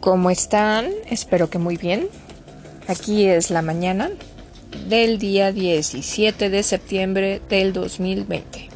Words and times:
¿Cómo 0.00 0.30
están? 0.30 0.88
Espero 1.10 1.50
que 1.50 1.58
muy 1.58 1.76
bien. 1.76 2.08
Aquí 2.88 3.26
es 3.26 3.50
la 3.50 3.60
mañana 3.60 4.08
del 4.88 5.18
día 5.18 5.52
17 5.52 6.48
de 6.48 6.62
septiembre 6.62 7.42
del 7.50 7.74
2020. 7.74 8.70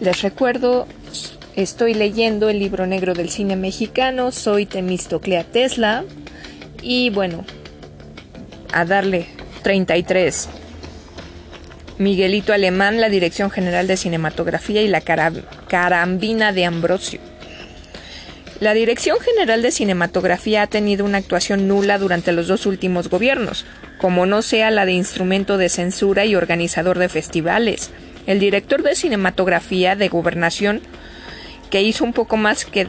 Les 0.00 0.22
recuerdo, 0.22 0.86
estoy 1.54 1.92
leyendo 1.92 2.48
el 2.48 2.60
libro 2.60 2.86
negro 2.86 3.12
del 3.12 3.28
cine 3.28 3.56
mexicano, 3.56 4.32
soy 4.32 4.64
Temistoclea 4.64 5.44
Tesla 5.44 6.04
y 6.80 7.10
bueno, 7.10 7.44
a 8.72 8.86
darle 8.86 9.26
33. 9.64 10.48
Miguelito 11.98 12.54
Alemán, 12.54 13.02
la 13.02 13.10
Dirección 13.10 13.50
General 13.50 13.86
de 13.86 13.98
Cinematografía 13.98 14.80
y 14.80 14.88
la 14.88 15.02
Carambina 15.02 16.52
de 16.52 16.64
Ambrosio. 16.64 17.31
La 18.62 18.74
Dirección 18.74 19.18
General 19.18 19.60
de 19.60 19.72
Cinematografía 19.72 20.62
ha 20.62 20.66
tenido 20.68 21.04
una 21.04 21.18
actuación 21.18 21.66
nula 21.66 21.98
durante 21.98 22.30
los 22.30 22.46
dos 22.46 22.64
últimos 22.64 23.08
gobiernos, 23.08 23.66
como 23.98 24.24
no 24.24 24.40
sea 24.40 24.70
la 24.70 24.86
de 24.86 24.92
instrumento 24.92 25.58
de 25.58 25.68
censura 25.68 26.26
y 26.26 26.36
organizador 26.36 27.00
de 27.00 27.08
festivales. 27.08 27.90
El 28.24 28.38
director 28.38 28.84
de 28.84 28.94
cinematografía 28.94 29.96
de 29.96 30.08
gobernación, 30.08 30.80
que 31.70 31.82
hizo 31.82 32.04
un 32.04 32.12
poco 32.12 32.36
más 32.36 32.64
que 32.64 32.86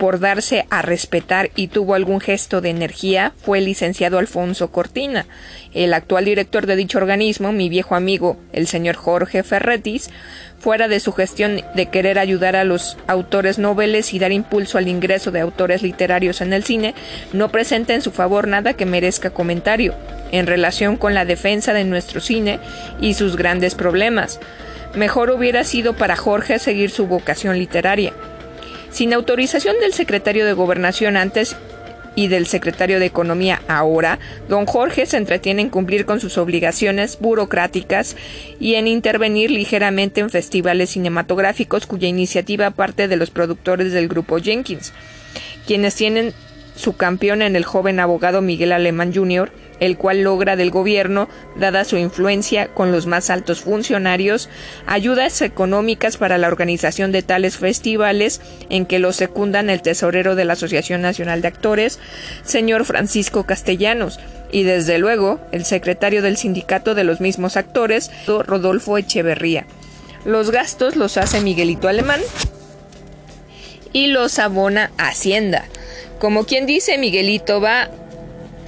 por 0.00 0.18
darse 0.18 0.64
a 0.70 0.80
respetar 0.80 1.50
y 1.56 1.68
tuvo 1.68 1.94
algún 1.94 2.20
gesto 2.20 2.62
de 2.62 2.70
energía 2.70 3.34
fue 3.36 3.58
el 3.58 3.66
licenciado 3.66 4.16
Alfonso 4.18 4.72
Cortina. 4.72 5.26
El 5.74 5.92
actual 5.92 6.24
director 6.24 6.64
de 6.64 6.74
dicho 6.74 6.96
organismo, 6.96 7.52
mi 7.52 7.68
viejo 7.68 7.94
amigo, 7.94 8.38
el 8.54 8.66
señor 8.66 8.96
Jorge 8.96 9.42
Ferretis, 9.42 10.08
fuera 10.58 10.88
de 10.88 11.00
su 11.00 11.12
gestión 11.12 11.60
de 11.74 11.86
querer 11.90 12.18
ayudar 12.18 12.56
a 12.56 12.64
los 12.64 12.96
autores 13.08 13.58
noveles 13.58 14.14
y 14.14 14.18
dar 14.18 14.32
impulso 14.32 14.78
al 14.78 14.88
ingreso 14.88 15.32
de 15.32 15.40
autores 15.40 15.82
literarios 15.82 16.40
en 16.40 16.54
el 16.54 16.64
cine, 16.64 16.94
no 17.34 17.50
presenta 17.50 17.92
en 17.92 18.00
su 18.00 18.10
favor 18.10 18.48
nada 18.48 18.72
que 18.72 18.86
merezca 18.86 19.28
comentario 19.28 19.94
en 20.32 20.46
relación 20.46 20.96
con 20.96 21.12
la 21.12 21.26
defensa 21.26 21.74
de 21.74 21.84
nuestro 21.84 22.22
cine 22.22 22.58
y 23.02 23.12
sus 23.12 23.36
grandes 23.36 23.74
problemas. 23.74 24.40
Mejor 24.94 25.30
hubiera 25.30 25.62
sido 25.62 25.92
para 25.92 26.16
Jorge 26.16 26.58
seguir 26.58 26.88
su 26.88 27.06
vocación 27.06 27.58
literaria. 27.58 28.14
Sin 28.90 29.12
autorización 29.14 29.76
del 29.80 29.92
secretario 29.92 30.44
de 30.44 30.52
Gobernación 30.52 31.16
antes 31.16 31.56
y 32.16 32.28
del 32.28 32.46
secretario 32.46 32.98
de 32.98 33.06
Economía 33.06 33.62
ahora, 33.68 34.18
don 34.48 34.66
Jorge 34.66 35.06
se 35.06 35.16
entretiene 35.16 35.62
en 35.62 35.70
cumplir 35.70 36.04
con 36.04 36.20
sus 36.20 36.38
obligaciones 36.38 37.18
burocráticas 37.20 38.16
y 38.58 38.74
en 38.74 38.88
intervenir 38.88 39.50
ligeramente 39.50 40.20
en 40.20 40.28
festivales 40.28 40.90
cinematográficos 40.90 41.86
cuya 41.86 42.08
iniciativa 42.08 42.70
parte 42.72 43.06
de 43.06 43.16
los 43.16 43.30
productores 43.30 43.92
del 43.92 44.08
grupo 44.08 44.38
Jenkins, 44.38 44.92
quienes 45.66 45.94
tienen 45.94 46.34
su 46.74 46.96
campeón 46.96 47.42
en 47.42 47.54
el 47.54 47.64
joven 47.64 48.00
abogado 48.00 48.42
Miguel 48.42 48.72
Alemán 48.72 49.14
Jr., 49.14 49.52
el 49.80 49.96
cual 49.96 50.20
logra 50.22 50.56
del 50.56 50.70
gobierno, 50.70 51.28
dada 51.56 51.84
su 51.84 51.96
influencia 51.96 52.68
con 52.68 52.92
los 52.92 53.06
más 53.06 53.30
altos 53.30 53.62
funcionarios, 53.62 54.48
ayudas 54.86 55.40
económicas 55.42 56.18
para 56.18 56.38
la 56.38 56.48
organización 56.48 57.10
de 57.10 57.22
tales 57.22 57.56
festivales 57.56 58.40
en 58.68 58.86
que 58.86 58.98
lo 58.98 59.12
secundan 59.12 59.70
el 59.70 59.82
tesorero 59.82 60.36
de 60.36 60.44
la 60.44 60.52
Asociación 60.52 61.02
Nacional 61.02 61.42
de 61.42 61.48
Actores, 61.48 61.98
señor 62.44 62.84
Francisco 62.84 63.44
Castellanos, 63.44 64.20
y 64.52 64.64
desde 64.64 64.98
luego 64.98 65.40
el 65.52 65.64
secretario 65.64 66.22
del 66.22 66.36
sindicato 66.36 66.94
de 66.94 67.04
los 67.04 67.20
mismos 67.20 67.56
actores, 67.56 68.10
Rodolfo 68.26 68.98
Echeverría. 68.98 69.66
Los 70.24 70.50
gastos 70.50 70.96
los 70.96 71.16
hace 71.16 71.40
Miguelito 71.40 71.88
Alemán 71.88 72.20
y 73.92 74.08
los 74.08 74.38
abona 74.38 74.90
Hacienda. 74.98 75.64
Como 76.18 76.44
quien 76.44 76.66
dice, 76.66 76.98
Miguelito 76.98 77.60
va 77.60 77.90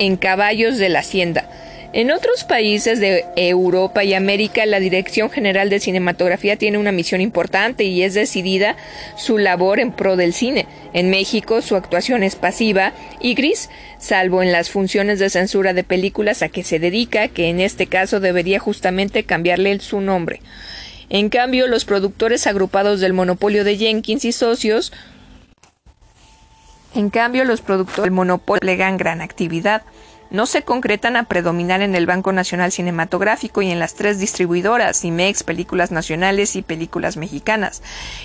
en 0.03 0.17
caballos 0.17 0.78
de 0.78 0.89
la 0.89 0.98
hacienda. 0.98 1.49
En 1.94 2.10
otros 2.10 2.44
países 2.44 3.00
de 3.00 3.25
Europa 3.37 4.03
y 4.03 4.15
América, 4.15 4.65
la 4.65 4.81
Dirección 4.81 5.31
General 5.31 5.69
de 5.69 5.78
Cinematografía 5.78 6.56
tiene 6.56 6.78
una 6.78 6.91
misión 6.91 7.21
importante 7.21 7.84
y 7.84 8.03
es 8.03 8.15
decidida 8.15 8.76
su 9.16 9.37
labor 9.37 9.78
en 9.78 9.93
pro 9.93 10.16
del 10.16 10.32
cine. 10.32 10.66
En 10.94 11.10
México, 11.10 11.60
su 11.60 11.76
actuación 11.76 12.22
es 12.22 12.34
pasiva 12.34 12.94
y 13.21 13.34
gris, 13.34 13.69
salvo 13.99 14.43
en 14.43 14.53
las 14.53 14.71
funciones 14.71 15.19
de 15.19 15.28
censura 15.28 15.75
de 15.75 15.84
películas 15.84 16.43
a 16.43 16.49
que 16.49 16.65
se 16.65 16.78
dedica, 16.78 17.28
que 17.28 17.50
en 17.50 17.60
este 17.60 17.87
caso 17.87 18.21
debería 18.21 18.59
justamente 18.59 19.25
cambiarle 19.25 19.78
su 19.81 20.00
nombre. 20.00 20.41
En 21.10 21.28
cambio, 21.28 21.66
los 21.66 21.84
productores 21.84 22.47
agrupados 22.47 23.00
del 23.00 23.12
monopolio 23.12 23.65
de 23.65 23.76
Jenkins 23.76 24.25
y 24.25 24.32
socios 24.32 24.94
en 26.94 27.10
cambio, 27.10 27.44
los 27.44 27.60
productores 27.60 28.04
del 28.04 28.10
monopolio 28.10 28.60
plegan 28.60 28.97
gran 28.97 29.20
actividad. 29.20 29.82
No 30.30 30.47
se 30.47 30.62
concretan 30.62 31.16
a 31.16 31.25
predominar 31.25 31.82
en 31.82 31.94
el 31.94 32.06
Banco 32.06 32.32
Nacional 32.32 32.72
Cinematográfico 32.72 33.60
y 33.60 33.70
en 33.70 33.78
las 33.78 33.94
tres 33.94 34.19
distribuidoras, 34.19 35.04
IMEX, 35.04 35.42
Películas 35.42 35.91
Nacionales 35.91 36.56
y 36.56 36.62
Películas 36.62 37.19
Mexicanas, 37.19 37.82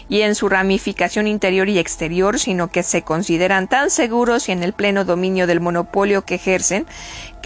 y 0.08 0.22
en 0.22 0.34
su 0.34 0.48
ramificación 0.48 1.28
interior 1.28 1.68
y 1.68 1.80
exterior, 1.80 2.40
sino 2.40 2.70
que 2.70 2.84
se 2.84 3.02
consideran 3.02 3.68
tan 3.68 3.90
seguros 3.90 4.48
y 4.48 4.54
en 4.54 4.64
el 4.64 4.72
pleno 4.72 5.04
dominio 5.04 5.48
del 5.48 5.60
monopolio 5.60 6.24
que 6.24 6.36
ejercen, 6.36 6.86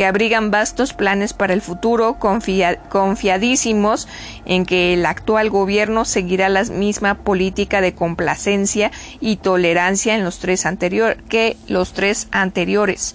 que 0.01 0.07
abrigan 0.07 0.49
vastos 0.49 0.93
planes 0.93 1.33
para 1.33 1.53
el 1.53 1.61
futuro, 1.61 2.17
confiadísimos 2.17 4.07
en 4.47 4.65
que 4.65 4.95
el 4.95 5.05
actual 5.05 5.51
gobierno 5.51 6.05
seguirá 6.05 6.49
la 6.49 6.63
misma 6.63 7.19
política 7.19 7.81
de 7.81 7.93
complacencia 7.93 8.89
y 9.19 9.35
tolerancia 9.35 10.15
en 10.15 10.23
los 10.23 10.39
tres 10.39 10.65
anterior 10.65 11.17
que 11.29 11.55
los 11.67 11.93
tres 11.93 12.29
anteriores. 12.31 13.13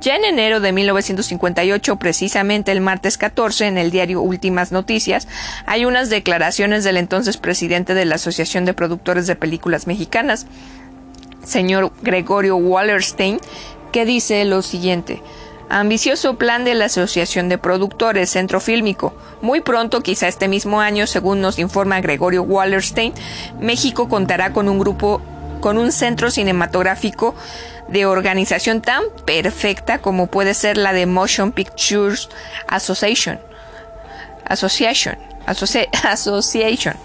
Ya 0.00 0.16
en 0.16 0.24
enero 0.24 0.58
de 0.58 0.72
1958, 0.72 2.00
precisamente 2.00 2.72
el 2.72 2.80
martes 2.80 3.16
14, 3.16 3.68
en 3.68 3.78
el 3.78 3.92
diario 3.92 4.20
Últimas 4.20 4.72
Noticias, 4.72 5.28
hay 5.66 5.84
unas 5.84 6.10
declaraciones 6.10 6.82
del 6.82 6.96
entonces 6.96 7.36
presidente 7.36 7.94
de 7.94 8.06
la 8.06 8.16
Asociación 8.16 8.64
de 8.64 8.74
Productores 8.74 9.28
de 9.28 9.36
Películas 9.36 9.86
Mexicanas, 9.86 10.48
señor 11.44 11.92
Gregorio 12.02 12.56
Wallerstein, 12.56 13.38
que 13.92 14.04
dice 14.04 14.44
lo 14.44 14.62
siguiente 14.62 15.22
ambicioso 15.68 16.34
plan 16.36 16.64
de 16.64 16.74
la 16.74 16.86
Asociación 16.86 17.48
de 17.48 17.58
Productores 17.58 18.30
Centro 18.30 18.60
Fílmico. 18.60 19.14
Muy 19.40 19.60
pronto, 19.60 20.00
quizá 20.00 20.28
este 20.28 20.48
mismo 20.48 20.80
año, 20.80 21.06
según 21.06 21.40
nos 21.40 21.58
informa 21.58 22.00
Gregorio 22.00 22.42
Wallerstein, 22.42 23.12
México 23.60 24.08
contará 24.08 24.52
con 24.52 24.68
un 24.68 24.78
grupo, 24.78 25.20
con 25.60 25.78
un 25.78 25.92
centro 25.92 26.30
cinematográfico 26.30 27.34
de 27.88 28.06
organización 28.06 28.80
tan 28.80 29.02
perfecta 29.24 29.98
como 29.98 30.26
puede 30.26 30.54
ser 30.54 30.76
la 30.76 30.92
de 30.92 31.06
Motion 31.06 31.52
Pictures 31.52 32.28
Association. 32.66 33.38
Association. 34.46 35.16
Association 36.04 36.96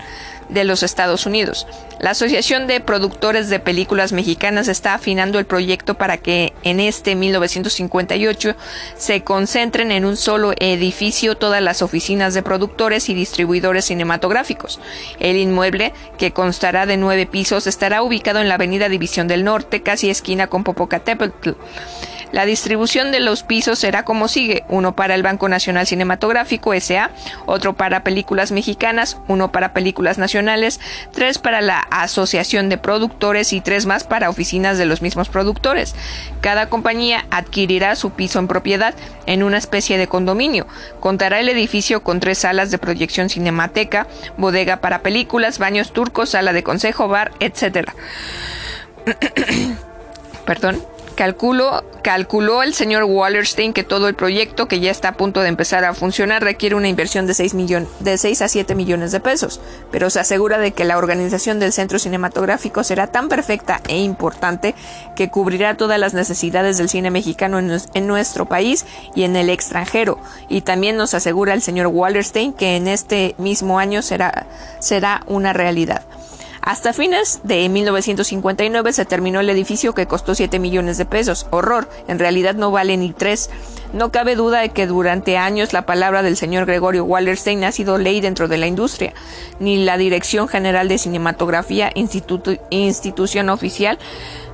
de 0.50 0.64
los 0.64 0.84
Estados 0.84 1.26
Unidos. 1.26 1.68
La 2.00 2.12
Asociación 2.12 2.66
de 2.66 2.80
Productores 2.80 3.50
de 3.50 3.60
Películas 3.60 4.14
Mexicanas 4.14 4.70
está 4.70 4.94
afinando 4.94 5.38
el 5.38 5.46
proyecto 5.46 5.96
para 5.96 6.16
que 6.16 6.54
en 6.64 6.80
este 6.80 7.14
1958 7.14 8.56
se 8.96 9.24
concentren 9.26 9.92
en 9.92 10.06
un 10.06 10.16
solo 10.16 10.54
edificio 10.60 11.36
todas 11.36 11.62
las 11.62 11.82
oficinas 11.82 12.34
de 12.34 12.42
productores 12.42 13.10
y 13.10 13.14
distribuidores 13.14 13.84
cinematográficos. 13.84 14.80
El 15.20 15.36
inmueble, 15.36 15.92
que 16.18 16.32
constará 16.32 16.86
de 16.86 16.96
nueve 16.96 17.26
pisos, 17.26 17.68
estará 17.68 18.02
ubicado 18.02 18.40
en 18.40 18.48
la 18.48 18.56
Avenida 18.56 18.88
División 18.88 19.28
del 19.28 19.44
Norte, 19.44 19.84
casi 19.84 20.10
esquina 20.10 20.48
con 20.48 20.64
Popocatépetl. 20.64 21.50
La 22.32 22.46
distribución 22.46 23.12
de 23.12 23.20
los 23.20 23.42
pisos 23.42 23.80
será 23.80 24.06
como 24.06 24.28
sigue, 24.28 24.64
uno 24.70 24.96
para 24.96 25.16
el 25.16 25.24
Banco 25.24 25.50
Nacional 25.50 25.88
Cinematográfico 25.88 26.80
SA, 26.80 27.10
otro 27.48 27.74
para 27.76 28.04
películas 28.04 28.52
mexicanas, 28.52 29.18
uno 29.28 29.52
para 29.52 29.74
películas 29.74 30.20
nacionales, 30.20 30.80
tres 31.12 31.40
para 31.40 31.62
la 31.62 31.88
Asociación 31.92 32.70
de 32.70 32.78
Productores 32.78 33.54
y 33.54 33.62
tres 33.62 33.86
más 33.86 34.04
para 34.04 34.30
oficinas 34.30 34.78
de 34.78 34.86
los 34.86 35.02
mismos 35.02 35.30
productores. 35.30 35.96
Cada 36.42 36.70
compañía 36.70 37.26
adquirirá 37.32 37.96
su 37.96 38.12
piso 38.12 38.40
en 38.40 38.48
propiedad 38.48 38.94
en 39.26 39.44
una 39.44 39.58
especie 39.58 39.98
de 39.98 40.08
condominio. 40.08 40.68
Contará 41.00 41.40
el 41.40 41.50
edificio 41.50 42.02
con 42.04 42.20
tres 42.20 42.40
salas 42.40 42.72
de 42.72 42.78
proyección 42.78 43.30
cinemateca, 43.30 44.08
bodega 44.38 44.78
para 44.78 45.02
películas, 45.02 45.60
baños 45.60 45.94
turcos, 45.94 46.30
sala 46.30 46.54
de 46.54 46.64
consejo, 46.64 47.08
bar, 47.08 47.32
etc. 47.40 47.92
Perdón. 50.46 50.82
Calculo, 51.20 51.84
calculó 52.02 52.64
el 52.64 52.74
señor 52.74 53.04
Wallerstein 53.04 53.74
que 53.74 53.84
todo 53.84 54.08
el 54.08 54.16
proyecto, 54.16 54.70
que 54.70 54.80
ya 54.80 54.90
está 54.90 55.10
a 55.10 55.18
punto 55.18 55.42
de 55.42 55.50
empezar 55.50 55.84
a 55.84 55.94
funcionar, 55.94 56.42
requiere 56.42 56.76
una 56.76 56.88
inversión 56.88 57.28
de 57.28 57.34
6, 57.34 57.54
de 58.00 58.18
6 58.18 58.42
a 58.42 58.48
7 58.48 58.74
millones 58.74 59.12
de 59.12 59.20
pesos, 59.20 59.60
pero 59.92 60.10
se 60.10 60.22
asegura 60.22 60.60
de 60.60 60.72
que 60.72 60.86
la 60.86 60.98
organización 60.98 61.60
del 61.60 61.74
centro 61.74 62.00
cinematográfico 62.00 62.86
será 62.86 63.08
tan 63.08 63.28
perfecta 63.28 63.82
e 63.90 63.98
importante 63.98 64.76
que 65.18 65.30
cubrirá 65.30 65.76
todas 65.76 66.00
las 66.00 66.14
necesidades 66.14 66.78
del 66.78 66.88
cine 66.88 67.12
mexicano 67.12 67.60
en, 67.60 67.70
en 67.94 68.08
nuestro 68.08 68.46
país 68.46 68.86
y 69.14 69.24
en 69.24 69.36
el 69.36 69.50
extranjero. 69.50 70.20
Y 70.48 70.62
también 70.62 70.96
nos 70.96 71.14
asegura 71.14 71.54
el 71.54 71.62
señor 71.62 71.88
Wallerstein 71.88 72.54
que 72.54 72.78
en 72.78 72.88
este 72.88 73.36
mismo 73.38 73.78
año 73.78 74.02
será, 74.02 74.48
será 74.80 75.24
una 75.28 75.52
realidad. 75.52 76.02
Hasta 76.62 76.94
fines 76.94 77.42
de 77.44 77.68
1959 77.70 78.94
se 78.94 79.06
terminó 79.06 79.40
el 79.40 79.50
edificio 79.50 79.94
que 79.94 80.08
costó 80.08 80.36
7 80.36 80.60
millones 80.60 80.98
de 80.98 81.06
pesos. 81.06 81.48
Horror, 81.52 81.90
en 82.08 82.20
realidad 82.20 82.56
no 82.56 82.72
vale 82.72 82.98
ni 82.98 83.14
3. 83.14 83.50
No 83.94 84.12
cabe 84.12 84.36
duda 84.36 84.60
de 84.60 84.70
que 84.70 84.86
durante 84.86 85.38
años 85.38 85.74
la 85.74 85.86
palabra 85.86 86.22
del 86.22 86.38
señor 86.38 86.66
Gregorio 86.66 87.06
Wallerstein 87.06 87.64
ha 87.64 87.72
sido 87.72 87.98
ley 87.98 88.22
dentro 88.22 88.48
de 88.48 88.58
la 88.58 88.68
industria. 88.68 89.14
Ni 89.60 89.84
la 89.84 89.98
Dirección 89.98 90.48
General 90.48 90.88
de 90.88 90.98
Cinematografía, 90.98 91.92
institución 91.96 93.50
oficial, 93.50 93.98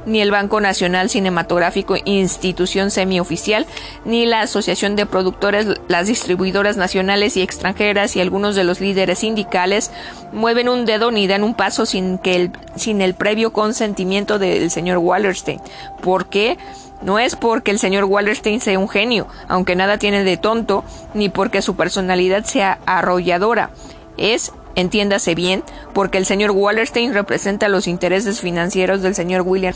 ni 0.05 0.21
el 0.21 0.31
Banco 0.31 0.61
Nacional 0.61 1.09
Cinematográfico, 1.09 1.95
institución 2.05 2.91
semioficial, 2.91 3.65
ni 4.05 4.25
la 4.25 4.41
Asociación 4.41 4.95
de 4.95 5.05
Productores, 5.05 5.67
las 5.87 6.07
distribuidoras 6.07 6.77
nacionales 6.77 7.37
y 7.37 7.41
extranjeras 7.41 8.15
y 8.15 8.21
algunos 8.21 8.55
de 8.55 8.63
los 8.63 8.79
líderes 8.79 9.19
sindicales 9.19 9.91
mueven 10.31 10.69
un 10.69 10.85
dedo 10.85 11.11
ni 11.11 11.27
dan 11.27 11.43
un 11.43 11.55
paso 11.55 11.85
sin 11.85 12.17
que 12.17 12.35
el, 12.35 12.51
sin 12.75 13.01
el 13.01 13.13
previo 13.15 13.53
consentimiento 13.53 14.39
del 14.39 14.69
señor 14.71 14.97
Wallerstein. 14.97 15.61
¿Por 16.01 16.27
qué? 16.27 16.57
No 17.01 17.19
es 17.19 17.35
porque 17.35 17.71
el 17.71 17.79
señor 17.79 18.05
Wallerstein 18.05 18.61
sea 18.61 18.79
un 18.79 18.89
genio, 18.89 19.27
aunque 19.47 19.75
nada 19.75 19.97
tiene 19.97 20.23
de 20.23 20.37
tonto, 20.37 20.83
ni 21.13 21.29
porque 21.29 21.61
su 21.61 21.75
personalidad 21.75 22.45
sea 22.45 22.79
arrolladora. 22.85 23.69
Es 24.17 24.51
entiéndase 24.75 25.35
bien, 25.35 25.63
porque 25.93 26.17
el 26.17 26.25
señor 26.25 26.51
Wallerstein 26.51 27.13
representa 27.13 27.67
los 27.67 27.87
intereses 27.87 28.41
financieros 28.41 29.01
del 29.01 29.15
señor 29.15 29.41
William. 29.45 29.73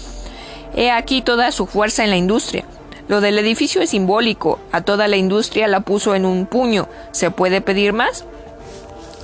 He 0.76 0.92
aquí 0.92 1.22
toda 1.22 1.52
su 1.52 1.66
fuerza 1.66 2.04
en 2.04 2.12
la 2.12 2.18
industria. 2.18 2.66
Lo 3.08 3.22
del 3.22 3.40
edificio 3.40 3.82
es 3.82 3.90
simbólico, 3.90 4.60
a 4.72 4.82
toda 4.82 5.08
la 5.08 5.18
industria 5.18 5.68
la 5.68 5.80
puso 5.80 6.14
en 6.14 6.26
un 6.26 6.46
puño. 6.46 6.88
¿Se 7.12 7.32
puede 7.32 7.60
pedir 7.60 7.92
más? 7.92 8.24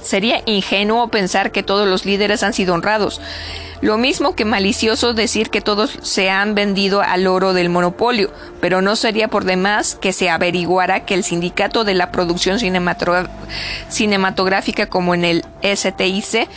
Sería 0.06 0.42
ingenuo 0.46 1.08
pensar 1.10 1.52
que 1.52 1.64
todos 1.64 1.88
los 1.88 2.06
líderes 2.06 2.44
han 2.44 2.54
sido 2.54 2.76
honrados. 2.76 3.20
Lo 3.82 3.98
mismo 3.98 4.36
que 4.36 4.46
malicioso 4.46 5.14
decir 5.14 5.50
que 5.50 5.62
todos 5.62 5.98
se 6.02 6.30
han 6.30 6.56
vendido 6.56 7.02
al 7.02 7.28
oro 7.28 7.54
del 7.54 7.70
monopolio, 7.70 8.32
pero 8.62 8.82
no 8.82 8.96
sería 8.96 9.28
por 9.28 9.46
demás 9.46 9.96
que 9.96 10.14
se 10.14 10.30
averiguara 10.30 11.06
que 11.06 11.16
el 11.16 11.24
sindicato 11.24 11.84
de 11.84 11.96
la 11.96 12.12
producción 12.12 12.60
cinematográfica 13.90 14.86
como 14.86 15.14
en 15.14 15.26
el 15.26 15.44
STIC 15.64 16.48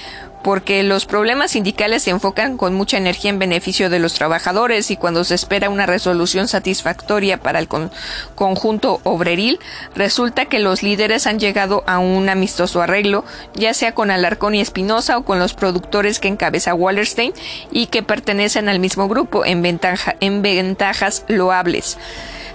porque 0.43 0.83
los 0.83 1.07
problemas 1.07 1.53
sindicales 1.53 2.03
se 2.03 2.11
enfocan 2.11 2.57
con 2.57 2.75
mucha 2.75 2.97
energía 2.97 3.31
en 3.31 3.39
beneficio 3.39 3.91
de 3.91 3.99
los 3.99 4.15
trabajadores 4.15 4.91
y 4.91 4.97
cuando 4.97 5.25
se 5.25 5.35
espera 5.35 5.71
una 5.71 5.87
resolución 5.87 6.49
satisfactoria 6.49 7.39
para 7.39 7.59
el 7.59 7.69
conjunto 8.35 9.01
obreril, 9.05 9.59
resulta 9.95 10.47
que 10.47 10.59
los 10.59 10.83
líderes 10.83 11.27
han 11.27 11.39
llegado 11.39 11.85
a 11.87 11.99
un 11.99 12.29
amistoso 12.29 12.83
arreglo, 12.83 13.25
ya 13.55 13.75
sea 13.75 13.95
con 13.95 14.11
Alarcón 14.11 14.55
y 14.55 14.61
Espinosa 14.61 15.19
o 15.19 15.25
con 15.25 15.39
los 15.39 15.55
productores 15.55 16.21
que 16.21 16.29
encabeza 16.29 16.75
Wallerstein 16.75 17.33
y 17.71 17.87
que 17.87 18.03
pertenecen 18.03 18.69
al 18.69 18.81
mismo 18.81 19.09
grupo 19.09 19.45
en, 19.45 19.65
en 20.21 20.43
ventajas 20.43 21.25
loables. 21.29 21.99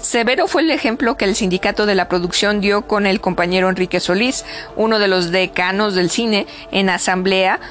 Severo 0.04 0.50
fue 0.50 0.64
el 0.64 0.72
ejemplo 0.72 1.16
que 1.16 1.24
el 1.24 1.34
sindicato 1.34 1.86
de 1.86 1.96
la 1.96 2.10
producción 2.10 2.60
dio 2.60 2.82
con 2.88 3.06
el 3.06 3.22
compañero 3.22 3.70
Enrique 3.70 4.02
Solís, 4.02 4.44
uno 4.76 5.00
de 5.00 5.08
los 5.08 5.32
decanos 5.32 5.96
del 5.96 6.10
cine, 6.10 6.46
en 6.72 6.90
asamblea 6.90 7.62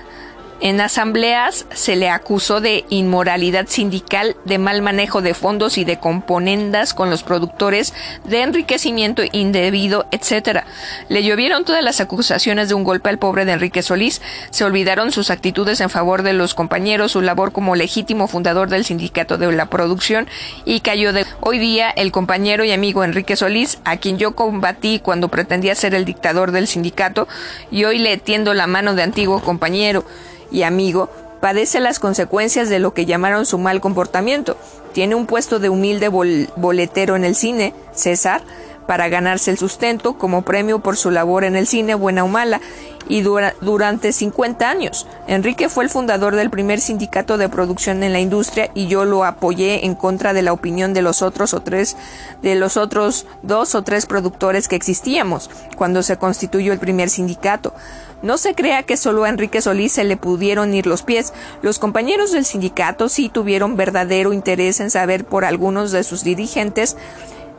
en 0.62 0.80
asambleas 0.80 1.66
se 1.74 1.96
le 1.96 2.08
acusó 2.08 2.60
de 2.60 2.84
inmoralidad 2.88 3.66
sindical, 3.66 4.36
de 4.44 4.58
mal 4.58 4.80
manejo 4.80 5.20
de 5.20 5.34
fondos 5.34 5.76
y 5.76 5.84
de 5.84 5.98
componendas 5.98 6.94
con 6.94 7.10
los 7.10 7.24
productores, 7.24 7.92
de 8.24 8.42
enriquecimiento 8.42 9.22
indebido, 9.32 10.06
etc. 10.12 10.62
Le 11.08 11.22
llovieron 11.22 11.64
todas 11.64 11.82
las 11.82 12.00
acusaciones 12.00 12.68
de 12.68 12.74
un 12.74 12.84
golpe 12.84 13.08
al 13.08 13.18
pobre 13.18 13.44
de 13.44 13.52
Enrique 13.52 13.82
Solís, 13.82 14.22
se 14.50 14.64
olvidaron 14.64 15.12
sus 15.12 15.30
actitudes 15.30 15.80
en 15.80 15.90
favor 15.90 16.22
de 16.22 16.32
los 16.32 16.54
compañeros, 16.54 17.12
su 17.12 17.20
labor 17.20 17.52
como 17.52 17.76
legítimo 17.76 18.28
fundador 18.28 18.68
del 18.68 18.84
sindicato 18.84 19.38
de 19.38 19.52
la 19.52 19.66
producción 19.66 20.28
y 20.64 20.80
cayó 20.80 21.12
de 21.12 21.26
hoy 21.40 21.58
día 21.58 21.90
el 21.90 22.12
compañero 22.12 22.64
y 22.64 22.72
amigo 22.72 23.04
Enrique 23.04 23.36
Solís, 23.36 23.78
a 23.84 23.96
quien 23.96 24.18
yo 24.18 24.34
combatí 24.34 25.00
cuando 25.00 25.28
pretendía 25.28 25.74
ser 25.74 25.94
el 25.94 26.04
dictador 26.04 26.52
del 26.52 26.66
sindicato, 26.66 27.28
y 27.70 27.84
hoy 27.84 27.98
le 27.98 28.16
tiendo 28.16 28.54
la 28.54 28.66
mano 28.66 28.94
de 28.94 29.02
antiguo 29.02 29.40
compañero 29.40 30.04
y 30.50 30.62
amigo, 30.62 31.10
padece 31.40 31.80
las 31.80 31.98
consecuencias 31.98 32.68
de 32.68 32.78
lo 32.78 32.94
que 32.94 33.06
llamaron 33.06 33.46
su 33.46 33.58
mal 33.58 33.80
comportamiento. 33.80 34.56
Tiene 34.92 35.14
un 35.14 35.26
puesto 35.26 35.58
de 35.58 35.68
humilde 35.68 36.08
boletero 36.08 37.16
en 37.16 37.24
el 37.24 37.34
cine, 37.34 37.74
César, 37.92 38.42
para 38.86 39.08
ganarse 39.08 39.50
el 39.50 39.58
sustento 39.58 40.18
como 40.18 40.42
premio 40.42 40.80
por 40.80 40.96
su 40.96 41.10
labor 41.10 41.44
en 41.44 41.56
el 41.56 41.66
cine, 41.66 41.94
buena 41.94 42.24
o 42.24 42.28
mala, 42.28 42.60
y 43.08 43.22
durante 43.22 44.12
50 44.12 44.68
años. 44.68 45.06
Enrique 45.26 45.68
fue 45.68 45.84
el 45.84 45.90
fundador 45.90 46.36
del 46.36 46.50
primer 46.50 46.80
sindicato 46.80 47.36
de 47.36 47.48
producción 47.48 48.02
en 48.02 48.12
la 48.12 48.20
industria 48.20 48.70
y 48.74 48.86
yo 48.86 49.04
lo 49.04 49.24
apoyé 49.24 49.84
en 49.84 49.94
contra 49.94 50.32
de 50.32 50.42
la 50.42 50.52
opinión 50.52 50.94
de 50.94 51.02
los 51.02 51.22
otros 51.22 51.52
o 51.52 51.60
tres 51.60 51.96
de 52.42 52.54
los 52.54 52.76
otros 52.76 53.26
dos 53.42 53.74
o 53.74 53.82
tres 53.82 54.06
productores 54.06 54.68
que 54.68 54.76
existíamos 54.76 55.50
cuando 55.76 56.02
se 56.02 56.16
constituyó 56.16 56.72
el 56.72 56.78
primer 56.78 57.10
sindicato. 57.10 57.74
No 58.22 58.38
se 58.38 58.54
crea 58.54 58.84
que 58.84 58.96
solo 58.96 59.24
a 59.24 59.28
Enrique 59.28 59.60
Solís 59.60 59.92
se 59.92 60.04
le 60.04 60.16
pudieron 60.16 60.72
ir 60.74 60.86
los 60.86 61.02
pies. 61.02 61.32
Los 61.60 61.80
compañeros 61.80 62.30
del 62.30 62.44
sindicato 62.44 63.08
sí 63.08 63.28
tuvieron 63.28 63.76
verdadero 63.76 64.32
interés 64.32 64.78
en 64.78 64.90
saber 64.90 65.24
por 65.24 65.44
algunos 65.44 65.90
de 65.90 66.04
sus 66.04 66.22
dirigentes 66.22 66.96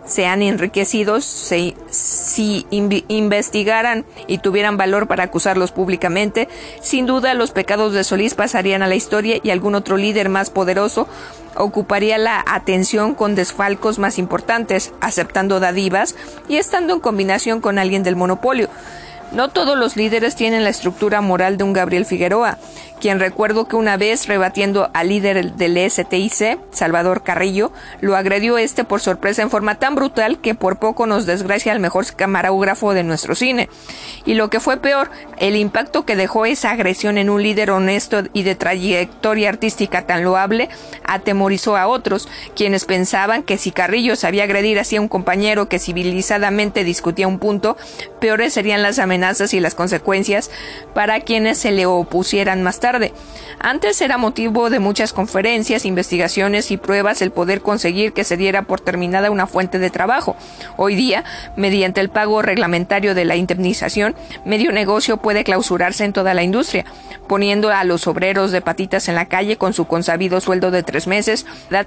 sean 0.06 0.42
enriquecidos 0.42 1.24
si 1.26 2.66
investigaran 2.70 4.06
y 4.28 4.40
tuvieran 4.40 4.78
valor 4.78 5.08
para 5.08 5.24
acusarlos 5.24 5.72
públicamente, 5.72 6.50
sin 6.82 7.06
duda 7.06 7.34
los 7.34 7.52
pecados 7.52 7.94
de 7.94 8.04
Solís 8.04 8.34
pasarían 8.34 8.84
a 8.84 8.88
la 8.88 8.96
historia 8.96 9.40
y 9.42 9.50
algún 9.50 9.76
otro 9.76 9.98
líder 9.98 10.30
más 10.30 10.50
poderoso 10.50 11.08
ocuparía 11.56 12.18
la 12.18 12.44
atención 12.48 13.14
con 13.14 13.36
desfalcos 13.36 14.00
más 14.00 14.18
importantes, 14.18 14.92
aceptando 15.02 15.60
dadivas 15.60 16.16
y 16.48 16.58
estando 16.58 16.94
en 16.94 17.00
combinación 17.00 17.62
con 17.62 17.78
alguien 17.78 18.04
del 18.04 18.16
monopolio. 18.16 18.70
No 19.32 19.50
todos 19.50 19.78
los 19.78 19.96
líderes 19.96 20.36
tienen 20.36 20.64
la 20.64 20.70
estructura 20.70 21.22
moral 21.22 21.58
de 21.58 21.64
un 21.64 21.74
Gabriel 21.74 22.06
Figueroa, 22.06 22.60
quien 23.04 23.20
recuerdo 23.20 23.68
que 23.68 23.76
una 23.76 23.98
vez 23.98 24.28
rebatiendo 24.28 24.90
al 24.94 25.10
líder 25.10 25.56
del 25.56 25.92
STIC, 25.92 26.58
Salvador 26.72 27.22
Carrillo, 27.22 27.74
lo 28.00 28.16
agredió 28.16 28.58
este 28.58 28.86
por 28.86 29.02
sorpresa 29.02 29.42
en 29.42 29.50
forma 29.50 29.76
tan 29.76 29.94
brutal 29.94 30.40
que 30.40 30.56
por 30.56 30.80
poco 30.80 31.06
nos 31.06 31.26
desgracia 31.26 31.74
al 31.74 31.82
mejor 31.82 32.06
camarógrafo 32.16 32.94
de 32.94 33.04
nuestro 33.04 33.36
cine. 33.36 33.68
Y 34.24 34.36
lo 34.36 34.50
que 34.50 34.62
fue 34.62 34.78
peor, 34.78 35.12
el 35.38 35.58
impacto 35.58 36.06
que 36.06 36.16
dejó 36.16 36.46
esa 36.46 36.72
agresión 36.72 37.18
en 37.18 37.30
un 37.30 37.44
líder 37.44 37.72
honesto 37.72 38.24
y 38.32 38.44
de 38.44 38.56
trayectoria 38.56 39.50
artística 39.50 40.08
tan 40.08 40.24
loable 40.24 40.70
atemorizó 41.04 41.76
a 41.76 41.88
otros, 41.88 42.30
quienes 42.56 42.86
pensaban 42.86 43.44
que 43.44 43.58
si 43.58 43.72
Carrillo 43.72 44.16
sabía 44.16 44.46
agredir 44.46 44.80
así 44.80 44.96
a 44.96 45.02
un 45.02 45.10
compañero 45.10 45.68
que 45.68 45.78
civilizadamente 45.78 46.86
discutía 46.86 47.28
un 47.28 47.40
punto, 47.40 47.76
peores 48.22 48.54
serían 48.54 48.82
las 48.82 48.98
amenazas 48.98 49.54
y 49.54 49.60
las 49.60 49.76
consecuencias 49.76 50.50
para 50.94 51.20
quienes 51.20 51.58
se 51.58 51.72
le 51.72 51.86
opusieran 51.86 52.64
más 52.64 52.80
tarde. 52.80 52.93
Antes 53.60 54.02
era 54.02 54.18
motivo 54.18 54.70
de 54.70 54.80
muchas 54.80 55.14
conferencias, 55.14 55.86
investigaciones 55.86 56.70
y 56.70 56.78
pruebas 56.78 57.22
el 57.22 57.32
poder 57.32 57.62
conseguir 57.62 58.14
que 58.14 58.24
se 58.24 58.38
diera 58.38 58.64
por 58.64 58.82
terminada 58.82 59.32
una 59.32 59.48
fuente 59.48 59.80
de 59.80 59.90
trabajo. 59.90 60.36
Hoy 60.78 60.96
día, 60.96 61.24
mediante 61.56 62.02
el 62.02 62.10
pago 62.10 62.42
reglamentario 62.42 63.16
de 63.16 63.26
la 63.26 63.36
indemnización, 63.36 64.16
medio 64.46 64.72
negocio 64.72 65.18
puede 65.18 65.44
clausurarse 65.44 66.04
en 66.04 66.14
toda 66.14 66.34
la 66.34 66.44
industria, 66.44 66.86
poniendo 67.28 67.70
a 67.70 67.84
los 67.84 68.06
obreros 68.06 68.52
de 68.52 68.62
patitas 68.62 69.08
en 69.08 69.16
la 69.16 69.26
calle 69.26 69.58
con 69.58 69.74
su 69.74 69.86
consabido 69.86 70.40
sueldo 70.42 70.72
de 70.72 70.84
tres 70.84 71.08
meses, 71.08 71.46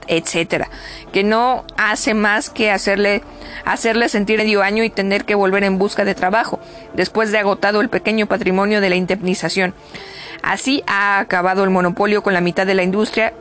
etcétera, 0.09 0.69
que 1.13 1.25
no 1.25 1.65
hace 1.77 2.15
más 2.15 2.51
que 2.51 2.71
hacerle, 2.71 3.23
hacerle 3.65 4.09
sentir 4.09 4.39
medio 4.39 4.63
año 4.63 4.83
y 4.83 4.91
tener 4.91 5.25
que 5.25 5.35
volver 5.35 5.65
en 5.65 5.79
busca 5.79 6.05
de 6.05 6.15
trabajo. 6.15 6.59
Después 6.95 7.33
de 7.33 7.39
agotado 7.39 7.81
el 7.81 7.89
pequeño 7.89 8.27
patrimonio 8.27 8.81
de 8.81 8.91
la 8.91 8.97
indemnización. 8.97 9.75
Así 10.47 10.85
ha 10.87 11.19
acabado 11.19 11.65
el 11.65 11.71
monopolio 11.71 12.23
con 12.23 12.33
la 12.33 12.41
mitad 12.41 12.67
de 12.67 12.75
la 12.75 12.85
industria 12.85 13.33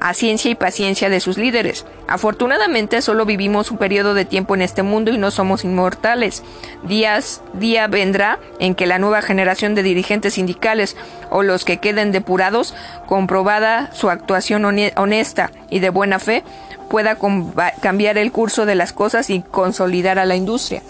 a 0.00 0.14
ciencia 0.14 0.50
y 0.50 0.54
paciencia 0.54 1.10
de 1.10 1.20
sus 1.20 1.36
líderes. 1.36 1.84
Afortunadamente 2.06 3.02
solo 3.02 3.26
vivimos 3.26 3.70
un 3.70 3.76
periodo 3.76 4.14
de 4.14 4.24
tiempo 4.24 4.54
en 4.54 4.62
este 4.62 4.82
mundo 4.82 5.10
y 5.10 5.18
no 5.18 5.30
somos 5.30 5.64
inmortales. 5.64 6.42
Días, 6.84 7.42
día 7.52 7.86
vendrá 7.86 8.38
en 8.60 8.74
que 8.74 8.86
la 8.86 8.98
nueva 8.98 9.20
generación 9.20 9.74
de 9.74 9.82
dirigentes 9.82 10.34
sindicales 10.34 10.96
o 11.28 11.42
los 11.42 11.66
que 11.66 11.78
queden 11.78 12.12
depurados, 12.12 12.74
comprobada 13.06 13.92
su 13.92 14.08
actuación 14.08 14.64
honesta 14.64 15.50
y 15.68 15.80
de 15.80 15.90
buena 15.90 16.18
fe, 16.18 16.44
pueda 16.88 17.18
cambiar 17.82 18.16
el 18.16 18.32
curso 18.32 18.64
de 18.64 18.74
las 18.74 18.94
cosas 18.94 19.28
y 19.28 19.42
consolidar 19.42 20.18
a 20.18 20.24
la 20.24 20.36
industria. 20.36 20.82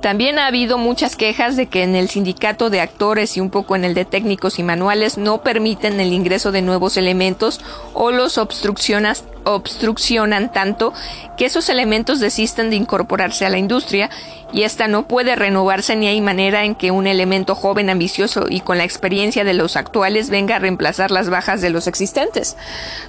También 0.00 0.38
ha 0.38 0.46
habido 0.46 0.78
muchas 0.78 1.14
quejas 1.14 1.56
de 1.56 1.66
que 1.66 1.82
en 1.82 1.94
el 1.94 2.08
sindicato 2.08 2.70
de 2.70 2.80
actores 2.80 3.36
y 3.36 3.40
un 3.40 3.50
poco 3.50 3.76
en 3.76 3.84
el 3.84 3.94
de 3.94 4.06
técnicos 4.06 4.58
y 4.58 4.62
manuales 4.62 5.18
no 5.18 5.42
permiten 5.42 6.00
el 6.00 6.12
ingreso 6.12 6.52
de 6.52 6.62
nuevos 6.62 6.96
elementos 6.96 7.60
o 7.92 8.10
los 8.10 8.38
obstruccionan 8.38 9.16
obstruccionan 9.44 10.52
tanto 10.52 10.92
que 11.36 11.46
esos 11.46 11.68
elementos 11.68 12.20
desisten 12.20 12.70
de 12.70 12.76
incorporarse 12.76 13.46
a 13.46 13.48
la 13.48 13.58
industria 13.58 14.10
y 14.52 14.62
esta 14.62 14.88
no 14.88 15.06
puede 15.06 15.36
renovarse 15.36 15.96
ni 15.96 16.08
hay 16.08 16.20
manera 16.20 16.64
en 16.64 16.74
que 16.74 16.90
un 16.90 17.06
elemento 17.06 17.54
joven, 17.54 17.88
ambicioso 17.88 18.46
y 18.48 18.60
con 18.60 18.78
la 18.78 18.84
experiencia 18.84 19.44
de 19.44 19.54
los 19.54 19.76
actuales 19.76 20.28
venga 20.28 20.56
a 20.56 20.58
reemplazar 20.58 21.10
las 21.10 21.30
bajas 21.30 21.60
de 21.60 21.70
los 21.70 21.86
existentes. 21.86 22.56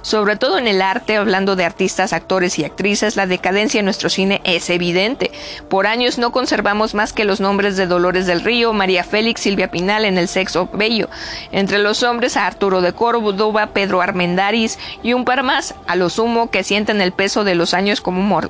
Sobre 0.02 0.36
todo 0.36 0.56
en 0.58 0.68
el 0.68 0.80
arte, 0.80 1.16
hablando 1.16 1.56
de 1.56 1.64
artistas, 1.64 2.12
actores 2.12 2.58
y 2.58 2.64
actrices, 2.64 3.16
la 3.16 3.26
decadencia 3.26 3.80
en 3.80 3.84
nuestro 3.84 4.08
cine 4.08 4.40
es 4.44 4.70
evidente. 4.70 5.32
Por 5.68 5.86
años 5.86 6.16
no 6.16 6.32
conservamos 6.32 6.81
más 6.94 7.12
que 7.12 7.24
los 7.24 7.40
nombres 7.40 7.76
de 7.76 7.86
Dolores 7.86 8.26
del 8.26 8.42
Río, 8.42 8.72
María 8.72 9.04
Félix, 9.04 9.42
Silvia 9.42 9.70
Pinal 9.70 10.04
en 10.04 10.18
El 10.18 10.28
Sexo 10.28 10.68
Bello. 10.72 11.08
Entre 11.52 11.78
los 11.78 12.02
hombres 12.02 12.36
a 12.36 12.46
Arturo 12.46 12.80
de 12.80 12.92
Córdoba, 12.92 13.68
Pedro 13.68 14.02
Armendáriz 14.02 14.78
y 15.02 15.12
un 15.12 15.24
par 15.24 15.42
más, 15.42 15.74
a 15.86 15.96
lo 15.96 16.10
sumo 16.10 16.50
que 16.50 16.64
sienten 16.64 17.00
el 17.00 17.12
peso 17.12 17.44
de 17.44 17.54
los 17.54 17.72
años 17.72 18.00
como, 18.00 18.40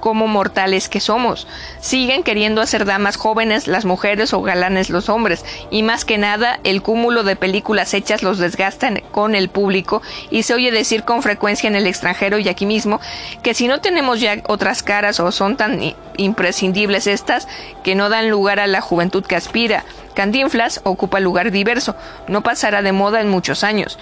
como 0.00 0.26
mortales 0.26 0.88
que 0.88 1.00
somos. 1.00 1.46
Siguen 1.80 2.22
queriendo 2.22 2.60
hacer 2.60 2.84
damas 2.84 3.16
jóvenes 3.16 3.68
las 3.68 3.84
mujeres 3.84 4.32
o 4.32 4.42
galanes 4.42 4.90
los 4.90 5.08
hombres, 5.08 5.44
y 5.70 5.82
más 5.82 6.04
que 6.04 6.18
nada 6.18 6.58
el 6.64 6.82
cúmulo 6.82 7.22
de 7.22 7.36
películas 7.36 7.94
hechas 7.94 8.22
los 8.22 8.38
desgastan 8.38 9.02
con 9.12 9.34
el 9.34 9.48
público 9.48 10.02
y 10.30 10.42
se 10.42 10.54
oye 10.54 10.70
decir 10.70 11.04
con 11.04 11.22
frecuencia 11.22 11.68
en 11.68 11.76
el 11.76 11.86
extranjero 11.86 12.38
y 12.38 12.48
aquí 12.48 12.66
mismo 12.66 13.00
que 13.42 13.54
si 13.54 13.68
no 13.68 13.80
tenemos 13.80 14.20
ya 14.20 14.42
otras 14.48 14.82
caras 14.82 15.20
o 15.20 15.30
son 15.32 15.56
tan 15.56 15.94
imprescindibles 16.16 17.06
estas 17.06 17.48
que 17.82 17.94
no 17.94 18.08
dan 18.08 18.30
lugar 18.30 18.60
a 18.60 18.66
la 18.66 18.80
juventud 18.80 19.24
que 19.24 19.36
aspira, 19.36 19.84
Cantinflas 20.16 20.80
ocupa 20.84 21.20
lugar 21.20 21.50
diverso, 21.50 21.94
no 22.26 22.42
pasará 22.42 22.80
de 22.80 22.92
moda 22.92 23.20
en 23.20 23.28
muchos 23.28 23.62
años. 23.62 23.98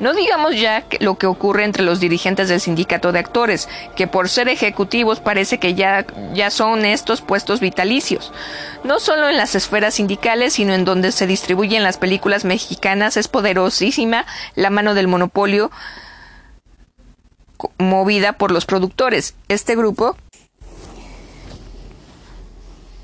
No 0.00 0.14
digamos 0.14 0.58
ya 0.58 0.84
lo 1.00 1.18
que 1.18 1.26
ocurre 1.26 1.64
entre 1.64 1.82
los 1.82 2.00
dirigentes 2.00 2.48
del 2.48 2.62
sindicato 2.62 3.12
de 3.12 3.18
actores, 3.18 3.68
que 3.94 4.06
por 4.06 4.30
ser 4.30 4.48
ejecutivos 4.48 5.20
parece 5.20 5.58
que 5.58 5.74
ya, 5.74 6.06
ya 6.32 6.50
son 6.50 6.86
estos 6.86 7.20
puestos 7.20 7.60
vitalicios. 7.60 8.32
No 8.82 8.98
solo 8.98 9.28
en 9.28 9.36
las 9.36 9.54
esferas 9.54 9.94
sindicales, 9.94 10.54
sino 10.54 10.72
en 10.72 10.86
donde 10.86 11.12
se 11.12 11.26
distribuyen 11.26 11.82
las 11.82 11.98
películas 11.98 12.46
mexicanas 12.46 13.18
es 13.18 13.28
poderosísima 13.28 14.24
la 14.54 14.70
mano 14.70 14.94
del 14.94 15.06
monopolio 15.06 15.70
movida 17.76 18.32
por 18.32 18.52
los 18.52 18.64
productores. 18.64 19.34
Este 19.48 19.76
grupo 19.76 20.16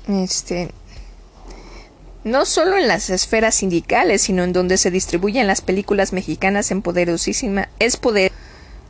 este 0.07 0.69
no 2.25 2.45
solo 2.45 2.75
en 2.75 2.87
las 2.87 3.11
esferas 3.11 3.53
sindicales, 3.53 4.23
sino 4.23 4.43
en 4.43 4.51
donde 4.51 4.77
se 4.77 4.89
distribuyen 4.89 5.45
las 5.45 5.61
películas 5.61 6.11
mexicanas 6.11 6.71
en 6.71 6.81
poderosísima 6.81 7.69
es 7.77 7.97
poder 7.97 8.31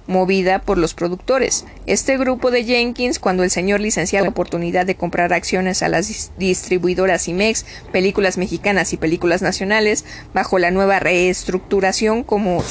movida 0.08 0.60
por 0.60 0.78
los 0.78 0.94
productores. 0.94 1.66
Este 1.86 2.18
grupo 2.18 2.50
de 2.50 2.64
Jenkins, 2.64 3.20
cuando 3.20 3.44
el 3.44 3.52
señor 3.52 3.82
licenciado 3.82 4.24
la 4.24 4.32
oportunidad 4.32 4.86
de 4.86 4.96
comprar 4.96 5.34
acciones 5.34 5.84
a 5.84 5.90
las 5.90 6.32
distribuidoras 6.38 7.28
IMEX, 7.28 7.66
películas 7.92 8.38
mexicanas 8.38 8.94
y 8.94 8.98
películas 8.98 9.42
nacionales, 9.42 10.06
bajo 10.34 10.58
la 10.58 10.72
nueva 10.72 11.00
reestructuración 11.00 12.24
como 12.24 12.64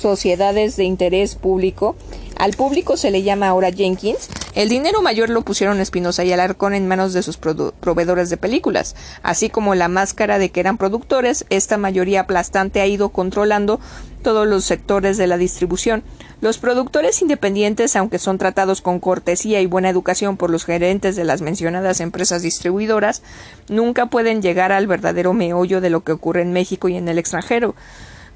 sociedades 0.00 0.76
de 0.76 0.84
interés 0.84 1.34
público, 1.34 1.96
al 2.40 2.52
público 2.52 2.96
se 2.96 3.10
le 3.10 3.22
llama 3.22 3.48
ahora 3.48 3.70
Jenkins. 3.70 4.30
El 4.54 4.70
dinero 4.70 5.02
mayor 5.02 5.28
lo 5.28 5.42
pusieron 5.42 5.78
Espinosa 5.78 6.24
y 6.24 6.32
Alarcón 6.32 6.72
en 6.72 6.88
manos 6.88 7.12
de 7.12 7.22
sus 7.22 7.36
proveedores 7.36 8.30
de 8.30 8.38
películas. 8.38 8.96
Así 9.22 9.50
como 9.50 9.74
la 9.74 9.88
máscara 9.88 10.38
de 10.38 10.48
que 10.48 10.60
eran 10.60 10.78
productores, 10.78 11.44
esta 11.50 11.76
mayoría 11.76 12.20
aplastante 12.22 12.80
ha 12.80 12.86
ido 12.86 13.10
controlando 13.10 13.78
todos 14.22 14.46
los 14.46 14.64
sectores 14.64 15.18
de 15.18 15.26
la 15.26 15.36
distribución. 15.36 16.02
Los 16.40 16.56
productores 16.56 17.20
independientes, 17.20 17.94
aunque 17.94 18.18
son 18.18 18.38
tratados 18.38 18.80
con 18.80 19.00
cortesía 19.00 19.60
y 19.60 19.66
buena 19.66 19.90
educación 19.90 20.38
por 20.38 20.48
los 20.48 20.64
gerentes 20.64 21.16
de 21.16 21.24
las 21.24 21.42
mencionadas 21.42 22.00
empresas 22.00 22.40
distribuidoras, 22.40 23.22
nunca 23.68 24.06
pueden 24.06 24.40
llegar 24.40 24.72
al 24.72 24.86
verdadero 24.86 25.34
meollo 25.34 25.82
de 25.82 25.90
lo 25.90 26.04
que 26.04 26.12
ocurre 26.12 26.40
en 26.40 26.54
México 26.54 26.88
y 26.88 26.96
en 26.96 27.08
el 27.08 27.18
extranjero 27.18 27.74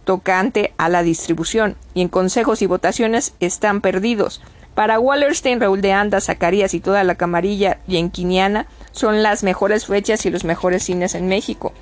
tocante 0.04 0.72
a 0.76 0.88
la 0.88 1.02
distribución, 1.02 1.76
y 1.94 2.02
en 2.02 2.08
consejos 2.08 2.62
y 2.62 2.66
votaciones 2.66 3.34
están 3.40 3.80
perdidos. 3.80 4.40
Para 4.74 4.98
Wallerstein, 4.98 5.60
Raúl 5.60 5.80
de 5.80 5.92
Anda, 5.92 6.20
Zacarías 6.20 6.74
y 6.74 6.80
toda 6.80 7.04
la 7.04 7.14
camarilla 7.14 7.78
yenquiniana 7.86 8.66
son 8.92 9.22
las 9.22 9.42
mejores 9.42 9.86
fechas 9.86 10.26
y 10.26 10.30
los 10.30 10.44
mejores 10.44 10.84
cines 10.84 11.14
en 11.14 11.28
México. 11.28 11.72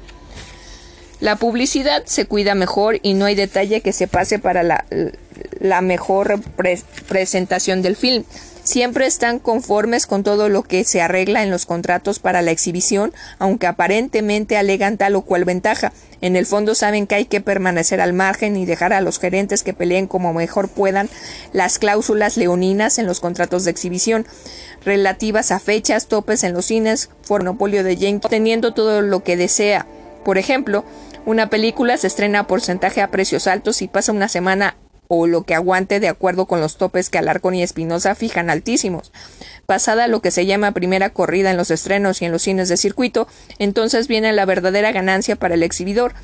La 1.21 1.37
publicidad 1.37 2.03
se 2.05 2.27
cuida 2.27 2.55
mejor 2.55 2.99
y 3.03 3.15
no 3.15 3.27
hay 3.27 3.35
detalle 3.35 3.81
que 3.81 3.93
se 3.93 4.09
pase 4.09 4.39
para 4.39 4.63
la, 4.63 4.85
la 5.61 5.81
mejor 5.81 6.41
presentación 7.07 7.81
del 7.81 7.97
film. 7.97 8.25
Siempre 8.65 9.07
están 9.07 9.41
conformes 9.41 10.07
con 10.07 10.23
todo 10.23 10.49
lo 10.49 10.63
que 10.63 10.85
se 10.85 11.03
arregla 11.03 11.43
en 11.43 11.51
los 11.51 11.67
contratos 11.67 12.21
para 12.21 12.43
la 12.43 12.53
exhibición, 12.53 13.13
aunque 13.41 13.67
aparentemente 13.67 14.57
alegan 14.57 14.99
tal 14.99 15.17
o 15.17 15.23
cual 15.23 15.45
ventaja. 15.45 15.93
En 16.21 16.37
el 16.37 16.47
fondo 16.47 16.77
saben 16.77 17.09
que 17.09 17.17
hay 17.17 17.25
que 17.25 17.41
permanecer 17.41 18.01
al 18.01 18.13
margen 18.13 18.57
y 18.57 18.65
dejar 18.65 18.93
a 18.93 19.01
los 19.01 19.19
gerentes 19.19 19.65
que 19.65 19.75
peleen 19.75 20.07
como 20.07 20.33
mejor 20.33 20.69
puedan 20.69 21.11
las 21.53 21.81
cláusulas 21.81 22.37
leoninas 22.37 22.99
en 22.99 23.07
los 23.07 23.19
contratos 23.19 23.65
de 23.65 23.73
exhibición 23.73 24.27
relativas 24.85 25.51
a 25.51 25.59
fechas, 25.59 26.07
topes 26.07 26.45
en 26.45 26.53
los 26.53 26.67
cines, 26.67 27.11
monopolio 27.29 27.83
de 27.83 27.97
Jenkins, 27.97 28.31
teniendo 28.31 28.75
todo 28.75 29.03
lo 29.03 29.25
que 29.25 29.37
desea. 29.37 29.87
Por 30.25 30.39
ejemplo, 30.39 30.85
una 31.27 31.51
película 31.51 31.97
se 31.97 32.07
estrena 32.07 32.41
a 32.41 32.47
porcentaje 32.47 33.01
a 33.01 33.11
precios 33.11 33.49
altos 33.49 33.83
y 33.83 33.89
pasa 33.89 34.13
una 34.13 34.29
semana 34.29 34.77
o 35.15 35.27
lo 35.27 35.43
que 35.43 35.55
aguante 35.55 36.01
de 36.01 36.09
acuerdo 36.09 36.47
con 36.47 36.63
los 36.63 36.79
topes 36.79 37.11
que 37.11 37.19
Alarcón 37.19 37.55
y 37.55 37.63
Espinosa 37.63 38.15
fijan 38.15 38.49
altísimos. 38.49 39.13
Pasada 39.67 40.09
lo 40.09 40.23
que 40.23 40.31
se 40.31 40.47
llama 40.47 40.73
primera 40.73 41.11
corrida 41.11 41.51
en 41.51 41.59
los 41.59 41.71
estrenos 41.71 42.23
y 42.23 42.25
en 42.25 42.33
los 42.33 42.41
cines 42.41 42.71
de 42.71 42.79
circuito, 42.79 43.29
entonces 43.59 44.09
viene 44.09 44.33
la 44.33 44.47
verdadera 44.47 44.91
ganancia 44.91 45.37
para 45.37 45.53
el 45.53 45.65
exhibidor. 45.65 46.15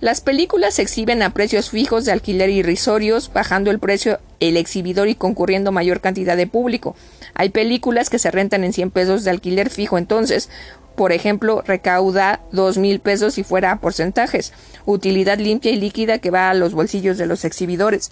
Las 0.00 0.20
películas 0.20 0.74
se 0.74 0.82
exhiben 0.82 1.22
a 1.22 1.30
precios 1.30 1.70
fijos 1.70 2.04
de 2.04 2.10
alquiler 2.10 2.50
irrisorios, 2.50 3.32
bajando 3.32 3.70
el 3.70 3.78
precio 3.78 4.18
el 4.40 4.56
exhibidor 4.56 5.06
y 5.06 5.14
concurriendo 5.14 5.70
mayor 5.70 6.00
cantidad 6.00 6.36
de 6.36 6.48
público. 6.48 6.96
Hay 7.34 7.50
películas 7.50 8.10
que 8.10 8.18
se 8.18 8.32
rentan 8.32 8.64
en 8.64 8.72
100 8.72 8.90
pesos 8.90 9.22
de 9.22 9.30
alquiler 9.30 9.70
fijo 9.70 9.96
entonces, 9.96 10.50
por 10.96 11.12
ejemplo, 11.12 11.62
recauda 11.66 12.40
dos 12.52 12.78
mil 12.78 13.00
pesos 13.00 13.34
si 13.34 13.44
fuera 13.44 13.72
a 13.72 13.80
porcentajes, 13.80 14.52
utilidad 14.86 15.38
limpia 15.38 15.72
y 15.72 15.76
líquida 15.76 16.18
que 16.18 16.30
va 16.30 16.50
a 16.50 16.54
los 16.54 16.74
bolsillos 16.74 17.18
de 17.18 17.26
los 17.26 17.44
exhibidores. 17.44 18.10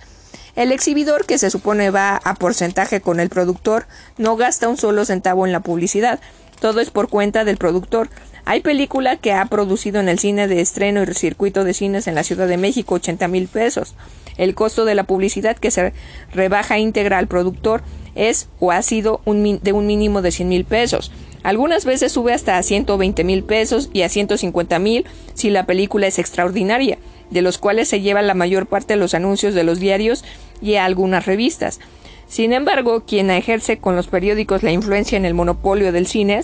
El 0.55 0.71
exhibidor, 0.71 1.25
que 1.25 1.39
se 1.39 1.51
supone 1.51 1.91
va 1.91 2.17
a 2.17 2.35
porcentaje 2.35 3.01
con 3.01 3.21
el 3.21 3.31
productor, 3.31 3.87
no 4.19 4.37
gasta 4.37 4.69
un 4.69 4.77
solo 4.77 5.05
centavo 5.05 5.47
en 5.47 5.53
la 5.53 5.61
publicidad. 5.61 6.21
Todo 6.61 6.81
es 6.81 6.91
por 6.91 7.09
cuenta 7.09 7.45
del 7.45 7.57
productor. 7.57 8.11
Hay 8.45 8.61
película 8.61 9.17
que 9.17 9.33
ha 9.33 9.47
producido 9.47 10.01
en 10.01 10.09
el 10.09 10.19
cine 10.19 10.49
de 10.49 10.61
estreno 10.61 11.03
y 11.03 11.15
circuito 11.15 11.65
de 11.65 11.75
cines 11.75 12.07
en 12.07 12.15
la 12.15 12.23
Ciudad 12.23 12.49
de 12.49 12.59
México 12.59 12.97
80 12.97 13.29
mil 13.29 13.49
pesos. 13.49 13.95
El 14.37 14.55
costo 14.55 14.85
de 14.85 14.95
la 14.95 15.05
publicidad 15.05 15.57
que 15.57 15.71
se 15.71 15.93
rebaja 16.33 16.79
íntegra 16.79 17.19
al 17.19 17.29
productor 17.29 17.83
es 18.15 18.49
o 18.61 18.73
ha 18.73 18.83
sido 18.83 19.23
de 19.25 19.73
un 19.73 19.87
mínimo 19.87 20.23
de 20.23 20.33
100 20.33 20.49
mil 20.49 20.65
pesos. 20.65 21.13
Algunas 21.43 21.85
veces 21.85 22.13
sube 22.13 22.33
hasta 22.33 22.57
a 22.57 22.63
120 22.63 23.25
mil 23.25 23.43
pesos 23.43 23.91
y 23.93 24.03
a 24.03 24.09
150 24.09 24.79
mil 24.79 25.05
si 25.35 25.51
la 25.51 25.67
película 25.67 26.07
es 26.07 26.19
extraordinaria, 26.19 26.99
de 27.31 27.43
los 27.43 27.59
cuales 27.59 27.89
se 27.89 28.01
lleva 28.01 28.23
la 28.23 28.35
mayor 28.35 28.67
parte 28.67 28.95
de 28.95 29.01
los 29.01 29.15
anuncios 29.15 29.55
de 29.55 29.65
los 29.65 29.81
diarios 29.81 30.25
y 30.61 30.77
a 30.77 30.85
algunas 30.85 31.27
revistas. 31.27 31.81
Sin 32.29 32.53
embargo, 32.53 33.05
quien 33.05 33.31
ejerce 33.31 33.79
con 33.79 33.97
los 33.97 34.07
periódicos 34.07 34.63
la 34.63 34.73
influencia 34.73 35.17
en 35.17 35.25
el 35.25 35.35
monopolio 35.35 35.93
del 35.93 36.07
cine 36.07 36.41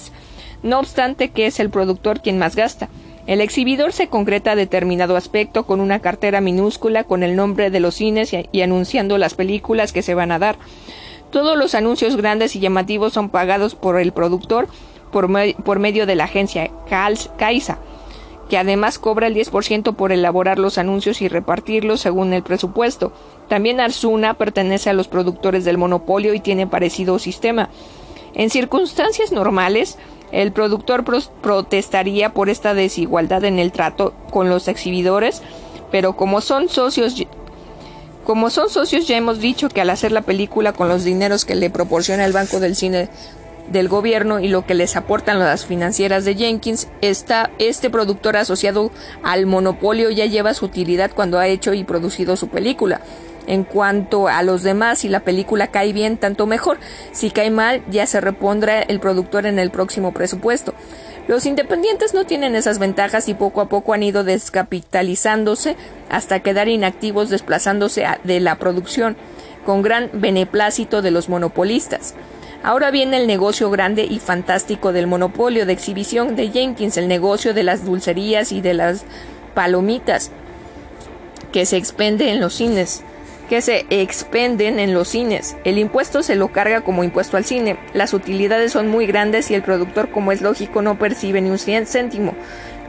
no 0.63 0.81
obstante 0.81 1.31
que 1.31 1.47
es 1.47 1.61
el 1.61 1.71
productor 1.71 2.21
quien 2.21 2.39
más 2.39 2.57
gasta. 2.57 2.89
El 3.27 3.41
exhibidor 3.41 3.93
se 3.93 4.09
concreta 4.09 4.53
a 4.53 4.57
determinado 4.57 5.17
aspecto 5.17 5.67
con 5.67 5.81
una 5.81 6.01
cartera 6.01 6.41
minúscula 6.41 7.05
con 7.05 7.23
el 7.23 7.37
nombre 7.37 7.71
de 7.71 7.79
los 7.79 7.95
cines 7.95 8.35
y 8.53 8.63
anunciando 8.63 9.19
las 9.19 9.35
películas 9.35 9.93
que 9.93 10.03
se 10.03 10.15
van 10.15 10.33
a 10.33 10.39
dar. 10.39 10.57
Todos 11.31 11.57
los 11.57 11.75
anuncios 11.75 12.17
grandes 12.17 12.57
y 12.57 12.61
llamativos 12.61 13.13
son 13.13 13.29
pagados 13.29 13.75
por 13.75 14.01
el 14.01 14.13
productor 14.13 14.69
por, 15.11 15.79
medio 15.79 16.07
de 16.07 16.15
la 16.15 16.25
agencia 16.25 16.71
CAISA, 16.89 17.79
que 18.49 18.59
además 18.59 18.99
cobra 18.99 19.27
el 19.27 19.35
10% 19.35 19.95
por 19.95 20.13
elaborar 20.13 20.59
los 20.59 20.79
anuncios 20.79 21.21
y 21.21 21.29
repartirlos 21.29 22.01
según 22.01 22.33
el 22.33 22.43
presupuesto. 22.43 23.13
También 23.49 23.81
Arzuna 23.81 24.35
pertenece 24.35 24.91
a 24.91 24.95
los 24.95 25.09
productores 25.09 25.65
del 25.65 25.79
monopolio 25.79 26.35
y 26.35 26.41
tiene 26.41 26.67
parecido 26.67 27.19
sistema. 27.19 27.69
En 28.35 28.51
circunstancias 28.51 29.33
normales, 29.33 29.99
el 30.33 30.53
productor 30.53 31.05
protestaría 31.43 32.33
por 32.33 32.49
esta 32.51 32.75
desigualdad 32.75 33.45
en 33.45 33.59
el 33.59 33.73
trato 33.73 34.13
con 34.31 34.49
los 34.49 34.69
exhibidores, 34.69 35.43
pero 35.91 36.17
como 36.17 36.41
son 36.41 36.69
socios 36.69 37.15
como 38.29 38.51
son 38.51 38.69
socios 38.69 39.09
ya 39.09 39.17
hemos 39.17 39.41
dicho 39.41 39.71
que 39.71 39.81
al 39.81 39.89
hacer 39.89 40.13
la 40.13 40.21
película 40.21 40.75
con 40.75 40.87
los 40.87 41.03
dineros 41.03 41.47
que 41.47 41.55
le 41.55 41.71
proporciona 41.71 42.27
el 42.27 42.35
Banco 42.35 42.61
del 42.61 42.77
Cine 42.77 43.09
del 43.73 43.89
gobierno 43.89 44.39
y 44.39 44.49
lo 44.49 44.67
que 44.67 44.75
les 44.75 44.97
aportan 44.97 45.39
las 45.39 45.65
financieras 45.65 46.27
de 46.27 46.35
Jenkins, 46.35 46.89
está 47.01 47.51
este 47.59 47.89
productor 47.89 48.37
asociado 48.37 48.91
al 49.23 49.47
monopolio 49.47 50.11
ya 50.11 50.27
lleva 50.27 50.53
su 50.53 50.67
utilidad 50.67 51.11
cuando 51.15 51.39
ha 51.39 51.47
hecho 51.47 51.73
y 51.73 51.85
producido 51.85 52.37
su 52.37 52.49
película. 52.49 53.01
En 53.47 53.65
cuanto 53.65 54.29
a 54.29 54.43
los 54.43 54.63
demás, 54.63 54.99
si 54.99 55.09
la 55.09 55.21
película 55.21 55.69
cae 55.69 55.95
bien, 55.95 56.19
tanto 56.19 56.47
mejor. 56.47 56.77
Si 57.13 57.31
cae 57.31 57.51
mal, 57.51 57.83
ya 57.91 58.07
se 58.07 58.21
repondrá 58.21 58.83
el 58.83 59.01
productor 59.01 59.47
en 59.47 59.59
el 59.59 59.71
próximo 59.71 60.13
presupuesto. 60.13 60.75
Los 61.29 61.45
independientes 61.45 62.15
no 62.15 62.25
tienen 62.25 62.57
esas 62.57 62.79
ventajas 62.79 63.29
y 63.29 63.35
poco 63.35 63.61
a 63.61 63.69
poco 63.69 63.93
han 63.93 64.03
ido 64.03 64.25
descapitalizándose 64.25 65.77
hasta 66.09 66.41
quedar 66.41 66.69
inactivos 66.69 67.29
desplazándose 67.29 68.07
de 68.25 68.41
la 68.41 68.57
producción, 68.57 69.15
con 69.67 69.83
gran 69.83 70.09
beneplácito 70.15 71.03
de 71.03 71.11
los 71.11 71.29
monopolistas. 71.29 72.15
Ahora 72.63 72.91
viene 72.91 73.19
el 73.19 73.27
negocio 73.27 73.71
grande 73.71 74.05
y 74.05 74.21
fantástico 74.21 74.93
del 74.93 75.07
monopolio 75.07 75.67
de 75.67 75.75
exhibición 75.75 76.35
de 76.35 76.49
Jenkins, 76.49 76.97
el 76.97 77.09
negocio 77.09 77.53
de 77.53 77.63
las 77.63 77.85
dulcerías 77.85 78.51
y 78.51 78.63
de 78.63 78.73
las 78.73 79.05
palomitas 79.55 80.31
que 81.53 81.67
se 81.67 81.77
expende 81.77 82.31
en 82.31 82.41
los 82.41 82.55
cines 82.55 83.03
que 83.49 83.63
se 83.63 83.87
expenden 83.91 84.79
en 84.79 84.95
los 84.95 85.09
cines. 85.09 85.57
El 85.65 85.79
impuesto 85.79 86.23
se 86.23 86.37
lo 86.37 86.49
carga 86.53 86.83
como 86.83 87.05
impuesto 87.05 87.37
al 87.37 87.45
cine. 87.45 87.79
Las 87.95 88.13
utilidades 88.13 88.73
son 88.73 88.89
muy 88.89 89.07
grandes 89.07 89.51
y 89.51 89.55
el 89.55 89.63
productor, 89.63 90.11
como 90.11 90.33
es 90.33 90.43
lógico, 90.43 90.83
no 90.83 90.99
percibe 90.99 91.41
ni 91.41 91.51
un 91.51 91.59
céntimo, 91.59 92.35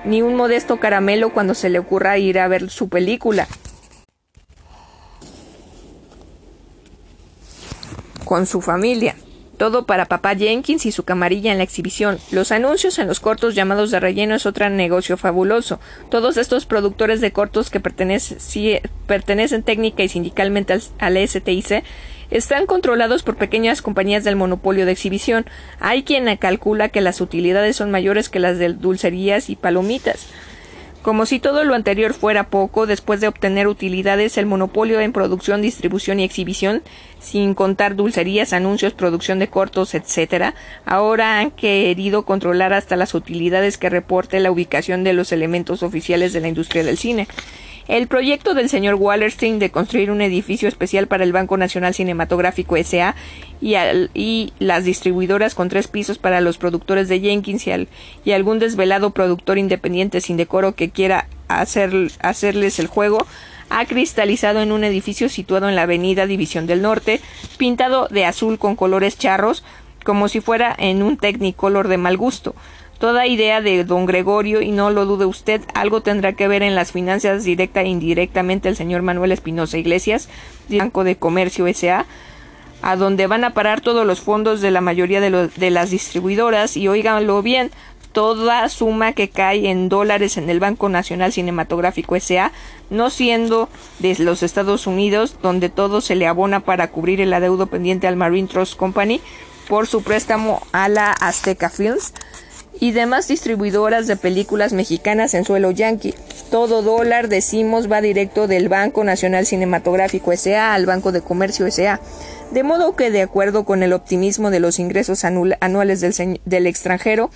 ni 0.05 0.21
un 0.21 0.35
modesto 0.35 0.79
caramelo 0.79 1.31
cuando 1.31 1.53
se 1.53 1.69
le 1.69 1.79
ocurra 1.79 2.17
ir 2.17 2.39
a 2.39 2.47
ver 2.47 2.69
su 2.69 2.89
película. 2.89 3.47
Con 8.25 8.45
su 8.45 8.61
familia. 8.61 9.15
Todo 9.59 9.85
para 9.85 10.05
papá 10.05 10.35
Jenkins 10.35 10.85
y 10.85 10.93
su 10.93 11.03
camarilla 11.03 11.51
en 11.51 11.57
la 11.57 11.65
exhibición. 11.65 12.17
Los 12.31 12.53
anuncios 12.53 12.97
en 12.97 13.07
los 13.07 13.19
cortos 13.19 13.55
llamados 13.55 13.91
de 13.91 13.99
relleno 13.99 14.33
es 14.35 14.45
otro 14.45 14.69
negocio 14.69 15.17
fabuloso. 15.17 15.81
Todos 16.09 16.37
estos 16.37 16.65
productores 16.65 17.19
de 17.19 17.33
cortos 17.33 17.69
que 17.69 17.81
pertenecen, 17.81 19.63
técnica 19.63 20.01
y 20.01 20.07
sindicalmente 20.07 20.71
al, 20.71 20.81
al 20.97 21.27
STIC 21.27 21.83
están 22.31 22.67
controlados 22.67 23.23
por 23.23 23.35
pequeñas 23.35 23.81
compañías 23.81 24.23
del 24.23 24.37
monopolio 24.37 24.85
de 24.85 24.93
exhibición. 24.93 25.45
Hay 25.81 26.03
quien 26.03 26.33
calcula 26.37 26.87
que 26.87 27.01
las 27.01 27.19
utilidades 27.19 27.75
son 27.75 27.91
mayores 27.91 28.29
que 28.29 28.39
las 28.39 28.59
de 28.59 28.69
dulcerías 28.69 29.49
y 29.49 29.57
palomitas. 29.57 30.27
Como 31.09 31.25
si 31.25 31.39
todo 31.39 31.63
lo 31.63 31.73
anterior 31.73 32.13
fuera 32.13 32.51
poco, 32.51 32.85
después 32.85 33.19
de 33.19 33.27
obtener 33.27 33.67
utilidades, 33.67 34.37
el 34.37 34.45
monopolio 34.45 34.99
en 34.99 35.11
producción, 35.11 35.59
distribución 35.59 36.19
y 36.19 36.23
exhibición, 36.23 36.83
sin 37.19 37.55
contar 37.55 37.95
dulcerías, 37.95 38.53
anuncios, 38.53 38.93
producción 38.93 39.39
de 39.39 39.47
cortos, 39.47 39.95
etc., 39.95 40.53
ahora 40.85 41.39
han 41.39 41.49
querido 41.49 42.25
controlar 42.25 42.73
hasta 42.73 42.95
las 42.95 43.15
utilidades 43.15 43.79
que 43.79 43.89
reporte 43.89 44.39
la 44.39 44.51
ubicación 44.51 45.03
de 45.03 45.13
los 45.13 45.31
elementos 45.31 45.81
oficiales 45.81 46.31
de 46.31 46.41
la 46.41 46.47
industria 46.47 46.83
del 46.83 46.99
cine. 46.99 47.27
El 47.89 48.07
proyecto 48.07 48.53
del 48.53 48.69
señor 48.69 48.93
Wallerstein 48.93 49.57
de 49.57 49.71
construir 49.71 50.11
un 50.11 50.21
edificio 50.21 50.67
especial 50.67 51.07
para 51.07 51.23
el 51.23 51.33
Banco 51.33 51.57
Nacional 51.57 51.95
Cinematográfico 51.95 52.77
S.A. 52.77 53.15
Y, 53.61 54.53
las 54.59 54.83
distribuidoras 54.83 55.55
con 55.55 55.69
tres 55.69 55.87
pisos 55.87 56.19
para 56.19 56.39
los 56.39 56.59
productores 56.59 57.09
de 57.09 57.19
Jenkins 57.19 57.65
y, 57.65 58.31
algún 58.31 58.59
desvelado 58.59 59.09
productor 59.09 59.57
independiente 59.57 60.21
sin 60.21 60.37
decoro 60.37 60.75
que 60.75 60.91
quiera 60.91 61.27
hacerles 61.47 62.77
el 62.77 62.85
juego 62.85 63.25
ha 63.71 63.83
cristalizado 63.87 64.61
en 64.61 64.71
un 64.71 64.83
edificio 64.83 65.27
situado 65.27 65.67
en 65.67 65.75
la 65.75 65.81
avenida 65.81 66.27
División 66.27 66.67
del 66.67 66.83
Norte, 66.83 67.19
pintado 67.57 68.07
de 68.07 68.23
azul 68.23 68.59
con 68.59 68.75
colores 68.75 69.17
charros, 69.17 69.63
como 70.03 70.27
si 70.27 70.41
fuera 70.41 70.75
en 70.77 71.01
un 71.01 71.17
Technicolor 71.17 71.87
de 71.87 71.97
mal 71.97 72.17
gusto. 72.17 72.53
Toda 72.99 73.27
idea 73.27 73.61
de 73.61 73.85
don 73.85 74.05
Gregorio, 74.05 74.61
y 74.61 74.71
no 74.71 74.91
lo 74.91 75.05
dude 75.05 75.25
usted, 75.25 75.61
algo 75.73 76.01
tendrá 76.01 76.33
que 76.33 76.49
ver 76.49 76.63
en 76.63 76.75
las 76.75 76.91
finanzas 76.91 77.45
directa 77.45 77.81
e 77.81 77.87
indirectamente 77.87 78.67
el 78.67 78.75
señor 78.75 79.03
Manuel 79.03 79.31
Espinosa 79.31 79.77
Iglesias, 79.77 80.27
Banco 80.67 81.05
de 81.05 81.15
Comercio 81.15 81.65
S.A., 81.65 82.05
a 82.81 82.95
donde 82.97 83.27
van 83.27 83.45
a 83.45 83.53
parar 83.53 83.79
todos 83.79 84.05
los 84.05 84.19
fondos 84.19 84.59
de 84.59 84.71
la 84.71 84.81
mayoría 84.81 85.21
de, 85.21 85.47
de 85.47 85.69
las 85.71 85.91
distribuidoras, 85.91 86.75
y 86.75 86.89
óiganlo 86.89 87.41
bien, 87.41 87.71
toda 88.11 88.67
suma 88.67 89.13
que 89.13 89.29
cae 89.29 89.69
en 89.69 89.87
dólares 89.87 90.35
en 90.35 90.49
el 90.49 90.59
Banco 90.59 90.89
Nacional 90.89 91.31
Cinematográfico 91.31 92.17
S.A., 92.17 92.51
no 92.89 93.09
siendo 93.09 93.69
de 93.99 94.13
los 94.19 94.43
Estados 94.43 94.87
Unidos, 94.87 95.37
donde 95.41 95.69
todo 95.69 96.01
se 96.01 96.15
le 96.15 96.27
abona 96.27 96.59
para 96.59 96.91
cubrir 96.91 97.21
el 97.21 97.33
adeudo 97.33 97.67
pendiente 97.67 98.07
al 98.07 98.17
Marine 98.17 98.49
Trust 98.49 98.75
Company 98.75 99.21
por 99.69 99.87
su 99.87 100.01
préstamo 100.01 100.61
a 100.73 100.89
la 100.89 101.11
Azteca 101.11 101.69
Films, 101.69 102.13
y 102.79 102.91
demás 102.91 103.27
distribuidoras 103.27 104.07
de 104.07 104.15
películas 104.15 104.73
mexicanas 104.73 105.33
en 105.33 105.43
suelo 105.43 105.71
yanqui. 105.71 106.13
Todo 106.49 106.81
dólar, 106.81 107.27
decimos, 107.27 107.91
va 107.91 108.01
directo 108.01 108.47
del 108.47 108.69
Banco 108.69 109.03
Nacional 109.03 109.45
Cinematográfico 109.45 110.35
SA 110.35 110.73
al 110.73 110.85
Banco 110.85 111.11
de 111.11 111.21
Comercio 111.21 111.69
SA. 111.69 111.99
De 112.51 112.63
modo 112.63 112.95
que, 112.95 113.11
de 113.11 113.21
acuerdo 113.21 113.63
con 113.63 113.83
el 113.83 113.93
optimismo 113.93 114.49
de 114.49 114.59
los 114.59 114.79
ingresos 114.79 115.23
anuales 115.23 116.01
del, 116.01 116.67
extranjero, 116.67 117.29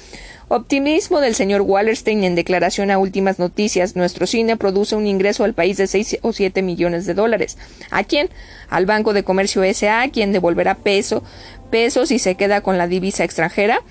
optimismo 0.48 1.20
del 1.20 1.36
señor 1.36 1.62
Wallerstein 1.62 2.24
en 2.24 2.34
declaración 2.34 2.90
a 2.90 2.98
últimas 2.98 3.38
noticias, 3.38 3.96
nuestro 3.96 4.26
cine 4.26 4.58
produce 4.58 4.96
un 4.96 5.06
ingreso 5.06 5.44
al 5.44 5.54
país 5.54 5.78
de 5.78 5.86
6 5.86 6.20
o 6.24 6.34
7 6.34 6.64
millones 6.64 7.06
de 7.06 7.14
dólares. 7.14 7.60
¿A 7.92 8.04
quién? 8.04 8.30
Al 8.70 8.88
Banco 8.88 9.14
de 9.14 9.24
Comercio 9.24 9.62
SA, 9.72 10.10
quien 10.12 10.32
devolverá 10.32 10.76
peso, 10.76 11.24
pesos 11.70 12.10
y 12.10 12.18
se 12.18 12.34
queda 12.34 12.62
con 12.62 12.80
la 12.80 12.88
divisa 12.88 13.24
extranjera. 13.24 13.82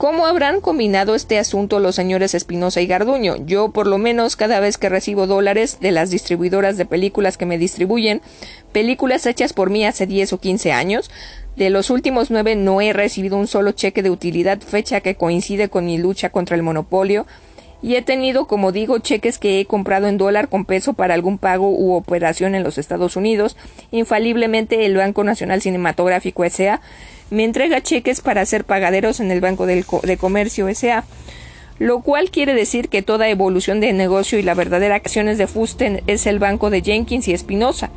¿Cómo 0.00 0.24
habrán 0.24 0.62
combinado 0.62 1.14
este 1.14 1.38
asunto 1.38 1.78
los 1.78 1.94
señores 1.94 2.34
Espinosa 2.34 2.80
y 2.80 2.86
Garduño? 2.86 3.36
Yo, 3.44 3.70
por 3.70 3.86
lo 3.86 3.98
menos, 3.98 4.34
cada 4.34 4.58
vez 4.58 4.78
que 4.78 4.88
recibo 4.88 5.26
dólares 5.26 5.76
de 5.78 5.90
las 5.90 6.08
distribuidoras 6.08 6.78
de 6.78 6.86
películas 6.86 7.36
que 7.36 7.44
me 7.44 7.58
distribuyen, 7.58 8.22
películas 8.72 9.26
hechas 9.26 9.52
por 9.52 9.68
mí 9.68 9.84
hace 9.84 10.06
10 10.06 10.32
o 10.32 10.40
15 10.40 10.72
años, 10.72 11.10
de 11.56 11.68
los 11.68 11.90
últimos 11.90 12.30
nueve 12.30 12.56
no 12.56 12.80
he 12.80 12.94
recibido 12.94 13.36
un 13.36 13.46
solo 13.46 13.72
cheque 13.72 14.02
de 14.02 14.08
utilidad, 14.08 14.58
fecha 14.60 15.02
que 15.02 15.16
coincide 15.16 15.68
con 15.68 15.84
mi 15.84 15.98
lucha 15.98 16.30
contra 16.30 16.56
el 16.56 16.62
monopolio, 16.62 17.26
y 17.82 17.96
he 17.96 18.00
tenido, 18.00 18.46
como 18.46 18.72
digo, 18.72 19.00
cheques 19.00 19.36
que 19.36 19.60
he 19.60 19.66
comprado 19.66 20.06
en 20.06 20.16
dólar 20.16 20.48
con 20.48 20.64
peso 20.64 20.94
para 20.94 21.12
algún 21.12 21.36
pago 21.36 21.68
u 21.68 21.92
operación 21.92 22.54
en 22.54 22.62
los 22.62 22.78
Estados 22.78 23.16
Unidos. 23.16 23.54
Infaliblemente 23.90 24.86
el 24.86 24.96
Banco 24.96 25.24
Nacional 25.24 25.60
Cinematográfico 25.60 26.44
S.A 26.44 26.80
me 27.30 27.44
entrega 27.44 27.82
cheques 27.82 28.20
para 28.20 28.40
hacer 28.42 28.64
pagaderos 28.64 29.20
en 29.20 29.30
el 29.30 29.40
Banco 29.40 29.66
de 29.66 30.16
Comercio 30.18 30.68
S.A., 30.68 31.04
lo 31.78 32.00
cual 32.00 32.30
quiere 32.30 32.52
decir 32.52 32.90
que 32.90 33.00
toda 33.00 33.30
evolución 33.30 33.80
de 33.80 33.94
negocio 33.94 34.38
y 34.38 34.42
la 34.42 34.54
verdadera 34.54 34.96
acciones 34.96 35.38
de 35.38 35.46
Fusten 35.46 36.02
es 36.06 36.26
el 36.26 36.38
banco 36.38 36.68
de 36.68 36.82
Jenkins 36.82 37.26
y 37.26 37.32
Espinosa. 37.32 37.90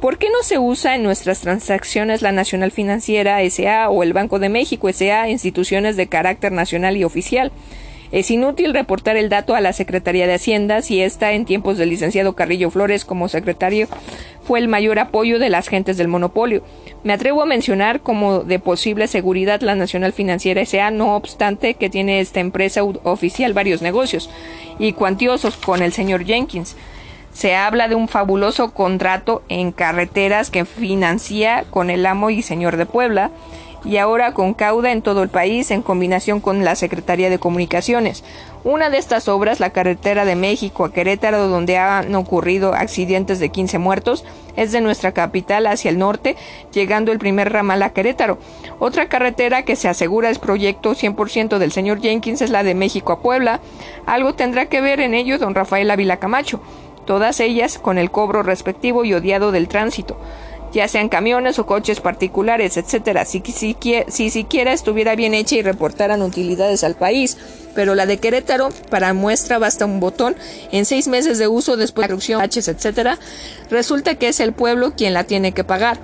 ¿Por 0.00 0.18
qué 0.18 0.28
no 0.28 0.42
se 0.42 0.58
usa 0.58 0.94
en 0.94 1.02
nuestras 1.02 1.40
transacciones 1.40 2.20
la 2.20 2.30
Nacional 2.30 2.70
Financiera 2.72 3.40
S.A. 3.40 3.88
o 3.88 4.02
el 4.02 4.12
Banco 4.12 4.38
de 4.38 4.50
México 4.50 4.90
S.A., 4.90 5.30
instituciones 5.30 5.96
de 5.96 6.08
carácter 6.08 6.52
nacional 6.52 6.98
y 6.98 7.04
oficial? 7.04 7.52
Es 8.12 8.30
inútil 8.30 8.72
reportar 8.72 9.16
el 9.16 9.28
dato 9.28 9.54
a 9.54 9.60
la 9.60 9.72
Secretaría 9.72 10.26
de 10.26 10.34
Hacienda 10.34 10.82
si 10.82 11.00
está 11.00 11.32
en 11.32 11.44
tiempos 11.44 11.76
del 11.78 11.90
licenciado 11.90 12.34
Carrillo 12.34 12.70
Flores 12.70 13.04
como 13.04 13.28
secretario 13.28 13.88
fue 14.46 14.60
el 14.60 14.68
mayor 14.68 14.98
apoyo 15.00 15.38
de 15.38 15.50
las 15.50 15.68
gentes 15.68 15.96
del 15.96 16.06
monopolio. 16.08 16.62
Me 17.02 17.12
atrevo 17.12 17.42
a 17.42 17.46
mencionar 17.46 18.00
como 18.00 18.40
de 18.40 18.60
posible 18.60 19.08
seguridad 19.08 19.60
la 19.60 19.74
Nacional 19.74 20.12
Financiera 20.12 20.60
S.A., 20.60 20.90
no 20.92 21.16
obstante 21.16 21.74
que 21.74 21.90
tiene 21.90 22.20
esta 22.20 22.40
empresa 22.40 22.84
oficial 22.84 23.52
varios 23.52 23.82
negocios 23.82 24.30
y 24.78 24.92
cuantiosos 24.92 25.56
con 25.56 25.82
el 25.82 25.92
señor 25.92 26.24
Jenkins. 26.24 26.76
Se 27.32 27.54
habla 27.54 27.88
de 27.88 27.96
un 27.96 28.08
fabuloso 28.08 28.72
contrato 28.72 29.42
en 29.48 29.72
carreteras 29.72 30.50
que 30.50 30.64
financia 30.64 31.64
con 31.68 31.90
el 31.90 32.06
amo 32.06 32.30
y 32.30 32.40
señor 32.40 32.76
de 32.76 32.86
Puebla, 32.86 33.30
y 33.86 33.98
ahora 33.98 34.34
con 34.34 34.52
cauda 34.52 34.90
en 34.90 35.00
todo 35.00 35.22
el 35.22 35.28
país 35.28 35.70
en 35.70 35.80
combinación 35.80 36.40
con 36.40 36.64
la 36.64 36.74
Secretaría 36.74 37.30
de 37.30 37.38
Comunicaciones. 37.38 38.24
Una 38.64 38.90
de 38.90 38.98
estas 38.98 39.28
obras, 39.28 39.60
la 39.60 39.70
carretera 39.70 40.24
de 40.24 40.34
México 40.34 40.84
a 40.84 40.92
Querétaro, 40.92 41.46
donde 41.46 41.78
han 41.78 42.12
ocurrido 42.16 42.74
accidentes 42.74 43.38
de 43.38 43.50
15 43.50 43.78
muertos, 43.78 44.24
es 44.56 44.72
de 44.72 44.80
nuestra 44.80 45.12
capital 45.12 45.68
hacia 45.68 45.90
el 45.90 45.98
norte, 45.98 46.34
llegando 46.72 47.12
el 47.12 47.20
primer 47.20 47.52
ramal 47.52 47.80
a 47.84 47.90
Querétaro. 47.90 48.38
Otra 48.80 49.08
carretera 49.08 49.62
que 49.62 49.76
se 49.76 49.88
asegura 49.88 50.30
es 50.30 50.40
proyecto 50.40 50.96
100% 50.96 51.58
del 51.58 51.70
señor 51.70 52.00
Jenkins 52.00 52.42
es 52.42 52.50
la 52.50 52.64
de 52.64 52.74
México 52.74 53.12
a 53.12 53.20
Puebla. 53.20 53.60
Algo 54.04 54.34
tendrá 54.34 54.66
que 54.66 54.80
ver 54.80 54.98
en 54.98 55.14
ello 55.14 55.38
don 55.38 55.54
Rafael 55.54 55.88
Ávila 55.90 56.16
Camacho. 56.16 56.60
Todas 57.04 57.38
ellas 57.38 57.78
con 57.78 57.98
el 57.98 58.10
cobro 58.10 58.42
respectivo 58.42 59.04
y 59.04 59.14
odiado 59.14 59.52
del 59.52 59.68
tránsito 59.68 60.16
ya 60.72 60.88
sean 60.88 61.08
camiones 61.08 61.58
o 61.58 61.66
coches 61.66 62.00
particulares, 62.00 62.76
etcétera. 62.76 63.24
Si, 63.24 63.42
si, 63.46 64.30
siquiera 64.30 64.72
estuviera 64.72 65.14
bien 65.16 65.34
hecha 65.34 65.56
y 65.56 65.62
reportaran 65.62 66.22
utilidades 66.22 66.84
al 66.84 66.94
país, 66.94 67.36
pero 67.74 67.94
la 67.94 68.06
de 68.06 68.18
Querétaro, 68.18 68.70
para 68.90 69.12
muestra 69.14 69.58
basta 69.58 69.84
un 69.84 70.00
botón, 70.00 70.36
en 70.72 70.84
seis 70.84 71.08
meses 71.08 71.38
de 71.38 71.48
uso 71.48 71.76
después 71.76 72.06
de 72.06 72.14
construcción, 72.14 72.40
H, 72.40 72.70
etcétera, 72.70 73.18
resulta 73.70 74.16
que 74.16 74.28
es 74.28 74.40
el 74.40 74.52
pueblo 74.52 74.94
quien 74.96 75.14
la 75.14 75.24
tiene 75.24 75.52
que 75.52 75.64
pagar. 75.64 75.98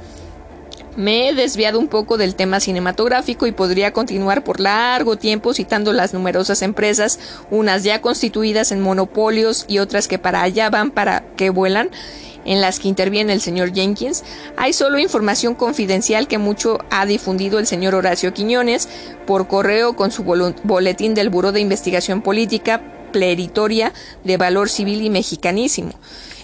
Me 0.96 1.28
he 1.28 1.34
desviado 1.34 1.78
un 1.78 1.88
poco 1.88 2.18
del 2.18 2.34
tema 2.34 2.60
cinematográfico 2.60 3.46
y 3.46 3.52
podría 3.52 3.94
continuar 3.94 4.44
por 4.44 4.60
largo 4.60 5.16
tiempo 5.16 5.54
citando 5.54 5.94
las 5.94 6.12
numerosas 6.12 6.60
empresas, 6.60 7.18
unas 7.50 7.82
ya 7.82 8.02
constituidas 8.02 8.72
en 8.72 8.82
monopolios 8.82 9.64
y 9.68 9.78
otras 9.78 10.06
que 10.06 10.18
para 10.18 10.42
allá 10.42 10.68
van 10.68 10.90
para 10.90 11.24
que 11.36 11.48
vuelan 11.48 11.88
en 12.44 12.60
las 12.60 12.80
que 12.80 12.88
interviene 12.88 13.32
el 13.32 13.40
señor 13.40 13.72
Jenkins, 13.72 14.24
hay 14.56 14.72
solo 14.72 14.98
información 14.98 15.54
confidencial 15.54 16.28
que 16.28 16.38
mucho 16.38 16.78
ha 16.90 17.06
difundido 17.06 17.58
el 17.58 17.66
señor 17.66 17.94
Horacio 17.94 18.34
Quiñones 18.34 18.88
por 19.26 19.48
correo 19.48 19.94
con 19.96 20.10
su 20.10 20.24
boletín 20.24 21.14
del 21.14 21.30
Buró 21.30 21.52
de 21.52 21.60
Investigación 21.60 22.22
Política 22.22 22.82
Pleritoria 23.12 23.92
de 24.24 24.36
Valor 24.36 24.68
Civil 24.68 25.02
y 25.02 25.10
Mexicanísimo. 25.10 25.92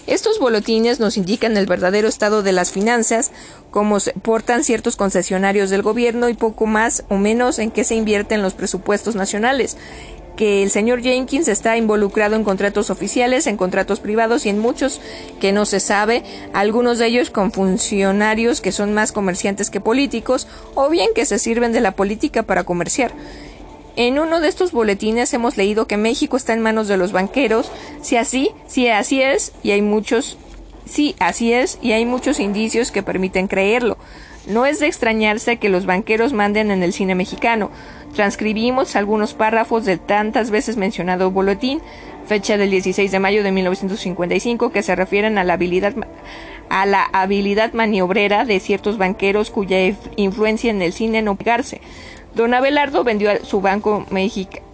Estos 0.07 0.39
boletines 0.39 0.99
nos 0.99 1.17
indican 1.17 1.55
el 1.55 1.67
verdadero 1.67 2.07
estado 2.07 2.41
de 2.41 2.51
las 2.51 2.71
finanzas, 2.71 3.31
cómo 3.69 3.99
se 3.99 4.13
portan 4.13 4.63
ciertos 4.63 4.95
concesionarios 4.95 5.69
del 5.69 5.83
gobierno 5.83 6.29
y 6.29 6.33
poco 6.33 6.65
más 6.65 7.03
o 7.09 7.17
menos 7.17 7.59
en 7.59 7.69
qué 7.69 7.83
se 7.83 7.93
invierten 7.93 8.41
los 8.41 8.55
presupuestos 8.55 9.13
nacionales 9.15 9.77
que 10.39 10.63
el 10.63 10.71
señor 10.71 11.01
Jenkins 11.01 11.49
está 11.49 11.75
involucrado 11.75 12.37
en 12.37 12.45
contratos 12.45 12.89
oficiales, 12.89 13.45
en 13.45 13.57
contratos 13.57 13.99
privados 13.99 14.45
y 14.45 14.49
en 14.49 14.57
muchos 14.57 15.01
que 15.41 15.51
no 15.51 15.65
se 15.65 15.81
sabe, 15.81 16.23
algunos 16.53 16.97
de 16.97 17.07
ellos 17.07 17.29
con 17.29 17.51
funcionarios 17.51 18.61
que 18.61 18.71
son 18.71 18.93
más 18.93 19.11
comerciantes 19.11 19.69
que 19.69 19.81
políticos 19.81 20.47
o 20.75 20.89
bien 20.89 21.09
que 21.13 21.25
se 21.25 21.39
sirven 21.39 21.73
de 21.73 21.81
la 21.81 21.91
política 21.91 22.43
para 22.43 22.63
comerciar. 22.63 23.11
En 23.97 24.17
uno 24.17 24.39
de 24.39 24.47
estos 24.47 24.71
boletines 24.71 25.33
hemos 25.33 25.57
leído 25.57 25.87
que 25.87 25.97
México 25.97 26.37
está 26.37 26.53
en 26.53 26.61
manos 26.61 26.87
de 26.87 26.95
los 26.95 27.11
banqueros, 27.11 27.69
si 28.01 28.15
así, 28.15 28.51
si 28.65 28.87
así 28.87 29.21
es, 29.21 29.51
y 29.61 29.71
hay 29.71 29.81
muchos, 29.81 30.37
sí, 30.85 31.17
así 31.19 31.51
es, 31.51 31.79
y 31.81 31.91
hay 31.91 32.05
muchos 32.05 32.39
indicios 32.39 32.91
que 32.93 33.03
permiten 33.03 33.49
creerlo. 33.49 33.97
No 34.47 34.65
es 34.65 34.79
de 34.79 34.87
extrañarse 34.87 35.57
que 35.57 35.67
los 35.67 35.85
banqueros 35.85 36.31
manden 36.31 36.71
en 36.71 36.81
el 36.81 36.93
cine 36.93 37.13
mexicano. 37.13 37.71
Transcribimos 38.13 38.95
algunos 38.95 39.33
párrafos 39.33 39.85
del 39.85 39.99
tantas 39.99 40.51
veces 40.51 40.77
mencionado 40.77 41.31
boletín, 41.31 41.81
fecha 42.25 42.57
del 42.57 42.71
16 42.71 43.11
de 43.11 43.19
mayo 43.19 43.43
de 43.43 43.51
1955, 43.51 44.71
que 44.71 44.83
se 44.83 44.95
refieren 44.95 45.37
a 45.37 45.43
la 45.43 45.53
habilidad 45.53 45.93
a 46.69 46.85
la 46.85 47.03
habilidad 47.03 47.73
maniobrera 47.73 48.45
de 48.45 48.59
ciertos 48.59 48.97
banqueros 48.99 49.49
cuya 49.49 49.77
influencia 50.17 50.69
en 50.69 50.81
el 50.81 50.93
cine 50.93 51.21
no 51.21 51.35
pegarse. 51.35 51.81
Don 52.35 52.53
Abelardo 52.53 53.03
vendió 53.03 53.31
su 53.43 53.59
banco, 53.59 54.05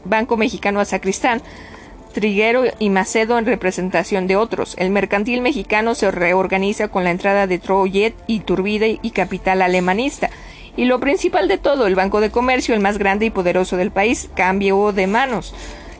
banco 0.03 0.37
mexicano 0.37 0.81
a 0.81 0.85
Sacristán, 0.85 1.41
Triguero 2.13 2.63
y 2.79 2.89
Macedo 2.89 3.37
en 3.37 3.45
representación 3.45 4.27
de 4.27 4.35
otros. 4.35 4.75
El 4.77 4.89
mercantil 4.89 5.41
mexicano 5.41 5.95
se 5.95 6.11
reorganiza 6.11 6.87
con 6.87 7.03
la 7.03 7.11
entrada 7.11 7.47
de 7.47 7.59
Troyet 7.59 8.13
y 8.27 8.39
Turbide 8.39 8.99
y 9.01 9.11
capital 9.11 9.61
alemanista. 9.61 10.29
Y 10.77 10.85
lo 10.85 10.99
principal 10.99 11.47
de 11.47 11.57
todo, 11.57 11.87
el 11.87 11.95
Banco 11.95 12.19
de 12.21 12.31
Comercio, 12.31 12.73
el 12.73 12.81
más 12.81 12.97
grande 12.97 13.25
y 13.25 13.29
poderoso 13.29 13.77
del 13.77 13.91
país, 13.91 14.29
cambió 14.35 14.91
de 14.91 15.07
manos. 15.07 15.53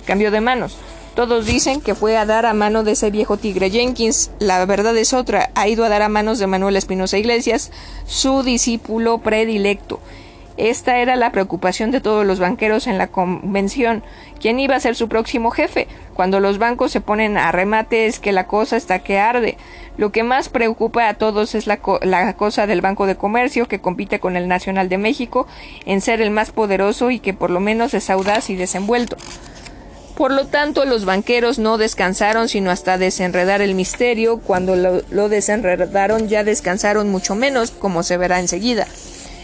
Cambió 0.06 0.32
de 0.32 0.42
manos. 0.42 0.78
Todos 1.16 1.46
dicen 1.46 1.80
que 1.80 1.96
fue 1.96 2.18
a 2.18 2.26
dar 2.26 2.46
a 2.46 2.54
mano 2.54 2.84
de 2.84 2.92
ese 2.92 3.10
viejo 3.10 3.38
tigre 3.38 3.70
Jenkins. 3.70 4.32
La 4.40 4.66
verdad 4.66 4.96
es 4.98 5.14
otra. 5.14 5.50
Ha 5.56 5.70
ido 5.70 5.86
a 5.86 5.90
dar 5.90 6.02
a 6.02 6.10
manos 6.10 6.40
de 6.40 6.48
Manuel 6.48 6.76
Espinosa 6.76 7.18
Iglesias, 7.18 7.72
su 8.06 8.44
discípulo 8.44 9.20
predilecto. 9.20 10.02
Esta 10.58 11.00
era 11.00 11.16
la 11.16 11.32
preocupación 11.32 11.92
de 11.92 12.02
todos 12.02 12.26
los 12.26 12.40
banqueros 12.40 12.88
en 12.88 12.98
la 12.98 13.08
convención. 13.08 14.04
¿Quién 14.42 14.60
iba 14.60 14.76
a 14.76 14.80
ser 14.82 14.96
su 14.96 15.08
próximo 15.08 15.52
jefe? 15.52 15.88
Cuando 16.16 16.40
los 16.40 16.60
bancos 16.60 16.94
se 16.94 17.02
ponen 17.02 17.38
a 17.38 17.52
remate 17.52 18.06
es 18.06 18.20
que 18.20 18.32
la 18.32 18.48
cosa 18.48 18.78
está 18.78 19.00
que 19.00 19.20
arde. 19.20 19.58
Lo 19.98 20.14
que 20.14 20.24
más 20.24 20.48
preocupa 20.48 21.10
a 21.10 21.16
todos 21.16 21.56
es 21.56 21.68
la, 21.68 21.80
la, 22.04 22.34
cosa 22.38 22.68
del 22.68 22.80
Banco 22.80 23.06
de 23.06 23.18
Comercio 23.18 23.68
que 23.68 23.82
compite 23.82 24.22
con 24.22 24.38
el 24.38 24.48
Nacional 24.48 24.88
de 24.88 24.98
México 24.98 25.46
en 25.86 26.00
ser 26.00 26.22
el 26.22 26.32
más 26.32 26.52
poderoso 26.52 27.12
y 27.12 27.20
que 27.20 27.34
por 27.34 27.50
lo 27.50 27.60
menos 27.60 27.94
es 27.94 28.10
audaz 28.10 28.50
y 28.50 28.56
desenvuelto. 28.56 29.18
Por 30.16 30.32
lo 30.32 30.48
tanto, 30.48 30.86
los 30.86 31.04
banqueros 31.04 31.60
no 31.60 31.78
descansaron 31.78 32.48
sino 32.48 32.72
hasta 32.72 32.98
desenredar 32.98 33.62
el 33.62 33.76
misterio. 33.76 34.38
Cuando 34.38 34.78
lo, 34.78 35.02
lo 35.10 35.28
desenredaron 35.28 36.30
ya 36.30 36.46
descansaron 36.46 37.10
mucho 37.10 37.36
menos, 37.36 37.72
como 37.72 38.04
se 38.04 38.16
verá 38.16 38.40
enseguida. 38.40 38.88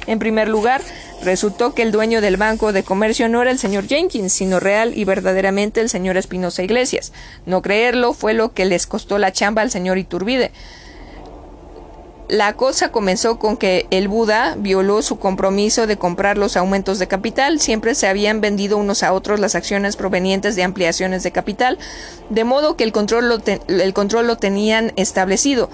En 0.07 0.19
primer 0.19 0.47
lugar, 0.47 0.81
resultó 1.23 1.73
que 1.73 1.83
el 1.83 1.91
dueño 1.91 2.21
del 2.21 2.37
Banco 2.37 2.73
de 2.73 2.83
Comercio 2.83 3.29
no 3.29 3.41
era 3.41 3.51
el 3.51 3.59
señor 3.59 3.87
Jenkins, 3.87 4.33
sino 4.33 4.59
real 4.59 4.97
y 4.97 5.05
verdaderamente 5.05 5.81
el 5.81 5.89
señor 5.89 6.17
Espinosa 6.17 6.63
Iglesias. 6.63 7.13
No 7.45 7.61
creerlo 7.61 8.13
fue 8.13 8.33
lo 8.33 8.53
que 8.53 8.65
les 8.65 8.87
costó 8.87 9.17
la 9.17 9.31
chamba 9.31 9.61
al 9.61 9.71
señor 9.71 9.97
Iturbide. 9.97 10.51
La 12.31 12.53
cosa 12.53 12.93
comenzó 12.93 13.37
con 13.37 13.57
que 13.57 13.87
el 13.91 14.07
Buda 14.07 14.55
violó 14.57 15.01
su 15.01 15.19
compromiso 15.19 15.85
de 15.85 15.97
comprar 15.97 16.37
los 16.37 16.55
aumentos 16.55 16.97
de 16.97 17.09
capital. 17.09 17.59
Siempre 17.59 17.93
se 17.93 18.07
habían 18.07 18.39
vendido 18.39 18.77
unos 18.77 19.03
a 19.03 19.11
otros 19.11 19.41
las 19.41 19.53
acciones 19.53 19.97
provenientes 19.97 20.55
de 20.55 20.63
ampliaciones 20.63 21.23
de 21.23 21.31
capital, 21.33 21.77
de 22.29 22.45
modo 22.45 22.77
que 22.77 22.85
el 22.85 22.93
control 22.93 23.27
lo, 23.27 23.39
el 23.67 23.93
control 23.93 24.27
lo 24.27 24.37
tenían 24.37 24.93
establecido. 24.95 25.69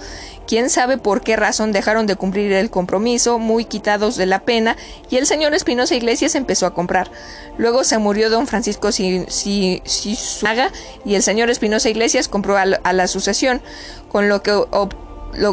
Quién 0.48 0.72
sabe 0.72 0.98
por 0.98 1.22
qué 1.22 1.36
razón 1.36 1.74
dejaron 1.74 2.08
de 2.08 2.16
cumplir 2.16 2.52
el 2.52 2.72
compromiso, 2.72 3.38
muy 3.38 3.66
quitados 3.66 4.16
de 4.16 4.26
la 4.26 4.40
pena, 4.40 4.78
y 5.12 5.18
el 5.18 5.28
señor 5.28 5.54
Espinosa 5.54 5.94
Iglesias 5.94 6.34
empezó 6.34 6.66
a 6.66 6.74
comprar. 6.74 7.12
Luego 7.60 7.84
se 7.84 8.00
murió 8.00 8.32
don 8.32 8.48
Francisco 8.48 8.92
Sisuaga 8.92 10.72
y 11.06 11.14
el 11.14 11.22
señor 11.22 11.52
Espinosa 11.52 11.88
Iglesias 11.90 12.28
compró 12.28 12.58
a 12.58 12.94
la 12.94 13.08
sucesión, 13.08 13.62
con 14.12 14.28
lo 14.28 14.42
que 14.42 14.60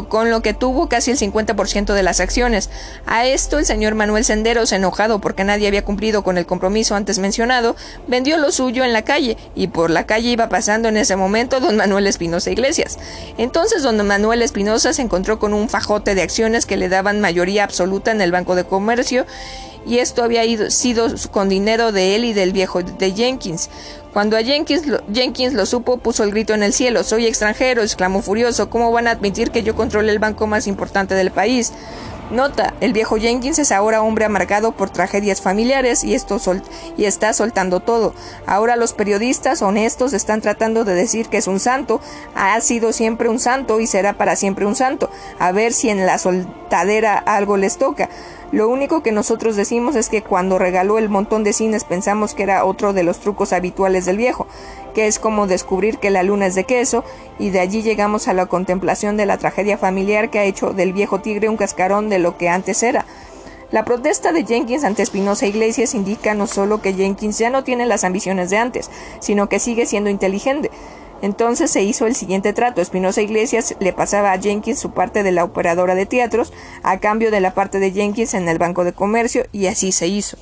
con 0.07 0.29
lo 0.31 0.41
que 0.41 0.53
tuvo 0.53 0.89
casi 0.89 1.11
el 1.11 1.17
50% 1.17 1.93
de 1.93 2.03
las 2.03 2.19
acciones. 2.19 2.69
A 3.05 3.25
esto 3.25 3.59
el 3.59 3.65
señor 3.65 3.95
Manuel 3.95 4.25
Senderos, 4.25 4.71
enojado 4.71 5.19
porque 5.19 5.43
nadie 5.43 5.67
había 5.67 5.85
cumplido 5.85 6.23
con 6.23 6.37
el 6.37 6.45
compromiso 6.45 6.95
antes 6.95 7.19
mencionado, 7.19 7.75
vendió 8.07 8.37
lo 8.37 8.51
suyo 8.51 8.83
en 8.83 8.93
la 8.93 9.03
calle, 9.03 9.37
y 9.55 9.67
por 9.67 9.89
la 9.89 10.05
calle 10.05 10.29
iba 10.29 10.49
pasando 10.49 10.89
en 10.89 10.97
ese 10.97 11.15
momento 11.15 11.59
don 11.59 11.75
Manuel 11.75 12.07
Espinosa 12.07 12.51
Iglesias. 12.51 12.97
Entonces 13.37 13.83
don 13.83 14.05
Manuel 14.05 14.41
Espinosa 14.41 14.93
se 14.93 15.01
encontró 15.01 15.39
con 15.39 15.53
un 15.53 15.69
fajote 15.69 16.15
de 16.15 16.21
acciones 16.21 16.65
que 16.65 16.77
le 16.77 16.89
daban 16.89 17.21
mayoría 17.21 17.63
absoluta 17.63 18.11
en 18.11 18.21
el 18.21 18.31
Banco 18.31 18.55
de 18.55 18.65
Comercio, 18.65 19.25
y 19.85 19.99
esto 19.99 20.23
había 20.23 20.43
sido 20.69 21.07
con 21.31 21.49
dinero 21.49 21.91
de 21.91 22.15
él 22.15 22.25
y 22.25 22.33
del 22.33 22.51
viejo 22.51 22.83
de 22.83 23.11
Jenkins. 23.11 23.69
Cuando 24.13 24.37
a 24.37 24.43
Jenkins 24.43 24.87
lo, 24.87 25.01
Jenkins 25.13 25.53
lo 25.53 25.65
supo, 25.65 25.97
puso 25.97 26.23
el 26.23 26.31
grito 26.31 26.53
en 26.53 26.63
el 26.63 26.71
cielo. 26.71 27.03
Soy 27.03 27.25
extranjero, 27.25 27.81
exclamó 27.81 28.21
furioso. 28.21 28.69
¿Cómo 28.69 28.91
van 28.91 29.07
a 29.07 29.11
admitir 29.11 29.51
que 29.51 29.61
yo 29.61 29.75
controle 29.75 30.11
el 30.11 30.19
banco 30.19 30.47
más 30.47 30.67
importante 30.67 31.15
del 31.15 31.31
país? 31.31 31.73
Nota, 32.31 32.73
el 32.81 32.91
viejo 32.91 33.17
Jenkins 33.17 33.59
es 33.59 33.71
ahora 33.71 34.01
hombre 34.01 34.25
amargado 34.25 34.71
por 34.71 34.89
tragedias 34.89 35.41
familiares 35.41 36.03
y, 36.03 36.15
esto 36.15 36.39
y 36.97 37.05
está 37.05 37.33
soltando 37.33 37.81
todo. 37.81 38.15
Ahora 38.47 38.77
los 38.77 38.93
periodistas 38.93 39.61
honestos 39.61 40.11
están 40.13 40.41
tratando 40.41 40.85
de 40.85 40.95
decir 40.95 41.27
que 41.27 41.37
es 41.37 41.45
un 41.45 41.59
santo, 41.59 42.01
ha 42.33 42.59
sido 42.61 42.93
siempre 42.93 43.29
un 43.29 43.39
santo 43.39 43.79
y 43.79 43.85
será 43.85 44.13
para 44.13 44.35
siempre 44.35 44.65
un 44.65 44.75
santo. 44.75 45.11
A 45.37 45.51
ver 45.51 45.71
si 45.71 45.89
en 45.89 46.05
la 46.07 46.17
soltadera 46.17 47.15
algo 47.15 47.57
les 47.57 47.77
toca. 47.77 48.09
Lo 48.51 48.69
único 48.69 49.01
que 49.01 49.11
nosotros 49.11 49.55
decimos 49.55 49.95
es 49.95 50.09
que 50.09 50.21
cuando 50.21 50.59
regaló 50.59 50.97
el 50.97 51.09
montón 51.09 51.43
de 51.43 51.51
cines 51.51 51.83
pensamos 51.83 52.33
que 52.33 52.43
era 52.43 52.63
otro 52.63 52.93
de 52.93 53.03
los 53.03 53.19
trucos 53.19 53.53
habituales 53.53 54.05
del 54.05 54.17
viejo, 54.17 54.47
que 54.93 55.07
es 55.07 55.19
como 55.19 55.47
descubrir 55.47 55.97
que 55.97 56.11
la 56.11 56.23
luna 56.23 56.45
es 56.45 56.55
de 56.55 56.63
queso, 56.63 57.03
y 57.39 57.49
de 57.49 57.59
allí 57.59 57.81
llegamos 57.81 58.27
a 58.27 58.33
la 58.33 58.45
contemplación 58.45 59.17
de 59.17 59.25
la 59.25 59.37
tragedia 59.37 59.77
familiar 59.77 60.29
que 60.29 60.39
ha 60.39 60.45
hecho 60.45 60.73
del 60.73 60.93
viejo 60.93 61.19
tigre 61.21 61.49
un 61.49 61.57
cascarón 61.57 62.07
de 62.09 62.19
lo 62.19 62.37
que 62.37 62.47
antes 62.47 62.83
era. 62.83 63.05
La 63.71 63.83
protesta 63.83 64.31
de 64.31 64.45
Jenkins 64.45 64.83
ante 64.83 65.01
Espinosa 65.01 65.47
Iglesias 65.47 65.95
indica 65.95 66.35
no 66.35 66.45
solo 66.45 66.81
que 66.81 66.93
Jenkins 66.93 67.39
ya 67.39 67.49
no 67.49 67.63
tiene 67.63 67.87
las 67.87 68.03
ambiciones 68.03 68.51
de 68.51 68.57
antes, 68.57 68.91
sino 69.19 69.49
que 69.49 69.59
sigue 69.59 69.87
siendo 69.87 70.09
inteligente. 70.11 70.69
Entonces 71.25 71.71
se 71.71 71.81
hizo 71.81 72.05
el 72.05 72.13
siguiente 72.13 72.53
trato. 72.53 72.81
Espinosa 72.81 73.19
Iglesias 73.19 73.75
le 73.79 73.93
pasaba 73.93 74.31
a 74.31 74.39
Jenkins 74.39 74.77
su 74.77 74.91
parte 74.91 75.23
de 75.23 75.31
la 75.31 75.43
operadora 75.43 75.95
de 75.95 76.05
teatros 76.05 76.53
a 76.83 76.99
cambio 76.99 77.31
de 77.31 77.39
la 77.39 77.55
parte 77.55 77.79
de 77.79 77.91
Jenkins 77.91 78.35
en 78.35 78.47
el 78.47 78.59
Banco 78.59 78.83
de 78.83 78.93
Comercio 78.93 79.47
y 79.51 79.65
así 79.65 79.91
se 79.91 80.05
hizo 80.05 80.37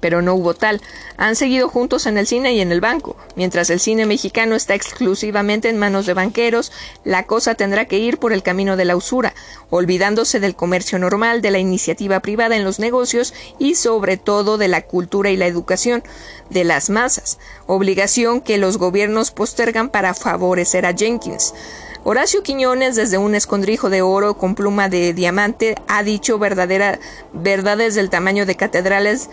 pero 0.00 0.22
no 0.22 0.34
hubo 0.34 0.54
tal. 0.54 0.80
Han 1.16 1.36
seguido 1.36 1.68
juntos 1.68 2.06
en 2.06 2.18
el 2.18 2.26
cine 2.26 2.54
y 2.54 2.60
en 2.60 2.72
el 2.72 2.80
banco. 2.80 3.16
Mientras 3.36 3.70
el 3.70 3.80
cine 3.80 4.06
mexicano 4.06 4.54
está 4.54 4.74
exclusivamente 4.74 5.68
en 5.68 5.78
manos 5.78 6.06
de 6.06 6.14
banqueros, 6.14 6.72
la 7.04 7.24
cosa 7.24 7.54
tendrá 7.54 7.86
que 7.86 7.98
ir 7.98 8.18
por 8.18 8.32
el 8.32 8.42
camino 8.42 8.76
de 8.76 8.84
la 8.84 8.96
usura, 8.96 9.34
olvidándose 9.70 10.40
del 10.40 10.54
comercio 10.54 10.98
normal, 10.98 11.42
de 11.42 11.50
la 11.50 11.58
iniciativa 11.58 12.20
privada 12.20 12.56
en 12.56 12.64
los 12.64 12.78
negocios 12.78 13.34
y 13.58 13.74
sobre 13.74 14.16
todo 14.16 14.58
de 14.58 14.68
la 14.68 14.82
cultura 14.82 15.30
y 15.30 15.36
la 15.36 15.46
educación 15.46 16.02
de 16.50 16.64
las 16.64 16.90
masas, 16.90 17.38
obligación 17.66 18.40
que 18.40 18.58
los 18.58 18.78
gobiernos 18.78 19.30
postergan 19.30 19.88
para 19.90 20.14
favorecer 20.14 20.86
a 20.86 20.94
Jenkins. 20.94 21.54
Horacio 22.04 22.42
Quiñones, 22.42 22.96
desde 22.96 23.18
un 23.18 23.34
escondrijo 23.34 23.90
de 23.90 24.02
oro 24.02 24.38
con 24.38 24.54
pluma 24.54 24.88
de 24.88 25.12
diamante, 25.12 25.74
ha 25.88 26.02
dicho 26.02 26.38
verdadera, 26.38 26.98
verdades 27.32 27.94
del 27.94 28.08
tamaño 28.08 28.46
de 28.46 28.54
catedrales 28.54 29.28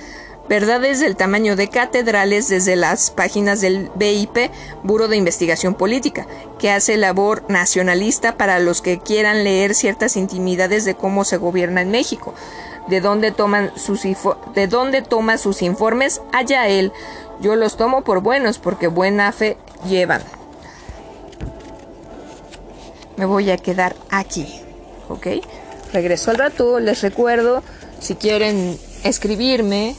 Verdades 0.48 1.00
del 1.00 1.16
tamaño 1.16 1.56
de 1.56 1.70
catedrales 1.70 2.48
desde 2.48 2.76
las 2.76 3.10
páginas 3.10 3.62
del 3.62 3.90
BIP, 3.96 4.52
Buro 4.84 5.08
de 5.08 5.18
Investigación 5.18 5.74
Política, 5.74 6.28
que 6.60 6.70
hace 6.70 6.98
labor 6.98 7.44
nacionalista 7.50 8.38
para 8.38 8.60
los 8.60 8.82
que 8.84 9.00
quieran 9.00 9.44
leer 9.44 9.74
ciertas 9.74 10.16
intimidades 10.16 10.86
de 10.86 10.94
cómo 10.94 11.26
se 11.26 11.38
gobierna 11.38 11.82
en 11.82 11.90
México. 11.90 12.36
De 12.88 13.02
dónde, 13.02 13.32
toman 13.32 13.72
sus 13.76 14.04
de 14.54 14.68
dónde 14.68 15.02
toma 15.02 15.40
sus 15.40 15.64
informes, 15.64 16.22
allá 16.32 16.68
él. 16.68 16.92
Yo 17.42 17.56
los 17.56 17.76
tomo 17.76 18.04
por 18.04 18.22
buenos 18.22 18.60
porque 18.60 18.88
buena 18.88 19.32
fe 19.32 19.58
llevan. 19.88 20.22
me 23.18 23.26
voy 23.26 23.50
a 23.50 23.58
quedar 23.58 23.96
aquí. 24.10 24.62
¿Ok? 25.10 25.28
Regreso 25.94 26.32
al 26.32 26.38
rato, 26.38 26.80
les 26.80 27.02
recuerdo, 27.02 27.64
si 28.00 28.16
quieren 28.16 28.78
escribirme, 29.04 29.96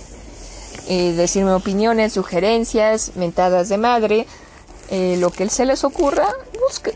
eh, 0.88 1.12
decirme 1.12 1.52
opiniones, 1.52 2.12
sugerencias, 2.12 3.12
mentadas 3.16 3.68
de 3.68 3.76
madre, 3.76 4.26
eh, 4.90 5.16
lo 5.18 5.30
que 5.30 5.48
se 5.48 5.64
les 5.64 5.82
ocurra, 5.84 6.28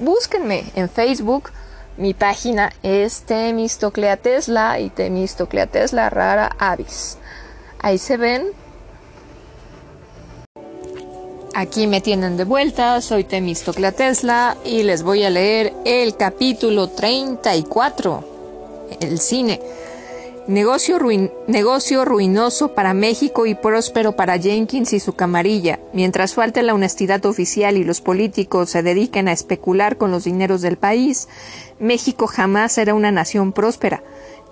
búsquenme 0.00 0.64
en 0.74 0.88
Facebook. 0.88 1.50
Mi 1.96 2.14
página 2.14 2.72
es 2.82 3.22
Temistoclea 3.22 4.16
Tesla 4.16 4.78
y 4.78 4.90
Temistoclea 4.90 5.66
Tesla 5.66 6.08
Rara 6.08 6.54
Avis. 6.58 7.18
Ahí 7.80 7.98
se 7.98 8.16
ven. 8.16 8.46
Aquí 11.54 11.88
me 11.88 12.00
tienen 12.00 12.36
de 12.36 12.44
vuelta, 12.44 13.00
soy 13.00 13.24
Temistoclea 13.24 13.92
Tesla 13.92 14.56
y 14.64 14.84
les 14.84 15.02
voy 15.02 15.24
a 15.24 15.30
leer 15.30 15.74
el 15.84 16.16
capítulo 16.16 16.88
34, 16.90 18.24
el 19.00 19.18
cine. 19.18 19.60
Negocio, 20.50 20.98
negocio, 21.46 22.04
ruinoso 22.04 22.74
para 22.74 22.92
México 22.92 23.46
y 23.46 23.54
próspero 23.54 24.16
para 24.16 24.36
Jenkins 24.36 24.92
y 24.92 24.98
su 24.98 25.12
camarilla. 25.12 25.78
Mientras 25.92 26.34
falte 26.34 26.64
la 26.64 26.74
honestidad 26.74 27.24
oficial 27.24 27.76
y 27.76 27.84
los 27.84 28.00
políticos 28.00 28.70
se 28.70 28.82
dediquen 28.82 29.28
a 29.28 29.32
especular 29.32 29.96
con 29.96 30.10
los 30.10 30.24
dineros 30.24 30.60
del 30.60 30.76
país, 30.76 31.28
México 31.78 32.26
jamás 32.26 32.72
será 32.72 32.94
una 32.94 33.12
nación 33.12 33.52
próspera. 33.52 34.02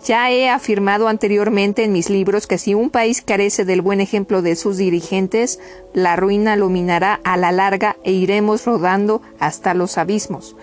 Ya 0.04 0.30
he 0.30 0.48
afirmado 0.48 1.08
anteriormente 1.08 1.82
en 1.82 1.90
mis 1.90 2.10
libros 2.10 2.46
que 2.46 2.58
si 2.58 2.74
un 2.74 2.90
país 2.90 3.20
carece 3.20 3.64
del 3.64 3.82
buen 3.82 4.00
ejemplo 4.00 4.40
de 4.40 4.54
sus 4.54 4.76
dirigentes, 4.76 5.58
la 5.94 6.14
ruina 6.14 6.54
lo 6.54 6.68
minará 6.68 7.20
a 7.24 7.36
la 7.36 7.50
larga 7.50 7.96
e 8.04 8.12
iremos 8.12 8.66
rodando 8.66 9.20
hasta 9.40 9.74
los 9.74 9.98
abismos. 9.98 10.54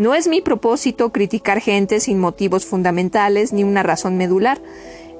No 0.00 0.14
es 0.14 0.28
mi 0.28 0.40
propósito 0.40 1.12
criticar 1.12 1.60
gente 1.60 2.00
sin 2.00 2.18
motivos 2.18 2.64
fundamentales 2.64 3.52
ni 3.52 3.64
una 3.64 3.82
razón 3.82 4.16
medular. 4.16 4.58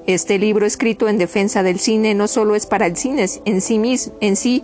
Este 0.07 0.39
libro 0.39 0.65
escrito 0.65 1.07
en 1.07 1.19
defensa 1.19 1.61
del 1.61 1.77
cine 1.77 2.15
no 2.15 2.27
solo 2.27 2.55
es 2.55 2.65
para 2.65 2.87
el 2.87 2.97
cine 2.97 3.27
en 3.45 3.61
sí, 3.61 3.77
mismo, 3.77 4.15
en 4.21 4.35
sí 4.35 4.63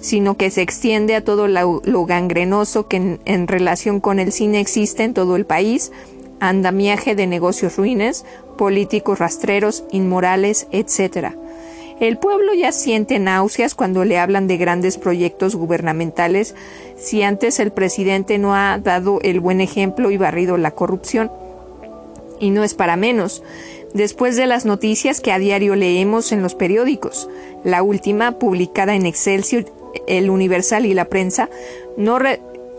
sino 0.00 0.36
que 0.36 0.52
se 0.52 0.62
extiende 0.62 1.16
a 1.16 1.24
todo 1.24 1.48
lo, 1.48 2.06
gangrenoso 2.06 2.86
que 2.86 3.18
en, 3.24 3.48
relación 3.48 3.98
con 3.98 4.20
el 4.20 4.30
cine 4.30 4.60
existe 4.60 5.02
en 5.02 5.14
todo 5.14 5.34
el 5.34 5.46
país, 5.46 5.90
andamiaje 6.38 7.16
de 7.16 7.26
negocios 7.26 7.76
ruines, 7.76 8.24
políticos 8.56 9.18
rastreros, 9.18 9.82
inmorales, 9.90 10.68
etc. 10.70 11.34
El 11.98 12.18
pueblo 12.18 12.52
ya 12.52 12.72
siente 12.72 13.18
náuseas 13.18 13.74
cuando 13.74 14.04
le 14.04 14.18
hablan 14.18 14.46
de 14.46 14.58
grandes 14.58 14.98
proyectos 14.98 15.56
gubernamentales 15.56 16.54
si 16.96 17.22
antes 17.22 17.58
el 17.58 17.72
presidente 17.72 18.36
no 18.36 18.54
ha 18.54 18.78
dado 18.78 19.18
el 19.22 19.40
buen 19.40 19.62
ejemplo 19.62 20.10
y 20.10 20.18
barrido 20.18 20.58
la 20.58 20.72
corrupción. 20.72 21.30
Y 22.38 22.50
no 22.50 22.64
es 22.64 22.74
para 22.74 22.96
menos. 22.96 23.42
Después 23.94 24.36
de 24.36 24.46
las 24.46 24.66
noticias 24.66 25.22
que 25.22 25.32
a 25.32 25.38
diario 25.38 25.74
leemos 25.74 26.32
en 26.32 26.42
los 26.42 26.54
periódicos, 26.54 27.30
la 27.64 27.82
última, 27.82 28.38
publicada 28.38 28.94
en 28.94 29.06
Excelsior, 29.06 29.64
El 30.06 30.28
Universal 30.28 30.84
y 30.84 30.92
la 30.92 31.06
prensa, 31.06 31.48
no 31.96 32.18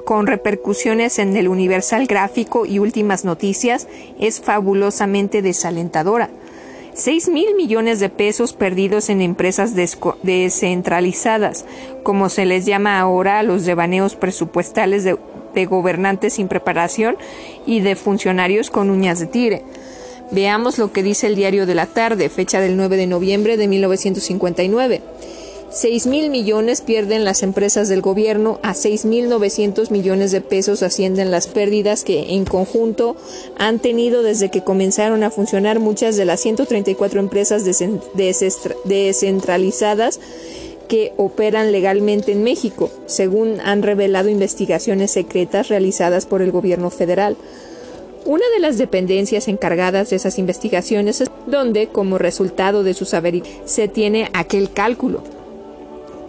con 0.05 0.27
repercusiones 0.27 1.17
en 1.17 1.35
el 1.35 1.47
Universal 1.47 2.05
Gráfico 2.05 2.67
y 2.67 2.77
Últimas 2.77 3.25
Noticias, 3.25 3.87
es 4.19 4.39
fabulosamente 4.39 5.41
desalentadora. 5.41 6.29
6 6.97 7.29
mil 7.29 7.53
millones 7.53 7.99
de 7.99 8.09
pesos 8.09 8.53
perdidos 8.53 9.09
en 9.09 9.21
empresas 9.21 9.75
descentralizadas, 9.75 11.63
como 12.01 12.27
se 12.27 12.47
les 12.47 12.65
llama 12.65 12.99
ahora 12.99 13.37
a 13.37 13.43
los 13.43 13.65
devaneos 13.65 14.15
presupuestales 14.15 15.03
de, 15.03 15.15
gobernantes 15.67 16.33
sin 16.33 16.47
preparación 16.47 17.15
y 17.67 17.81
de 17.81 17.95
funcionarios 17.95 18.71
con 18.71 18.89
uñas 18.89 19.19
de 19.19 19.27
tigre. 19.27 19.61
Veamos 20.31 20.79
lo 20.79 20.91
que 20.91 21.03
dice 21.03 21.27
el 21.27 21.35
diario 21.35 21.67
de 21.67 21.75
la 21.75 21.85
tarde, 21.85 22.29
fecha 22.29 22.59
del 22.61 22.75
9 22.75 22.97
de 22.97 23.05
noviembre 23.05 23.57
de 23.57 23.67
1959. 23.67 25.01
6 25.69 26.07
mil 26.07 26.29
millones 26.29 26.79
pierden 26.79 27.25
las 27.25 27.43
empresas 27.43 27.89
del 27.89 28.01
gobierno, 28.01 28.57
a 28.63 28.73
6 28.73 29.03
mil 29.03 29.27
900 29.27 29.91
millones 29.91 30.31
de 30.31 30.39
pesos 30.39 30.81
ascienden 30.81 31.29
las 31.29 31.47
pérdidas 31.47 32.05
que 32.05 32.35
en 32.35 32.45
conjunto 32.45 33.17
han 33.57 33.79
tenido 33.79 34.23
desde 34.23 34.49
que 34.49 34.63
comenzaron 34.63 35.23
a 35.23 35.29
funcionar 35.29 35.79
muchas 35.79 36.15
de 36.15 36.23
las 36.23 36.39
134 36.39 37.19
empresas 37.19 37.65
descentralizadas 38.85 40.21
que 40.87 41.11
operan 41.17 41.73
legalmente 41.73 42.31
en 42.31 42.43
México, 42.43 42.89
según 43.05 43.59
han 43.59 43.83
revelado 43.83 44.29
investigaciones 44.29 45.11
secretas 45.11 45.67
realizadas 45.67 46.25
por 46.25 46.41
el 46.41 46.53
gobierno 46.53 46.89
federal. 46.91 47.35
Una 48.23 48.45
de 48.55 48.61
las 48.61 48.77
dependencias 48.77 49.49
encargadas 49.49 50.11
de 50.11 50.15
esas 50.15 50.39
investigaciones 50.39 51.19
es 51.19 51.29
donde, 51.45 51.87
como 51.87 52.17
resultado 52.17 52.83
de 52.83 52.93
sus 52.93 53.13
averiguaciones, 53.13 53.69
se 53.69 53.89
tiene 53.89 54.29
aquel 54.33 54.71
cálculo 54.71 55.23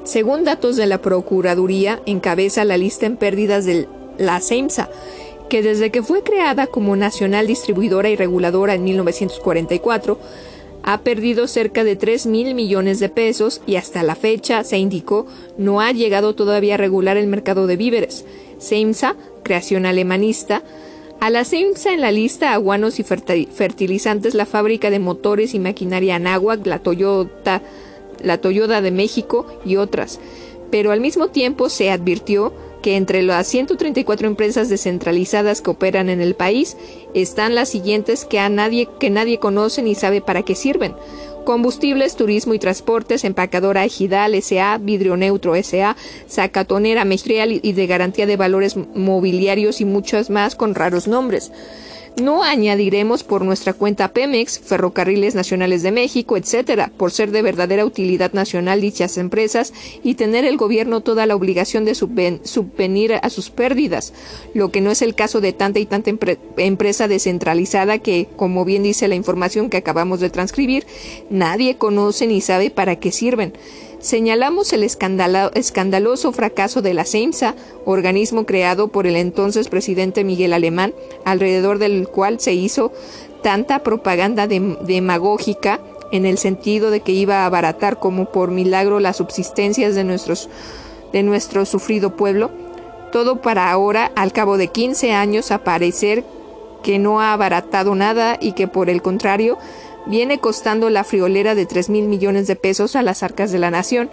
según 0.09 0.43
datos 0.43 0.77
de 0.77 0.87
la 0.87 1.03
Procuraduría, 1.03 2.01
encabeza 2.07 2.65
la 2.65 2.79
lista 2.79 3.05
en 3.05 3.19
pérdidas 3.19 3.67
de 3.67 3.87
la 4.17 4.41
CEMSA, 4.41 4.89
que 5.51 5.61
desde 5.61 5.91
que 5.91 6.03
fue 6.03 6.23
creada 6.23 6.67
como 6.67 6.97
Nacional 6.97 7.47
Distribuidora 7.47 8.09
y 8.09 8.17
Reguladora 8.17 8.75
en 8.75 8.85
1944, 8.85 10.19
ha 10.83 11.01
perdido 11.03 11.47
cerca 11.47 11.85
de 11.85 11.95
3 11.95 12.25
mil 12.25 12.55
millones 12.55 13.01
de 13.01 13.11
pesos 13.11 13.61
y 13.67 13.77
hasta 13.77 14.03
la 14.03 14.15
fecha, 14.15 14.65
se 14.65 14.79
indicó, 14.79 15.27
no 15.59 15.83
ha 15.83 15.93
llegado 15.93 16.35
todavía 16.35 16.75
a 16.75 16.79
regular 16.79 17.19
el 17.19 17.27
mercado 17.27 17.67
de 17.67 17.77
víveres. 17.77 18.25
CEMSA, 18.59 19.15
creación 19.43 19.85
alemanista, 19.85 20.63
a 21.21 21.29
la 21.29 21.45
CEMSA 21.45 21.93
en 21.93 22.01
la 22.01 22.13
lista 22.13 22.55
aguanos 22.55 22.99
y 22.99 23.03
fertilizantes, 23.03 24.35
la 24.35 24.47
fábrica 24.47 24.89
de 24.89 25.01
motores 25.01 25.53
y 25.53 25.59
maquinaria 25.59 26.17
Anáhuac, 26.17 26.65
la 26.67 26.79
Toyota 26.79 27.61
la 28.23 28.39
Toyota 28.39 28.81
de 28.81 28.91
México 28.91 29.47
y 29.65 29.77
otras, 29.77 30.21
pero 30.71 30.93
al 30.93 31.01
mismo 31.01 31.29
tiempo 31.29 31.69
se 31.69 31.91
advirtió 31.91 32.53
que 32.83 32.97
entre 32.97 33.23
las 33.23 33.47
134 33.49 34.27
empresas 34.27 34.69
descentralizadas 34.69 35.63
que 35.63 35.71
operan 35.71 36.09
en 36.09 36.21
el 36.21 36.35
país 36.35 36.77
están 37.15 37.55
las 37.55 37.69
siguientes 37.69 38.25
que 38.25 38.39
a 38.39 38.49
nadie 38.49 38.89
que 39.01 39.11
nadie 39.11 39.39
conoce 39.39 39.83
ni 39.83 39.95
sabe 39.95 40.21
para 40.21 40.43
qué 40.43 40.55
sirven. 40.55 40.95
Combustibles, 41.45 42.15
Turismo 42.15 42.53
y 42.53 42.59
Transportes, 42.59 43.25
Empacadora 43.25 43.85
Ejidal 43.85 44.35
S.A., 44.35 44.77
Vidrio 44.77 45.17
Neutro 45.17 45.55
S.A., 45.55 45.97
Zacatonera 46.29 47.07
Mestrial 47.07 47.61
y 47.63 47.73
de 47.73 47.87
Garantía 47.87 48.27
de 48.27 48.37
Valores 48.37 48.77
Mobiliarios 48.77 49.81
y 49.81 49.87
muchas 49.87 50.29
más 50.29 50.55
con 50.55 50.75
raros 50.75 51.09
nombres. 51.09 51.51
No 52.21 52.43
añadiremos 52.43 53.23
por 53.23 53.45
nuestra 53.45 53.75
cuenta 53.75 54.09
Pemex, 54.09 54.59
Ferrocarriles 54.59 55.37
Nacionales 55.37 55.85
de 55.85 55.93
México, 55.93 56.37
etcétera, 56.37 56.91
por 56.97 57.13
ser 57.13 57.31
de 57.31 57.43
verdadera 57.43 57.85
utilidad 57.85 58.33
nacional 58.33 58.81
dichas 58.81 59.19
empresas 59.19 59.73
y 60.03 60.15
tener 60.15 60.45
el 60.45 60.57
gobierno 60.57 61.01
toda 61.01 61.27
la 61.27 61.37
obligación 61.37 61.85
de 61.85 61.95
subvenir 61.95 63.15
a 63.23 63.31
sus 63.31 63.51
pérdidas, 63.51 64.13
lo 64.53 64.73
que 64.73 64.81
no 64.81 64.91
es 64.91 65.01
el 65.03 65.15
caso 65.15 65.41
de 65.41 65.53
tanta 65.53 65.79
y 65.79 65.87
tanta 65.87 66.11
empresa 66.57 67.07
descentralizada 67.07 67.99
que, 67.99 68.29
como 68.37 68.65
bien 68.65 68.83
dice 68.83 69.07
la 69.07 69.15
información 69.15 69.71
que 69.71 69.77
acabamos 69.77 70.19
de 70.19 70.31
transcribir, 70.31 70.87
nadie 71.31 71.77
conoce 71.77 72.27
ni 72.27 72.41
sabe 72.41 72.71
para 72.71 72.97
qué 72.97 73.13
sirven. 73.13 73.53
Señalamos 74.01 74.73
el 74.73 74.85
escandaloso 74.85 76.33
fracaso 76.33 76.83
de 76.83 76.95
la 76.95 77.05
CEMSA, 77.05 77.57
organismo 77.85 78.47
creado 78.47 78.89
por 78.89 79.09
el 79.09 79.17
entonces 79.17 79.69
presidente 79.69 80.23
Miguel 80.23 80.53
Alemán, 80.53 80.95
alrededor 81.25 81.79
del 81.79 82.07
cual 82.07 82.39
se 82.39 82.55
hizo 82.55 82.93
tanta 83.43 83.81
propaganda 83.81 84.47
demagógica 84.47 85.81
en 86.13 86.27
el 86.27 86.39
sentido 86.39 86.93
de 86.93 87.01
que 87.01 87.11
iba 87.11 87.43
a 87.43 87.47
abaratar 87.47 87.99
como 87.99 88.31
por 88.31 88.53
milagro 88.53 89.01
las 89.01 89.17
subsistencias 89.17 89.97
de, 89.97 90.05
nuestros, 90.05 90.49
de 91.13 91.25
nuestro 91.25 91.67
sufrido 91.67 92.15
pueblo, 92.15 92.53
todo 93.11 93.43
para 93.43 93.71
ahora, 93.71 94.13
al 94.15 94.33
cabo 94.33 94.59
de 94.59 94.69
15 94.69 95.13
años, 95.13 95.51
aparecer 95.51 96.25
que 96.85 97.01
no 97.01 97.21
ha 97.21 97.33
abaratado 97.33 97.97
nada 97.97 98.39
y 98.41 98.53
que 98.53 98.69
por 98.69 98.91
el 98.91 99.03
contrario 99.03 99.59
viene 100.09 100.39
costando 100.41 100.91
la 100.91 101.05
friolera 101.05 101.55
de 101.55 101.67
3 101.67 101.91
mil 101.91 102.07
millones 102.07 102.47
de 102.47 102.57
pesos 102.57 102.97
a 102.97 103.03
las 103.03 103.23
arcas 103.23 103.53
de 103.53 103.59
la 103.59 103.71
nación. 103.71 104.11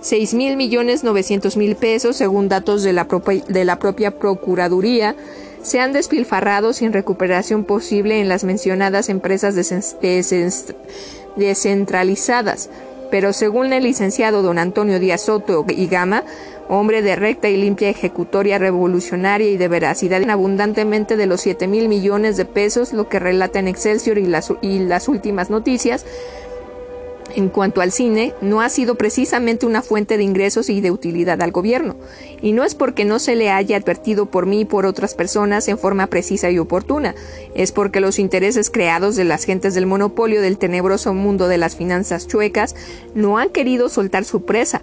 6 0.00 0.34
mil 0.34 0.56
millones 0.56 1.04
900 1.04 1.56
mil 1.56 1.76
pesos, 1.76 2.16
según 2.16 2.48
datos 2.48 2.82
de 2.82 2.92
la, 2.92 3.06
de 3.48 3.64
la 3.64 3.78
propia 3.78 4.18
Procuraduría, 4.18 5.14
se 5.62 5.78
han 5.78 5.92
despilfarrado 5.92 6.72
sin 6.72 6.92
recuperación 6.92 7.64
posible 7.64 8.20
en 8.20 8.28
las 8.28 8.42
mencionadas 8.42 9.08
empresas 9.08 9.54
descentralizadas. 11.36 12.68
Pero 13.12 13.32
según 13.32 13.72
el 13.72 13.84
licenciado 13.84 14.42
don 14.42 14.58
Antonio 14.58 14.98
Díaz 14.98 15.26
Soto 15.26 15.64
y 15.68 15.86
Gama, 15.86 16.24
hombre 16.68 17.02
de 17.02 17.16
recta 17.16 17.48
y 17.48 17.56
limpia 17.56 17.90
ejecutoria 17.90 18.58
revolucionaria 18.58 19.50
y 19.50 19.56
de 19.56 19.68
veracidad 19.68 20.22
abundantemente 20.28 21.16
de 21.16 21.26
los 21.26 21.40
7 21.40 21.66
mil 21.66 21.88
millones 21.88 22.36
de 22.36 22.44
pesos, 22.44 22.92
lo 22.92 23.08
que 23.08 23.18
relata 23.18 23.58
en 23.58 23.68
Excelsior 23.68 24.18
y 24.18 24.26
las, 24.26 24.52
y 24.62 24.78
las 24.80 25.08
últimas 25.08 25.50
noticias, 25.50 26.04
en 27.34 27.48
cuanto 27.48 27.80
al 27.80 27.92
cine, 27.92 28.34
no 28.40 28.60
ha 28.60 28.68
sido 28.68 28.96
precisamente 28.96 29.64
una 29.64 29.82
fuente 29.82 30.16
de 30.16 30.22
ingresos 30.22 30.68
y 30.68 30.80
de 30.80 30.90
utilidad 30.90 31.40
al 31.40 31.50
gobierno, 31.50 31.96
y 32.40 32.52
no 32.52 32.64
es 32.64 32.74
porque 32.74 33.04
no 33.04 33.18
se 33.18 33.36
le 33.36 33.50
haya 33.50 33.76
advertido 33.76 34.26
por 34.26 34.46
mí 34.46 34.60
y 34.60 34.64
por 34.64 34.86
otras 34.86 35.14
personas 35.14 35.68
en 35.68 35.78
forma 35.78 36.08
precisa 36.08 36.50
y 36.50 36.58
oportuna, 36.58 37.14
es 37.54 37.72
porque 37.72 38.00
los 38.00 38.18
intereses 38.18 38.70
creados 38.70 39.16
de 39.16 39.24
las 39.24 39.44
gentes 39.44 39.74
del 39.74 39.86
monopolio 39.86 40.42
del 40.42 40.58
tenebroso 40.58 41.14
mundo 41.14 41.48
de 41.48 41.58
las 41.58 41.76
finanzas 41.76 42.26
chuecas 42.26 42.74
no 43.14 43.38
han 43.38 43.50
querido 43.50 43.88
soltar 43.88 44.24
su 44.24 44.44
presa. 44.44 44.82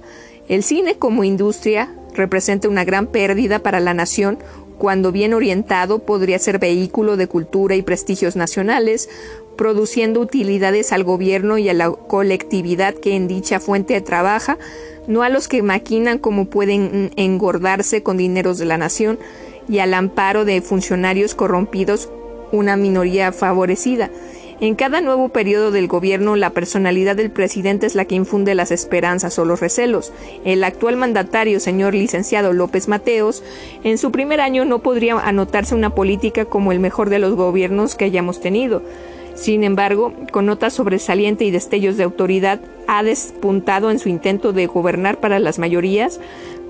El 0.50 0.64
cine 0.64 0.96
como 0.96 1.24
industria 1.24 1.94
representa 2.16 2.68
una 2.68 2.84
gran 2.84 3.06
pérdida 3.06 3.60
para 3.60 3.80
la 3.80 3.94
nación, 3.94 4.40
cuando 4.80 5.12
bien 5.12 5.36
orientado 5.36 6.00
podría 6.00 6.40
ser 6.40 6.58
vehículo 6.58 7.18
de 7.18 7.28
cultura 7.28 7.76
y 7.76 7.84
prestigios 7.84 8.36
nacionales, 8.36 9.10
produciendo 9.56 10.20
utilidades 10.22 10.92
al 10.92 11.04
gobierno 11.04 11.60
y 11.60 11.70
a 11.70 11.76
la 11.76 11.92
colectividad 11.92 12.96
que 12.96 13.16
en 13.16 13.28
dicha 13.28 13.60
fuente 13.60 14.02
trabaja, 14.02 14.58
no 15.06 15.22
a 15.22 15.30
los 15.30 15.48
que 15.48 15.62
maquinan 15.62 16.18
cómo 16.18 16.46
pueden 16.46 17.12
engordarse 17.16 18.02
con 18.02 18.18
dineros 18.18 18.58
de 18.58 18.66
la 18.66 18.80
nación 18.80 19.20
y 19.68 19.80
al 19.80 19.94
amparo 19.94 20.46
de 20.46 20.62
funcionarios 20.62 21.36
corrompidos, 21.36 22.10
una 22.52 22.76
minoría 22.76 23.32
favorecida. 23.32 24.10
En 24.62 24.76
cada 24.76 25.00
nuevo 25.00 25.30
periodo 25.30 25.72
del 25.72 25.88
gobierno, 25.88 26.36
la 26.36 26.50
personalidad 26.50 27.16
del 27.16 27.32
presidente 27.32 27.86
es 27.86 27.96
la 27.96 28.04
que 28.04 28.16
infunde 28.16 28.56
las 28.56 28.72
esperanzas 28.72 29.40
o 29.40 29.46
los 29.46 29.62
recelos. 29.62 30.12
El 30.44 30.66
actual 30.66 30.98
mandatario, 30.98 31.62
señor 31.62 31.94
licenciado 31.94 32.52
López 32.52 32.90
Mateos, 32.90 33.42
en 33.86 33.98
su 33.98 34.12
primer 34.12 34.42
año 34.42 34.66
no 34.66 34.80
podría 34.80 35.18
anotarse 35.18 35.76
una 35.76 35.96
política 35.96 36.44
como 36.44 36.74
el 36.74 36.82
mejor 36.82 37.10
de 37.10 37.20
los 37.20 37.36
gobiernos 37.36 37.96
que 37.96 38.04
hayamos 38.04 38.42
tenido. 38.42 38.82
Sin 39.34 39.64
embargo, 39.64 40.12
con 40.32 40.48
notas 40.48 40.74
sobresaliente 40.74 41.46
y 41.46 41.52
destellos 41.52 41.96
de 41.96 42.04
autoridad, 42.04 42.60
ha 42.88 43.02
despuntado 43.04 43.92
en 43.92 44.00
su 44.00 44.10
intento 44.10 44.52
de 44.52 44.68
gobernar 44.68 45.22
para 45.22 45.40
las 45.40 45.60
mayorías, 45.60 46.20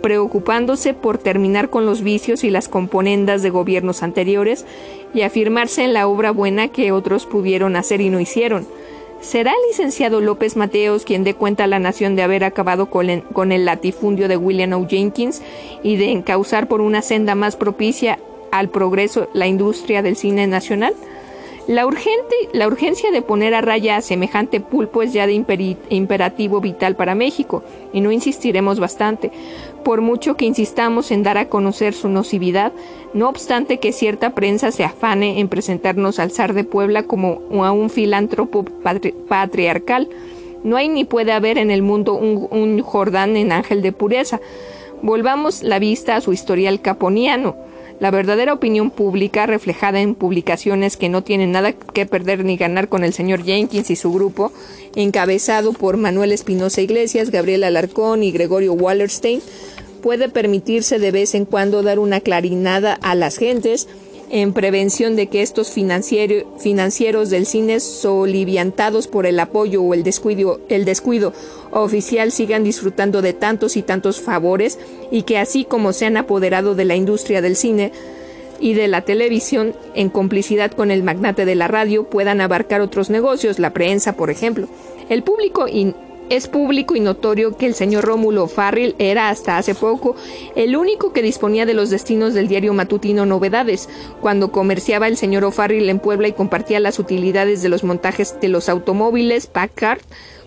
preocupándose 0.04 0.94
por 0.94 1.18
terminar 1.18 1.72
con 1.72 1.88
los 1.88 2.04
vicios 2.04 2.44
y 2.44 2.52
las 2.52 2.68
componendas 2.68 3.42
de 3.42 3.50
gobiernos 3.50 4.04
anteriores 4.04 4.66
y 5.14 5.22
afirmarse 5.22 5.84
en 5.84 5.94
la 5.94 6.08
obra 6.08 6.32
buena 6.32 6.68
que 6.68 6.92
otros 6.92 7.26
pudieron 7.26 7.76
hacer 7.76 8.02
y 8.02 8.10
no 8.10 8.20
hicieron. 8.20 8.68
¿Será 9.22 9.52
el 9.52 9.58
licenciado 9.70 10.22
López 10.22 10.56
Mateos 10.56 11.04
quien 11.04 11.26
dé 11.26 11.34
cuenta 11.34 11.66
a 11.66 11.68
la 11.68 11.80
nación 11.80 12.16
de 12.16 12.24
haber 12.24 12.46
acabado 12.46 12.90
con 12.90 13.10
el, 13.10 13.66
latifundio 13.66 14.30
de 14.30 14.38
William 14.38 14.74
O. 14.74 14.88
Jenkins 14.88 15.42
y 15.84 15.98
de 15.98 16.12
encauzar 16.12 16.68
por 16.68 16.80
una 16.80 17.02
senda 17.02 17.36
más 17.36 17.58
propicia 17.58 18.18
al 18.52 18.70
progreso 18.70 19.28
la 19.34 19.48
industria 19.48 20.02
del 20.02 20.16
cine 20.16 20.48
nacional? 20.48 20.94
La, 21.68 21.86
urgente, 21.86 22.36
la 22.54 22.66
urgencia 22.66 23.12
de 23.12 23.22
poner 23.22 23.54
a 23.54 23.62
raya 23.62 23.98
a 23.98 24.02
semejante 24.02 24.60
pulpo 24.60 25.04
es 25.04 25.14
ya 25.14 25.28
de 25.28 25.34
imperativo 25.90 26.62
vital 26.62 26.96
para 26.96 27.14
México, 27.14 27.62
y 27.94 28.02
no 28.02 28.12
insistiremos 28.12 28.80
bastante, 28.80 29.32
por 29.84 30.02
mucho 30.02 30.36
que 30.36 30.46
insistamos 30.46 31.12
en 31.12 31.24
dar 31.24 31.38
a 31.38 31.50
conocer 31.50 31.94
su 31.94 32.10
nocividad, 32.10 32.72
no 33.14 33.30
obstante 33.30 33.80
que 33.80 33.92
cierta 33.92 34.36
prensa 34.36 34.72
se 34.72 34.84
afane 34.84 35.40
en 35.40 35.48
presentarnos 35.48 36.20
al 36.20 36.32
zar 36.32 36.54
de 36.54 36.64
Puebla 36.64 37.04
como 37.04 37.42
a 37.64 37.72
un 37.72 37.90
filántropo 37.90 38.66
patriarcal. 39.28 40.10
No 40.64 40.78
hay 40.78 40.90
ni 40.90 41.06
puede 41.06 41.32
haber 41.32 41.58
en 41.58 41.72
el 41.72 41.82
mundo 41.82 42.14
un, 42.14 42.48
un 42.52 42.82
Jordán 42.82 43.36
en 43.38 43.52
ángel 43.52 43.82
de 43.82 43.92
pureza. 43.92 44.40
Volvamos 45.02 45.64
la 45.64 45.80
vista 45.80 46.16
a 46.16 46.22
su 46.22 46.34
historial 46.34 46.82
caponiano 46.82 47.56
la 48.00 48.12
verdadera 48.12 48.54
opinión 48.54 48.92
pública, 48.92 49.46
reflejada 49.46 50.00
en 50.02 50.16
publicaciones 50.16 50.98
que 50.98 51.10
no 51.10 51.24
tienen 51.24 51.52
nada 51.52 51.74
que 51.74 52.06
perder 52.06 52.46
ni 52.46 52.58
ganar 52.58 52.88
con 52.88 53.04
el 53.04 53.14
señor 53.14 53.44
Jenkins 53.44 53.90
y 53.90 53.96
su 53.96 54.12
grupo, 54.12 54.52
encabezado 54.96 55.74
por 55.74 55.98
Manuel 55.98 56.32
Espinosa 56.32 56.82
Iglesias, 56.82 57.30
Gabriel 57.30 57.64
Alarcón 57.64 58.24
y 58.24 58.32
Gregorio 58.32 58.74
Wallerstein, 58.74 59.42
puede 60.02 60.30
permitirse 60.30 60.98
de 60.98 61.12
vez 61.12 61.36
en 61.36 61.46
cuando 61.46 61.84
dar 61.84 62.00
una 62.00 62.22
clarinada 62.22 62.94
a 62.94 63.16
las 63.16 63.38
gentes 63.38 63.88
en 64.30 64.54
prevención 64.54 65.16
de 65.16 65.28
que 65.28 65.42
estos 65.42 65.72
financieros 65.72 67.30
del 67.30 67.46
cine 67.46 67.80
soliviantados 67.80 69.08
por 69.08 69.26
el 69.26 69.40
apoyo 69.40 69.82
o 69.82 69.94
el 69.94 70.04
descuido, 70.04 70.60
el 70.70 70.86
descuido 70.86 71.34
oficial 71.72 72.32
sigan 72.32 72.64
disfrutando 72.64 73.22
de 73.22 73.34
tantos 73.34 73.76
y 73.76 73.82
tantos 73.82 74.22
favores 74.22 74.78
y 75.12 75.24
que 75.24 75.38
así 75.38 75.66
como 75.66 75.94
se 75.94 76.06
han 76.06 76.18
apoderado 76.18 76.76
de 76.76 76.86
la 76.86 76.96
industria 76.96 77.42
del 77.42 77.56
cine 77.56 77.92
y 78.60 78.74
de 78.74 78.88
la 78.88 79.02
televisión 79.02 79.74
en 79.96 80.10
complicidad 80.10 80.72
con 80.72 80.92
el 80.92 81.04
magnate 81.04 81.46
de 81.46 81.56
la 81.56 81.68
radio 81.68 82.04
puedan 82.04 82.42
abarcar 82.42 82.82
otros 82.82 83.10
negocios, 83.10 83.58
la 83.58 83.74
prensa, 83.74 84.14
por 84.14 84.30
ejemplo. 84.30 84.68
El 85.10 85.24
público 85.24 85.66
es 86.30 86.48
público 86.48 86.96
y 86.96 87.00
notorio 87.00 87.58
que 87.58 87.66
el 87.66 87.74
señor 87.74 88.06
Rómulo 88.06 88.48
Farril 88.48 88.96
era 89.00 89.30
hasta 89.30 89.58
hace 89.58 89.76
poco 89.76 90.16
el 90.56 90.76
único 90.76 91.12
que 91.14 91.22
disponía 91.22 91.66
de 91.66 91.74
los 91.74 91.90
destinos 91.90 92.34
del 92.34 92.48
diario 92.48 92.74
matutino 92.74 93.26
Novedades, 93.26 93.90
cuando 94.22 94.52
comerciaba 94.52 95.08
el 95.08 95.18
señor 95.18 95.44
O'Farrill 95.44 95.90
en 95.90 96.00
Puebla 96.00 96.28
y 96.28 96.34
compartía 96.34 96.80
las 96.80 97.00
utilidades 97.00 97.62
de 97.62 97.70
los 97.70 97.84
montajes 97.84 98.40
de 98.40 98.48
los 98.50 98.70
automóviles 98.70 99.48
Packard 99.48 100.02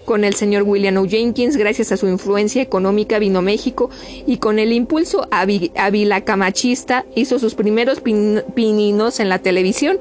con 0.04 0.24
el 0.24 0.34
señor 0.34 0.62
William 0.64 0.96
O. 0.96 1.06
Jenkins, 1.06 1.56
gracias 1.56 1.92
a 1.92 1.96
su 1.96 2.06
influencia 2.08 2.62
económica, 2.62 3.18
vino 3.18 3.40
a 3.40 3.42
México 3.42 3.90
y 4.26 4.38
con 4.38 4.58
el 4.58 4.72
impulso 4.72 5.26
avilacamachista 5.30 7.04
hizo 7.14 7.38
sus 7.38 7.54
primeros 7.54 8.00
pininos 8.00 9.20
en 9.20 9.28
la 9.28 9.38
televisión, 9.38 9.98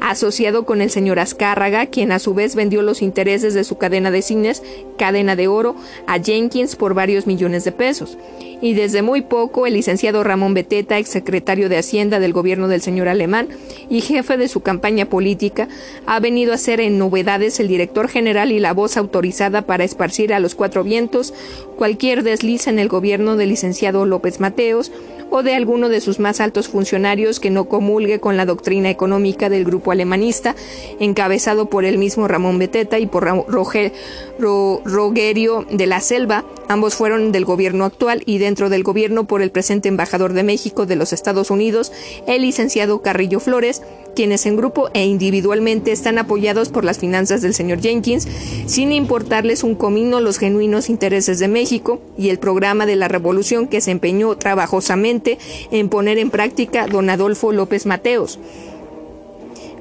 asociado 0.00 0.64
con 0.64 0.80
el 0.80 0.90
señor 0.90 1.18
Azcárraga, 1.18 1.86
quien 1.86 2.12
a 2.12 2.18
su 2.18 2.34
vez 2.34 2.54
vendió 2.54 2.82
los 2.82 3.02
intereses 3.02 3.54
de 3.54 3.64
su 3.64 3.78
cadena 3.78 4.10
de 4.10 4.22
cines, 4.22 4.62
Cadena 4.96 5.36
de 5.36 5.48
Oro, 5.48 5.76
a 6.06 6.18
Jenkins 6.18 6.76
por 6.76 6.94
varios 6.94 7.26
millones 7.26 7.64
de 7.64 7.72
pesos 7.72 8.18
y 8.60 8.74
desde 8.74 9.02
muy 9.02 9.22
poco 9.22 9.66
el 9.66 9.74
licenciado 9.74 10.24
Ramón 10.24 10.54
Beteta, 10.54 10.98
exsecretario 10.98 11.68
de 11.68 11.78
Hacienda 11.78 12.18
del 12.18 12.32
gobierno 12.32 12.68
del 12.68 12.82
señor 12.82 13.08
Alemán 13.08 13.48
y 13.88 14.00
jefe 14.00 14.36
de 14.36 14.48
su 14.48 14.60
campaña 14.60 15.06
política, 15.06 15.68
ha 16.06 16.18
venido 16.20 16.52
a 16.52 16.58
ser 16.58 16.80
en 16.80 16.98
novedades 16.98 17.60
el 17.60 17.68
director 17.68 18.08
general 18.08 18.50
y 18.52 18.58
la 18.58 18.72
voz 18.72 18.96
autorizada 18.96 19.37
para 19.66 19.84
esparcir 19.84 20.34
a 20.34 20.40
los 20.40 20.54
cuatro 20.54 20.82
vientos 20.82 21.32
cualquier 21.76 22.24
desliz 22.24 22.66
en 22.66 22.78
el 22.78 22.88
gobierno 22.88 23.36
del 23.36 23.50
licenciado 23.50 24.04
López 24.04 24.40
Mateos, 24.40 24.90
o 25.30 25.42
de 25.42 25.54
alguno 25.54 25.88
de 25.88 26.00
sus 26.00 26.18
más 26.20 26.40
altos 26.40 26.68
funcionarios 26.68 27.40
que 27.40 27.50
no 27.50 27.68
comulgue 27.68 28.20
con 28.20 28.36
la 28.36 28.46
doctrina 28.46 28.90
económica 28.90 29.48
del 29.48 29.64
grupo 29.64 29.92
alemanista, 29.92 30.54
encabezado 31.00 31.66
por 31.66 31.84
el 31.84 31.98
mismo 31.98 32.28
Ramón 32.28 32.58
Beteta 32.58 32.98
y 32.98 33.06
por 33.06 33.28
Rogerio 34.84 35.66
de 35.70 35.86
la 35.86 36.00
Selva. 36.00 36.44
Ambos 36.68 36.94
fueron 36.94 37.32
del 37.32 37.44
gobierno 37.44 37.84
actual 37.84 38.22
y 38.26 38.38
dentro 38.38 38.70
del 38.70 38.82
gobierno 38.82 39.26
por 39.26 39.42
el 39.42 39.50
presente 39.50 39.88
embajador 39.88 40.32
de 40.32 40.42
México 40.42 40.86
de 40.86 40.96
los 40.96 41.12
Estados 41.12 41.50
Unidos, 41.50 41.92
el 42.26 42.42
licenciado 42.42 43.02
Carrillo 43.02 43.40
Flores, 43.40 43.82
quienes 44.18 44.46
en 44.46 44.56
grupo 44.56 44.90
e 44.94 45.06
individualmente 45.06 45.92
están 45.92 46.18
apoyados 46.18 46.70
por 46.70 46.84
las 46.84 46.98
finanzas 46.98 47.40
del 47.40 47.54
señor 47.54 47.80
Jenkins, 47.80 48.26
sin 48.66 48.90
importarles 48.90 49.62
un 49.62 49.76
comino 49.76 50.18
los 50.18 50.38
genuinos 50.38 50.88
intereses 50.88 51.38
de 51.38 51.46
México 51.46 52.02
y 52.18 52.30
el 52.30 52.40
programa 52.40 52.84
de 52.84 52.96
la 52.96 53.06
revolución 53.06 53.68
que 53.68 53.80
se 53.80 53.92
empeñó 53.92 54.36
trabajosamente 54.36 55.38
en 55.70 55.88
poner 55.88 56.18
en 56.18 56.30
práctica 56.30 56.88
don 56.88 57.10
Adolfo 57.10 57.52
López 57.52 57.86
Mateos. 57.86 58.40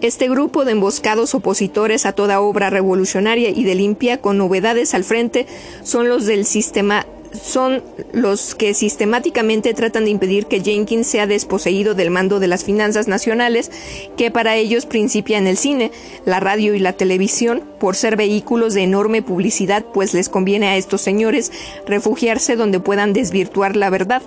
Este 0.02 0.30
grupo 0.30 0.66
de 0.66 0.74
emboscados 0.74 1.34
opositores 1.34 2.06
a 2.06 2.12
toda 2.12 2.40
obra 2.40 2.70
revolucionaria 2.70 3.50
y 3.50 3.64
de 3.64 3.74
limpia 3.74 4.22
con 4.22 4.38
novedades 4.38 4.94
al 4.94 5.04
frente 5.04 5.48
son 5.82 6.10
los 6.10 6.28
del 6.28 6.46
sistema 6.46 7.08
son 7.34 7.84
los 8.14 8.56
que 8.56 8.74
sistemáticamente 8.74 9.74
tratan 9.74 10.06
de 10.06 10.12
impedir 10.12 10.46
que 10.46 10.62
Jenkins 10.62 11.08
sea 11.08 11.28
desposeído 11.28 11.94
del 11.94 12.12
mando 12.12 12.40
de 12.40 12.48
las 12.48 12.64
finanzas 12.64 13.08
nacionales, 13.08 13.72
que 14.16 14.32
para 14.32 14.56
ellos 14.56 14.86
principia 14.86 15.38
en 15.38 15.48
el 15.48 15.58
cine, 15.58 15.92
la 16.26 16.40
radio 16.40 16.74
y 16.76 16.80
la 16.80 16.94
televisión, 16.94 17.64
por 17.80 17.96
ser 17.96 18.16
vehículos 18.16 18.74
de 18.74 18.84
enorme 18.84 19.22
publicidad, 19.22 19.86
pues 19.94 20.14
les 20.14 20.30
conviene 20.30 20.68
a 20.68 20.78
estos 20.78 21.02
señores 21.02 21.52
refugiarse 21.86 22.56
donde 22.56 22.80
puedan 22.80 23.14
desvirtuar 23.14 23.76
la 23.76 23.90
verdad, 23.90 24.22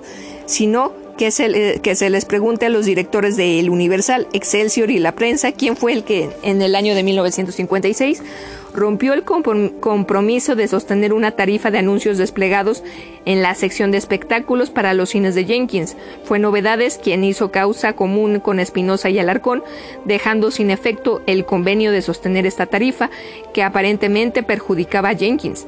sino 0.46 0.92
que 1.20 1.30
se, 1.30 1.80
que 1.82 1.94
se 1.96 2.08
les 2.08 2.24
pregunte 2.24 2.64
a 2.64 2.70
los 2.70 2.86
directores 2.86 3.36
de 3.36 3.60
El 3.60 3.68
Universal, 3.68 4.26
Excelsior 4.32 4.90
y 4.90 4.98
la 4.98 5.12
prensa 5.12 5.52
quién 5.52 5.76
fue 5.76 5.92
el 5.92 6.02
que 6.02 6.30
en 6.42 6.62
el 6.62 6.74
año 6.74 6.94
de 6.94 7.02
1956 7.02 8.22
rompió 8.74 9.14
el 9.14 9.24
compromiso 9.24 10.54
de 10.54 10.68
sostener 10.68 11.12
una 11.12 11.33
tarifa 11.33 11.70
de 11.70 11.78
anuncios 11.78 12.18
desplegados 12.18 12.83
en 13.24 13.42
la 13.42 13.55
sección 13.55 13.90
de 13.90 13.99
espectáculos 13.99 14.70
para 14.70 14.95
los 14.95 15.11
cines 15.11 15.34
de 15.34 15.45
Jenkins. 15.45 15.97
Fue 16.24 16.38
Novedades 16.38 16.99
quien 17.03 17.24
hizo 17.24 17.51
causa 17.51 17.95
común 17.95 18.40
con 18.40 18.61
Espinosa 18.61 19.11
y 19.11 19.18
Alarcón, 19.18 19.62
dejando 20.05 20.51
sin 20.51 20.70
efecto 20.70 21.22
el 21.26 21.45
convenio 21.45 21.92
de 21.92 22.03
sostener 22.03 22.47
esta 22.47 22.66
tarifa 22.66 23.11
que 23.53 23.62
aparentemente 23.62 24.42
perjudicaba 24.42 25.11
a 25.11 25.16
Jenkins. 25.16 25.66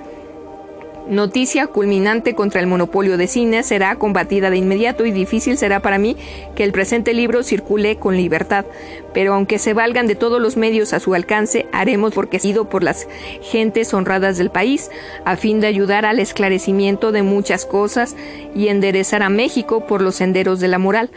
Noticia 1.08 1.66
culminante 1.66 2.34
contra 2.34 2.60
el 2.60 2.66
monopolio 2.66 3.16
de 3.16 3.26
cine 3.26 3.62
será 3.62 3.96
combatida 3.96 4.50
de 4.50 4.56
inmediato 4.56 5.04
y 5.06 5.10
difícil 5.10 5.58
será 5.58 5.80
para 5.80 5.98
mí 5.98 6.16
que 6.54 6.64
el 6.64 6.72
presente 6.72 7.12
libro 7.12 7.42
circule 7.42 7.96
con 7.96 8.16
libertad. 8.16 8.64
Pero 9.12 9.34
aunque 9.34 9.58
se 9.58 9.74
valgan 9.74 10.06
de 10.06 10.14
todos 10.14 10.40
los 10.40 10.56
medios 10.56 10.92
a 10.92 11.00
su 11.00 11.14
alcance, 11.14 11.66
haremos 11.72 12.14
porque 12.14 12.38
sido 12.38 12.68
por 12.68 12.82
las 12.82 13.08
gentes 13.42 13.92
honradas 13.92 14.38
del 14.38 14.50
país, 14.50 14.90
a 15.24 15.36
fin 15.36 15.60
de 15.60 15.66
ayudar 15.66 16.06
al 16.06 16.18
esclarecimiento 16.18 17.12
de 17.12 17.22
muchas 17.22 17.66
cosas 17.66 18.16
y 18.54 18.68
enderezar 18.68 19.22
a 19.22 19.28
México 19.28 19.86
por 19.86 20.02
los 20.02 20.16
senderos 20.16 20.60
de 20.60 20.68
la 20.68 20.78
moral. 20.78 21.10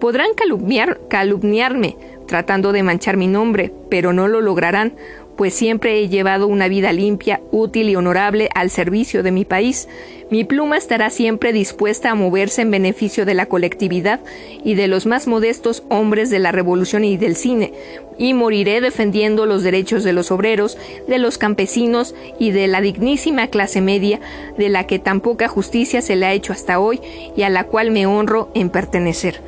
Podrán 0.00 0.34
calumniar, 0.34 1.00
calumniarme, 1.08 1.96
tratando 2.26 2.72
de 2.72 2.84
manchar 2.84 3.16
mi 3.16 3.26
nombre, 3.26 3.72
pero 3.90 4.12
no 4.12 4.28
lo 4.28 4.40
lograrán, 4.40 4.94
pues 5.38 5.54
siempre 5.54 6.00
he 6.00 6.08
llevado 6.08 6.48
una 6.48 6.66
vida 6.66 6.92
limpia, 6.92 7.40
útil 7.52 7.88
y 7.88 7.94
honorable 7.94 8.50
al 8.56 8.70
servicio 8.70 9.22
de 9.22 9.30
mi 9.30 9.44
país. 9.44 9.88
Mi 10.32 10.42
pluma 10.42 10.76
estará 10.76 11.10
siempre 11.10 11.52
dispuesta 11.52 12.10
a 12.10 12.16
moverse 12.16 12.62
en 12.62 12.72
beneficio 12.72 13.24
de 13.24 13.34
la 13.34 13.46
colectividad 13.46 14.18
y 14.64 14.74
de 14.74 14.88
los 14.88 15.06
más 15.06 15.28
modestos 15.28 15.84
hombres 15.90 16.28
de 16.30 16.40
la 16.40 16.50
revolución 16.50 17.04
y 17.04 17.16
del 17.16 17.36
cine, 17.36 17.72
y 18.18 18.34
moriré 18.34 18.80
defendiendo 18.80 19.46
los 19.46 19.62
derechos 19.62 20.02
de 20.02 20.12
los 20.12 20.32
obreros, 20.32 20.76
de 21.06 21.18
los 21.18 21.38
campesinos 21.38 22.16
y 22.40 22.50
de 22.50 22.66
la 22.66 22.80
dignísima 22.80 23.46
clase 23.46 23.80
media, 23.80 24.18
de 24.58 24.68
la 24.68 24.88
que 24.88 24.98
tan 24.98 25.20
poca 25.20 25.46
justicia 25.46 26.02
se 26.02 26.16
le 26.16 26.26
ha 26.26 26.32
hecho 26.32 26.52
hasta 26.52 26.80
hoy 26.80 27.00
y 27.36 27.42
a 27.42 27.48
la 27.48 27.62
cual 27.62 27.92
me 27.92 28.06
honro 28.06 28.50
en 28.54 28.70
pertenecer. 28.70 29.40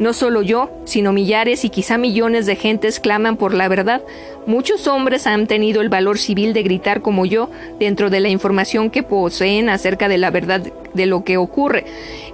No 0.00 0.14
solo 0.14 0.40
yo, 0.40 0.70
sino 0.86 1.12
millares 1.12 1.66
y 1.66 1.68
quizá 1.68 1.98
millones 1.98 2.46
de 2.46 2.56
gentes 2.56 3.00
claman 3.00 3.36
por 3.36 3.52
la 3.52 3.68
verdad. 3.68 4.00
Muchos 4.46 4.86
hombres 4.86 5.26
han 5.26 5.46
tenido 5.46 5.82
el 5.82 5.90
valor 5.90 6.18
civil 6.18 6.54
de 6.54 6.62
gritar 6.62 7.02
como 7.02 7.26
yo 7.26 7.50
dentro 7.78 8.10
de 8.10 8.20
la 8.20 8.30
información 8.30 8.90
que 8.90 9.02
poseen 9.02 9.68
acerca 9.68 10.08
de 10.08 10.18
la 10.18 10.30
verdad 10.30 10.62
de 10.94 11.06
lo 11.06 11.24
que 11.24 11.36
ocurre. 11.36 11.84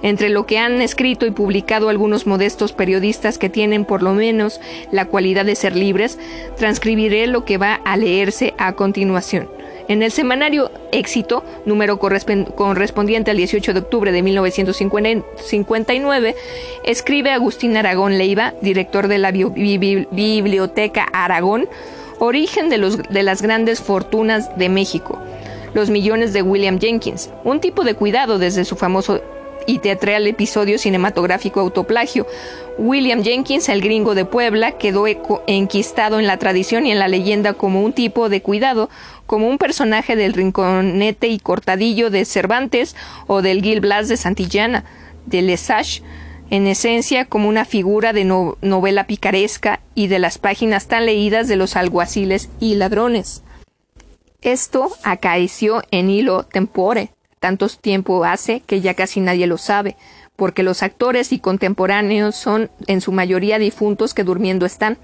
Entre 0.01 0.29
lo 0.29 0.45
que 0.45 0.57
han 0.57 0.81
escrito 0.81 1.25
y 1.25 1.31
publicado 1.31 1.89
algunos 1.89 2.25
modestos 2.25 2.71
periodistas 2.71 3.37
que 3.37 3.49
tienen 3.49 3.85
por 3.85 4.03
lo 4.03 4.13
menos 4.13 4.61
la 4.91 5.05
cualidad 5.05 5.45
de 5.45 5.55
ser 5.55 5.75
libres, 5.75 6.17
transcribiré 6.57 7.27
lo 7.27 7.45
que 7.45 7.57
va 7.57 7.75
a 7.75 7.97
leerse 7.97 8.53
a 8.57 8.73
continuación. 8.73 9.49
En 9.89 10.03
el 10.03 10.11
semanario 10.11 10.69
Éxito, 10.91 11.45
número 11.65 11.97
correspondiente 11.97 13.31
al 13.31 13.37
18 13.37 13.73
de 13.73 13.79
octubre 13.79 14.11
de 14.11 14.21
1959, 14.21 16.35
escribe 16.83 17.31
Agustín 17.31 17.77
Aragón 17.77 18.17
Leiva, 18.17 18.53
director 18.61 19.07
de 19.07 19.17
la 19.17 19.31
Biblioteca 19.31 21.07
Aragón, 21.13 21.69
Origen 22.19 22.69
de, 22.69 22.77
los, 22.77 22.97
de 22.97 23.23
las 23.23 23.41
grandes 23.41 23.81
fortunas 23.81 24.57
de 24.57 24.69
México. 24.69 25.21
Los 25.73 25.89
millones 25.89 26.33
de 26.33 26.41
William 26.41 26.79
Jenkins, 26.79 27.29
un 27.43 27.59
tipo 27.59 27.83
de 27.83 27.93
cuidado 27.93 28.39
desde 28.39 28.65
su 28.65 28.75
famoso 28.75 29.21
y 29.67 29.79
teatral 29.79 30.25
episodio 30.25 30.79
cinematográfico 30.79 31.59
autoplagio. 31.59 32.25
William 32.79 33.21
Jenkins, 33.21 33.69
el 33.69 33.81
gringo 33.81 34.15
de 34.15 34.25
Puebla, 34.25 34.71
quedó 34.71 35.05
enquistado 35.45 36.19
en 36.19 36.25
la 36.25 36.37
tradición 36.37 36.87
y 36.87 36.91
en 36.91 36.99
la 36.99 37.09
leyenda 37.09 37.53
como 37.53 37.83
un 37.83 37.93
tipo 37.93 38.29
de 38.29 38.41
cuidado, 38.41 38.89
como 39.27 39.49
un 39.49 39.57
personaje 39.57 40.15
del 40.15 40.33
Rinconete 40.33 41.27
y 41.27 41.37
Cortadillo 41.37 42.09
de 42.09 42.25
Cervantes 42.25 42.95
o 43.27 43.41
del 43.41 43.61
Gil 43.61 43.81
Blas 43.81 44.07
de 44.07 44.17
Santillana, 44.17 44.85
de 45.25 45.41
Lesage, 45.41 46.01
en 46.49 46.67
esencia 46.67 47.25
como 47.25 47.49
una 47.49 47.65
figura 47.65 48.13
de 48.13 48.23
novela 48.25 49.07
picaresca 49.07 49.81
y 49.95 50.07
de 50.07 50.19
las 50.19 50.37
páginas 50.37 50.87
tan 50.87 51.05
leídas 51.05 51.47
de 51.47 51.55
los 51.55 51.75
alguaciles 51.75 52.49
y 52.59 52.75
ladrones. 52.75 53.43
Esto 54.41 54.89
acaeció 55.03 55.83
en 55.91 56.09
hilo 56.09 56.43
tempore, 56.43 57.11
tantos 57.39 57.79
tiempo 57.79 58.23
hace 58.23 58.61
que 58.61 58.81
ya 58.81 58.93
casi 58.93 59.19
nadie 59.19 59.47
lo 59.47 59.57
sabe, 59.57 59.97
porque 60.35 60.63
los 60.63 60.83
actores 60.83 61.33
y 61.33 61.39
contemporáneos 61.39 62.35
son 62.35 62.69
en 62.85 63.01
su 63.01 63.11
mayoría 63.11 63.59
difuntos 63.59 64.13
que 64.13 64.23
durmiendo 64.23 64.65
están, 64.65 64.97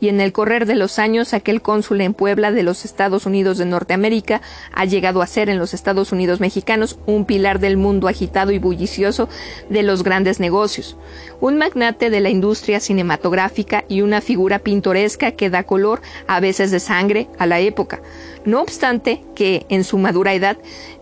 y 0.00 0.08
en 0.08 0.20
el 0.20 0.32
correr 0.32 0.66
de 0.66 0.74
los 0.74 0.98
años 0.98 1.34
aquel 1.34 1.62
cónsul 1.62 2.00
en 2.00 2.14
Puebla 2.14 2.52
de 2.52 2.62
los 2.62 2.84
Estados 2.84 3.26
Unidos 3.26 3.58
de 3.58 3.66
Norteamérica 3.66 4.40
ha 4.72 4.84
llegado 4.84 5.22
a 5.22 5.26
ser 5.26 5.48
en 5.48 5.58
los 5.58 5.74
Estados 5.74 6.12
Unidos 6.12 6.40
mexicanos 6.40 6.98
un 7.06 7.24
pilar 7.24 7.58
del 7.58 7.76
mundo 7.76 8.08
agitado 8.08 8.52
y 8.52 8.58
bullicioso 8.58 9.28
de 9.68 9.82
los 9.82 10.02
grandes 10.02 10.40
negocios, 10.40 10.96
un 11.40 11.56
magnate 11.56 12.10
de 12.10 12.20
la 12.20 12.30
industria 12.30 12.80
cinematográfica 12.80 13.84
y 13.88 14.02
una 14.02 14.20
figura 14.20 14.58
pintoresca 14.58 15.32
que 15.32 15.50
da 15.50 15.64
color, 15.64 16.00
a 16.26 16.40
veces 16.40 16.70
de 16.70 16.80
sangre, 16.80 17.28
a 17.38 17.46
la 17.46 17.60
época. 17.60 18.00
No 18.44 18.62
obstante 18.62 19.22
que, 19.34 19.66
en 19.68 19.84
su 19.84 19.98
madura 19.98 20.32
edad, 20.32 20.56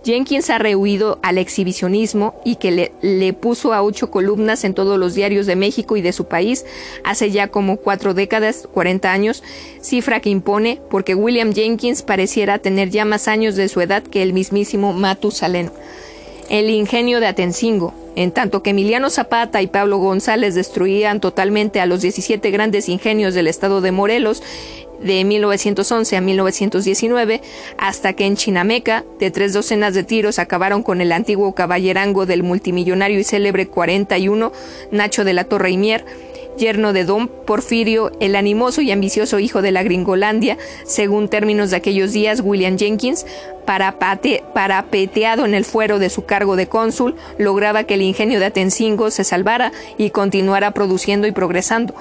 Jenkins 0.04 0.50
ha 0.50 0.58
rehuido 0.58 1.18
al 1.22 1.38
exhibicionismo 1.38 2.34
y 2.44 2.56
que 2.56 2.70
le, 2.70 2.92
le, 3.02 3.32
puso 3.32 3.72
a 3.72 3.82
ocho 3.82 4.10
columnas 4.10 4.64
en 4.64 4.74
todos 4.74 4.98
los 4.98 5.14
diarios 5.14 5.46
de 5.46 5.56
México 5.56 5.96
y 5.96 6.02
de 6.02 6.12
su 6.12 6.26
país 6.26 6.64
hace 7.04 7.30
ya 7.30 7.48
como 7.48 7.76
cuatro 7.76 8.14
décadas, 8.14 8.68
cuarenta 8.86 9.12
años, 9.12 9.42
cifra 9.80 10.20
que 10.20 10.30
impone 10.30 10.80
porque 10.90 11.16
William 11.16 11.52
Jenkins 11.52 12.02
pareciera 12.02 12.60
tener 12.60 12.88
ya 12.90 13.04
más 13.04 13.26
años 13.26 13.56
de 13.56 13.68
su 13.68 13.80
edad 13.80 14.04
que 14.04 14.22
el 14.22 14.32
mismísimo 14.32 14.92
Matusalén. 14.92 15.72
El 16.48 16.70
ingenio 16.70 17.18
de 17.18 17.26
Atencingo, 17.26 17.92
en 18.14 18.30
tanto 18.30 18.62
que 18.62 18.70
Emiliano 18.70 19.10
Zapata 19.10 19.60
y 19.60 19.66
Pablo 19.66 19.98
González 19.98 20.54
destruían 20.54 21.18
totalmente 21.18 21.80
a 21.80 21.86
los 21.86 22.00
17 22.00 22.48
grandes 22.52 22.88
ingenios 22.88 23.34
del 23.34 23.48
estado 23.48 23.80
de 23.80 23.90
Morelos, 23.90 24.40
de 25.02 25.24
1911 25.24 26.16
a 26.16 26.20
1919, 26.20 27.42
hasta 27.76 28.12
que 28.12 28.24
en 28.24 28.36
Chinameca, 28.36 29.04
de 29.18 29.32
tres 29.32 29.52
docenas 29.52 29.94
de 29.94 30.04
tiros, 30.04 30.38
acabaron 30.38 30.84
con 30.84 31.00
el 31.00 31.10
antiguo 31.10 31.54
caballerango 31.56 32.24
del 32.24 32.44
multimillonario 32.44 33.18
y 33.18 33.24
célebre 33.24 33.66
41, 33.66 34.52
Nacho 34.92 35.24
de 35.24 35.32
la 35.32 35.44
Torre 35.44 35.70
y 35.70 35.76
Mier, 35.76 36.04
yerno 36.56 36.92
de 36.92 37.04
don 37.04 37.28
Porfirio, 37.28 38.12
el 38.20 38.36
animoso 38.36 38.80
y 38.80 38.90
ambicioso 38.90 39.38
hijo 39.38 39.62
de 39.62 39.72
la 39.72 39.82
Gringolandia, 39.82 40.58
según 40.84 41.28
términos 41.28 41.70
de 41.70 41.76
aquellos 41.76 42.12
días, 42.12 42.40
William 42.42 42.78
Jenkins, 42.78 43.26
parapeteado 43.64 45.44
en 45.44 45.54
el 45.54 45.64
fuero 45.64 45.98
de 45.98 46.10
su 46.10 46.24
cargo 46.24 46.56
de 46.56 46.68
cónsul, 46.68 47.16
lograba 47.38 47.84
que 47.84 47.94
el 47.94 48.02
ingenio 48.02 48.40
de 48.40 48.46
Atencingo 48.46 49.10
se 49.10 49.24
salvara 49.24 49.72
y 49.98 50.10
continuara 50.10 50.72
produciendo 50.72 51.26
y 51.26 51.32
progresando. 51.32 51.94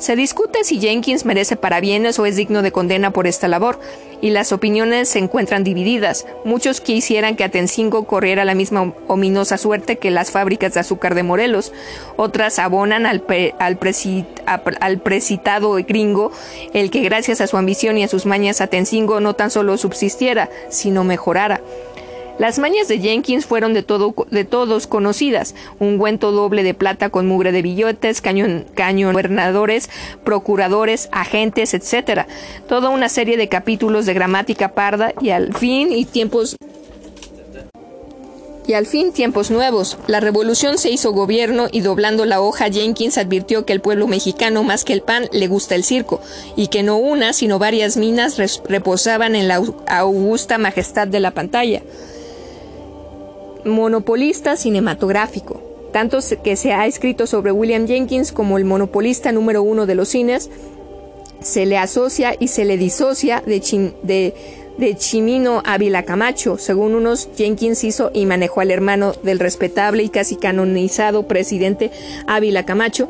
Se 0.00 0.16
discute 0.16 0.64
si 0.64 0.80
Jenkins 0.80 1.26
merece 1.26 1.56
parabienes 1.56 2.18
o 2.18 2.24
es 2.24 2.34
digno 2.34 2.62
de 2.62 2.72
condena 2.72 3.10
por 3.10 3.26
esta 3.26 3.48
labor, 3.48 3.78
y 4.22 4.30
las 4.30 4.50
opiniones 4.50 5.10
se 5.10 5.18
encuentran 5.18 5.62
divididas. 5.62 6.26
Muchos 6.42 6.80
quisieran 6.80 7.36
que 7.36 7.44
Atencingo 7.44 8.04
corriera 8.04 8.46
la 8.46 8.54
misma 8.54 8.94
ominosa 9.08 9.58
suerte 9.58 9.98
que 9.98 10.10
las 10.10 10.30
fábricas 10.30 10.72
de 10.72 10.80
azúcar 10.80 11.14
de 11.14 11.22
Morelos. 11.22 11.72
Otras 12.16 12.58
abonan 12.58 13.04
al, 13.04 13.22
al, 13.58 14.98
precitado 14.98 15.74
gringo 15.74 16.32
el 16.72 16.90
que 16.90 17.02
gracias 17.02 17.42
a 17.42 17.46
su 17.46 17.58
ambición 17.58 17.98
y 17.98 18.04
a 18.04 18.08
sus 18.08 18.24
mañas 18.24 18.62
Atencingo 18.62 19.20
no 19.20 19.34
tan 19.34 19.50
solo 19.50 19.76
subsistiera, 19.76 20.48
sino 20.70 21.04
mejorara. 21.04 21.60
Las 22.40 22.58
mañas 22.58 22.88
de 22.88 22.98
Jenkins 22.98 23.44
fueron 23.44 23.74
de, 23.74 23.82
todo, 23.82 24.14
de 24.30 24.46
todos 24.46 24.86
conocidas. 24.86 25.54
Un 25.78 25.98
cuento 25.98 26.32
doble 26.32 26.62
de 26.62 26.72
plata 26.72 27.10
con 27.10 27.26
mugre 27.26 27.52
de 27.52 27.60
billetes, 27.60 28.22
cañón, 28.22 28.64
gobernadores, 28.74 29.90
procuradores, 30.24 31.10
agentes, 31.12 31.74
etc. 31.74 32.22
Toda 32.66 32.88
una 32.88 33.10
serie 33.10 33.36
de 33.36 33.50
capítulos 33.50 34.06
de 34.06 34.14
gramática 34.14 34.72
parda 34.72 35.12
y 35.20 35.28
al 35.28 35.54
fin 35.54 35.92
y 35.92 36.06
tiempos 36.06 36.56
y 38.66 38.72
al 38.72 38.86
fin 38.86 39.12
tiempos 39.12 39.50
nuevos. 39.50 39.98
La 40.06 40.20
revolución 40.20 40.78
se 40.78 40.90
hizo 40.90 41.12
gobierno 41.12 41.66
y 41.70 41.82
doblando 41.82 42.24
la 42.24 42.40
hoja 42.40 42.70
Jenkins 42.70 43.18
advirtió 43.18 43.66
que 43.66 43.74
el 43.74 43.82
pueblo 43.82 44.06
mexicano 44.06 44.62
más 44.62 44.86
que 44.86 44.94
el 44.94 45.02
pan 45.02 45.28
le 45.30 45.46
gusta 45.46 45.74
el 45.74 45.84
circo 45.84 46.22
y 46.56 46.68
que 46.68 46.82
no 46.82 46.96
una 46.96 47.34
sino 47.34 47.58
varias 47.58 47.98
minas 47.98 48.38
reposaban 48.66 49.34
en 49.34 49.46
la 49.46 49.60
augusta 49.88 50.56
majestad 50.56 51.06
de 51.06 51.20
la 51.20 51.32
pantalla 51.32 51.82
monopolista 53.64 54.56
cinematográfico, 54.56 55.62
tanto 55.92 56.18
que 56.42 56.56
se 56.56 56.72
ha 56.72 56.86
escrito 56.86 57.26
sobre 57.26 57.52
William 57.52 57.86
Jenkins 57.86 58.32
como 58.32 58.58
el 58.58 58.64
monopolista 58.64 59.32
número 59.32 59.62
uno 59.62 59.86
de 59.86 59.94
los 59.94 60.08
cines, 60.08 60.50
se 61.40 61.66
le 61.66 61.78
asocia 61.78 62.34
y 62.38 62.48
se 62.48 62.64
le 62.64 62.76
disocia 62.76 63.42
de, 63.46 63.60
de, 64.02 64.34
de 64.78 64.96
Chimino 64.96 65.62
Ávila 65.64 66.04
Camacho. 66.04 66.58
Según 66.58 66.94
unos, 66.94 67.28
Jenkins 67.36 67.82
hizo 67.84 68.10
y 68.12 68.26
manejó 68.26 68.60
al 68.60 68.70
hermano 68.70 69.14
del 69.22 69.38
respetable 69.38 70.02
y 70.02 70.10
casi 70.10 70.36
canonizado 70.36 71.26
presidente 71.26 71.90
Ávila 72.26 72.64
Camacho, 72.66 73.08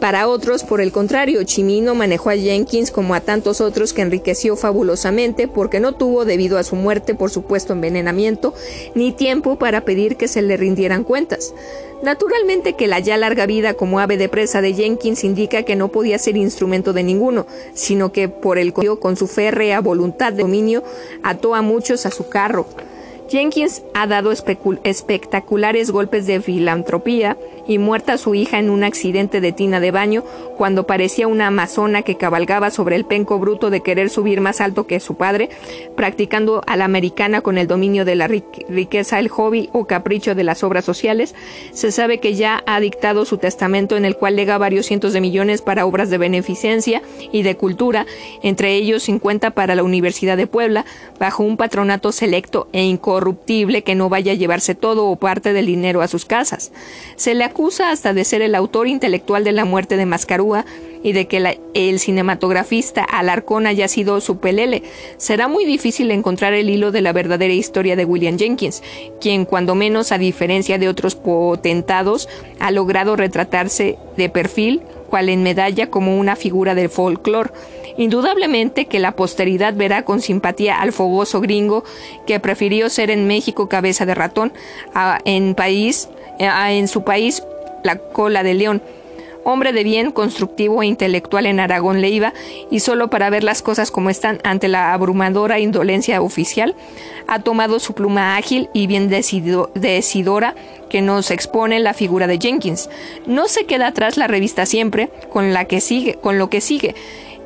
para 0.00 0.28
otros, 0.28 0.62
por 0.62 0.80
el 0.80 0.92
contrario, 0.92 1.42
Chimino 1.42 1.94
manejó 1.94 2.30
a 2.30 2.36
Jenkins 2.36 2.90
como 2.90 3.14
a 3.14 3.20
tantos 3.20 3.60
otros 3.60 3.92
que 3.92 4.02
enriqueció 4.02 4.56
fabulosamente 4.56 5.48
porque 5.48 5.80
no 5.80 5.92
tuvo, 5.92 6.24
debido 6.24 6.56
a 6.56 6.62
su 6.62 6.76
muerte 6.76 7.14
por 7.14 7.30
supuesto 7.30 7.72
envenenamiento, 7.72 8.54
ni 8.94 9.12
tiempo 9.12 9.56
para 9.56 9.84
pedir 9.84 10.16
que 10.16 10.28
se 10.28 10.42
le 10.42 10.56
rindieran 10.56 11.02
cuentas. 11.02 11.52
Naturalmente 12.02 12.74
que 12.74 12.86
la 12.86 13.00
ya 13.00 13.16
larga 13.16 13.46
vida 13.46 13.74
como 13.74 13.98
ave 13.98 14.16
de 14.16 14.28
presa 14.28 14.60
de 14.60 14.72
Jenkins 14.72 15.24
indica 15.24 15.64
que 15.64 15.74
no 15.74 15.88
podía 15.88 16.18
ser 16.18 16.36
instrumento 16.36 16.92
de 16.92 17.02
ninguno, 17.02 17.46
sino 17.74 18.12
que 18.12 18.28
por 18.28 18.58
el 18.58 18.72
con 18.72 19.16
su 19.16 19.26
férrea 19.26 19.80
voluntad 19.80 20.32
de 20.32 20.42
dominio 20.42 20.84
ató 21.24 21.56
a 21.56 21.62
muchos 21.62 22.06
a 22.06 22.12
su 22.12 22.28
carro. 22.28 22.66
Jenkins 23.28 23.82
ha 23.92 24.06
dado 24.06 24.32
espectaculares 24.32 25.90
golpes 25.90 26.26
de 26.26 26.40
filantropía 26.40 27.36
y 27.68 27.78
muerta 27.78 28.18
su 28.18 28.34
hija 28.34 28.58
en 28.58 28.70
un 28.70 28.82
accidente 28.82 29.40
de 29.40 29.52
tina 29.52 29.78
de 29.78 29.92
baño 29.92 30.24
cuando 30.56 30.86
parecía 30.86 31.28
una 31.28 31.46
amazona 31.46 32.02
que 32.02 32.16
cabalgaba 32.16 32.70
sobre 32.70 32.96
el 32.96 33.04
penco 33.04 33.38
bruto 33.38 33.70
de 33.70 33.82
querer 33.82 34.10
subir 34.10 34.40
más 34.40 34.60
alto 34.60 34.88
que 34.88 34.98
su 34.98 35.16
padre, 35.16 35.50
practicando 35.94 36.62
a 36.66 36.76
la 36.76 36.86
americana 36.86 37.42
con 37.42 37.58
el 37.58 37.68
dominio 37.68 38.04
de 38.04 38.16
la 38.16 38.26
riqueza, 38.26 39.20
el 39.20 39.28
hobby 39.28 39.68
o 39.72 39.86
capricho 39.86 40.34
de 40.34 40.44
las 40.44 40.64
obras 40.64 40.84
sociales, 40.84 41.34
se 41.72 41.92
sabe 41.92 42.18
que 42.18 42.34
ya 42.34 42.64
ha 42.66 42.80
dictado 42.80 43.24
su 43.24 43.38
testamento 43.38 43.96
en 43.96 44.04
el 44.04 44.16
cual 44.16 44.36
lega 44.36 44.58
varios 44.58 44.86
cientos 44.86 45.12
de 45.12 45.20
millones 45.20 45.62
para 45.62 45.86
obras 45.86 46.10
de 46.10 46.18
beneficencia 46.18 47.02
y 47.30 47.42
de 47.42 47.56
cultura, 47.56 48.06
entre 48.42 48.74
ellos 48.74 49.02
50 49.04 49.50
para 49.50 49.74
la 49.74 49.82
Universidad 49.82 50.36
de 50.36 50.46
Puebla, 50.46 50.86
bajo 51.20 51.42
un 51.42 51.58
patronato 51.58 52.12
selecto 52.12 52.68
e 52.72 52.82
incorruptible 52.82 53.82
que 53.82 53.94
no 53.94 54.08
vaya 54.08 54.32
a 54.32 54.36
llevarse 54.36 54.74
todo 54.74 55.06
o 55.06 55.16
parte 55.16 55.52
del 55.52 55.66
dinero 55.66 56.00
a 56.00 56.08
sus 56.08 56.24
casas. 56.24 56.72
Se 57.16 57.34
le 57.34 57.44
acusa 57.58 57.90
hasta 57.90 58.14
de 58.14 58.24
ser 58.24 58.40
el 58.40 58.54
autor 58.54 58.86
intelectual 58.86 59.42
de 59.42 59.50
la 59.50 59.64
muerte 59.64 59.96
de 59.96 60.06
Mascarúa 60.06 60.64
y 61.02 61.10
de 61.10 61.26
que 61.26 61.58
el 61.74 61.98
cinematografista 61.98 63.02
Alarcón 63.02 63.66
haya 63.66 63.88
sido 63.88 64.20
su 64.20 64.38
pelele. 64.38 64.84
Será 65.16 65.48
muy 65.48 65.64
difícil 65.64 66.12
encontrar 66.12 66.52
el 66.52 66.70
hilo 66.70 66.92
de 66.92 67.00
la 67.00 67.12
verdadera 67.12 67.52
historia 67.52 67.96
de 67.96 68.04
William 68.04 68.38
Jenkins, 68.38 68.80
quien, 69.20 69.44
cuando 69.44 69.74
menos 69.74 70.12
a 70.12 70.18
diferencia 70.18 70.78
de 70.78 70.88
otros 70.88 71.16
potentados, 71.16 72.28
ha 72.60 72.70
logrado 72.70 73.16
retratarse 73.16 73.98
de 74.16 74.28
perfil, 74.28 74.82
cual 75.10 75.28
en 75.28 75.42
medalla 75.42 75.90
como 75.90 76.16
una 76.16 76.36
figura 76.36 76.76
del 76.76 76.90
folclore. 76.90 77.50
Indudablemente 77.96 78.86
que 78.86 79.00
la 79.00 79.16
posteridad 79.16 79.74
verá 79.74 80.04
con 80.04 80.20
simpatía 80.20 80.80
al 80.80 80.92
fogoso 80.92 81.40
gringo 81.40 81.82
que 82.24 82.38
prefirió 82.38 82.88
ser 82.88 83.10
en 83.10 83.26
México 83.26 83.68
cabeza 83.68 84.06
de 84.06 84.14
ratón, 84.14 84.52
en, 85.24 85.56
país, 85.56 86.08
en 86.38 86.88
su 86.88 87.04
país 87.04 87.42
la 87.84 87.96
cola 87.96 88.42
de 88.42 88.54
león. 88.54 88.82
Hombre 89.44 89.72
de 89.72 89.82
bien, 89.82 90.10
constructivo 90.10 90.82
e 90.82 90.86
intelectual 90.86 91.46
en 91.46 91.58
Aragón 91.58 92.02
Leiva, 92.02 92.34
y 92.70 92.80
solo 92.80 93.08
para 93.08 93.30
ver 93.30 93.44
las 93.44 93.62
cosas 93.62 93.90
como 93.90 94.10
están 94.10 94.40
ante 94.44 94.68
la 94.68 94.92
abrumadora 94.92 95.58
indolencia 95.58 96.20
oficial, 96.20 96.74
ha 97.28 97.38
tomado 97.38 97.80
su 97.80 97.94
pluma 97.94 98.36
ágil 98.36 98.68
y 98.74 98.86
bien 98.86 99.08
decidora 99.08 100.54
que 100.90 101.00
nos 101.00 101.30
expone 101.30 101.78
la 101.80 101.94
figura 101.94 102.26
de 102.26 102.38
Jenkins. 102.38 102.90
No 103.26 103.48
se 103.48 103.64
queda 103.64 103.86
atrás 103.86 104.18
la 104.18 104.26
revista 104.26 104.66
siempre, 104.66 105.08
con 105.30 105.54
la 105.54 105.64
que 105.64 105.80
sigue, 105.80 106.16
con 106.16 106.36
lo 106.36 106.50
que 106.50 106.60
sigue. 106.60 106.94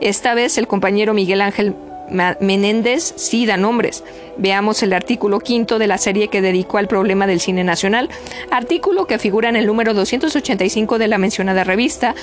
Esta 0.01 0.35
vez 0.35 0.59
el 0.59 0.67
compañero 0.67 1.15
Miguel 1.15 1.41
Ángel 1.41 1.77
Menéndez 2.13 3.15
sí 3.17 3.47
da 3.47 3.57
nombres. 3.57 4.05
Veamos 4.37 4.83
el 4.83 4.93
artículo 4.93 5.41
quinto 5.41 5.79
de 5.79 5.87
la 5.87 5.99
serie 5.99 6.29
que 6.29 6.41
dedicó 6.43 6.79
al 6.79 6.89
problema 6.89 7.27
del 7.27 7.41
cine 7.41 7.65
nacional, 7.65 8.09
artículo 8.51 9.07
que 9.07 9.19
figura 9.19 9.49
en 9.49 9.57
el 9.57 9.67
número 9.67 9.95
285 9.95 10.99
de 10.99 11.09
la 11.09 11.19
mencionada 11.19 11.65
revista, 11.65 12.15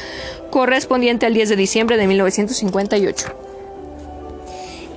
correspondiente 0.49 1.25
al 1.25 1.33
10 1.33 1.49
de 1.49 1.55
diciembre 1.55 1.97
de 1.97 2.07
1958. 2.07 3.49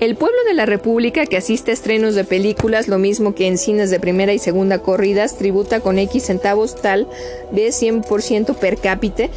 El 0.02 0.16
pueblo 0.16 0.38
de 0.48 0.54
la 0.54 0.66
República 0.66 1.26
que 1.26 1.36
asiste 1.36 1.70
a 1.70 1.74
estrenos 1.74 2.16
de 2.16 2.24
películas, 2.24 2.88
lo 2.88 2.98
mismo 2.98 3.36
que 3.36 3.46
en 3.46 3.56
cines 3.56 3.88
de 3.88 4.00
primera 4.00 4.32
y 4.32 4.40
segunda 4.40 4.78
corridas, 4.80 5.38
tributa 5.38 5.78
con 5.78 5.96
X 5.96 6.24
centavos 6.24 6.74
tal 6.74 7.06
vez 7.52 7.80
100% 7.80 8.56
per 8.56 8.78
cápita 8.78 9.28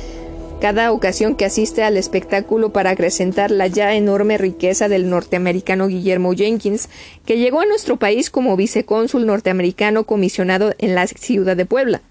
cada 0.59 0.91
ocasión 0.91 1.35
que 1.35 1.45
asiste 1.45 1.83
al 1.83 1.97
espectáculo 1.97 2.71
para 2.71 2.91
acrecentar 2.91 3.51
la 3.51 3.67
ya 3.67 3.93
enorme 3.93 4.37
riqueza 4.37 4.87
del 4.87 5.09
norteamericano 5.09 5.87
Guillermo 5.87 6.33
Jenkins, 6.33 6.89
que 7.25 7.37
llegó 7.37 7.61
a 7.61 7.65
nuestro 7.65 7.97
país 7.97 8.29
como 8.29 8.55
vicecónsul 8.55 9.25
norteamericano 9.25 10.05
comisionado 10.05 10.73
en 10.77 10.95
la 10.95 11.07
ciudad 11.07 11.57
de 11.57 11.65
Puebla. 11.65 12.01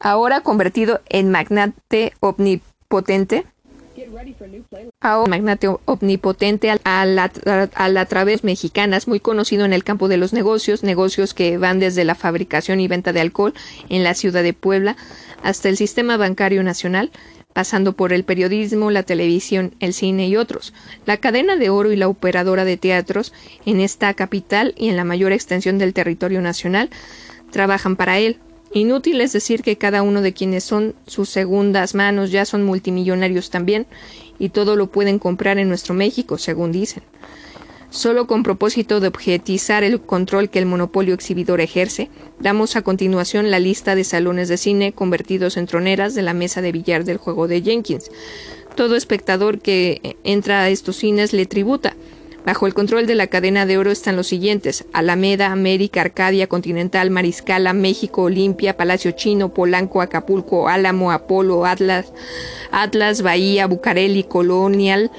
Ahora 0.00 0.42
convertido 0.42 1.00
en 1.08 1.30
magnate 1.30 2.12
omnipotente, 2.20 3.44
Ahora, 5.00 5.28
magnate 5.28 5.68
omnipotente 5.84 6.70
a 6.70 7.04
la, 7.04 7.32
a 7.74 7.88
la 7.88 8.06
través 8.06 8.44
mexicanas, 8.44 9.08
muy 9.08 9.18
conocido 9.18 9.64
en 9.64 9.72
el 9.72 9.82
campo 9.82 10.06
de 10.08 10.16
los 10.16 10.32
negocios, 10.32 10.84
negocios 10.84 11.34
que 11.34 11.58
van 11.58 11.80
desde 11.80 12.04
la 12.04 12.14
fabricación 12.14 12.78
y 12.80 12.86
venta 12.88 13.12
de 13.12 13.20
alcohol 13.20 13.54
en 13.88 14.04
la 14.04 14.14
ciudad 14.14 14.42
de 14.42 14.52
Puebla 14.52 14.96
hasta 15.42 15.68
el 15.68 15.76
sistema 15.76 16.16
bancario 16.16 16.62
nacional, 16.62 17.10
pasando 17.52 17.94
por 17.94 18.12
el 18.12 18.24
periodismo, 18.24 18.90
la 18.90 19.02
televisión, 19.02 19.74
el 19.80 19.92
cine 19.92 20.28
y 20.28 20.36
otros. 20.36 20.72
La 21.06 21.16
cadena 21.16 21.56
de 21.56 21.70
oro 21.70 21.92
y 21.92 21.96
la 21.96 22.08
operadora 22.08 22.64
de 22.64 22.76
teatros 22.76 23.32
en 23.66 23.80
esta 23.80 24.14
capital 24.14 24.74
y 24.76 24.88
en 24.88 24.96
la 24.96 25.04
mayor 25.04 25.32
extensión 25.32 25.78
del 25.78 25.94
territorio 25.94 26.40
nacional 26.40 26.90
trabajan 27.50 27.96
para 27.96 28.18
él. 28.18 28.38
Inútil 28.72 29.20
es 29.20 29.32
decir 29.32 29.62
que 29.62 29.78
cada 29.78 30.02
uno 30.02 30.20
de 30.20 30.34
quienes 30.34 30.62
son 30.62 30.94
sus 31.06 31.30
segundas 31.30 31.94
manos 31.94 32.30
ya 32.30 32.44
son 32.44 32.64
multimillonarios 32.64 33.50
también, 33.50 33.86
y 34.38 34.50
todo 34.50 34.76
lo 34.76 34.88
pueden 34.88 35.18
comprar 35.18 35.58
en 35.58 35.68
nuestro 35.68 35.94
México, 35.94 36.38
según 36.38 36.70
dicen 36.70 37.02
solo 37.90 38.26
con 38.26 38.42
propósito 38.42 39.00
de 39.00 39.08
objetizar 39.08 39.84
el 39.84 40.00
control 40.00 40.50
que 40.50 40.58
el 40.58 40.66
monopolio 40.66 41.14
exhibidor 41.14 41.60
ejerce, 41.60 42.10
damos 42.38 42.76
a 42.76 42.82
continuación 42.82 43.50
la 43.50 43.58
lista 43.58 43.94
de 43.94 44.04
salones 44.04 44.48
de 44.48 44.56
cine 44.56 44.92
convertidos 44.92 45.56
en 45.56 45.66
troneras 45.66 46.14
de 46.14 46.22
la 46.22 46.34
mesa 46.34 46.62
de 46.62 46.72
billar 46.72 47.04
del 47.04 47.16
juego 47.16 47.48
de 47.48 47.62
Jenkins. 47.62 48.10
Todo 48.74 48.94
espectador 48.94 49.60
que 49.60 50.16
entra 50.22 50.60
a 50.62 50.68
estos 50.68 50.96
cines 50.96 51.32
le 51.32 51.46
tributa. 51.46 51.96
Bajo 52.46 52.66
el 52.66 52.72
control 52.72 53.06
de 53.06 53.14
la 53.14 53.26
cadena 53.26 53.66
de 53.66 53.76
oro 53.76 53.90
están 53.90 54.16
los 54.16 54.28
siguientes: 54.28 54.86
Alameda, 54.92 55.52
América, 55.52 56.00
Arcadia, 56.00 56.46
Continental, 56.46 57.10
Mariscala, 57.10 57.72
México, 57.72 58.22
Olimpia, 58.22 58.76
Palacio 58.76 59.10
Chino, 59.10 59.52
Polanco, 59.52 60.00
Acapulco, 60.00 60.68
Álamo, 60.68 61.10
Apolo, 61.12 61.66
Atlas, 61.66 62.12
Atlas, 62.70 63.20
Bahía, 63.22 63.66
Bucareli, 63.66 64.22
Colonial, 64.22 65.10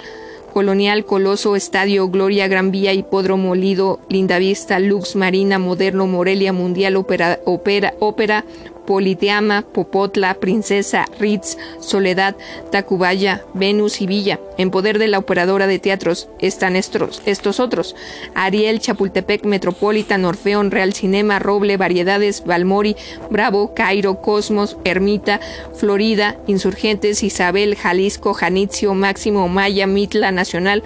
Colonial, 0.50 1.06
Coloso, 1.06 1.56
Estadio, 1.56 2.08
Gloria, 2.10 2.47
Gran 2.47 2.72
Vía, 2.72 2.93
Hipódromo, 2.93 3.56
Lido, 3.56 4.00
Lindavista, 4.10 4.80
Lux, 4.80 5.16
Marina, 5.16 5.60
Moderno, 5.60 6.08
Morelia, 6.08 6.54
Mundial, 6.54 6.95
Ópera, 6.95 7.39
Ópera, 7.45 7.93
Ópera 8.00 8.43
Politeama, 8.90 9.62
Popotla, 9.62 10.34
Princesa, 10.34 11.06
Ritz, 11.20 11.60
Soledad, 11.80 12.36
Tacubaya, 12.72 13.44
Venus 13.54 14.02
y 14.02 14.08
Villa. 14.08 14.40
En 14.58 14.72
poder 14.72 14.98
de 14.98 15.08
la 15.08 15.20
operadora 15.20 15.68
de 15.68 15.78
teatros 15.78 16.28
están 16.40 16.76
estos, 16.76 17.60
otros: 17.60 17.96
Ariel, 18.34 18.80
Chapultepec, 18.80 19.46
Metropolitan, 19.46 20.26
Orfeón, 20.26 20.72
Real 20.72 20.94
Cinema, 20.94 21.38
Roble, 21.38 21.78
Variedades, 21.78 22.44
Balmori, 22.44 22.96
Bravo, 23.30 23.76
Cairo, 23.76 24.22
Cosmos, 24.24 24.76
Ermita, 24.84 25.40
Florida, 25.76 26.38
Insurgentes, 26.48 27.22
Isabel, 27.22 27.76
Jalisco, 27.76 28.34
Janitzio, 28.34 28.96
Máximo, 28.96 29.48
Maya, 29.50 29.86
Mitla, 29.86 30.32
Nacional, 30.32 30.82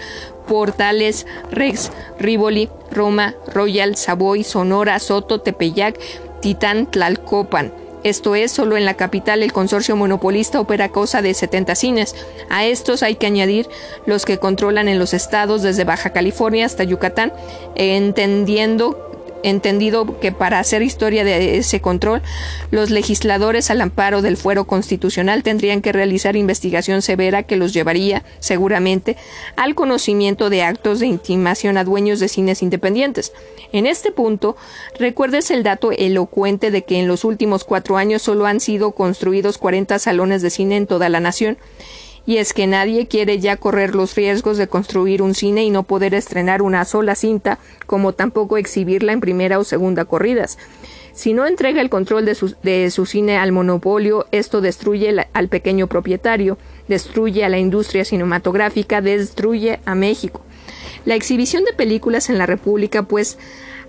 Portales, 0.45 1.25
Rex, 1.51 1.89
Rivoli, 2.19 2.67
Roma, 2.91 3.33
Royal, 3.53 3.95
Savoy, 3.95 4.43
Sonora, 4.43 4.99
Soto, 4.99 5.39
Tepeyac, 5.39 5.97
Titán, 6.41 6.91
Tlalcopan. 6.91 7.82
Esto 8.03 8.35
es, 8.35 8.51
solo 8.51 8.75
en 8.75 8.85
la 8.85 8.95
capital 8.95 9.43
el 9.43 9.53
consorcio 9.53 9.95
monopolista 9.95 10.59
opera 10.59 10.89
cosa 10.89 11.21
de 11.21 11.33
70 11.33 11.75
cines. 11.75 12.15
A 12.49 12.65
estos 12.65 13.01
hay 13.01 13.15
que 13.15 13.27
añadir 13.27 13.69
los 14.05 14.25
que 14.25 14.39
controlan 14.39 14.89
en 14.89 14.99
los 14.99 15.13
estados 15.13 15.61
desde 15.61 15.85
Baja 15.85 16.11
California 16.11 16.65
hasta 16.65 16.83
Yucatán, 16.83 17.31
entendiendo 17.75 19.12
entendido 19.43 20.19
que 20.19 20.31
para 20.31 20.59
hacer 20.59 20.81
historia 20.81 21.23
de 21.23 21.57
ese 21.57 21.81
control, 21.81 22.21
los 22.71 22.89
legisladores 22.89 23.69
al 23.69 23.81
amparo 23.81 24.21
del 24.21 24.37
fuero 24.37 24.65
constitucional 24.65 25.43
tendrían 25.43 25.81
que 25.81 25.91
realizar 25.91 26.35
investigación 26.35 27.01
severa 27.01 27.43
que 27.43 27.57
los 27.57 27.73
llevaría, 27.73 28.23
seguramente, 28.39 29.17
al 29.55 29.75
conocimiento 29.75 30.49
de 30.49 30.63
actos 30.63 30.99
de 30.99 31.07
intimación 31.07 31.77
a 31.77 31.83
dueños 31.83 32.19
de 32.19 32.29
cines 32.29 32.63
independientes. 32.63 33.33
En 33.71 33.85
este 33.85 34.11
punto, 34.11 34.55
recuerdes 34.97 35.51
el 35.51 35.63
dato 35.63 35.91
elocuente 35.91 36.71
de 36.71 36.83
que 36.83 36.99
en 36.99 37.07
los 37.07 37.23
últimos 37.23 37.63
cuatro 37.63 37.97
años 37.97 38.21
solo 38.21 38.45
han 38.45 38.59
sido 38.59 38.91
construidos 38.91 39.57
40 39.57 39.99
salones 39.99 40.41
de 40.41 40.49
cine 40.49 40.77
en 40.77 40.87
toda 40.87 41.09
la 41.09 41.19
nación 41.19 41.57
y 42.25 42.37
es 42.37 42.53
que 42.53 42.67
nadie 42.67 43.07
quiere 43.07 43.39
ya 43.39 43.57
correr 43.57 43.95
los 43.95 44.15
riesgos 44.15 44.57
de 44.57 44.67
construir 44.67 45.21
un 45.21 45.35
cine 45.35 45.63
y 45.63 45.69
no 45.69 45.83
poder 45.83 46.13
estrenar 46.13 46.61
una 46.61 46.85
sola 46.85 47.15
cinta, 47.15 47.59
como 47.85 48.13
tampoco 48.13 48.57
exhibirla 48.57 49.11
en 49.11 49.19
primera 49.19 49.59
o 49.59 49.63
segunda 49.63 50.05
corridas. 50.05 50.57
Si 51.13 51.33
no 51.33 51.45
entrega 51.45 51.81
el 51.81 51.89
control 51.89 52.25
de 52.25 52.33
su, 52.33 52.55
de 52.63 52.89
su 52.89 53.05
cine 53.05 53.37
al 53.37 53.51
monopolio, 53.51 54.25
esto 54.31 54.61
destruye 54.61 55.27
al 55.33 55.47
pequeño 55.47 55.87
propietario, 55.87 56.57
destruye 56.87 57.43
a 57.43 57.49
la 57.49 57.59
industria 57.59 58.03
cinematográfica, 58.03 59.01
destruye 59.01 59.79
a 59.85 59.93
México. 59.93 60.43
La 61.05 61.15
exhibición 61.15 61.65
de 61.65 61.73
películas 61.73 62.29
en 62.29 62.37
la 62.37 62.45
República, 62.45 63.03
pues, 63.03 63.37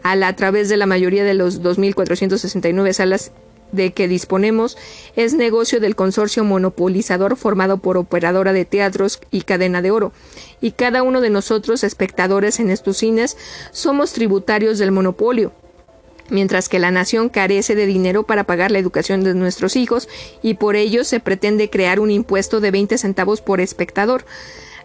a, 0.03 0.17
la, 0.17 0.29
a 0.29 0.37
través 0.37 0.69
de 0.69 0.77
la 0.77 0.87
mayoría 0.87 1.25
de 1.25 1.33
los 1.33 1.63
2.469 1.63 2.93
salas 2.93 3.33
de 3.75 3.93
que 3.93 4.09
disponemos 4.09 4.77
es 5.17 5.35
negocio 5.35 5.81
del 5.81 5.97
consorcio 5.97 6.45
monopolizador 6.45 7.37
formado 7.37 7.79
por 7.79 7.97
operadora 7.97 8.53
de 8.53 8.65
teatros 8.65 9.21
y 9.31 9.43
cadena 9.43 9.83
de 9.83 9.91
oro, 9.91 10.13
y 10.61 10.73
cada 10.73 11.03
uno 11.03 11.21
de 11.21 11.31
nosotros, 11.31 11.85
espectadores 11.85 12.61
en 12.61 12.71
estos 12.71 12.99
cines, 12.99 13.37
somos 13.71 14.13
tributarios 14.13 14.79
del 14.79 14.93
monopolio. 14.93 15.53
mientras 16.31 16.71
que 16.71 16.79
la 16.79 16.91
nación 16.91 17.29
carece 17.29 17.75
de 17.75 17.85
dinero 17.85 18.23
para 18.23 18.45
pagar 18.45 18.71
la 18.71 18.79
educación 18.79 19.25
de 19.25 19.35
nuestros 19.35 19.77
hijos 19.77 20.09
y 20.43 20.55
por 20.55 20.75
ello 20.75 21.05
se 21.05 21.21
pretende 21.21 21.69
crear 21.69 22.01
un 22.01 22.11
impuesto 22.11 22.61
de 22.61 22.71
20 22.71 22.97
centavos 22.97 23.43
por 23.43 23.61
espectador. 23.61 24.25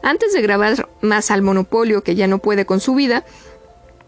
Antes 0.02 0.34
de 0.34 0.42
grabar 0.42 0.90
más 1.02 1.30
al 1.32 1.42
monopolio 1.42 2.04
que 2.04 2.16
ya 2.16 2.28
no 2.28 2.40
puede 2.40 2.66
con 2.66 2.80
su 2.80 2.96
vida, 2.96 3.26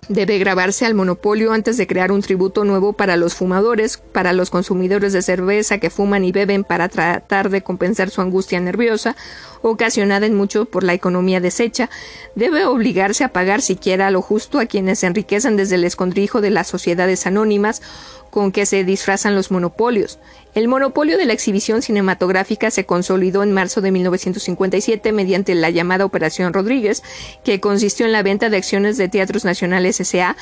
debe 0.07 0.39
grabarse 0.39 0.85
al 0.85 0.93
monopolio 0.93 1.53
antes 1.53 1.77
de 1.77 1.87
crear 1.87 2.11
un 2.11 2.21
tributo 2.21 2.63
nuevo 2.63 2.93
para 2.93 3.17
los 3.17 3.35
fumadores, 3.35 3.97
para 3.97 4.33
los 4.33 4.49
consumidores 4.49 5.13
de 5.13 5.21
cerveza 5.21 5.77
que 5.77 5.89
fuman 5.89 6.23
y 6.23 6.31
beben 6.31 6.63
para 6.63 6.89
tratar 6.89 7.49
de 7.49 7.61
compensar 7.61 8.09
su 8.09 8.21
angustia 8.21 8.59
nerviosa, 8.59 9.15
ocasionada 9.61 10.25
en 10.25 10.35
mucho 10.35 10.65
por 10.65 10.83
la 10.83 10.93
economía 10.93 11.39
deshecha, 11.39 11.89
debe 12.35 12.65
obligarse 12.65 13.23
a 13.23 13.31
pagar 13.31 13.61
siquiera 13.61 14.11
lo 14.11 14.21
justo 14.21 14.59
a 14.59 14.65
quienes 14.65 14.99
se 14.99 15.07
enriquecen 15.07 15.55
desde 15.55 15.75
el 15.75 15.83
escondrijo 15.83 16.41
de 16.41 16.49
las 16.49 16.67
sociedades 16.67 17.27
anónimas 17.27 17.81
con 18.32 18.51
que 18.51 18.65
se 18.65 18.84
disfrazan 18.84 19.36
los 19.36 19.51
monopolios. 19.51 20.17
El 20.55 20.67
monopolio 20.67 21.17
de 21.17 21.25
la 21.25 21.34
exhibición 21.34 21.82
cinematográfica 21.82 22.71
se 22.71 22.86
consolidó 22.86 23.43
en 23.43 23.53
marzo 23.53 23.79
de 23.79 23.91
1957 23.91 25.11
mediante 25.11 25.53
la 25.53 25.69
llamada 25.69 26.05
Operación 26.05 26.51
Rodríguez, 26.51 27.03
que 27.43 27.59
consistió 27.59 28.05
en 28.05 28.11
la 28.11 28.23
venta 28.23 28.49
de 28.49 28.57
acciones 28.57 28.97
de 28.97 29.07
Teatros 29.07 29.45
Nacionales 29.45 29.99
S.A. 29.99 30.36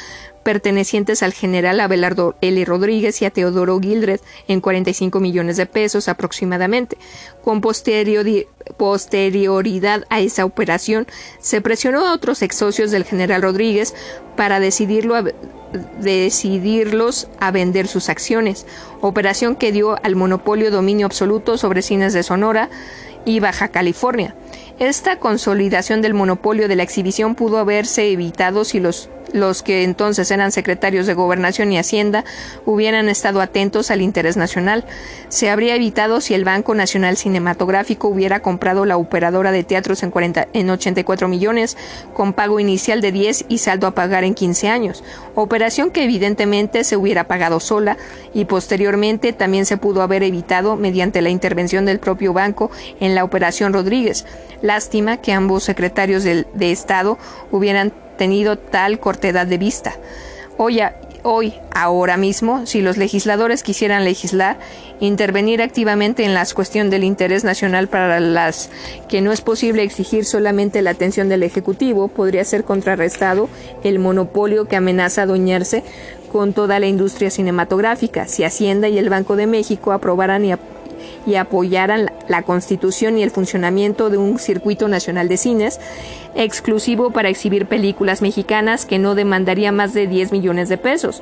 pertenecientes 0.50 1.22
al 1.22 1.32
general 1.32 1.80
Abelardo 1.80 2.34
L. 2.41 2.66
Rodríguez 2.66 3.22
y 3.22 3.26
a 3.26 3.30
Teodoro 3.30 3.80
Gildred 3.80 4.20
en 4.47 4.62
45 4.62 5.20
millones 5.20 5.58
de 5.58 5.68
pesos 5.68 6.10
aproximadamente. 6.10 6.97
Con 7.43 7.62
posterioridad 7.62 8.47
a 10.10 10.22
esa 10.22 10.45
operación, 10.45 11.06
se 11.39 11.62
presionó 11.62 12.08
a 12.08 12.14
otros 12.14 12.41
ex 12.41 12.56
socios 12.56 12.89
del 12.89 13.04
general 13.04 13.43
Rodríguez 13.43 13.93
para 14.36 14.60
decidirlos 14.60 15.28
a 17.39 17.52
vender 17.52 17.88
sus 17.88 18.10
acciones, 18.10 18.66
operación 19.02 19.56
que 19.56 19.72
dio 19.72 20.04
al 20.04 20.16
monopolio 20.16 20.72
dominio 20.72 21.06
absoluto 21.06 21.60
sobre 21.60 21.84
cines 21.84 22.14
de 22.14 22.24
Sonora 22.24 22.72
y 23.24 23.39
Baja 23.39 23.68
California. 23.68 24.34
Esta 24.80 25.20
consolidación 25.20 26.02
del 26.02 26.16
monopolio 26.16 26.68
de 26.68 26.76
la 26.76 26.82
exhibición 26.82 27.36
pudo 27.36 27.60
haberse 27.60 28.12
evitado 28.12 28.66
si 28.66 28.80
los 28.80 29.10
los 29.34 29.64
que 29.64 29.84
entonces 29.84 30.32
eran 30.32 30.52
secretarios 30.52 31.08
de 31.08 31.14
Gobernación 31.14 31.72
y 31.72 31.78
Hacienda 31.78 32.26
hubieran 32.66 33.10
estado 33.10 33.42
atentos 33.42 33.92
al 33.92 34.02
interés 34.02 34.38
nacional. 34.38 34.86
Se 35.30 35.50
habría 35.50 35.76
evitado 35.76 36.22
si 36.22 36.34
el 36.34 36.46
Banco 36.46 36.76
Nacional 36.76 37.18
Cinematográfico 37.18 38.08
hubiera 38.08 38.42
comprado 38.42 38.86
la 38.86 38.98
operadora 38.98 39.52
de 39.52 39.64
teatros 39.64 40.04
en, 40.04 40.12
40, 40.12 40.48
en 40.54 40.70
84 40.70 41.28
millones, 41.28 41.78
con 42.14 42.34
pago 42.34 42.60
inicial 42.60 43.02
de 43.02 43.12
10 43.12 43.46
y 43.50 43.60
saldo 43.60 43.88
a 43.88 43.96
pagar 43.96 44.24
en 44.24 44.34
15 44.34 44.70
años, 44.70 45.04
operación 45.36 45.92
que 45.92 46.04
evidentemente 46.04 46.84
se 46.84 46.98
hubiera 46.98 47.28
pagado 47.28 47.60
sola 47.60 47.98
y 48.34 48.46
posteriormente 48.46 49.34
también 49.34 49.66
se 49.66 49.78
pudo 49.78 50.02
haber 50.02 50.24
evitado 50.24 50.76
mediante 50.76 51.22
la 51.22 51.30
intervención 51.30 51.86
del 51.86 52.00
propio 52.00 52.34
banco 52.34 52.72
en 53.00 53.16
la 53.16 53.24
operación 53.24 53.74
Rodríguez. 53.74 54.26
Lástima 54.62 55.18
que 55.18 55.32
ambos 55.32 55.64
secretarios 55.64 56.24
de, 56.24 56.46
de 56.54 56.72
Estado 56.72 57.18
hubieran 57.52 57.94
tenido 58.20 58.58
tal 58.58 59.00
cortedad 59.00 59.48
de 59.48 59.58
vista. 59.58 59.96
Hoy, 60.58 60.82
hoy, 61.24 61.54
ahora 61.74 62.18
mismo, 62.18 62.66
si 62.66 62.82
los 62.82 62.98
legisladores 62.98 63.64
quisieran 63.64 64.04
legislar, 64.04 64.60
intervenir 65.00 65.62
activamente 65.62 66.26
en 66.26 66.34
la 66.34 66.46
cuestión 66.54 66.90
del 66.90 67.06
interés 67.06 67.46
nacional 67.46 67.88
para 67.88 68.20
las 68.20 68.70
que 69.08 69.22
no 69.22 69.32
es 69.32 69.40
posible 69.40 69.84
exigir 69.84 70.26
solamente 70.26 70.82
la 70.82 70.92
atención 70.92 71.30
del 71.30 71.44
Ejecutivo, 71.44 72.10
podría 72.10 72.44
ser 72.44 72.66
contrarrestado 72.66 73.48
el 73.86 74.00
monopolio 74.00 74.66
que 74.66 74.76
amenaza 74.76 75.22
adueñarse 75.22 75.84
con 76.30 76.52
toda 76.52 76.78
la 76.80 76.88
industria 76.88 77.32
cinematográfica 77.32 78.28
si 78.28 78.44
Hacienda 78.44 78.90
y 78.90 78.98
el 78.98 79.10
Banco 79.10 79.38
de 79.38 79.48
México 79.48 79.94
aprobaran 79.94 80.44
y 80.44 80.52
y 81.30 81.36
apoyaran 81.36 82.12
la 82.28 82.42
constitución 82.42 83.18
y 83.18 83.24
el 83.24 83.32
funcionamiento 83.32 84.10
de 84.10 84.18
un 84.18 84.40
circuito 84.40 84.88
nacional 84.88 85.28
de 85.28 85.38
cines 85.38 85.80
exclusivo 86.36 87.12
para 87.12 87.30
exhibir 87.30 87.66
películas 87.66 88.22
mexicanas 88.22 88.86
que 88.86 89.00
no 89.00 89.16
demandaría 89.16 89.72
más 89.72 89.94
de 89.94 90.08
10 90.08 90.32
millones 90.32 90.70
de 90.70 90.78
pesos. 90.78 91.22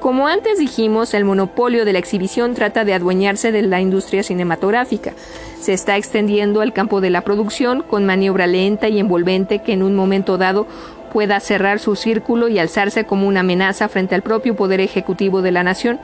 Como 0.00 0.28
antes 0.28 0.58
dijimos, 0.58 1.14
el 1.14 1.24
monopolio 1.24 1.84
de 1.84 1.92
la 1.92 1.98
exhibición 1.98 2.54
trata 2.54 2.84
de 2.84 2.94
adueñarse 2.94 3.50
de 3.50 3.62
la 3.62 3.80
industria 3.80 4.22
cinematográfica. 4.22 5.14
Se 5.60 5.72
está 5.72 5.96
extendiendo 5.96 6.60
al 6.60 6.72
campo 6.72 7.00
de 7.00 7.10
la 7.10 7.22
producción 7.22 7.82
con 7.82 8.04
maniobra 8.04 8.46
lenta 8.46 8.88
y 8.88 8.98
envolvente 8.98 9.60
que 9.60 9.72
en 9.72 9.82
un 9.82 9.94
momento 9.94 10.36
dado 10.38 10.66
pueda 11.12 11.40
cerrar 11.40 11.78
su 11.78 11.96
círculo 11.96 12.48
y 12.48 12.58
alzarse 12.58 13.04
como 13.04 13.26
una 13.26 13.40
amenaza 13.40 13.88
frente 13.88 14.14
al 14.14 14.20
propio 14.20 14.54
poder 14.54 14.80
ejecutivo 14.80 15.40
de 15.40 15.50
la 15.50 15.62
nación, 15.62 15.98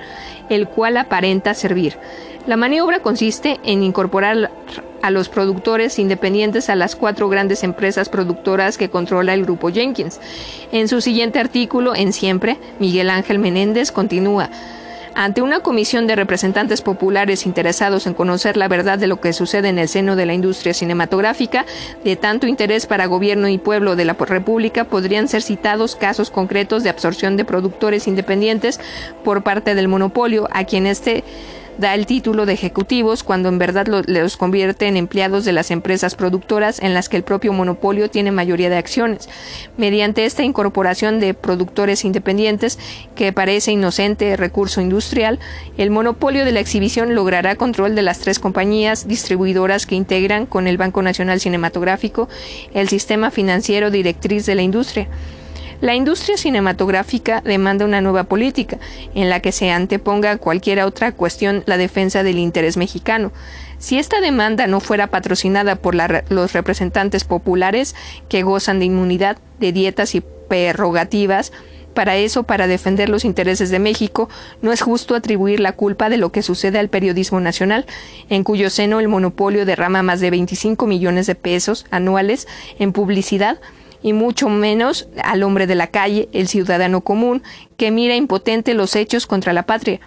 el 0.48 0.68
cual 0.68 0.96
aparenta 0.96 1.52
servir. 1.52 1.98
La 2.46 2.56
maniobra 2.56 3.00
consiste 3.00 3.60
en 3.62 3.84
incorporar 3.84 4.50
a 5.00 5.10
los 5.12 5.28
productores 5.28 5.98
independientes 6.00 6.70
a 6.70 6.74
las 6.74 6.96
cuatro 6.96 7.28
grandes 7.28 7.62
empresas 7.62 8.08
productoras 8.08 8.78
que 8.78 8.90
controla 8.90 9.32
el 9.32 9.44
grupo 9.44 9.70
Jenkins. 9.70 10.20
En 10.72 10.88
su 10.88 11.00
siguiente 11.00 11.38
artículo, 11.38 11.94
en 11.94 12.12
Siempre, 12.12 12.58
Miguel 12.80 13.10
Ángel 13.10 13.38
Menéndez 13.38 13.92
continúa. 13.92 14.50
Ante 15.14 15.42
una 15.42 15.60
comisión 15.60 16.06
de 16.06 16.16
representantes 16.16 16.80
populares 16.80 17.46
interesados 17.46 18.06
en 18.06 18.14
conocer 18.14 18.56
la 18.56 18.66
verdad 18.66 18.98
de 18.98 19.06
lo 19.06 19.20
que 19.20 19.34
sucede 19.34 19.68
en 19.68 19.78
el 19.78 19.88
seno 19.88 20.16
de 20.16 20.26
la 20.26 20.32
industria 20.32 20.72
cinematográfica, 20.72 21.66
de 22.02 22.16
tanto 22.16 22.46
interés 22.46 22.86
para 22.86 23.06
gobierno 23.06 23.46
y 23.48 23.58
pueblo 23.58 23.94
de 23.94 24.06
la 24.06 24.14
República, 24.14 24.84
podrían 24.84 25.28
ser 25.28 25.42
citados 25.42 25.96
casos 25.96 26.30
concretos 26.30 26.82
de 26.82 26.88
absorción 26.90 27.36
de 27.36 27.44
productores 27.44 28.08
independientes 28.08 28.80
por 29.22 29.42
parte 29.42 29.74
del 29.74 29.86
monopolio, 29.86 30.48
a 30.50 30.64
quien 30.64 30.86
este 30.86 31.24
da 31.78 31.94
el 31.94 32.06
título 32.06 32.46
de 32.46 32.52
ejecutivos 32.52 33.22
cuando 33.22 33.48
en 33.48 33.58
verdad 33.58 33.86
los 33.86 34.36
convierte 34.36 34.86
en 34.86 34.96
empleados 34.96 35.44
de 35.44 35.52
las 35.52 35.70
empresas 35.70 36.14
productoras 36.14 36.80
en 36.80 36.94
las 36.94 37.08
que 37.08 37.16
el 37.16 37.22
propio 37.22 37.52
monopolio 37.52 38.10
tiene 38.10 38.30
mayoría 38.30 38.70
de 38.70 38.76
acciones. 38.76 39.28
Mediante 39.76 40.24
esta 40.24 40.42
incorporación 40.42 41.20
de 41.20 41.34
productores 41.34 42.04
independientes, 42.04 42.78
que 43.14 43.32
parece 43.32 43.72
inocente 43.72 44.36
recurso 44.36 44.80
industrial, 44.80 45.38
el 45.76 45.90
monopolio 45.90 46.44
de 46.44 46.52
la 46.52 46.60
exhibición 46.60 47.14
logrará 47.14 47.56
control 47.56 47.94
de 47.94 48.02
las 48.02 48.18
tres 48.18 48.38
compañías 48.38 49.08
distribuidoras 49.08 49.86
que 49.86 49.94
integran 49.94 50.46
con 50.46 50.66
el 50.66 50.78
Banco 50.78 51.02
Nacional 51.02 51.40
Cinematográfico 51.40 52.28
el 52.74 52.88
sistema 52.88 53.30
financiero 53.30 53.90
directriz 53.90 54.46
de 54.46 54.54
la 54.54 54.62
industria. 54.62 55.08
La 55.82 55.96
industria 55.96 56.36
cinematográfica 56.36 57.40
demanda 57.40 57.84
una 57.84 58.00
nueva 58.00 58.22
política, 58.22 58.78
en 59.16 59.28
la 59.28 59.40
que 59.40 59.50
se 59.50 59.72
anteponga 59.72 60.30
a 60.30 60.36
cualquier 60.36 60.78
otra 60.82 61.10
cuestión 61.10 61.64
la 61.66 61.76
defensa 61.76 62.22
del 62.22 62.38
interés 62.38 62.76
mexicano. 62.76 63.32
Si 63.78 63.98
esta 63.98 64.20
demanda 64.20 64.68
no 64.68 64.78
fuera 64.78 65.08
patrocinada 65.08 65.74
por 65.74 65.96
los 65.96 66.52
representantes 66.52 67.24
populares 67.24 67.96
que 68.28 68.44
gozan 68.44 68.78
de 68.78 68.84
inmunidad, 68.84 69.38
de 69.58 69.72
dietas 69.72 70.14
y 70.14 70.20
prerrogativas, 70.20 71.50
para 71.94 72.16
eso, 72.16 72.44
para 72.44 72.68
defender 72.68 73.08
los 73.08 73.24
intereses 73.24 73.70
de 73.70 73.80
México, 73.80 74.28
no 74.62 74.70
es 74.70 74.82
justo 74.82 75.16
atribuir 75.16 75.58
la 75.58 75.72
culpa 75.72 76.08
de 76.08 76.16
lo 76.16 76.30
que 76.30 76.44
sucede 76.44 76.78
al 76.78 76.90
periodismo 76.90 77.40
nacional, 77.40 77.86
en 78.30 78.44
cuyo 78.44 78.70
seno 78.70 79.00
el 79.00 79.08
monopolio 79.08 79.66
derrama 79.66 80.04
más 80.04 80.20
de 80.20 80.30
25 80.30 80.86
millones 80.86 81.26
de 81.26 81.34
pesos 81.34 81.86
anuales 81.90 82.46
en 82.78 82.92
publicidad 82.92 83.58
y 84.02 84.12
mucho 84.12 84.48
menos 84.48 85.08
al 85.22 85.42
hombre 85.42 85.66
de 85.66 85.74
la 85.74 85.86
calle, 85.88 86.28
el 86.32 86.48
ciudadano 86.48 87.02
común, 87.02 87.42
que 87.76 87.90
mira 87.90 88.16
impotente 88.16 88.74
los 88.74 88.96
hechos 88.96 89.26
contra 89.26 89.52
la 89.52 89.64
patria. 89.64 90.00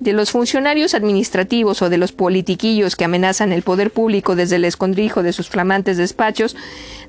De 0.00 0.14
los 0.14 0.30
funcionarios 0.30 0.94
administrativos 0.94 1.82
o 1.82 1.90
de 1.90 1.98
los 1.98 2.12
politiquillos 2.12 2.96
que 2.96 3.04
amenazan 3.04 3.52
el 3.52 3.62
poder 3.62 3.90
público 3.90 4.34
desde 4.34 4.56
el 4.56 4.64
escondrijo 4.64 5.22
de 5.22 5.34
sus 5.34 5.50
flamantes 5.50 5.98
despachos, 5.98 6.56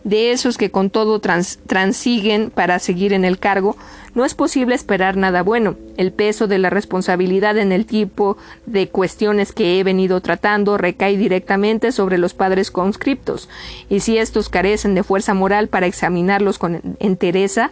de 0.03 0.31
esos 0.31 0.57
que 0.57 0.71
con 0.71 0.89
todo 0.89 1.21
transiguen 1.21 2.49
para 2.49 2.79
seguir 2.79 3.13
en 3.13 3.23
el 3.23 3.39
cargo, 3.39 3.77
no 4.13 4.25
es 4.25 4.33
posible 4.33 4.75
esperar 4.75 5.15
nada 5.15 5.41
bueno. 5.41 5.77
El 5.95 6.11
peso 6.11 6.47
de 6.47 6.57
la 6.57 6.69
responsabilidad 6.69 7.57
en 7.57 7.71
el 7.71 7.85
tipo 7.85 8.35
de 8.65 8.89
cuestiones 8.89 9.53
que 9.53 9.79
he 9.79 9.83
venido 9.83 10.19
tratando 10.19 10.77
recae 10.77 11.15
directamente 11.15 11.93
sobre 11.93 12.17
los 12.17 12.33
padres 12.33 12.71
conscriptos, 12.71 13.47
y 13.89 14.01
si 14.01 14.17
estos 14.17 14.49
carecen 14.49 14.95
de 14.95 15.03
fuerza 15.03 15.33
moral 15.33 15.69
para 15.69 15.85
examinarlos 15.85 16.57
con 16.57 16.81
entereza, 16.99 17.71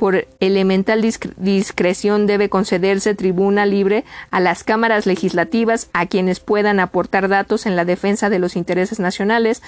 por 0.00 0.26
elemental 0.40 1.02
discreción 1.02 2.26
debe 2.26 2.48
concederse 2.48 3.14
tribuna 3.14 3.66
libre 3.66 4.06
a 4.30 4.40
las 4.40 4.64
cámaras 4.64 5.04
legislativas 5.04 5.90
a 5.92 6.06
quienes 6.06 6.40
puedan 6.40 6.80
aportar 6.80 7.28
datos 7.28 7.66
en 7.66 7.76
la 7.76 7.84
defensa 7.84 8.30
de 8.30 8.38
los 8.38 8.56
intereses 8.56 8.98
nacionales 8.98 9.60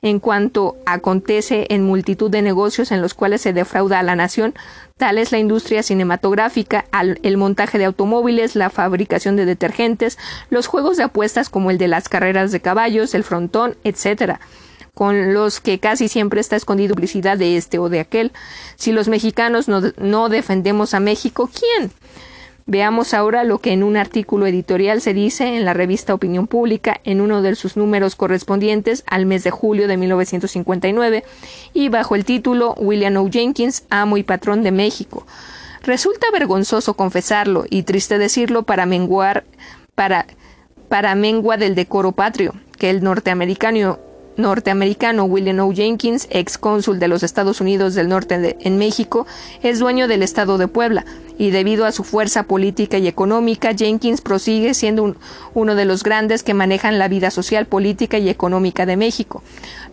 en 0.00 0.20
cuanto 0.20 0.76
acontece 0.86 1.66
en 1.70 1.82
multitud 1.82 2.30
de 2.30 2.40
negocios 2.40 2.92
en 2.92 3.02
los 3.02 3.14
cuales 3.14 3.40
se 3.40 3.52
defrauda 3.52 3.98
a 3.98 4.04
la 4.04 4.14
nación, 4.14 4.54
tal 4.96 5.18
es 5.18 5.32
la 5.32 5.40
industria 5.40 5.82
cinematográfica, 5.82 6.84
el 7.24 7.36
montaje 7.36 7.76
de 7.78 7.86
automóviles, 7.86 8.54
la 8.54 8.70
fabricación 8.70 9.34
de 9.34 9.44
detergentes, 9.44 10.18
los 10.50 10.68
juegos 10.68 10.98
de 10.98 11.02
apuestas 11.02 11.50
como 11.50 11.72
el 11.72 11.78
de 11.78 11.88
las 11.88 12.08
carreras 12.08 12.52
de 12.52 12.60
caballos, 12.60 13.12
el 13.12 13.24
frontón, 13.24 13.74
etcétera 13.82 14.38
con 14.94 15.34
los 15.34 15.60
que 15.60 15.78
casi 15.78 16.08
siempre 16.08 16.40
está 16.40 16.56
escondido 16.56 16.94
publicidad 16.94 17.38
de 17.38 17.56
este 17.56 17.78
o 17.78 17.88
de 17.88 18.00
aquel. 18.00 18.32
Si 18.76 18.92
los 18.92 19.08
mexicanos 19.08 19.68
no, 19.68 19.80
no 19.98 20.28
defendemos 20.28 20.94
a 20.94 21.00
México, 21.00 21.48
¿quién? 21.52 21.90
Veamos 22.66 23.14
ahora 23.14 23.42
lo 23.42 23.58
que 23.58 23.72
en 23.72 23.82
un 23.82 23.96
artículo 23.96 24.46
editorial 24.46 25.00
se 25.00 25.12
dice 25.12 25.56
en 25.56 25.64
la 25.64 25.74
revista 25.74 26.14
Opinión 26.14 26.46
Pública 26.46 27.00
en 27.02 27.20
uno 27.20 27.42
de 27.42 27.56
sus 27.56 27.76
números 27.76 28.14
correspondientes 28.14 29.02
al 29.06 29.26
mes 29.26 29.42
de 29.42 29.50
julio 29.50 29.88
de 29.88 29.96
1959 29.96 31.24
y 31.74 31.88
bajo 31.88 32.14
el 32.14 32.24
título 32.24 32.74
William 32.74 33.16
O. 33.16 33.28
Jenkins, 33.28 33.82
amo 33.90 34.18
y 34.18 34.22
patrón 34.22 34.62
de 34.62 34.70
México. 34.70 35.26
Resulta 35.82 36.30
vergonzoso 36.30 36.94
confesarlo 36.94 37.64
y 37.68 37.82
triste 37.82 38.18
decirlo 38.18 38.62
para 38.62 38.86
menguar 38.86 39.44
para 39.96 40.26
para 40.88 41.14
mengua 41.14 41.56
del 41.56 41.76
decoro 41.76 42.12
patrio, 42.12 42.52
que 42.76 42.90
el 42.90 43.02
norteamericano 43.02 44.00
norteamericano 44.40 45.24
William 45.24 45.60
O. 45.60 45.72
Jenkins, 45.72 46.26
ex 46.30 46.58
cónsul 46.58 46.98
de 46.98 47.08
los 47.08 47.22
Estados 47.22 47.60
Unidos 47.60 47.94
del 47.94 48.08
Norte 48.08 48.56
en 48.60 48.78
México, 48.78 49.26
es 49.62 49.78
dueño 49.78 50.08
del 50.08 50.22
Estado 50.22 50.58
de 50.58 50.68
Puebla, 50.68 51.04
y 51.40 51.52
debido 51.52 51.86
a 51.86 51.92
su 51.92 52.04
fuerza 52.04 52.42
política 52.42 52.98
y 52.98 53.08
económica, 53.08 53.72
Jenkins 53.74 54.20
prosigue 54.20 54.74
siendo 54.74 55.16
uno 55.54 55.74
de 55.74 55.86
los 55.86 56.02
grandes 56.02 56.42
que 56.42 56.52
manejan 56.52 56.98
la 56.98 57.08
vida 57.08 57.30
social, 57.30 57.64
política 57.64 58.18
y 58.18 58.28
económica 58.28 58.84
de 58.84 58.98
México. 58.98 59.42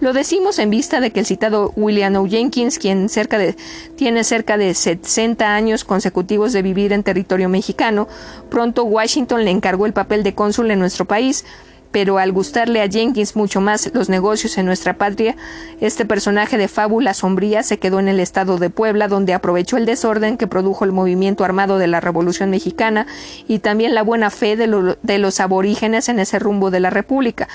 Lo 0.02 0.12
decimos 0.12 0.60
en 0.60 0.70
vista 0.70 1.00
de 1.00 1.12
que 1.12 1.22
el 1.22 1.26
citado 1.26 1.72
William 1.78 2.18
O. 2.18 2.28
Jenkins, 2.28 2.78
quien 2.80 3.08
cerca 3.08 3.38
de, 3.38 3.56
tiene 3.96 4.26
cerca 4.26 4.58
de 4.58 4.74
60 4.74 5.56
años 5.56 5.86
consecutivos 5.86 6.52
de 6.52 6.64
vivir 6.64 6.92
en 6.92 7.04
territorio 7.04 7.48
mexicano, 7.48 8.10
pronto 8.50 8.84
Washington 8.84 9.46
le 9.46 9.52
encargó 9.52 9.86
el 9.86 9.94
papel 9.94 10.24
de 10.24 10.36
cónsul 10.36 10.70
en 10.72 10.80
nuestro 10.80 11.06
país, 11.06 11.46
pero 11.92 12.18
al 12.18 12.32
gustarle 12.32 12.82
a 12.82 12.90
Jenkins 12.90 13.36
mucho 13.36 13.62
más 13.62 13.90
los 13.94 14.10
negocios 14.10 14.58
en 14.58 14.66
nuestra 14.66 14.98
patria, 14.98 15.36
este 15.80 16.06
personaje 16.06 16.58
de 16.58 16.68
fábula 16.68 17.14
sombría 17.14 17.64
se 17.64 17.80
quedó 17.80 18.00
en 18.00 18.08
el 18.08 18.20
estado 18.20 18.58
de 18.58 18.70
Puebla, 18.70 19.08
donde 19.08 19.34
aprovechó 19.34 19.78
el 19.78 19.86
desorden 19.86 20.38
que 20.38 20.48
produjo 20.48 20.86
el 20.86 20.92
movimiento 20.92 21.44
armado 21.44 21.78
de 21.78 21.88
la 21.88 22.00
Revolución 22.00 22.50
Mexicana 22.50 23.08
y 23.48 23.60
también 23.60 23.96
la 23.96 24.04
buena 24.04 24.30
fe 24.30 24.56
de, 24.56 24.98
de 25.02 25.18
los 25.18 25.40
aborígenes 25.40 26.10
en 26.10 26.20
ese 26.20 26.40
rumbo 26.40 26.72
de 26.72 26.80
la 26.80 26.90
República, 26.90 27.48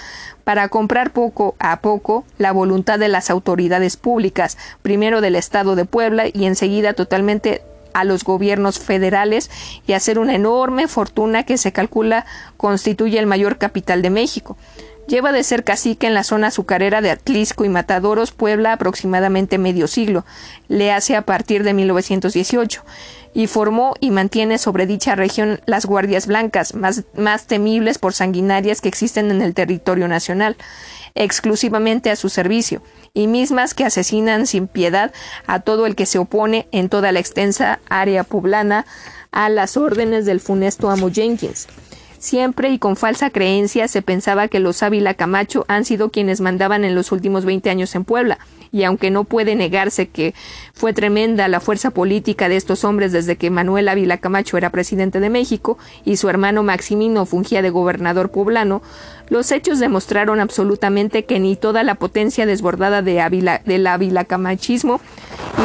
para 0.45 0.69
comprar 0.69 1.13
poco 1.13 1.55
a 1.59 1.81
poco 1.81 2.25
la 2.39 2.53
voluntad 2.53 2.99
de 2.99 3.09
las 3.09 3.31
autoridades 3.31 3.97
públicas, 3.97 4.59
primero 4.83 5.21
del 5.21 5.37
estado 5.37 5.77
de 5.77 5.85
Puebla 5.85 6.25
y 6.33 6.47
enseguida 6.47 6.95
totalmente 6.95 7.63
a 7.95 8.05
los 8.05 8.25
gobiernos 8.25 8.79
federales 8.79 9.51
y 9.87 9.93
hacer 9.93 10.19
una 10.19 10.35
enorme 10.35 10.89
fortuna 10.89 11.45
que 11.45 11.59
se 11.59 11.73
calcula 11.73 12.27
constituye 12.57 13.19
el 13.19 13.27
mayor 13.27 13.59
capital 13.59 14.03
de 14.03 14.11
México. 14.11 14.57
Lleva 15.09 15.33
de 15.33 15.43
ser 15.43 15.65
cacique 15.65 16.07
en 16.07 16.15
la 16.15 16.23
zona 16.23 16.49
azucarera 16.49 17.01
de 17.01 17.11
Atlisco 17.11 17.65
y 17.65 17.69
Matadoros, 17.69 18.31
Puebla, 18.31 18.73
aproximadamente 18.73 19.59
medio 19.59 19.89
siglo, 19.89 20.25
le 20.69 20.93
hace 20.93 21.17
a 21.17 21.23
partir 21.23 21.65
de 21.65 21.75
1918, 21.75 22.85
y 23.35 23.47
formó 23.49 23.95
y 23.99 24.11
mantiene 24.11 24.59
sobre 24.59 24.87
dicha 24.87 25.17
región 25.17 25.61
las 25.67 25.87
guardias 25.87 26.27
blancas, 26.27 26.75
más, 26.75 27.03
más 27.17 27.47
temibles 27.47 27.99
por 27.99 28.13
sanguinarias 28.13 28.81
que 28.81 28.89
existen 28.89 29.31
en 29.31 29.43
el 29.43 29.55
territorio 29.55 30.07
nacional, 30.07 30.57
exclusivamente 31.15 32.11
a 32.11 32.17
su 32.17 32.29
servicio 32.29 32.81
y 33.15 33.27
mismas 33.27 33.75
que 33.75 33.85
asesinan 33.85 34.47
sin 34.47 34.67
piedad 34.67 35.13
a 35.47 35.61
todo 35.61 35.87
el 35.87 35.95
que 35.95 36.07
se 36.07 36.19
opone 36.19 36.67
en 36.73 36.89
toda 36.89 37.13
la 37.13 37.21
extensa 37.21 37.81
área 37.89 38.25
poblana 38.25 38.87
a 39.31 39.49
las 39.49 39.77
órdenes 39.77 40.25
del 40.25 40.41
funesto 40.41 40.91
amo 40.91 41.11
Jenkins. 41.11 41.69
Siempre 42.19 42.71
y 42.71 42.79
con 42.79 42.97
falsa 42.97 43.31
creencia 43.31 43.89
se 43.89 44.01
pensaba 44.01 44.49
que 44.49 44.61
los 44.61 44.83
Ávila 44.83 45.15
Camacho 45.15 45.65
han 45.69 45.85
sido 45.85 46.11
quienes 46.11 46.41
mandaban 46.41 46.85
en 46.85 46.95
los 46.95 47.13
últimos 47.13 47.45
veinte 47.45 47.69
años 47.69 47.95
en 47.95 48.05
Puebla, 48.05 48.39
y 48.73 48.85
aunque 48.85 49.11
no 49.11 49.25
puede 49.25 49.55
negarse 49.55 50.09
que 50.09 50.35
fue 50.73 50.95
tremenda 50.95 51.47
la 51.47 51.61
fuerza 51.61 51.91
política 51.91 52.49
de 52.49 52.57
estos 52.57 52.85
hombres 52.85 53.13
desde 53.13 53.37
que 53.37 53.51
Manuel 53.51 53.89
Ávila 53.89 54.17
Camacho 54.17 54.57
era 54.57 54.71
presidente 54.71 55.21
de 55.21 55.29
México 55.29 55.79
y 56.05 56.17
su 56.17 56.31
hermano 56.31 56.63
Maximino 56.63 57.27
fungía 57.27 57.61
de 57.61 57.71
gobernador 57.71 58.31
poblano, 58.31 58.83
los 59.29 59.53
hechos 59.53 59.79
demostraron 59.79 60.41
absolutamente 60.41 61.25
que 61.25 61.39
ni 61.39 61.55
toda 61.55 61.83
la 61.83 61.95
potencia 61.97 62.47
desbordada 62.47 63.03
de 63.03 63.21
Ávila, 63.21 63.61
del 63.65 63.87
Ávila 63.87 64.25
Camachismo 64.25 65.01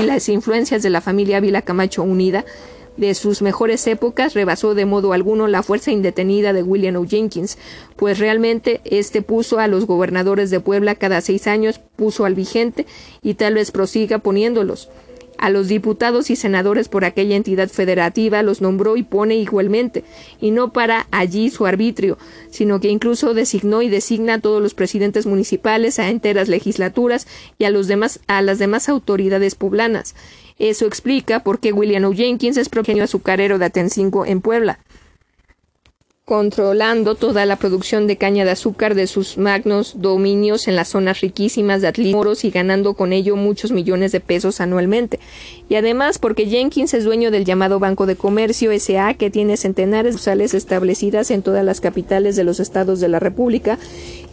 y 0.01 0.05
las 0.05 0.27
influencias 0.29 0.83
de 0.83 0.89
la 0.89 1.01
familia 1.01 1.37
Ávila 1.37 1.61
Camacho 1.61 2.03
unida 2.03 2.45
de 2.97 3.13
sus 3.13 3.41
mejores 3.41 3.85
épocas 3.87 4.33
rebasó 4.33 4.73
de 4.73 4.85
modo 4.85 5.13
alguno 5.13 5.47
la 5.47 5.63
fuerza 5.63 5.91
indetenida 5.91 6.51
de 6.53 6.63
William 6.63 6.95
O. 6.95 7.05
Jenkins, 7.05 7.57
pues 7.95 8.19
realmente 8.19 8.81
este 8.83 9.21
puso 9.21 9.59
a 9.59 9.67
los 9.67 9.85
gobernadores 9.85 10.49
de 10.49 10.59
Puebla 10.59 10.95
cada 10.95 11.21
seis 11.21 11.47
años, 11.47 11.79
puso 11.95 12.25
al 12.25 12.35
vigente 12.35 12.85
y 13.21 13.35
tal 13.35 13.53
vez 13.53 13.71
prosiga 13.71 14.19
poniéndolos. 14.19 14.89
A 15.37 15.51
los 15.51 15.67
diputados 15.67 16.31
y 16.31 16.35
senadores 16.35 16.89
por 16.89 17.05
aquella 17.05 17.35
entidad 17.35 17.69
federativa 17.69 18.41
los 18.41 18.61
nombró 18.61 18.97
y 18.97 19.03
pone 19.03 19.35
igualmente, 19.35 20.03
y 20.41 20.49
no 20.49 20.73
para 20.73 21.07
allí 21.11 21.51
su 21.51 21.67
arbitrio, 21.67 22.17
sino 22.49 22.79
que 22.79 22.89
incluso 22.89 23.35
designó 23.35 23.83
y 23.83 23.89
designa 23.89 24.35
a 24.35 24.39
todos 24.39 24.63
los 24.63 24.73
presidentes 24.73 25.27
municipales, 25.27 25.99
a 25.99 26.09
enteras 26.09 26.47
legislaturas 26.47 27.27
y 27.59 27.65
a, 27.65 27.69
los 27.69 27.87
demás, 27.87 28.19
a 28.25 28.41
las 28.41 28.57
demás 28.57 28.89
autoridades 28.89 29.53
poblanas. 29.53 30.15
Eso 30.59 30.85
explica 30.85 31.41
por 31.43 31.59
qué 31.59 31.71
William 31.71 32.05
O. 32.05 32.13
Jenkins 32.13 32.57
es 32.57 32.69
progenio 32.69 33.03
azucarero 33.03 33.59
de 33.59 33.65
Atencingo 33.65 34.25
en 34.25 34.41
Puebla 34.41 34.79
controlando 36.27 37.15
toda 37.15 37.45
la 37.45 37.55
producción 37.55 38.05
de 38.05 38.17
caña 38.17 38.43
de 38.43 38.51
azúcar 38.51 38.95
de 38.95 39.07
sus 39.07 39.37
magnos 39.37 40.01
dominios 40.01 40.67
en 40.67 40.75
las 40.75 40.89
zonas 40.89 41.21
riquísimas 41.21 41.81
de 41.81 41.87
Atlismoros 41.87 42.43
y 42.43 42.49
ganando 42.49 42.95
con 42.95 43.13
ello 43.13 43.37
muchos 43.37 43.71
millones 43.71 44.11
de 44.11 44.19
pesos 44.19 44.59
anualmente. 44.59 45.21
Y 45.69 45.75
además 45.75 46.19
porque 46.19 46.45
Jenkins 46.45 46.93
es 46.93 47.05
dueño 47.05 47.31
del 47.31 47.45
llamado 47.45 47.79
Banco 47.79 48.05
de 48.05 48.17
Comercio 48.17 48.73
S.A. 48.73 49.13
que 49.13 49.29
tiene 49.29 49.55
centenares 49.55 50.15
de 50.15 50.17
sucursales 50.17 50.53
establecidas 50.53 51.31
en 51.31 51.43
todas 51.43 51.63
las 51.63 51.79
capitales 51.79 52.35
de 52.35 52.43
los 52.43 52.59
estados 52.59 52.99
de 52.99 53.07
la 53.07 53.21
República 53.21 53.79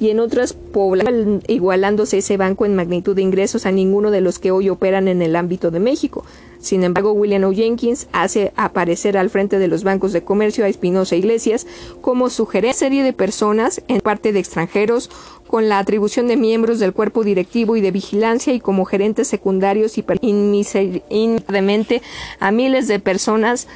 y 0.01 0.11
en 0.11 0.19
otras 0.19 0.53
poblaciones, 0.53 1.45
igualándose 1.47 2.19
ese 2.19 2.37
banco 2.37 2.67
en 2.67 2.75
magnitud 2.75 3.15
de 3.15 3.23
ingresos 3.23 3.67
a 3.67 3.71
ninguno 3.71 4.11
de 4.11 4.21
los 4.21 4.41
que 4.41 4.51
hoy 4.51 4.69
operan 4.69 5.07
en 5.07 5.23
el 5.23 5.37
ámbito 5.37 5.71
de 5.71 5.79
México. 5.79 6.25
Sin 6.65 6.83
embargo, 6.83 7.13
William 7.13 7.45
O. 7.45 7.53
Jenkins 7.53 8.09
hace 8.13 8.55
aparecer 8.57 9.19
al 9.19 9.29
frente 9.29 9.59
de 9.59 9.69
los 9.69 9.85
bancos 9.85 10.15
de 10.15 10.25
comercio 10.25 10.65
a 10.65 10.69
Espinosa 10.69 11.15
Iglesias 11.15 11.67
como 12.01 12.31
sugerente 12.31 12.79
serie 12.79 13.03
de 13.03 13.13
personas, 13.13 13.83
en 13.87 14.01
parte 14.01 14.33
de 14.33 14.39
extranjeros, 14.39 15.11
con 15.47 15.69
la 15.69 15.79
atribución 15.79 16.27
de 16.27 16.39
miembros 16.39 16.79
del 16.79 16.95
cuerpo 16.95 17.23
directivo 17.23 17.77
y 17.77 17.83
de 17.83 17.91
vigilancia 17.91 18.55
y 18.55 18.61
como 18.61 18.87
gerentes 18.87 19.29
secundarios 19.29 19.99
y 19.99 20.05
inmiseriamente 20.23 22.01
a 22.41 22.51
miles 22.51 22.89
de 22.89 22.99
personas 22.99 23.69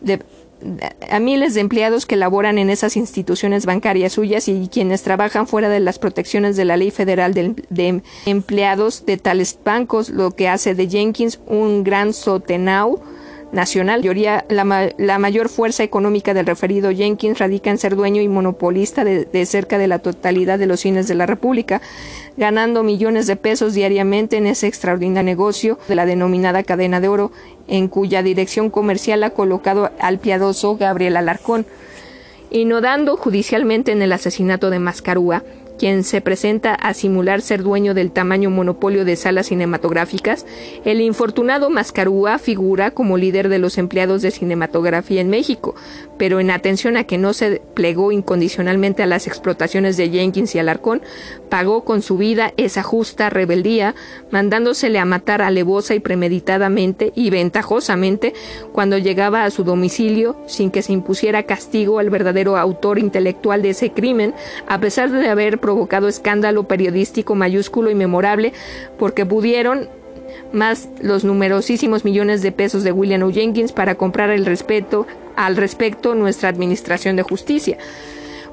de, 0.00 0.20
a 1.10 1.18
miles 1.18 1.54
de 1.54 1.60
empleados 1.60 2.06
que 2.06 2.16
laboran 2.16 2.58
en 2.58 2.70
esas 2.70 2.96
instituciones 2.96 3.66
bancarias 3.66 4.12
suyas 4.12 4.48
y 4.48 4.68
quienes 4.72 5.02
trabajan 5.02 5.46
fuera 5.46 5.68
de 5.68 5.80
las 5.80 5.98
protecciones 5.98 6.56
de 6.56 6.64
la 6.64 6.76
ley 6.76 6.90
federal 6.90 7.34
de, 7.34 8.02
empleados 8.26 9.04
de 9.06 9.16
tales 9.16 9.58
bancos, 9.64 10.10
lo 10.10 10.30
que 10.32 10.48
hace 10.48 10.74
de 10.74 10.88
Jenkins 10.88 11.40
un 11.46 11.84
gran 11.84 12.12
sotenau 12.12 13.02
nacional. 13.52 14.02
La, 14.48 14.92
la, 14.96 15.18
mayor 15.18 15.48
fuerza 15.48 15.82
económica 15.82 16.34
del 16.34 16.46
referido 16.46 16.90
Jenkins 16.90 17.38
radica 17.38 17.70
en 17.70 17.78
ser 17.78 17.94
dueño 17.94 18.22
y 18.22 18.28
monopolista 18.28 19.04
de, 19.04 19.26
de, 19.26 19.46
cerca 19.46 19.78
de 19.78 19.86
la 19.86 19.98
totalidad 19.98 20.58
de 20.58 20.66
los 20.66 20.80
cines 20.80 21.06
de 21.06 21.14
la 21.14 21.26
República, 21.26 21.80
ganando 22.36 22.82
millones 22.82 23.26
de 23.26 23.36
pesos 23.36 23.74
diariamente 23.74 24.38
en 24.38 24.46
ese 24.46 24.66
extraordinario 24.66 25.12
negocio 25.22 25.78
de 25.88 25.94
la 25.94 26.06
denominada 26.06 26.62
cadena 26.62 27.00
de 27.00 27.08
oro, 27.08 27.32
en 27.68 27.88
cuya 27.88 28.22
dirección 28.22 28.70
comercial 28.70 29.22
ha 29.24 29.30
colocado 29.30 29.90
al 29.98 30.18
piadoso 30.18 30.76
Gabriel 30.76 31.16
Alarcón. 31.16 31.66
Inodando 32.50 33.16
judicialmente 33.16 33.92
en 33.92 34.02
el 34.02 34.12
asesinato 34.12 34.70
de 34.70 34.78
Mascarúa, 34.78 35.42
quien 35.78 36.04
se 36.04 36.20
presenta 36.20 36.74
a 36.74 36.94
simular 36.94 37.40
ser 37.40 37.62
dueño 37.62 37.94
del 37.94 38.12
tamaño 38.12 38.50
monopolio 38.50 39.04
de 39.04 39.16
salas 39.16 39.46
cinematográficas, 39.46 40.46
el 40.84 41.00
infortunado 41.00 41.70
Mascarúa 41.70 42.38
figura 42.38 42.92
como 42.92 43.16
líder 43.16 43.48
de 43.48 43.58
los 43.58 43.78
empleados 43.78 44.22
de 44.22 44.30
cinematografía 44.30 45.20
en 45.20 45.30
México, 45.30 45.74
pero 46.18 46.40
en 46.40 46.50
atención 46.50 46.96
a 46.96 47.04
que 47.04 47.18
no 47.18 47.32
se 47.32 47.62
plegó 47.74 48.12
incondicionalmente 48.12 49.02
a 49.02 49.06
las 49.06 49.26
explotaciones 49.26 49.96
de 49.96 50.10
Jenkins 50.10 50.54
y 50.54 50.58
Alarcón, 50.58 51.02
pagó 51.48 51.84
con 51.84 52.02
su 52.02 52.16
vida 52.16 52.52
esa 52.56 52.82
justa 52.82 53.30
rebeldía, 53.30 53.94
mandándosele 54.30 54.98
a 54.98 55.04
matar 55.04 55.42
alevosa 55.42 55.94
y 55.94 56.00
premeditadamente 56.00 57.12
y 57.14 57.30
ventajosamente 57.30 58.34
cuando 58.72 58.98
llegaba 58.98 59.44
a 59.44 59.50
su 59.50 59.64
domicilio 59.64 60.36
sin 60.46 60.70
que 60.70 60.82
se 60.82 60.92
impusiera 60.92 61.42
castigo 61.42 61.98
al 61.98 62.10
verdadero 62.10 62.56
autor 62.56 62.98
intelectual 62.98 63.62
de 63.62 63.70
ese 63.70 63.92
crimen, 63.92 64.34
a 64.66 64.80
pesar 64.80 65.10
de 65.10 65.28
haber 65.28 65.58
provocado 65.72 66.06
escándalo 66.06 66.64
periodístico 66.64 67.34
mayúsculo 67.34 67.90
y 67.90 67.94
memorable, 67.94 68.52
porque 68.98 69.24
pudieron 69.24 69.88
más 70.52 70.90
los 71.00 71.24
numerosísimos 71.24 72.04
millones 72.04 72.42
de 72.42 72.52
pesos 72.52 72.84
de 72.84 72.92
William 72.92 73.22
O. 73.22 73.32
Jenkins 73.32 73.72
para 73.72 73.94
comprar 73.94 74.28
el 74.28 74.44
respeto 74.44 75.06
al 75.34 75.56
respecto 75.56 76.14
nuestra 76.14 76.50
administración 76.50 77.16
de 77.16 77.22
justicia. 77.22 77.78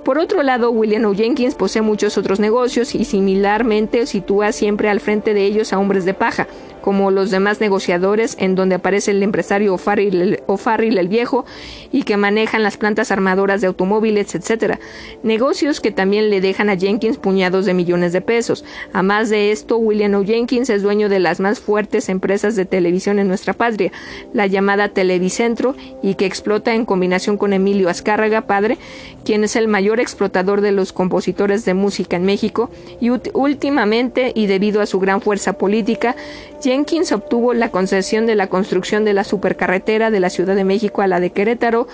Por 0.05 0.17
otro 0.17 0.43
lado, 0.43 0.71
William 0.71 1.03
O. 1.03 1.13
Jenkins 1.13 1.55
posee 1.55 1.81
muchos 1.81 2.17
otros 2.17 2.39
negocios 2.39 2.95
y 2.95 3.03
similarmente 3.03 4.05
sitúa 4.05 4.53
siempre 4.53 4.89
al 4.89 5.01
frente 5.01 5.33
de 5.33 5.43
ellos 5.43 5.73
a 5.73 5.77
hombres 5.77 6.05
de 6.05 6.13
paja, 6.13 6.47
como 6.89 7.11
los 7.11 7.29
demás 7.29 7.61
negociadores, 7.61 8.35
en 8.39 8.55
donde 8.55 8.73
aparece 8.73 9.11
el 9.11 9.21
empresario 9.21 9.75
O'Farrill 9.75 10.97
el 10.97 11.07
Viejo 11.07 11.45
y 11.91 12.01
que 12.01 12.17
manejan 12.17 12.63
las 12.63 12.77
plantas 12.77 13.11
armadoras 13.11 13.61
de 13.61 13.67
automóviles, 13.67 14.33
etc. 14.33 14.79
Negocios 15.21 15.81
que 15.81 15.91
también 15.91 16.31
le 16.31 16.41
dejan 16.41 16.67
a 16.67 16.75
Jenkins 16.75 17.17
puñados 17.17 17.67
de 17.67 17.75
millones 17.75 18.11
de 18.11 18.21
pesos. 18.21 18.65
A 18.91 19.03
más 19.03 19.29
de 19.29 19.51
esto, 19.51 19.77
William 19.77 20.15
O. 20.15 20.25
Jenkins 20.25 20.71
es 20.71 20.81
dueño 20.81 21.09
de 21.09 21.19
las 21.19 21.39
más 21.39 21.59
fuertes 21.59 22.09
empresas 22.09 22.55
de 22.55 22.65
televisión 22.65 23.19
en 23.19 23.27
nuestra 23.27 23.53
patria, 23.53 23.91
la 24.33 24.47
llamada 24.47 24.89
Televicentro, 24.89 25.75
y 26.01 26.15
que 26.15 26.25
explota 26.25 26.73
en 26.73 26.85
combinación 26.85 27.37
con 27.37 27.53
Emilio 27.53 27.87
Azcárraga, 27.87 28.47
padre, 28.47 28.79
quien 29.23 29.43
es 29.43 29.55
el 29.55 29.67
mayor 29.67 29.99
explotador 29.99 30.61
de 30.61 30.71
los 30.71 30.91
compositores 30.91 31.65
de 31.65 31.75
música 31.75 32.15
en 32.15 32.25
México, 32.25 32.71
y 32.99 33.11
últimamente, 33.11 34.31
y 34.33 34.47
debido 34.47 34.81
a 34.81 34.87
su 34.87 34.99
gran 34.99 35.21
fuerza 35.21 35.53
política, 35.53 36.15
Jenkins 36.61 37.11
obtuvo 37.11 37.53
la 37.53 37.69
concesión 37.69 38.25
de 38.25 38.35
la 38.35 38.47
construcción 38.47 39.05
de 39.05 39.13
la 39.13 39.23
supercarretera 39.23 40.11
de 40.11 40.19
la 40.19 40.29
Ciudad 40.29 40.55
de 40.55 40.63
México 40.63 41.01
a 41.01 41.07
la 41.07 41.19
de 41.19 41.31
Querétaro 41.31 41.87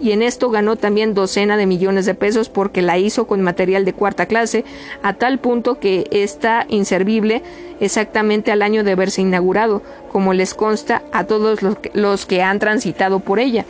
y 0.00 0.12
en 0.12 0.22
esto 0.22 0.50
ganó 0.50 0.76
también 0.76 1.14
docena 1.14 1.56
de 1.56 1.66
millones 1.66 2.06
de 2.06 2.14
pesos 2.14 2.48
porque 2.48 2.82
la 2.82 2.98
hizo 2.98 3.26
con 3.26 3.42
material 3.42 3.84
de 3.84 3.92
cuarta 3.92 4.26
clase 4.26 4.64
a 5.02 5.14
tal 5.14 5.38
punto 5.38 5.80
que 5.80 6.06
está 6.10 6.66
inservible 6.68 7.42
exactamente 7.80 8.52
al 8.52 8.62
año 8.62 8.84
de 8.84 8.92
haberse 8.92 9.22
inaugurado, 9.22 9.82
como 10.10 10.34
les 10.34 10.54
consta 10.54 11.02
a 11.12 11.24
todos 11.24 11.60
los 11.92 12.26
que 12.26 12.42
han 12.42 12.58
transitado 12.58 13.20
por 13.20 13.40
ella. 13.40 13.64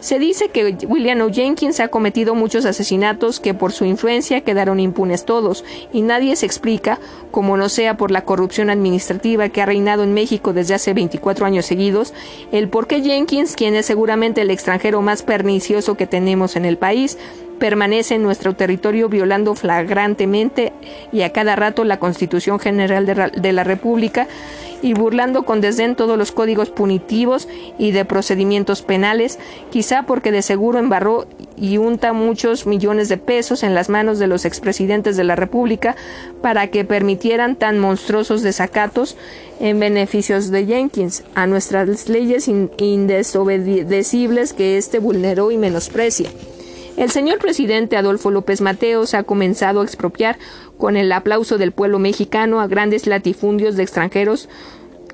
Se 0.00 0.18
dice 0.18 0.48
que 0.48 0.76
William 0.88 1.20
O. 1.20 1.30
Jenkins 1.30 1.78
ha 1.78 1.88
cometido 1.88 2.34
muchos 2.34 2.64
asesinatos 2.64 3.38
que 3.38 3.52
por 3.52 3.72
su 3.72 3.84
influencia 3.84 4.40
quedaron 4.40 4.80
impunes 4.80 5.26
todos, 5.26 5.62
y 5.92 6.00
nadie 6.00 6.36
se 6.36 6.46
explica, 6.46 6.98
como 7.30 7.58
no 7.58 7.68
sea 7.68 7.98
por 7.98 8.10
la 8.10 8.24
corrupción 8.24 8.70
administrativa 8.70 9.50
que 9.50 9.60
ha 9.60 9.66
reinado 9.66 10.02
en 10.02 10.14
México 10.14 10.54
desde 10.54 10.74
hace 10.74 10.94
24 10.94 11.44
años 11.44 11.66
seguidos, 11.66 12.14
el 12.50 12.70
por 12.70 12.86
qué 12.86 13.02
Jenkins, 13.02 13.56
quien 13.56 13.74
es 13.74 13.84
seguramente 13.84 14.40
el 14.40 14.50
extranjero 14.50 15.02
más 15.02 15.22
pernicioso 15.22 15.96
que 15.98 16.06
tenemos 16.06 16.56
en 16.56 16.64
el 16.64 16.78
país, 16.78 17.18
permanece 17.60 18.16
en 18.16 18.24
nuestro 18.24 18.56
territorio 18.56 19.08
violando 19.08 19.54
flagrantemente 19.54 20.72
y 21.12 21.22
a 21.22 21.30
cada 21.30 21.54
rato 21.54 21.84
la 21.84 22.00
Constitución 22.00 22.58
General 22.58 23.06
de, 23.06 23.52
la 23.52 23.62
República 23.62 24.26
y 24.82 24.94
burlando 24.94 25.44
con 25.44 25.60
desdén 25.60 25.94
todos 25.94 26.18
los 26.18 26.32
códigos 26.32 26.70
punitivos 26.70 27.46
y 27.78 27.92
de 27.92 28.04
procedimientos 28.06 28.82
penales, 28.82 29.38
quizá 29.70 30.02
porque 30.04 30.32
de 30.32 30.42
seguro 30.42 30.78
embarró 30.78 31.26
y 31.56 31.76
unta 31.76 32.14
muchos 32.14 32.66
millones 32.66 33.10
de 33.10 33.18
pesos 33.18 33.62
en 33.62 33.74
las 33.74 33.90
manos 33.90 34.18
de 34.18 34.26
los 34.26 34.46
expresidentes 34.46 35.18
de 35.18 35.24
la 35.24 35.36
República 35.36 35.96
para 36.40 36.68
que 36.68 36.86
permitieran 36.86 37.56
tan 37.56 37.78
monstruosos 37.78 38.40
desacatos 38.42 39.18
en 39.60 39.78
beneficios 39.78 40.50
de 40.50 40.64
Jenkins 40.64 41.24
a 41.34 41.46
nuestras 41.46 42.08
leyes 42.08 42.48
indesobedecibles 42.48 44.54
que 44.54 44.78
éste 44.78 44.98
vulneró 44.98 45.50
y 45.50 45.58
menosprecia. 45.58 46.30
El 46.96 47.10
señor 47.10 47.38
presidente 47.38 47.96
Adolfo 47.96 48.30
López 48.30 48.60
Mateos 48.60 49.14
ha 49.14 49.22
comenzado 49.22 49.80
a 49.80 49.84
expropiar 49.84 50.38
con 50.76 50.96
el 50.96 51.12
aplauso 51.12 51.56
del 51.56 51.72
pueblo 51.72 51.98
mexicano 51.98 52.60
a 52.60 52.66
grandes 52.66 53.06
latifundios 53.06 53.76
de 53.76 53.82
extranjeros 53.82 54.48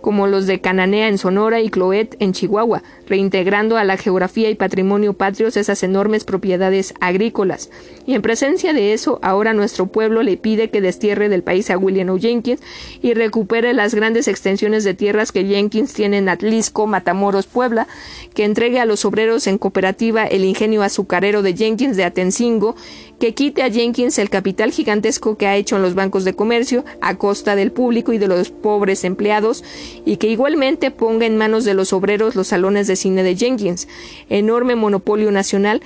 como 0.07 0.29
los 0.29 0.47
de 0.47 0.61
Cananea 0.61 1.09
en 1.09 1.19
Sonora 1.19 1.61
y 1.61 1.69
Cloet 1.69 2.15
en 2.21 2.33
Chihuahua, 2.33 2.85
reintegrando 3.09 3.77
a 3.77 3.83
la 3.83 3.97
geografía 3.97 4.49
y 4.51 4.55
patrimonio 4.55 5.15
patrios 5.15 5.57
esas 5.57 5.83
enormes 5.83 6.23
propiedades 6.23 6.95
agrícolas. 7.01 7.71
Y 8.07 8.15
en 8.15 8.23
presencia 8.23 8.73
de 8.73 8.93
eso, 8.93 9.19
ahora 9.21 9.53
nuestro 9.53 9.89
pueblo 9.89 10.23
le 10.23 10.37
pide 10.37 10.71
que 10.71 10.81
destierre 10.81 11.29
del 11.29 11.43
país 11.43 11.71
a 11.71 11.77
William 11.77 12.11
O. 12.11 12.21
Jenkins 12.21 12.61
y 13.03 13.15
recupere 13.15 13.73
las 13.73 13.97
grandes 13.97 14.29
extensiones 14.29 14.85
de 14.85 14.95
tierras 14.95 15.33
que 15.33 15.45
Jenkins 15.45 15.93
tiene 15.93 16.19
en 16.19 16.29
Atlisco, 16.29 16.87
Matamoros, 16.87 17.49
Puebla, 17.49 17.89
que 18.33 18.45
entregue 18.45 18.79
a 18.79 18.85
los 18.85 19.05
obreros 19.05 19.49
en 19.49 19.59
cooperativa 19.59 20.25
el 20.25 20.45
ingenio 20.45 20.85
azucarero 20.85 21.43
de 21.43 21.57
Jenkins 21.57 21.97
de 21.97 22.05
Atencingo, 22.05 22.77
que 23.19 23.35
quite 23.35 23.63
a 23.63 23.71
Jenkins 23.71 24.19
el 24.19 24.31
capital 24.31 24.73
gigantesco 24.73 25.37
que 25.37 25.47
ha 25.47 25.57
hecho 25.57 25.77
en 25.77 25.83
los 25.83 25.95
bancos 25.95 26.25
de 26.25 26.35
comercio 26.35 26.85
a 27.01 27.17
costa 27.17 27.57
del 27.57 27.73
público 27.73 28.13
y 28.13 28.19
de 28.19 28.29
los 28.29 28.51
pobres 28.51 29.05
empleados 29.05 29.65
y 30.05 30.17
que 30.17 30.29
igualmente 30.29 30.91
ponga 30.91 31.27
en 31.27 31.37
manos 31.37 31.65
de 31.65 31.75
los 31.75 31.93
obreros 31.93 32.37
los 32.37 32.49
salones 32.49 32.87
de 32.87 32.97
cine 32.97 33.23
de 33.23 33.37
Jenkins, 33.37 33.89
enorme 34.29 34.77
monopolio 34.77 35.31
nacional 35.31 35.83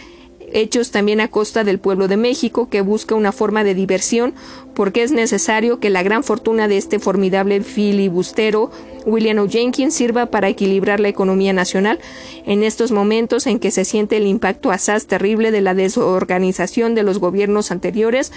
hechos 0.52 0.90
también 0.90 1.20
a 1.20 1.28
costa 1.28 1.64
del 1.64 1.78
pueblo 1.78 2.08
de 2.08 2.16
México, 2.16 2.68
que 2.68 2.80
busca 2.80 3.14
una 3.14 3.32
forma 3.32 3.64
de 3.64 3.74
diversión, 3.74 4.34
porque 4.74 5.02
es 5.02 5.12
necesario 5.12 5.80
que 5.80 5.90
la 5.90 6.02
gran 6.02 6.24
fortuna 6.24 6.68
de 6.68 6.76
este 6.76 6.98
formidable 6.98 7.60
filibustero, 7.62 8.70
William 9.06 9.38
O. 9.38 9.48
Jenkins, 9.48 9.94
sirva 9.94 10.26
para 10.26 10.48
equilibrar 10.48 11.00
la 11.00 11.08
economía 11.08 11.52
nacional 11.52 11.98
en 12.46 12.62
estos 12.62 12.92
momentos 12.92 13.46
en 13.46 13.58
que 13.58 13.70
se 13.70 13.84
siente 13.84 14.16
el 14.16 14.26
impacto 14.26 14.70
asaz 14.70 15.06
terrible 15.06 15.50
de 15.50 15.60
la 15.60 15.74
desorganización 15.74 16.94
de 16.94 17.02
los 17.02 17.18
gobiernos 17.18 17.70
anteriores, 17.70 18.32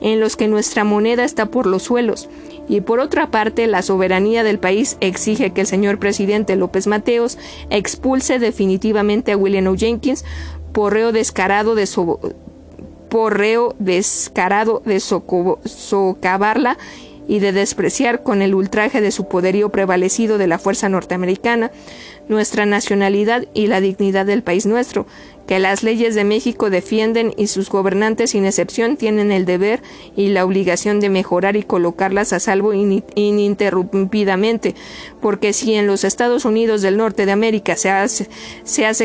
en 0.00 0.20
los 0.20 0.36
que 0.36 0.48
nuestra 0.48 0.84
moneda 0.84 1.24
está 1.24 1.46
por 1.46 1.66
los 1.66 1.84
suelos 1.84 2.28
y 2.68 2.80
por 2.80 3.00
otra 3.00 3.30
parte 3.30 3.66
la 3.66 3.82
soberanía 3.82 4.42
del 4.42 4.58
país 4.58 4.96
exige 5.00 5.52
que 5.52 5.62
el 5.62 5.66
señor 5.66 5.98
presidente 5.98 6.56
López 6.56 6.86
Mateos 6.86 7.38
expulse 7.70 8.38
definitivamente 8.38 9.32
a 9.32 9.36
William 9.36 9.66
O. 9.68 9.76
Jenkins 9.76 10.24
por 10.72 10.92
reo 10.92 11.12
descarado 11.12 11.74
de 11.74 11.86
porreo 13.08 13.74
descarado 13.78 14.82
de 14.84 15.00
socavarla 15.00 16.76
y 17.28 17.40
de 17.40 17.52
despreciar 17.52 18.22
con 18.22 18.42
el 18.42 18.54
ultraje 18.54 19.00
de 19.00 19.10
su 19.10 19.28
poderío 19.28 19.70
prevalecido 19.70 20.38
de 20.38 20.46
la 20.46 20.58
fuerza 20.58 20.88
norteamericana 20.88 21.70
nuestra 22.28 22.66
nacionalidad 22.66 23.44
y 23.54 23.68
la 23.68 23.80
dignidad 23.80 24.26
del 24.26 24.42
país 24.42 24.66
nuestro, 24.66 25.06
que 25.46 25.60
las 25.60 25.84
leyes 25.84 26.16
de 26.16 26.24
México 26.24 26.70
defienden 26.70 27.32
y 27.36 27.46
sus 27.46 27.70
gobernantes 27.70 28.30
sin 28.30 28.44
excepción 28.44 28.96
tienen 28.96 29.30
el 29.30 29.44
deber 29.44 29.80
y 30.16 30.30
la 30.30 30.44
obligación 30.44 30.98
de 30.98 31.08
mejorar 31.08 31.56
y 31.56 31.62
colocarlas 31.62 32.32
a 32.32 32.40
salvo 32.40 32.72
ininterrumpidamente, 32.74 34.74
porque 35.20 35.52
si 35.52 35.74
en 35.74 35.86
los 35.86 36.02
Estados 36.02 36.44
Unidos 36.44 36.82
del 36.82 36.96
Norte 36.96 37.26
de 37.26 37.32
América 37.32 37.76
se 37.76 37.90
hace, 37.90 38.28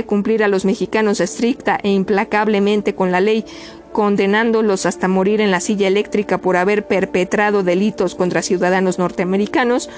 cumplir 0.06 0.44
a 0.44 0.48
los 0.48 0.66
mexicanos 0.66 1.20
estricta 1.20 1.80
e 1.84 1.92
implacablemente 1.92 2.96
con 2.96 3.12
la 3.12 3.22
ley, 3.22 3.46
condenándolos 3.92 4.86
hasta 4.86 5.08
morir 5.08 5.42
en 5.42 5.52
la 5.52 5.60
silla 5.60 5.88
eléctrica 5.88 6.38
por 6.38 6.58
haber 6.58 6.86
perpetrado 6.86 7.64
delitos 7.64 8.16
contra 8.16 8.42
ciudadanos 8.42 9.00
norteamericanos, 9.00 9.90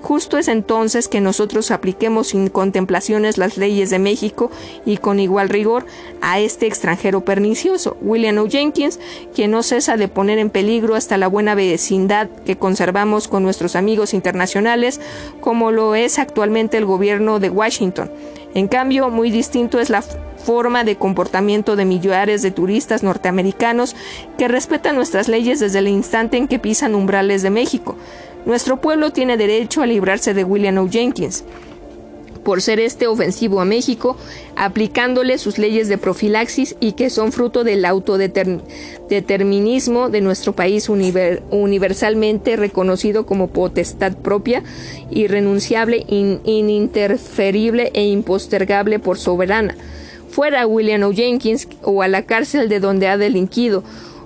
justo 0.00 0.38
es 0.38 0.48
entonces 0.48 1.08
que 1.08 1.20
nosotros 1.20 1.70
apliquemos 1.70 2.28
sin 2.28 2.48
contemplaciones 2.48 3.38
las 3.38 3.56
leyes 3.56 3.90
de 3.90 3.98
México 3.98 4.50
y 4.84 4.96
con 4.96 5.20
igual 5.20 5.48
rigor 5.48 5.86
a 6.20 6.40
este 6.40 6.66
extranjero 6.66 7.24
pernicioso, 7.24 7.96
William 8.00 8.38
O. 8.38 8.48
Jenkins, 8.48 8.98
quien 9.34 9.50
no 9.50 9.62
cesa 9.62 9.96
de 9.96 10.08
poner 10.08 10.38
en 10.38 10.50
peligro 10.50 10.94
hasta 10.94 11.18
la 11.18 11.28
buena 11.28 11.54
vecindad 11.54 12.28
que 12.44 12.56
conservamos 12.56 13.28
con 13.28 13.42
nuestros 13.42 13.76
amigos 13.76 14.14
internacionales, 14.14 15.00
como 15.40 15.70
lo 15.70 15.94
es 15.94 16.18
actualmente 16.18 16.78
el 16.78 16.86
gobierno 16.86 17.38
de 17.38 17.50
Washington. 17.50 18.10
En 18.54 18.68
cambio, 18.68 19.08
muy 19.08 19.30
distinto 19.30 19.80
es 19.80 19.88
la 19.88 20.02
forma 20.02 20.84
de 20.84 20.96
comportamiento 20.96 21.76
de 21.76 21.84
millares 21.84 22.42
de 22.42 22.50
turistas 22.50 23.02
norteamericanos 23.02 23.96
que 24.36 24.48
respetan 24.48 24.96
nuestras 24.96 25.28
leyes 25.28 25.60
desde 25.60 25.78
el 25.78 25.88
instante 25.88 26.36
en 26.36 26.48
que 26.48 26.58
pisan 26.58 26.94
umbrales 26.94 27.42
de 27.42 27.50
México. 27.50 27.96
Nuestro 28.44 28.80
pueblo 28.80 29.10
tiene 29.10 29.36
derecho 29.36 29.82
a 29.82 29.86
librarse 29.86 30.34
de 30.34 30.44
William 30.44 30.78
O. 30.78 30.88
Jenkins 30.88 31.44
por 32.44 32.62
ser 32.62 32.78
este 32.80 33.06
ofensivo 33.06 33.60
a 33.60 33.64
México, 33.64 34.16
aplicándole 34.56 35.38
sus 35.38 35.58
leyes 35.58 35.88
de 35.88 35.98
profilaxis 35.98 36.74
y 36.80 36.92
que 36.92 37.10
son 37.10 37.30
fruto 37.32 37.62
del 37.64 37.84
autodeterminismo 37.84 40.08
de 40.10 40.20
nuestro 40.20 40.52
país 40.52 40.88
universalmente 40.88 42.54
reconocido 42.56 43.26
como 43.26 43.48
potestad 43.48 44.16
propia, 44.16 44.62
irrenunciable, 45.10 46.06
ininterferible 46.08 47.90
e 47.94 48.06
impostergable 48.06 48.98
por 48.98 49.18
soberana 49.18 49.76
fuera 50.32 50.66
William 50.66 51.02
O. 51.02 51.12
Jenkins 51.12 51.68
o 51.82 52.02
a 52.02 52.08
la 52.08 52.22
cárcel 52.22 52.68
de 52.68 52.80
donde 52.80 53.06
ha 53.06 53.18
delinquido, 53.18 53.84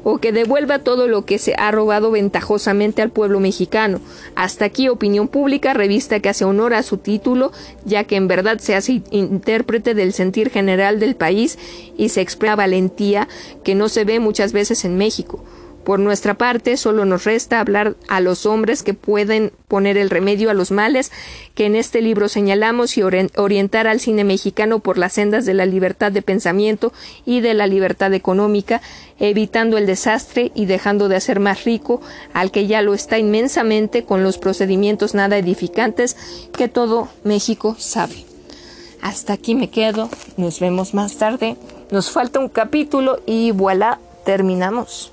o 0.08 0.18
que 0.18 0.30
devuelva 0.30 0.78
todo 0.78 1.08
lo 1.08 1.24
que 1.24 1.36
se 1.36 1.56
ha 1.58 1.72
robado 1.72 2.12
ventajosamente 2.12 3.02
al 3.02 3.10
pueblo 3.10 3.40
mexicano. 3.40 4.00
Hasta 4.36 4.64
aquí 4.64 4.88
Opinión 4.88 5.26
Pública, 5.26 5.74
revista 5.74 6.20
que 6.20 6.28
hace 6.28 6.44
honor 6.44 6.74
a 6.74 6.84
su 6.84 6.98
título, 6.98 7.50
ya 7.84 8.04
que 8.04 8.14
en 8.14 8.28
verdad 8.28 8.58
se 8.60 8.76
hace 8.76 9.02
intérprete 9.10 9.94
del 9.94 10.12
sentir 10.12 10.50
general 10.50 11.00
del 11.00 11.16
país 11.16 11.58
y 11.98 12.10
se 12.10 12.20
expresa 12.20 12.54
valentía 12.54 13.26
que 13.64 13.74
no 13.74 13.88
se 13.88 14.04
ve 14.04 14.20
muchas 14.20 14.52
veces 14.52 14.84
en 14.84 14.96
México. 14.96 15.42
Por 15.86 16.00
nuestra 16.00 16.34
parte, 16.34 16.76
solo 16.76 17.04
nos 17.04 17.22
resta 17.22 17.60
hablar 17.60 17.94
a 18.08 18.20
los 18.20 18.44
hombres 18.44 18.82
que 18.82 18.92
pueden 18.92 19.52
poner 19.68 19.96
el 19.96 20.10
remedio 20.10 20.50
a 20.50 20.52
los 20.52 20.72
males 20.72 21.12
que 21.54 21.64
en 21.64 21.76
este 21.76 22.00
libro 22.00 22.28
señalamos 22.28 22.98
y 22.98 23.02
orientar 23.02 23.86
al 23.86 24.00
cine 24.00 24.24
mexicano 24.24 24.80
por 24.80 24.98
las 24.98 25.12
sendas 25.12 25.46
de 25.46 25.54
la 25.54 25.64
libertad 25.64 26.10
de 26.10 26.22
pensamiento 26.22 26.92
y 27.24 27.40
de 27.40 27.54
la 27.54 27.68
libertad 27.68 28.12
económica, 28.14 28.82
evitando 29.20 29.78
el 29.78 29.86
desastre 29.86 30.50
y 30.56 30.66
dejando 30.66 31.08
de 31.08 31.14
hacer 31.14 31.38
más 31.38 31.62
rico 31.62 32.00
al 32.32 32.50
que 32.50 32.66
ya 32.66 32.82
lo 32.82 32.92
está 32.92 33.20
inmensamente 33.20 34.02
con 34.02 34.24
los 34.24 34.38
procedimientos 34.38 35.14
nada 35.14 35.38
edificantes 35.38 36.16
que 36.52 36.66
todo 36.66 37.10
México 37.22 37.76
sabe. 37.78 38.24
Hasta 39.02 39.34
aquí 39.34 39.54
me 39.54 39.70
quedo, 39.70 40.10
nos 40.36 40.58
vemos 40.58 40.94
más 40.94 41.16
tarde, 41.16 41.56
nos 41.92 42.10
falta 42.10 42.40
un 42.40 42.48
capítulo 42.48 43.20
y 43.24 43.52
voilà, 43.52 44.00
terminamos. 44.24 45.12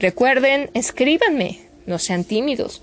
Recuerden, 0.00 0.70
escríbanme, 0.72 1.60
no 1.84 1.98
sean 1.98 2.24
tímidos, 2.24 2.80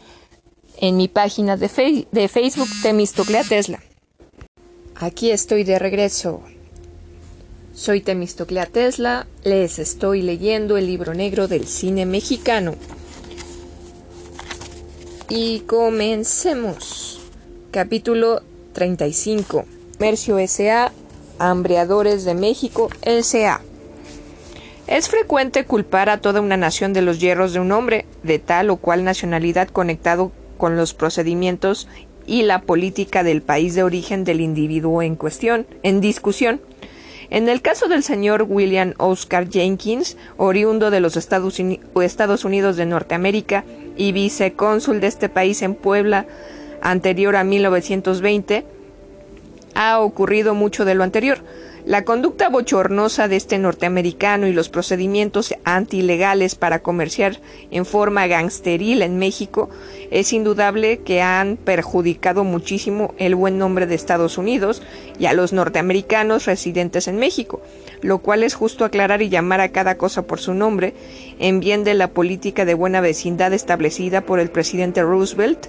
en 0.80 0.98
mi 0.98 1.08
página 1.08 1.58
de, 1.58 2.06
de 2.12 2.28
Facebook 2.28 2.70
Temistoclea 2.84 3.44
Tesla. 3.44 3.82
Aquí 4.94 5.32
estoy 5.32 5.64
de 5.64 5.80
regreso. 5.80 6.44
Soy 7.74 8.02
Temistoclea 8.02 8.68
Tesla, 8.68 9.26
les 9.44 9.80
estoy 9.80 10.22
leyendo 10.22 10.78
el 10.78 10.86
libro 10.86 11.16
negro 11.16 11.48
del 11.48 11.66
cine 11.66 12.06
mexicano. 12.06 12.76
Y 15.28 15.62
comencemos. 15.62 17.20
Capítulo 17.72 18.44
35. 18.74 19.66
Comercio 19.98 20.38
S.A. 20.38 20.92
Hambreadores 21.40 22.26
de 22.26 22.36
México 22.36 22.90
S.A. 23.02 23.62
Es 24.88 25.10
frecuente 25.10 25.66
culpar 25.66 26.10
a 26.10 26.20
toda 26.20 26.40
una 26.40 26.56
nación 26.56 26.94
de 26.94 27.02
los 27.02 27.20
hierros 27.20 27.52
de 27.52 27.60
un 27.60 27.74
hombre, 27.74 28.06
de 28.24 28.40
tal 28.40 28.70
o 28.70 28.78
cual 28.78 29.04
nacionalidad 29.04 29.68
conectado 29.68 30.32
con 30.58 30.78
los 30.78 30.94
procedimientos 30.94 31.90
y 32.26 32.44
la 32.44 32.62
política 32.62 33.22
del 33.22 33.42
país 33.42 33.76
de 33.76 33.84
origen 33.84 34.24
del 34.24 34.40
individuo 34.40 35.02
en 35.02 35.18
cuestión, 35.18 35.68
en 35.84 36.00
discusión. 36.00 36.62
En 37.30 37.50
el 37.50 37.62
caso 37.62 37.90
del 37.90 38.02
señor 38.02 38.46
William 38.48 38.94
Oscar 38.98 39.50
Jenkins, 39.50 40.16
oriundo 40.38 40.90
de 40.90 41.02
los 41.02 41.18
Estados, 41.18 41.60
Unidos 42.46 42.78
de 42.78 42.86
Norteamérica 42.86 43.66
y 43.98 44.14
vicecónsul 44.14 45.02
de 45.02 45.08
este 45.08 45.28
país 45.28 45.62
en 45.64 45.76
Puebla 45.76 46.28
anterior 46.82 47.36
a 47.36 47.44
1920, 47.44 48.66
ha 49.76 50.00
ocurrido 50.00 50.54
mucho 50.54 50.86
de 50.86 50.96
lo 50.96 51.04
anterior. 51.04 51.40
La 51.88 52.04
conducta 52.04 52.50
bochornosa 52.50 53.30
de 53.30 53.38
este 53.38 53.58
norteamericano 53.60 54.46
y 54.46 54.52
los 54.52 54.68
procedimientos 54.68 55.56
antilegales 55.64 56.56
para 56.56 56.80
comerciar 56.80 57.40
en 57.72 57.86
forma 57.86 58.28
gangsteril 58.28 59.02
en 59.02 59.18
México 59.18 59.70
es 60.12 60.34
indudable 60.34 60.98
que 60.98 61.22
han 61.22 61.56
perjudicado 61.56 62.44
muchísimo 62.44 63.16
el 63.20 63.36
buen 63.36 63.58
nombre 63.58 63.86
de 63.86 63.96
Estados 63.96 64.38
Unidos 64.38 64.84
y 65.18 65.28
a 65.28 65.34
los 65.34 65.54
norteamericanos 65.54 66.44
residentes 66.44 67.08
en 67.08 67.20
México, 67.20 67.62
lo 68.02 68.18
cual 68.18 68.44
es 68.44 68.54
justo 68.54 68.84
aclarar 68.84 69.22
y 69.22 69.30
llamar 69.30 69.62
a 69.62 69.70
cada 69.70 69.96
cosa 69.96 70.24
por 70.24 70.42
su 70.42 70.54
nombre 70.54 70.94
en 71.40 71.62
bien 71.62 71.86
de 71.86 71.94
la 71.94 72.10
política 72.10 72.66
de 72.66 72.74
buena 72.74 73.00
vecindad 73.00 73.54
establecida 73.54 74.26
por 74.26 74.42
el 74.42 74.50
presidente 74.50 75.04
Roosevelt 75.04 75.68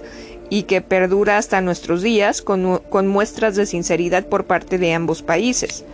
y 0.49 0.63
que 0.63 0.81
perdura 0.81 1.37
hasta 1.37 1.61
nuestros 1.61 2.01
días 2.01 2.41
con, 2.41 2.79
con, 2.89 3.07
muestras 3.07 3.55
de 3.55 3.65
sinceridad 3.65 4.27
por 4.27 4.45
parte 4.45 4.77
de 4.77 4.93
ambos 4.93 5.21
países. 5.21 5.85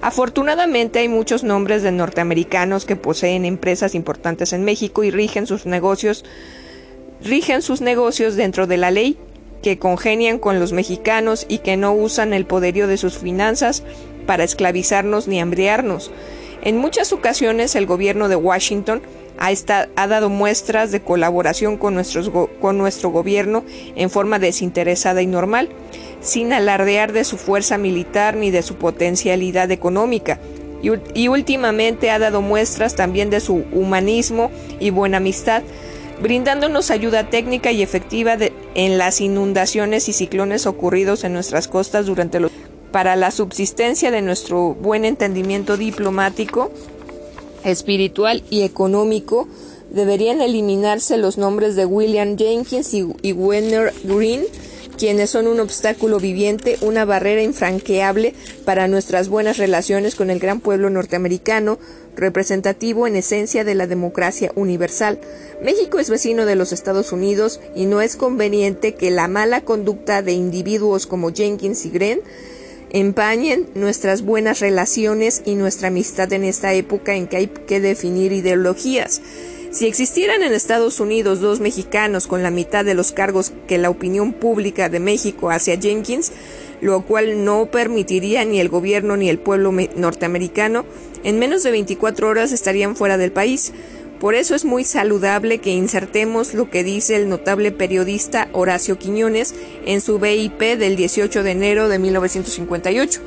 Afortunadamente 0.00 1.00
hay 1.00 1.08
muchos 1.08 1.42
nombres 1.42 1.82
de 1.82 1.92
norteamericanos 1.92 2.84
que 2.84 2.96
poseen 2.96 3.44
empresas 3.44 3.94
importantes 3.94 4.52
en 4.52 4.64
México 4.64 5.04
y 5.04 5.10
rigen 5.10 5.46
sus 5.46 5.66
negocios 5.66 6.24
rigen 7.22 7.62
sus 7.62 7.80
negocios 7.80 8.36
dentro 8.36 8.66
de 8.66 8.76
la 8.76 8.90
ley, 8.90 9.16
que 9.62 9.78
congenian 9.78 10.38
con 10.38 10.60
los 10.60 10.72
mexicanos 10.72 11.46
y 11.48 11.58
que 11.58 11.76
no 11.76 11.92
usan 11.92 12.32
el 12.32 12.46
poderío 12.46 12.86
de 12.86 12.98
sus 12.98 13.18
finanzas 13.18 13.82
para 14.26 14.44
esclavizarnos 14.44 15.28
ni 15.28 15.40
hambriarnos. 15.40 16.10
En 16.62 16.76
muchas 16.76 17.12
ocasiones 17.12 17.74
el 17.74 17.86
gobierno 17.86 18.28
de 18.28 18.36
Washington 18.36 19.02
ha, 19.38 20.06
dado 20.06 20.28
muestras 20.28 20.92
de 20.92 21.00
colaboración 21.00 21.76
con, 21.76 21.94
nuestro 21.94 23.10
gobierno 23.10 23.64
en 23.94 24.10
forma 24.10 24.38
desinteresada 24.38 25.22
y 25.22 25.26
normal, 25.26 25.68
sin 26.20 26.52
alardear 26.52 27.12
de 27.12 27.24
su 27.24 27.36
fuerza 27.36 27.78
militar 27.78 28.36
ni 28.36 28.50
de 28.50 28.62
su 28.62 28.76
potencialidad 28.76 29.70
económica, 29.70 30.40
y, 31.14 31.28
últimamente 31.28 32.10
ha 32.10 32.18
dado 32.18 32.42
muestras 32.42 32.94
también 32.94 33.30
de 33.30 33.40
su 33.40 33.64
humanismo 33.72 34.50
y 34.78 34.90
buena 34.90 35.16
amistad, 35.16 35.62
brindándonos 36.22 36.90
ayuda 36.90 37.28
técnica 37.28 37.72
y 37.72 37.82
efectiva 37.82 38.36
en 38.74 38.98
las 38.98 39.20
inundaciones 39.20 40.08
y 40.08 40.12
ciclones 40.12 40.66
ocurridos 40.66 41.24
en 41.24 41.32
nuestras 41.32 41.68
costas 41.68 42.06
durante 42.06 42.40
los 42.40 42.52
para 42.92 43.16
la 43.16 43.30
subsistencia 43.30 44.10
de 44.10 44.22
nuestro 44.22 44.74
buen 44.74 45.04
entendimiento 45.04 45.76
diplomático 45.76 46.70
espiritual 47.66 48.42
y 48.50 48.62
económico, 48.62 49.48
deberían 49.90 50.40
eliminarse 50.40 51.16
los 51.16 51.38
nombres 51.38 51.76
de 51.76 51.86
William 51.86 52.36
Jenkins 52.36 52.94
y, 52.94 53.32
Werner 53.32 53.92
Green, 54.04 54.44
quienes 54.96 55.30
son 55.30 55.46
un 55.46 55.60
obstáculo 55.60 56.18
viviente, 56.18 56.78
una 56.80 57.04
barrera 57.04 57.42
infranqueable 57.42 58.34
para 58.64 58.88
nuestras 58.88 59.28
buenas 59.28 59.58
relaciones 59.58 60.14
con 60.14 60.30
el 60.30 60.38
gran 60.38 60.60
pueblo 60.60 60.88
norteamericano, 60.88 61.78
representativo 62.16 63.06
en 63.06 63.16
esencia 63.16 63.62
de 63.62 63.74
la 63.74 63.86
democracia 63.86 64.52
universal. 64.54 65.18
México 65.62 65.98
es 65.98 66.08
vecino 66.08 66.46
de 66.46 66.56
los 66.56 66.72
Estados 66.72 67.12
Unidos 67.12 67.60
y 67.74 67.84
no 67.84 68.00
es 68.00 68.16
conveniente 68.16 68.94
que 68.94 69.10
la 69.10 69.28
mala 69.28 69.60
conducta 69.60 70.22
de 70.22 70.32
individuos 70.32 71.06
como 71.06 71.32
Jenkins 71.32 71.84
y 71.84 71.90
Green 71.90 72.20
empañen 72.98 73.68
nuestras 73.74 74.22
buenas 74.22 74.60
relaciones 74.60 75.42
y 75.44 75.54
nuestra 75.54 75.88
amistad 75.88 76.32
en 76.32 76.44
esta 76.44 76.72
época 76.72 77.14
en 77.14 77.26
que 77.26 77.36
hay 77.36 77.46
que 77.48 77.78
definir 77.78 78.32
ideologías. 78.32 79.20
Si 79.70 79.86
existieran 79.86 80.42
en 80.42 80.54
Estados 80.54 80.98
Unidos 80.98 81.42
dos 81.42 81.60
mexicanos 81.60 82.26
con 82.26 82.42
la 82.42 82.50
mitad 82.50 82.86
de 82.86 82.94
los 82.94 83.12
cargos 83.12 83.52
que 83.68 83.76
la 83.76 83.90
opinión 83.90 84.32
pública 84.32 84.88
de 84.88 85.00
México 85.00 85.50
hacia 85.50 85.78
Jenkins, 85.78 86.32
lo 86.80 87.02
cual 87.02 87.44
no 87.44 87.66
permitiría 87.66 88.46
ni 88.46 88.60
el 88.60 88.70
gobierno 88.70 89.18
ni 89.18 89.28
el 89.28 89.38
pueblo 89.38 89.72
norteamericano, 89.96 90.86
en 91.22 91.38
menos 91.38 91.64
de 91.64 91.72
24 91.72 92.28
horas 92.28 92.52
estarían 92.52 92.96
fuera 92.96 93.18
del 93.18 93.30
país. 93.32 93.74
Por 94.20 94.34
eso 94.34 94.54
es 94.54 94.64
muy 94.64 94.84
saludable 94.84 95.58
que 95.58 95.70
insertemos 95.70 96.54
lo 96.54 96.70
que 96.70 96.82
dice 96.82 97.16
el 97.16 97.28
notable 97.28 97.70
periodista 97.70 98.48
Horacio 98.52 98.98
Quiñones 98.98 99.54
en 99.84 100.00
su 100.00 100.18
BIP 100.18 100.78
del 100.78 100.96
18 100.96 101.42
de 101.42 101.50
enero 101.50 101.88
de 101.88 101.98
1958. 101.98 103.20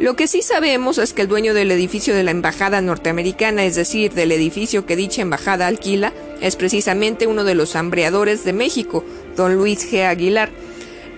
Lo 0.00 0.16
que 0.16 0.26
sí 0.26 0.42
sabemos 0.42 0.98
es 0.98 1.12
que 1.12 1.22
el 1.22 1.28
dueño 1.28 1.54
del 1.54 1.70
edificio 1.70 2.14
de 2.14 2.24
la 2.24 2.32
embajada 2.32 2.80
norteamericana, 2.80 3.64
es 3.64 3.76
decir, 3.76 4.12
del 4.12 4.32
edificio 4.32 4.84
que 4.84 4.96
dicha 4.96 5.22
embajada 5.22 5.66
alquila, 5.66 6.12
es 6.40 6.56
precisamente 6.56 7.26
uno 7.26 7.44
de 7.44 7.54
los 7.54 7.76
hambreadores 7.76 8.42
de 8.44 8.54
México, 8.54 9.04
don 9.36 9.56
Luis 9.56 9.92
G. 9.92 10.06
Aguilar. 10.06 10.50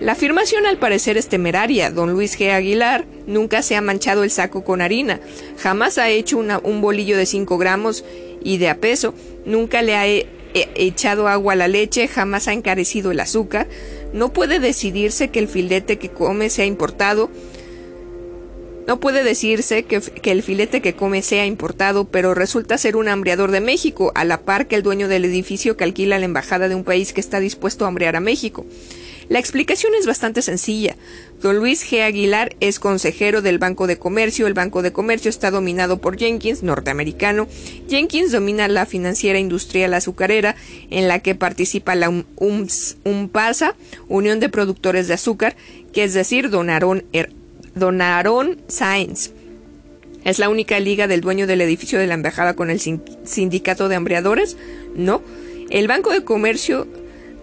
La 0.01 0.11
afirmación 0.11 0.65
al 0.65 0.79
parecer 0.79 1.17
es 1.17 1.29
temeraria. 1.29 1.91
Don 1.91 2.11
Luis 2.11 2.37
G. 2.37 2.51
Aguilar 2.51 3.05
nunca 3.25 3.61
se 3.61 3.77
ha 3.77 3.81
manchado 3.81 4.23
el 4.23 4.31
saco 4.31 4.65
con 4.65 4.81
harina, 4.81 5.21
jamás 5.57 5.97
ha 5.97 6.09
hecho 6.09 6.37
un 6.37 6.81
bolillo 6.81 7.15
de 7.15 7.25
5 7.25 7.57
gramos 7.57 8.03
y 8.43 8.57
de 8.57 8.69
a 8.69 8.77
peso, 8.77 9.13
nunca 9.45 9.81
le 9.81 9.95
ha 9.95 10.05
echado 10.53 11.27
agua 11.27 11.53
a 11.53 11.55
la 11.55 11.67
leche, 11.67 12.07
jamás 12.07 12.47
ha 12.47 12.53
encarecido 12.53 13.11
el 13.11 13.19
azúcar, 13.19 13.67
no 14.13 14.33
puede 14.33 14.59
decidirse 14.59 15.29
que 15.29 15.39
el 15.39 15.47
filete 15.47 15.97
que 15.97 16.09
come 16.09 16.49
sea 16.49 16.65
importado, 16.65 17.29
no 18.85 18.99
puede 18.99 19.23
decirse 19.23 19.83
que, 19.83 20.01
que, 20.01 20.31
el 20.31 20.43
filete 20.43 20.81
que 20.81 20.93
come 20.93 21.21
sea 21.21 21.45
importado, 21.45 22.05
pero 22.05 22.33
resulta 22.33 22.77
ser 22.77 22.97
un 22.97 23.07
hambreador 23.07 23.51
de 23.51 23.61
México, 23.61 24.11
a 24.13 24.25
la 24.25 24.41
par 24.41 24.67
que 24.67 24.75
el 24.75 24.83
dueño 24.83 25.07
del 25.07 25.25
edificio 25.25 25.77
que 25.77 25.85
alquila 25.85 26.19
la 26.19 26.25
embajada 26.25 26.67
de 26.67 26.75
un 26.75 26.83
país 26.83 27.13
que 27.13 27.21
está 27.21 27.39
dispuesto 27.39 27.85
a 27.85 27.87
hambrear 27.87 28.17
a 28.17 28.19
México. 28.19 28.65
La 29.29 29.39
explicación 29.39 29.93
es 29.99 30.05
bastante 30.05 30.41
sencilla. 30.41 30.95
Don 31.41 31.57
Luis 31.57 31.89
G. 31.89 32.01
Aguilar 32.01 32.55
es 32.59 32.79
consejero 32.79 33.41
del 33.41 33.59
Banco 33.59 33.87
de 33.87 33.97
Comercio. 33.97 34.47
El 34.47 34.53
Banco 34.53 34.81
de 34.81 34.93
Comercio 34.93 35.29
está 35.29 35.51
dominado 35.51 35.99
por 35.99 36.17
Jenkins, 36.17 36.63
norteamericano. 36.63 37.47
Jenkins 37.89 38.31
domina 38.31 38.67
la 38.67 38.85
financiera 38.85 39.39
industrial 39.39 39.93
azucarera, 39.93 40.55
en 40.89 41.07
la 41.07 41.19
que 41.19 41.35
participa 41.35 41.95
la 41.95 42.09
UMPASA, 42.09 43.75
Unión 44.07 44.39
de 44.39 44.49
Productores 44.49 45.07
de 45.07 45.15
Azúcar, 45.15 45.55
que 45.91 46.03
es 46.03 46.13
decir, 46.13 46.49
Don 46.49 46.69
Aaron, 46.69 47.03
er, 47.13 47.31
Don 47.75 47.99
Sáenz. 48.67 49.31
¿Es 50.23 50.39
la 50.39 50.47
única 50.49 50.79
liga 50.79 51.07
del 51.07 51.21
dueño 51.21 51.47
del 51.47 51.61
edificio 51.61 51.99
de 51.99 52.07
la 52.07 52.13
embajada 52.13 52.55
con 52.55 52.69
el 52.69 52.79
sindicato 52.79 53.89
de 53.89 53.95
hambreadores? 53.95 54.55
No. 54.95 55.21
El 55.69 55.87
Banco 55.87 56.11
de 56.11 56.23
Comercio 56.23 56.87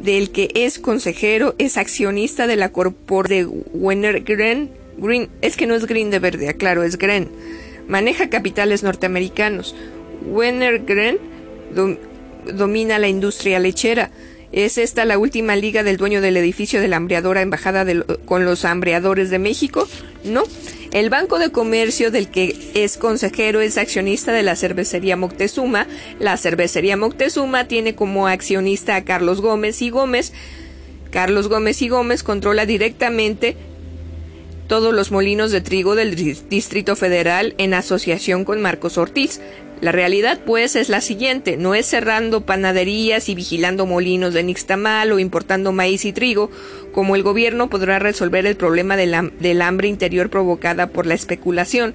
del 0.03 0.31
que 0.31 0.51
es 0.55 0.79
consejero, 0.79 1.55
es 1.59 1.77
accionista 1.77 2.47
de 2.47 2.57
la 2.57 2.71
corpor 2.71 3.29
de 3.29 3.47
Wenner 3.47 4.23
Green, 4.23 4.71
Green, 4.99 5.29
es 5.41 5.57
que 5.57 5.67
no 5.67 5.75
es 5.75 5.87
Green 5.87 6.11
de 6.11 6.19
verde, 6.19 6.55
claro, 6.57 6.83
es 6.83 6.99
Green. 6.99 7.29
Maneja 7.89 8.31
capitales 8.31 8.83
norteamericanos. 8.83 9.75
Wenner 10.27 10.85
Green 10.85 11.19
domina 12.53 12.99
la 12.99 13.09
industria 13.09 13.59
lechera. 13.59 14.11
¿Es 14.53 14.79
esta 14.79 15.05
la 15.05 15.17
última 15.19 15.55
liga 15.55 15.83
del 15.83 15.97
dueño 15.97 16.21
del 16.21 16.37
edificio 16.37 16.81
de 16.81 16.89
la 16.89 16.97
hambreadora 16.97 17.41
embajada 17.41 17.87
con 18.25 18.45
los 18.45 18.65
hambreadores 18.65 19.31
de 19.31 19.39
México? 19.39 19.89
No. 20.25 20.43
El 20.93 21.09
Banco 21.09 21.39
de 21.39 21.53
Comercio 21.53 22.11
del 22.11 22.29
que 22.29 22.73
es 22.75 22.97
consejero 22.97 23.61
es 23.61 23.79
accionista 23.79 24.33
de 24.33 24.43
la 24.43 24.57
cervecería 24.57 25.17
Moctezuma. 25.17 25.87
La 26.19 26.37
cervecería 26.37 26.97
Moctezuma 26.97 27.69
tiene 27.69 27.95
como 27.95 28.27
accionista 28.27 28.97
a 28.97 29.05
Carlos 29.05 29.41
Gómez 29.41 29.83
y 29.83 29.91
Gómez. 29.91 30.33
Carlos 31.13 31.49
Gómez 31.49 31.81
y 31.83 31.89
Gómez 31.89 32.25
controla 32.25 32.67
directamente 32.67 33.57
todos 34.67 34.93
los 34.93 35.13
molinos 35.13 35.53
de 35.53 35.61
trigo 35.61 35.95
del 35.95 36.17
Distrito 36.49 36.97
Federal 36.97 37.55
en 37.59 37.75
asociación 37.75 38.45
con 38.45 38.61
Marcos 38.61 38.99
Ortiz. 38.99 39.41
La 39.81 39.93
realidad, 39.93 40.41
pues, 40.45 40.77
es 40.77 40.91
la 40.91 41.01
siguiente: 41.01 41.57
no 41.57 41.75
es 41.75 41.87
cerrando 41.87 42.43
panaderías 42.43 43.29
y 43.29 43.35
vigilando 43.35 43.87
molinos 43.87 44.35
de 44.35 44.43
nixtamal 44.43 45.11
o 45.13 45.19
importando 45.19 45.73
maíz 45.73 46.05
y 46.05 46.13
trigo, 46.13 46.51
como 46.93 47.17
el 47.17 47.23
gobierno 47.23 47.71
podrá 47.71 47.99
resolver 47.99 48.45
el 48.45 48.57
problema 48.57 48.97
del 48.97 49.63
hambre 49.63 49.89
interior 49.89 50.29
provocada 50.29 50.89
por 50.89 51.07
la 51.07 51.15
especulación. 51.15 51.95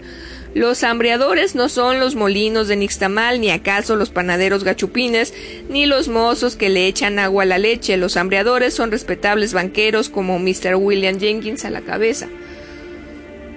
Los 0.56 0.84
hambreadores 0.84 1.54
no 1.54 1.68
son 1.68 2.00
los 2.00 2.16
molinos 2.16 2.70
de 2.70 2.78
nixtamal, 2.78 3.42
ni 3.42 3.52
acaso 3.52 3.98
los 3.98 4.10
panaderos 4.10 4.64
gachupines, 4.64 5.34
ni 5.70 5.86
los 5.86 6.08
mozos 6.08 6.56
que 6.56 6.70
le 6.70 6.88
echan 6.88 7.20
agua 7.20 7.44
a 7.44 7.46
la 7.46 7.58
leche. 7.58 7.98
Los 7.98 8.16
hambreadores 8.16 8.74
son 8.74 8.90
respetables 8.90 9.54
banqueros 9.54 10.10
como 10.10 10.40
Mr. 10.40 10.76
William 10.76 11.20
Jenkins 11.20 11.66
a 11.66 11.70
la 11.70 11.82
cabeza. 11.82 12.30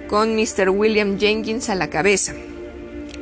Con 0.08 0.34
Mr. 0.34 0.70
William 0.70 1.18
Jenkins 1.18 1.70
a 1.70 1.76
la 1.76 1.88
cabeza. 1.88 2.34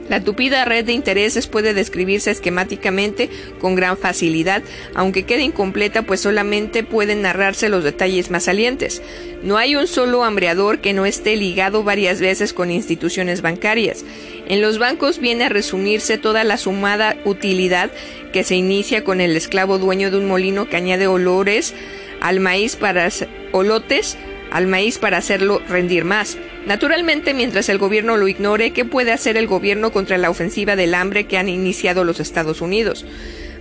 La 0.09 0.21
tupida 0.21 0.65
red 0.65 0.85
de 0.85 0.93
intereses 0.93 1.47
puede 1.47 1.75
describirse 1.75 2.31
esquemáticamente 2.31 3.29
con 3.61 3.75
gran 3.75 3.97
facilidad, 3.97 4.63
aunque 4.95 5.25
quede 5.25 5.43
incompleta 5.43 6.03
pues 6.03 6.21
solamente 6.21 6.85
pueden 6.85 7.23
narrarse 7.23 7.69
los 7.69 7.83
detalles 7.83 8.31
más 8.31 8.45
salientes. 8.45 9.03
No 9.43 9.57
hay 9.59 9.77
un 9.77 9.87
solo 9.87 10.25
hambreador 10.25 10.79
que 10.79 10.93
no 10.93 11.07
esté 11.07 11.37
ligado 11.37 11.83
varias 11.83 12.21
veces 12.21 12.53
con 12.53 12.71
instituciones 12.71 13.43
bancarias. 13.43 14.05
En 14.49 14.61
los 14.61 14.79
bancos 14.79 15.19
viene 15.19 15.45
a 15.45 15.49
resumirse 15.49 16.19
toda 16.19 16.45
la 16.45 16.57
sumada 16.57 17.17
utilidad 17.25 17.91
que 18.33 18.45
se 18.45 18.55
inicia 18.55 19.03
con 19.03 19.21
el 19.21 19.37
esclavo 19.37 19.79
dueño 19.79 20.11
de 20.11 20.19
un 20.19 20.27
molino 20.27 20.69
que 20.69 20.77
añade 20.77 21.07
olores 21.09 21.75
al 22.21 22.41
maíz 22.41 22.77
para 22.77 23.09
olotes 23.53 24.17
al 24.51 24.67
maíz 24.67 24.99
para 24.99 25.19
hacerlo 25.19 25.61
rendir 25.69 26.05
más. 26.05 26.37
Naturalmente, 26.67 27.35
mientras 27.35 27.69
el 27.69 27.79
gobierno 27.79 28.17
lo 28.17 28.29
ignore, 28.29 28.73
¿qué 28.73 28.85
puede 28.85 29.13
hacer 29.13 29.37
el 29.37 29.47
gobierno 29.47 29.93
contra 29.93 30.19
la 30.19 30.31
ofensiva 30.31 30.77
del 30.77 30.95
hambre 30.95 31.27
que 31.27 31.39
han 31.39 31.49
iniciado 31.49 32.05
los 32.05 32.21
Estados 32.21 32.61
Unidos? 32.61 33.05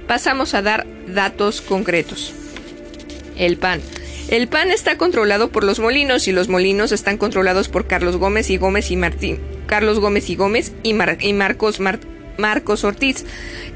Pasamos 0.07 0.53
a 0.53 0.61
dar 0.61 0.85
datos 1.07 1.61
concretos. 1.61 2.33
El 3.37 3.57
pan. 3.57 3.81
El 4.27 4.47
pan 4.47 4.71
está 4.71 4.97
controlado 4.97 5.49
por 5.49 5.63
los 5.63 5.79
molinos 5.79 6.27
y 6.27 6.31
los 6.31 6.49
molinos 6.49 6.91
están 6.91 7.17
controlados 7.17 7.69
por 7.69 7.85
Carlos 7.85 8.17
Gómez 8.17 8.49
y 8.49 8.57
Gómez 8.57 8.89
y 8.89 8.97
Martín. 8.97 9.39
Carlos 9.67 9.99
Gómez 9.99 10.29
y 10.29 10.35
Gómez 10.35 10.73
y, 10.83 10.95
y 11.19 11.33
Marcos 11.33 11.79
Martín 11.79 12.14
Marcos 12.37 12.83
Ortiz. 12.83 13.25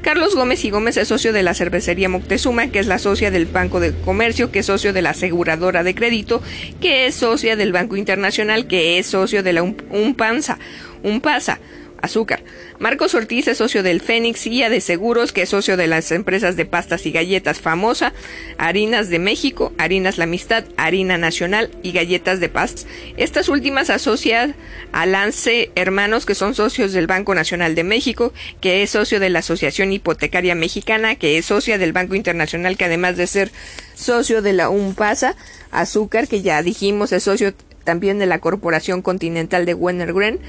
Carlos 0.02 0.34
Gómez 0.34 0.64
y 0.64 0.70
Gómez 0.70 0.96
es 0.96 1.08
socio 1.08 1.32
de 1.32 1.42
la 1.42 1.54
cervecería 1.54 2.08
Moctezuma, 2.08 2.68
que 2.68 2.78
es 2.78 2.86
la 2.86 2.98
socia 2.98 3.30
del 3.30 3.46
Banco 3.46 3.80
de 3.80 3.92
Comercio, 3.92 4.50
que 4.50 4.60
es 4.60 4.66
socio 4.66 4.92
de 4.92 5.02
la 5.02 5.10
aseguradora 5.10 5.82
de 5.82 5.94
crédito, 5.94 6.42
que 6.80 7.06
es 7.06 7.14
socia 7.14 7.56
del 7.56 7.72
Banco 7.72 7.96
Internacional, 7.96 8.66
que 8.66 8.98
es 8.98 9.06
socio 9.06 9.42
de 9.42 9.52
la 9.52 9.62
Unpanza, 9.62 10.58
Unpasa, 11.02 11.58
azúcar. 12.02 12.42
Marcos 12.78 13.14
Ortiz 13.14 13.48
es 13.48 13.58
socio 13.58 13.82
del 13.82 14.00
Fénix 14.00 14.44
Guía 14.44 14.70
de 14.70 14.80
Seguros, 14.80 15.32
que 15.32 15.42
es 15.42 15.48
socio 15.48 15.76
de 15.76 15.86
las 15.86 16.10
empresas 16.12 16.56
de 16.56 16.66
pastas 16.66 17.06
y 17.06 17.10
galletas 17.10 17.60
famosa, 17.60 18.12
Harinas 18.58 19.08
de 19.08 19.18
México, 19.18 19.72
Harinas 19.78 20.18
La 20.18 20.24
Amistad, 20.24 20.64
Harina 20.76 21.18
Nacional 21.18 21.70
y 21.82 21.92
Galletas 21.92 22.40
de 22.40 22.48
Paz. 22.48 22.86
Estas 23.16 23.48
últimas 23.48 23.90
asocian 23.90 24.54
a 24.92 25.06
Lance 25.06 25.70
Hermanos, 25.74 26.26
que 26.26 26.34
son 26.34 26.54
socios 26.54 26.92
del 26.92 27.06
Banco 27.06 27.34
Nacional 27.34 27.74
de 27.74 27.84
México, 27.84 28.32
que 28.60 28.82
es 28.82 28.90
socio 28.90 29.20
de 29.20 29.30
la 29.30 29.40
Asociación 29.40 29.92
Hipotecaria 29.92 30.54
Mexicana, 30.54 31.16
que 31.16 31.38
es 31.38 31.46
socia 31.46 31.78
del 31.78 31.92
Banco 31.92 32.14
Internacional, 32.14 32.76
que 32.76 32.84
además 32.84 33.16
de 33.16 33.26
ser 33.26 33.52
socio 33.94 34.42
de 34.42 34.52
la 34.52 34.70
UNPASA, 34.70 35.36
Azúcar, 35.70 36.26
que 36.26 36.42
ya 36.42 36.62
dijimos 36.62 37.12
es 37.12 37.22
socio 37.24 37.54
también 37.84 38.18
de 38.18 38.26
la 38.26 38.38
Corporación 38.38 39.02
Continental 39.02 39.66
de 39.66 39.74
Wenner 39.74 40.12
Gren, 40.12 40.40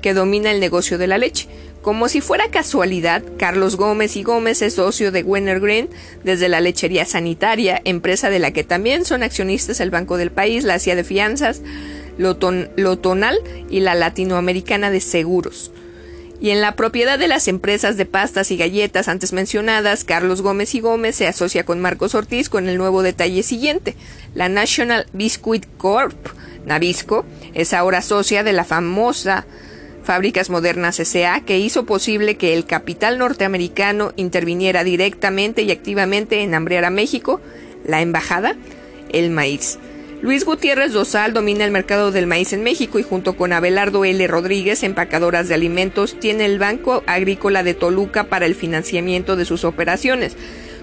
que 0.00 0.14
domina 0.14 0.50
el 0.50 0.60
negocio 0.60 0.98
de 0.98 1.06
la 1.06 1.18
leche. 1.18 1.48
Como 1.82 2.08
si 2.08 2.20
fuera 2.20 2.50
casualidad, 2.50 3.22
Carlos 3.38 3.76
Gómez 3.76 4.16
y 4.16 4.22
Gómez 4.22 4.60
es 4.60 4.74
socio 4.74 5.12
de 5.12 5.22
Wenner 5.22 5.60
Green 5.60 5.88
desde 6.24 6.48
la 6.48 6.60
lechería 6.60 7.06
sanitaria, 7.06 7.80
empresa 7.84 8.28
de 8.28 8.38
la 8.38 8.50
que 8.50 8.64
también 8.64 9.06
son 9.06 9.22
accionistas 9.22 9.80
el 9.80 9.90
Banco 9.90 10.18
del 10.18 10.30
País, 10.30 10.64
la 10.64 10.78
CIA 10.78 10.96
de 10.96 11.04
Fianzas, 11.04 11.62
Lotonal 12.18 13.38
y 13.70 13.80
la 13.80 13.94
Latinoamericana 13.94 14.90
de 14.90 15.00
Seguros. 15.00 15.72
Y 16.40 16.50
en 16.50 16.62
la 16.62 16.74
propiedad 16.74 17.18
de 17.18 17.28
las 17.28 17.48
empresas 17.48 17.98
de 17.98 18.06
pastas 18.06 18.50
y 18.50 18.56
galletas 18.56 19.08
antes 19.08 19.32
mencionadas, 19.32 20.04
Carlos 20.04 20.40
Gómez 20.40 20.74
y 20.74 20.80
Gómez 20.80 21.16
se 21.16 21.26
asocia 21.26 21.64
con 21.64 21.80
Marcos 21.80 22.14
Ortiz 22.14 22.48
con 22.48 22.68
el 22.68 22.78
nuevo 22.78 23.02
detalle 23.02 23.42
siguiente. 23.42 23.94
La 24.34 24.48
National 24.48 25.06
Biscuit 25.12 25.66
Corp, 25.76 26.16
Nabisco, 26.64 27.26
es 27.52 27.74
ahora 27.74 28.00
socia 28.00 28.42
de 28.42 28.54
la 28.54 28.64
famosa 28.64 29.46
Fábricas 30.10 30.50
Modernas 30.50 30.98
S.A., 30.98 31.42
que 31.42 31.60
hizo 31.60 31.86
posible 31.86 32.36
que 32.36 32.52
el 32.54 32.66
capital 32.66 33.16
norteamericano 33.16 34.12
interviniera 34.16 34.82
directamente 34.82 35.62
y 35.62 35.70
activamente 35.70 36.42
en 36.42 36.52
hambrear 36.52 36.84
a 36.84 36.90
México, 36.90 37.40
la 37.86 38.00
embajada, 38.02 38.56
el 39.12 39.30
maíz. 39.30 39.78
Luis 40.20 40.44
Gutiérrez 40.44 40.92
Dosal 40.92 41.32
domina 41.32 41.64
el 41.64 41.70
mercado 41.70 42.10
del 42.10 42.26
maíz 42.26 42.52
en 42.52 42.64
México 42.64 42.98
y 42.98 43.04
junto 43.04 43.36
con 43.36 43.52
Abelardo 43.52 44.04
L. 44.04 44.26
Rodríguez, 44.26 44.82
empacadoras 44.82 45.46
de 45.46 45.54
alimentos, 45.54 46.18
tiene 46.18 46.44
el 46.44 46.58
Banco 46.58 47.04
Agrícola 47.06 47.62
de 47.62 47.74
Toluca 47.74 48.24
para 48.24 48.46
el 48.46 48.56
financiamiento 48.56 49.36
de 49.36 49.44
sus 49.44 49.62
operaciones. 49.62 50.36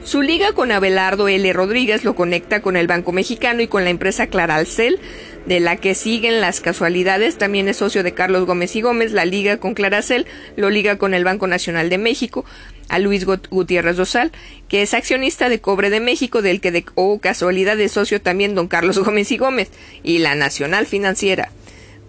Su 0.07 0.21
liga 0.21 0.53
con 0.53 0.71
Abelardo 0.71 1.27
L. 1.27 1.51
Rodríguez 1.51 2.05
lo 2.05 2.15
conecta 2.15 2.61
con 2.61 2.77
el 2.77 2.87
Banco 2.87 3.11
Mexicano 3.11 3.61
y 3.61 3.67
con 3.67 3.83
la 3.83 3.89
empresa 3.89 4.27
Claralcel, 4.27 5.01
de 5.45 5.59
la 5.59 5.75
que 5.75 5.95
siguen 5.95 6.39
las 6.39 6.61
casualidades. 6.61 7.37
También 7.37 7.67
es 7.67 7.75
socio 7.75 8.03
de 8.03 8.13
Carlos 8.13 8.45
Gómez 8.45 8.73
y 8.77 8.81
Gómez, 8.81 9.11
la 9.11 9.25
liga 9.25 9.57
con 9.57 9.73
Claracel, 9.73 10.25
lo 10.55 10.69
liga 10.69 10.97
con 10.97 11.13
el 11.13 11.25
Banco 11.25 11.45
Nacional 11.45 11.89
de 11.89 11.97
México, 11.97 12.45
a 12.87 12.99
Luis 12.99 13.25
Gutiérrez 13.25 13.97
Dosal, 13.97 14.31
que 14.69 14.81
es 14.81 14.93
accionista 14.93 15.49
de 15.49 15.59
Cobre 15.59 15.89
de 15.89 15.99
México, 15.99 16.41
del 16.41 16.61
que 16.61 16.71
de 16.71 16.85
oh, 16.95 17.19
casualidad 17.19 17.77
es 17.77 17.91
socio 17.91 18.21
también 18.21 18.55
don 18.55 18.69
Carlos 18.69 18.99
Gómez 19.03 19.29
y 19.33 19.37
Gómez, 19.37 19.71
y 20.03 20.19
la 20.19 20.35
Nacional 20.35 20.85
Financiera. 20.85 21.51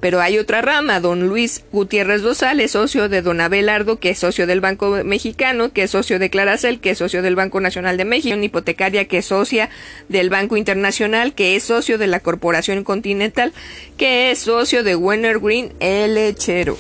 Pero 0.00 0.20
hay 0.20 0.38
otra 0.38 0.62
rama, 0.62 1.00
don 1.00 1.26
Luis 1.26 1.64
Gutiérrez 1.72 2.22
Dosal 2.22 2.60
es 2.60 2.72
socio 2.72 3.08
de 3.08 3.20
don 3.20 3.40
Abelardo, 3.40 3.98
que 3.98 4.10
es 4.10 4.18
socio 4.18 4.46
del 4.46 4.60
Banco 4.60 4.90
Mexicano, 5.04 5.72
que 5.72 5.82
es 5.82 5.90
socio 5.90 6.20
de 6.20 6.30
Claracel, 6.30 6.78
que 6.78 6.90
es 6.90 6.98
socio 6.98 7.20
del 7.20 7.34
Banco 7.34 7.60
Nacional 7.60 7.96
de 7.96 8.04
México, 8.04 8.36
una 8.36 8.44
hipotecaria 8.44 9.06
que 9.06 9.18
es 9.18 9.26
socia 9.26 9.70
del 10.08 10.30
Banco 10.30 10.56
Internacional, 10.56 11.34
que 11.34 11.56
es 11.56 11.64
socio 11.64 11.98
de 11.98 12.06
la 12.06 12.20
Corporación 12.20 12.84
Continental, 12.84 13.52
que 13.96 14.30
es 14.30 14.38
socio 14.38 14.84
de 14.84 14.94
Wenner 14.94 15.40
Green, 15.40 15.72
el 15.80 16.14
lechero. 16.14 16.78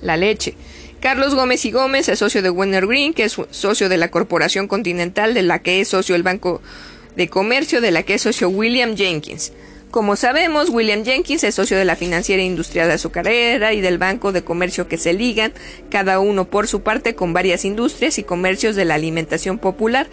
La 0.00 0.16
leche. 0.16 0.54
Carlos 1.00 1.34
Gómez 1.34 1.66
y 1.66 1.70
Gómez 1.70 2.08
es 2.08 2.18
socio 2.18 2.40
de 2.40 2.48
Wenner 2.48 2.86
Green, 2.86 3.12
que 3.12 3.24
es 3.24 3.36
socio 3.50 3.90
de 3.90 3.98
la 3.98 4.10
Corporación 4.10 4.68
Continental, 4.68 5.34
de 5.34 5.42
la 5.42 5.58
que 5.58 5.82
es 5.82 5.88
socio 5.88 6.14
el 6.14 6.22
Banco 6.22 6.62
de 7.14 7.28
Comercio, 7.28 7.82
de 7.82 7.90
la 7.90 8.04
que 8.04 8.14
es 8.14 8.22
socio 8.22 8.48
William 8.48 8.96
Jenkins. 8.96 9.52
Como 9.96 10.14
sabemos, 10.14 10.68
William 10.68 11.06
Jenkins 11.06 11.42
es 11.42 11.54
socio 11.54 11.78
de 11.78 11.86
la 11.86 11.96
financiera 11.96 12.42
industrial 12.42 12.90
azucarera 12.90 13.72
y 13.72 13.80
del 13.80 13.96
banco 13.96 14.30
de 14.30 14.44
comercio 14.44 14.88
que 14.88 14.98
se 14.98 15.14
ligan, 15.14 15.54
cada 15.88 16.20
uno 16.20 16.44
por 16.44 16.68
su 16.68 16.82
parte 16.82 17.14
con 17.14 17.32
varias 17.32 17.64
industrias 17.64 18.18
y 18.18 18.22
comercios 18.22 18.76
de 18.76 18.84
la 18.84 18.92
alimentación 18.92 19.56
popular. 19.56 20.06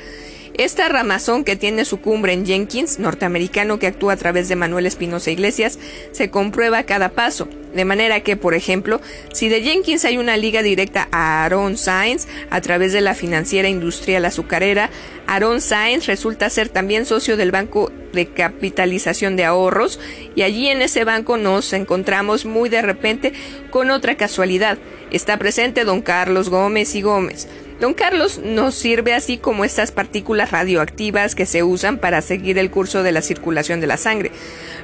Esta 0.55 0.87
ramazón 0.87 1.43
que 1.43 1.55
tiene 1.55 1.83
su 1.83 1.99
cumbre 1.99 2.31
en 2.31 2.45
Jenkins, 2.45 2.99
norteamericano 2.99 3.79
que 3.79 3.87
actúa 3.87 4.13
a 4.13 4.17
través 4.17 4.49
de 4.49 4.55
Manuel 4.55 4.85
Espinosa 4.85 5.31
Iglesias, 5.31 5.79
se 6.11 6.29
comprueba 6.29 6.77
a 6.77 6.83
cada 6.83 7.09
paso. 7.09 7.47
De 7.73 7.85
manera 7.85 8.19
que, 8.19 8.37
por 8.37 8.53
ejemplo, 8.53 9.01
si 9.33 9.49
de 9.49 9.63
Jenkins 9.63 10.05
hay 10.05 10.19
una 10.19 10.37
liga 10.37 10.61
directa 10.61 11.07
a 11.11 11.43
Aaron 11.43 11.75
Sainz 11.75 12.27
a 12.51 12.61
través 12.61 12.93
de 12.93 13.01
la 13.01 13.15
financiera 13.15 13.67
industrial 13.67 14.25
azucarera, 14.25 14.91
Aaron 15.25 15.59
Sainz 15.59 16.05
resulta 16.05 16.51
ser 16.51 16.69
también 16.69 17.07
socio 17.07 17.35
del 17.35 17.49
Banco 17.49 17.91
de 18.13 18.27
Capitalización 18.27 19.35
de 19.35 19.45
Ahorros 19.45 19.99
y 20.35 20.43
allí 20.43 20.67
en 20.67 20.83
ese 20.83 21.03
banco 21.03 21.37
nos 21.37 21.73
encontramos 21.73 22.45
muy 22.45 22.69
de 22.69 22.83
repente 22.83 23.33
con 23.71 23.89
otra 23.89 24.17
casualidad. 24.17 24.77
Está 25.09 25.37
presente 25.37 25.83
don 25.83 26.03
Carlos 26.03 26.49
Gómez 26.49 26.93
y 26.93 27.01
Gómez 27.01 27.47
Don 27.79 27.93
Carlos 27.93 28.39
nos 28.43 28.75
sirve 28.75 29.13
así 29.13 29.37
como 29.37 29.65
estas 29.65 29.91
partículas 29.91 30.51
radioactivas 30.51 31.35
que 31.35 31.45
se 31.45 31.63
usan 31.63 31.97
para 31.97 32.21
seguir 32.21 32.57
el 32.57 32.71
curso 32.71 33.03
de 33.03 33.11
la 33.11 33.21
circulación 33.21 33.81
de 33.81 33.87
la 33.87 33.97
sangre. 33.97 34.31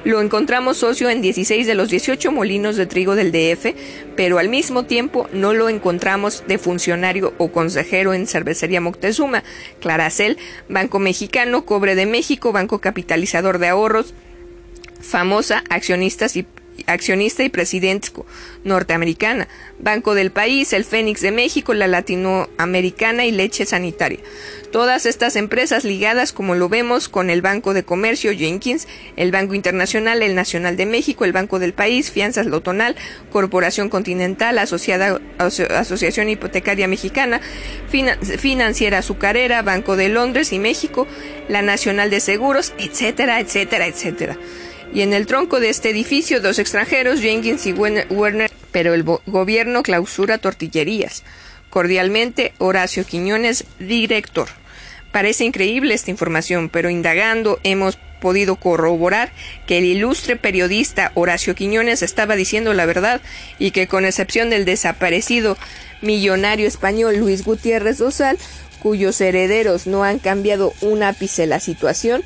Lo 0.04 0.20
encontramos 0.20 0.78
socio 0.78 1.08
en 1.08 1.22
16 1.22 1.66
de 1.66 1.74
los 1.74 1.88
18 1.90 2.32
molinos 2.32 2.76
de 2.76 2.86
trigo 2.86 3.14
del 3.14 3.32
DF, 3.32 3.74
pero 4.16 4.38
al 4.38 4.48
mismo 4.48 4.84
tiempo 4.84 5.28
no 5.32 5.52
lo 5.54 5.68
encontramos 5.68 6.44
de 6.46 6.58
funcionario 6.58 7.34
o 7.38 7.52
consejero 7.52 8.12
en 8.12 8.26
Cervecería 8.26 8.80
Moctezuma, 8.80 9.44
Claracel, 9.80 10.38
Banco 10.68 10.98
Mexicano, 10.98 11.64
Cobre 11.64 11.94
de 11.94 12.06
México, 12.06 12.52
Banco 12.52 12.80
Capitalizador 12.80 13.58
de 13.58 13.68
Ahorros, 13.68 14.14
famosa 15.00 15.64
accionistas 15.68 16.36
y 16.36 16.46
accionista 16.86 17.42
y 17.42 17.48
presidente 17.48 18.08
norteamericana, 18.64 19.48
Banco 19.78 20.14
del 20.14 20.30
País, 20.30 20.72
el 20.72 20.84
Fénix 20.84 21.20
de 21.20 21.32
México, 21.32 21.74
la 21.74 21.86
Latinoamericana 21.86 23.24
y 23.24 23.32
Leche 23.32 23.66
Sanitaria. 23.66 24.20
Todas 24.72 25.04
estas 25.04 25.34
empresas 25.34 25.84
ligadas, 25.84 26.32
como 26.32 26.54
lo 26.54 26.68
vemos, 26.68 27.08
con 27.08 27.28
el 27.28 27.42
Banco 27.42 27.74
de 27.74 27.82
Comercio 27.82 28.32
Jenkins, 28.32 28.86
el 29.16 29.32
Banco 29.32 29.54
Internacional, 29.54 30.22
el 30.22 30.34
Nacional 30.34 30.76
de 30.76 30.86
México, 30.86 31.24
el 31.24 31.32
Banco 31.32 31.58
del 31.58 31.72
País, 31.72 32.10
Fianzas 32.10 32.46
Lotonal, 32.46 32.94
Corporación 33.32 33.88
Continental, 33.88 34.58
Asociada, 34.58 35.20
Asociación 35.38 36.28
Hipotecaria 36.28 36.86
Mexicana, 36.86 37.40
Financiera 37.88 38.98
Azucarera, 38.98 39.62
Banco 39.62 39.96
de 39.96 40.08
Londres 40.08 40.52
y 40.52 40.60
México, 40.60 41.08
la 41.48 41.62
Nacional 41.62 42.10
de 42.10 42.20
Seguros, 42.20 42.72
etcétera, 42.78 43.40
etcétera, 43.40 43.86
etcétera 43.86 44.38
y 44.92 45.02
en 45.02 45.12
el 45.12 45.26
tronco 45.26 45.60
de 45.60 45.70
este 45.70 45.90
edificio 45.90 46.40
dos 46.40 46.58
extranjeros, 46.58 47.20
Jenkins 47.20 47.66
y 47.66 47.72
Werner, 47.72 48.50
pero 48.72 48.94
el 48.94 49.02
gobierno 49.02 49.82
clausura 49.82 50.38
tortillerías. 50.38 51.22
Cordialmente, 51.70 52.52
Horacio 52.58 53.04
Quiñones, 53.04 53.64
director. 53.78 54.48
Parece 55.12 55.44
increíble 55.44 55.94
esta 55.94 56.10
información, 56.10 56.68
pero 56.68 56.90
indagando 56.90 57.60
hemos 57.62 57.98
podido 58.20 58.56
corroborar 58.56 59.32
que 59.66 59.78
el 59.78 59.84
ilustre 59.84 60.36
periodista 60.36 61.10
Horacio 61.14 61.54
Quiñones 61.54 62.02
estaba 62.02 62.36
diciendo 62.36 62.74
la 62.74 62.86
verdad 62.86 63.20
y 63.58 63.70
que 63.70 63.86
con 63.86 64.04
excepción 64.04 64.50
del 64.50 64.64
desaparecido 64.64 65.56
millonario 66.02 66.68
español 66.68 67.16
Luis 67.16 67.44
Gutiérrez 67.44 67.98
Dosal, 67.98 68.38
cuyos 68.80 69.20
herederos 69.20 69.86
no 69.86 70.04
han 70.04 70.18
cambiado 70.18 70.74
un 70.80 71.02
ápice 71.02 71.46
la 71.46 71.60
situación, 71.60 72.22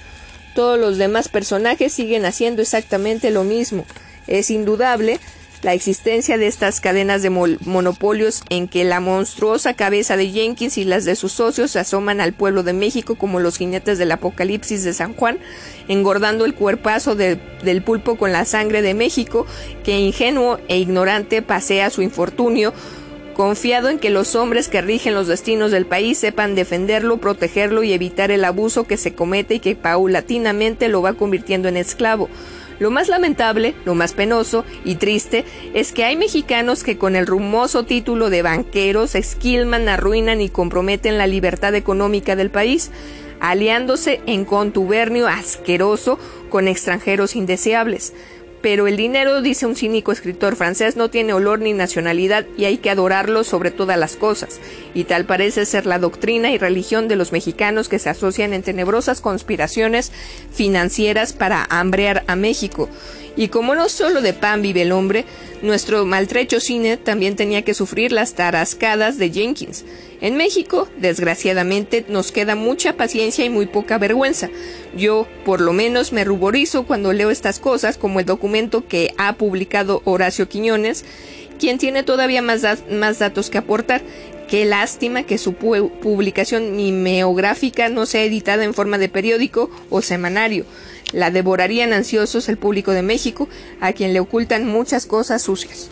todos 0.54 0.78
los 0.78 0.96
demás 0.98 1.28
personajes 1.28 1.92
siguen 1.92 2.24
haciendo 2.24 2.62
exactamente 2.62 3.30
lo 3.30 3.44
mismo. 3.44 3.84
Es 4.26 4.50
indudable 4.50 5.20
la 5.64 5.72
existencia 5.72 6.36
de 6.36 6.46
estas 6.46 6.80
cadenas 6.80 7.22
de 7.22 7.30
monopolios 7.30 8.42
en 8.50 8.68
que 8.68 8.84
la 8.84 9.00
monstruosa 9.00 9.72
cabeza 9.72 10.16
de 10.16 10.30
Jenkins 10.30 10.76
y 10.76 10.84
las 10.84 11.06
de 11.06 11.16
sus 11.16 11.32
socios 11.32 11.70
se 11.70 11.78
asoman 11.78 12.20
al 12.20 12.34
pueblo 12.34 12.62
de 12.62 12.74
México 12.74 13.14
como 13.14 13.40
los 13.40 13.56
jinetes 13.56 13.96
del 13.96 14.12
apocalipsis 14.12 14.84
de 14.84 14.92
San 14.92 15.14
Juan, 15.14 15.38
engordando 15.88 16.44
el 16.44 16.54
cuerpazo 16.54 17.14
del 17.14 17.82
pulpo 17.82 18.16
con 18.16 18.30
la 18.30 18.44
sangre 18.44 18.82
de 18.82 18.92
México, 18.92 19.46
que 19.84 19.98
ingenuo 19.98 20.60
e 20.68 20.78
ignorante 20.78 21.40
pasea 21.40 21.88
su 21.88 22.02
infortunio 22.02 22.74
confiado 23.34 23.88
en 23.88 23.98
que 23.98 24.10
los 24.10 24.34
hombres 24.34 24.68
que 24.68 24.80
rigen 24.80 25.14
los 25.14 25.26
destinos 25.26 25.70
del 25.70 25.86
país 25.86 26.18
sepan 26.18 26.54
defenderlo, 26.54 27.18
protegerlo 27.18 27.82
y 27.82 27.92
evitar 27.92 28.30
el 28.30 28.44
abuso 28.44 28.84
que 28.84 28.96
se 28.96 29.14
comete 29.14 29.56
y 29.56 29.60
que 29.60 29.76
paulatinamente 29.76 30.88
lo 30.88 31.02
va 31.02 31.12
convirtiendo 31.14 31.68
en 31.68 31.76
esclavo. 31.76 32.28
Lo 32.78 32.90
más 32.90 33.08
lamentable, 33.08 33.74
lo 33.84 33.94
más 33.94 34.14
penoso 34.14 34.64
y 34.84 34.96
triste 34.96 35.44
es 35.74 35.92
que 35.92 36.04
hay 36.04 36.16
mexicanos 36.16 36.82
que 36.82 36.98
con 36.98 37.14
el 37.14 37.26
rumoso 37.26 37.84
título 37.84 38.30
de 38.30 38.42
banqueros 38.42 39.14
esquilman, 39.14 39.88
arruinan 39.88 40.40
y 40.40 40.48
comprometen 40.48 41.18
la 41.18 41.26
libertad 41.26 41.74
económica 41.74 42.34
del 42.34 42.50
país, 42.50 42.90
aliándose 43.40 44.22
en 44.26 44.44
contubernio 44.44 45.28
asqueroso 45.28 46.18
con 46.48 46.66
extranjeros 46.66 47.36
indeseables 47.36 48.12
pero 48.64 48.86
el 48.86 48.96
dinero, 48.96 49.42
dice 49.42 49.66
un 49.66 49.76
cínico 49.76 50.10
escritor 50.10 50.56
francés, 50.56 50.96
no 50.96 51.10
tiene 51.10 51.34
olor 51.34 51.58
ni 51.58 51.74
nacionalidad 51.74 52.46
y 52.56 52.64
hay 52.64 52.78
que 52.78 52.88
adorarlo 52.88 53.44
sobre 53.44 53.70
todas 53.70 53.98
las 53.98 54.16
cosas. 54.16 54.58
Y 54.94 55.04
tal 55.04 55.26
parece 55.26 55.66
ser 55.66 55.84
la 55.84 55.98
doctrina 55.98 56.50
y 56.50 56.56
religión 56.56 57.06
de 57.06 57.16
los 57.16 57.30
mexicanos 57.30 57.90
que 57.90 57.98
se 57.98 58.08
asocian 58.08 58.54
en 58.54 58.62
tenebrosas 58.62 59.20
conspiraciones 59.20 60.12
financieras 60.50 61.34
para 61.34 61.66
hambrear 61.68 62.24
a 62.26 62.36
México. 62.36 62.88
Y 63.36 63.48
como 63.48 63.74
no 63.74 63.88
solo 63.88 64.22
de 64.22 64.32
pan 64.32 64.62
vive 64.62 64.82
el 64.82 64.92
hombre, 64.92 65.24
nuestro 65.62 66.04
maltrecho 66.04 66.60
cine 66.60 66.96
también 66.96 67.36
tenía 67.36 67.62
que 67.62 67.74
sufrir 67.74 68.12
las 68.12 68.34
tarascadas 68.34 69.18
de 69.18 69.30
Jenkins. 69.30 69.84
En 70.20 70.36
México, 70.36 70.88
desgraciadamente, 70.98 72.04
nos 72.08 72.32
queda 72.32 72.54
mucha 72.54 72.96
paciencia 72.96 73.44
y 73.44 73.50
muy 73.50 73.66
poca 73.66 73.98
vergüenza. 73.98 74.50
Yo, 74.96 75.26
por 75.44 75.60
lo 75.60 75.72
menos, 75.72 76.12
me 76.12 76.24
ruborizo 76.24 76.84
cuando 76.84 77.12
leo 77.12 77.30
estas 77.30 77.58
cosas, 77.58 77.98
como 77.98 78.20
el 78.20 78.26
documento 78.26 78.86
que 78.86 79.12
ha 79.18 79.34
publicado 79.34 80.00
Horacio 80.04 80.48
Quiñones, 80.48 81.04
quien 81.58 81.78
tiene 81.78 82.02
todavía 82.02 82.42
más, 82.42 82.62
más 82.90 83.18
datos 83.18 83.50
que 83.50 83.58
aportar. 83.58 84.02
Qué 84.48 84.64
lástima 84.66 85.22
que 85.22 85.38
su 85.38 85.54
publicación 85.54 86.76
mimeográfica 86.76 87.88
no 87.88 88.04
sea 88.06 88.24
editada 88.24 88.64
en 88.64 88.74
forma 88.74 88.98
de 88.98 89.08
periódico 89.08 89.70
o 89.90 90.02
semanario. 90.02 90.66
La 91.12 91.30
devorarían 91.30 91.92
ansiosos 91.92 92.48
el 92.48 92.58
público 92.58 92.92
de 92.92 93.02
México, 93.02 93.48
a 93.80 93.92
quien 93.92 94.12
le 94.12 94.20
ocultan 94.20 94.66
muchas 94.66 95.06
cosas 95.06 95.42
sucias. 95.42 95.88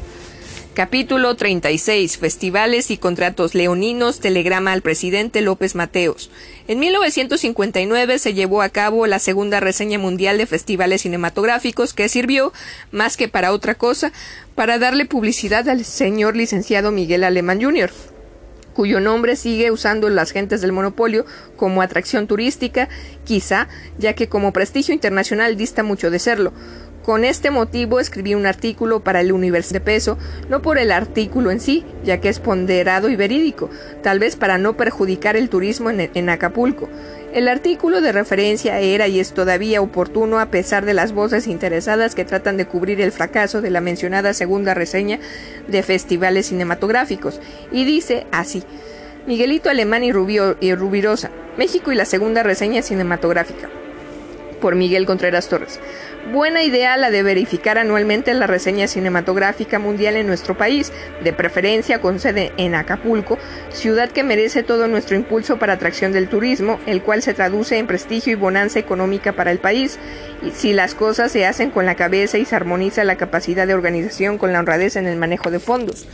Capítulo 0.74 1.34
36. 1.34 2.18
Festivales 2.18 2.90
y 2.90 2.96
contratos 2.96 3.54
leoninos. 3.54 4.20
Telegrama 4.20 4.72
al 4.72 4.82
presidente 4.82 5.40
López 5.42 5.74
Mateos. 5.74 6.30
En 6.66 6.78
1959 6.78 8.18
se 8.18 8.34
llevó 8.34 8.62
a 8.62 8.70
cabo 8.70 9.06
la 9.06 9.18
segunda 9.18 9.60
reseña 9.60 9.98
mundial 9.98 10.38
de 10.38 10.46
festivales 10.46 11.02
cinematográficos 11.02 11.92
que 11.92 12.08
sirvió, 12.08 12.52
más 12.90 13.16
que 13.16 13.28
para 13.28 13.52
otra 13.52 13.74
cosa, 13.74 14.12
para 14.54 14.78
darle 14.78 15.04
publicidad 15.04 15.68
al 15.68 15.84
señor 15.84 16.36
licenciado 16.36 16.90
Miguel 16.90 17.24
Alemán 17.24 17.62
Jr 17.62 18.11
cuyo 18.72 19.00
nombre 19.00 19.36
sigue 19.36 19.70
usando 19.70 20.08
las 20.08 20.30
gentes 20.30 20.60
del 20.60 20.72
monopolio 20.72 21.24
como 21.56 21.82
atracción 21.82 22.26
turística, 22.26 22.88
quizá, 23.24 23.68
ya 23.98 24.14
que 24.14 24.28
como 24.28 24.52
prestigio 24.52 24.94
internacional 24.94 25.56
dista 25.56 25.82
mucho 25.82 26.10
de 26.10 26.18
serlo. 26.18 26.52
Con 27.02 27.24
este 27.24 27.50
motivo 27.50 27.98
escribí 27.98 28.36
un 28.36 28.46
artículo 28.46 29.00
para 29.00 29.20
el 29.20 29.32
Universo 29.32 29.74
de 29.74 29.80
Peso, 29.80 30.18
no 30.48 30.62
por 30.62 30.78
el 30.78 30.92
artículo 30.92 31.50
en 31.50 31.58
sí, 31.58 31.84
ya 32.04 32.20
que 32.20 32.28
es 32.28 32.38
ponderado 32.38 33.08
y 33.08 33.16
verídico, 33.16 33.70
tal 34.04 34.20
vez 34.20 34.36
para 34.36 34.56
no 34.56 34.76
perjudicar 34.76 35.34
el 35.34 35.48
turismo 35.48 35.90
en, 35.90 36.10
en 36.14 36.28
Acapulco. 36.28 36.88
El 37.34 37.48
artículo 37.48 38.00
de 38.02 38.12
referencia 38.12 38.78
era 38.78 39.08
y 39.08 39.18
es 39.18 39.32
todavía 39.32 39.80
oportuno 39.80 40.38
a 40.38 40.50
pesar 40.50 40.84
de 40.84 40.94
las 40.94 41.12
voces 41.12 41.48
interesadas 41.48 42.14
que 42.14 42.24
tratan 42.24 42.56
de 42.56 42.66
cubrir 42.66 43.00
el 43.00 43.10
fracaso 43.10 43.62
de 43.62 43.70
la 43.70 43.80
mencionada 43.80 44.32
segunda 44.32 44.72
reseña 44.72 45.18
de 45.66 45.82
festivales 45.82 46.46
cinematográficos, 46.46 47.40
y 47.72 47.84
dice 47.84 48.28
así. 48.30 48.62
Miguelito 49.26 49.70
Alemán 49.70 50.04
y, 50.04 50.12
Rubio, 50.12 50.56
y 50.60 50.74
Rubirosa, 50.74 51.30
México 51.56 51.90
y 51.90 51.96
la 51.96 52.04
segunda 52.04 52.42
reseña 52.42 52.82
cinematográfica, 52.82 53.70
por 54.62 54.76
Miguel 54.76 55.04
Contreras 55.04 55.48
Torres. 55.48 55.80
Buena 56.32 56.62
idea 56.62 56.96
la 56.96 57.10
de 57.10 57.22
verificar 57.22 57.76
anualmente 57.76 58.32
la 58.32 58.46
reseña 58.46 58.86
cinematográfica 58.86 59.78
mundial 59.78 60.16
en 60.16 60.28
nuestro 60.28 60.56
país, 60.56 60.92
de 61.22 61.32
preferencia 61.32 62.00
con 62.00 62.20
sede 62.20 62.52
en 62.56 62.76
Acapulco, 62.76 63.38
ciudad 63.70 64.10
que 64.10 64.22
merece 64.22 64.62
todo 64.62 64.86
nuestro 64.86 65.16
impulso 65.16 65.58
para 65.58 65.74
atracción 65.74 66.12
del 66.12 66.28
turismo, 66.28 66.78
el 66.86 67.02
cual 67.02 67.22
se 67.22 67.34
traduce 67.34 67.76
en 67.76 67.88
prestigio 67.88 68.32
y 68.32 68.36
bonanza 68.36 68.78
económica 68.78 69.32
para 69.32 69.50
el 69.50 69.58
país, 69.58 69.98
si 70.54 70.72
las 70.72 70.94
cosas 70.94 71.32
se 71.32 71.44
hacen 71.44 71.70
con 71.70 71.84
la 71.84 71.96
cabeza 71.96 72.38
y 72.38 72.44
se 72.44 72.56
armoniza 72.56 73.04
la 73.04 73.16
capacidad 73.16 73.66
de 73.66 73.74
organización 73.74 74.38
con 74.38 74.52
la 74.52 74.60
honradez 74.60 74.96
en 74.96 75.06
el 75.08 75.18
manejo 75.18 75.50
de 75.50 75.58
fondos. 75.58 76.06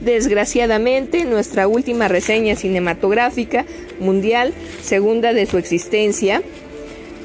Desgraciadamente, 0.00 1.24
nuestra 1.24 1.66
última 1.66 2.06
reseña 2.06 2.54
cinematográfica 2.54 3.64
mundial, 3.98 4.52
segunda 4.82 5.32
de 5.32 5.46
su 5.46 5.56
existencia, 5.56 6.42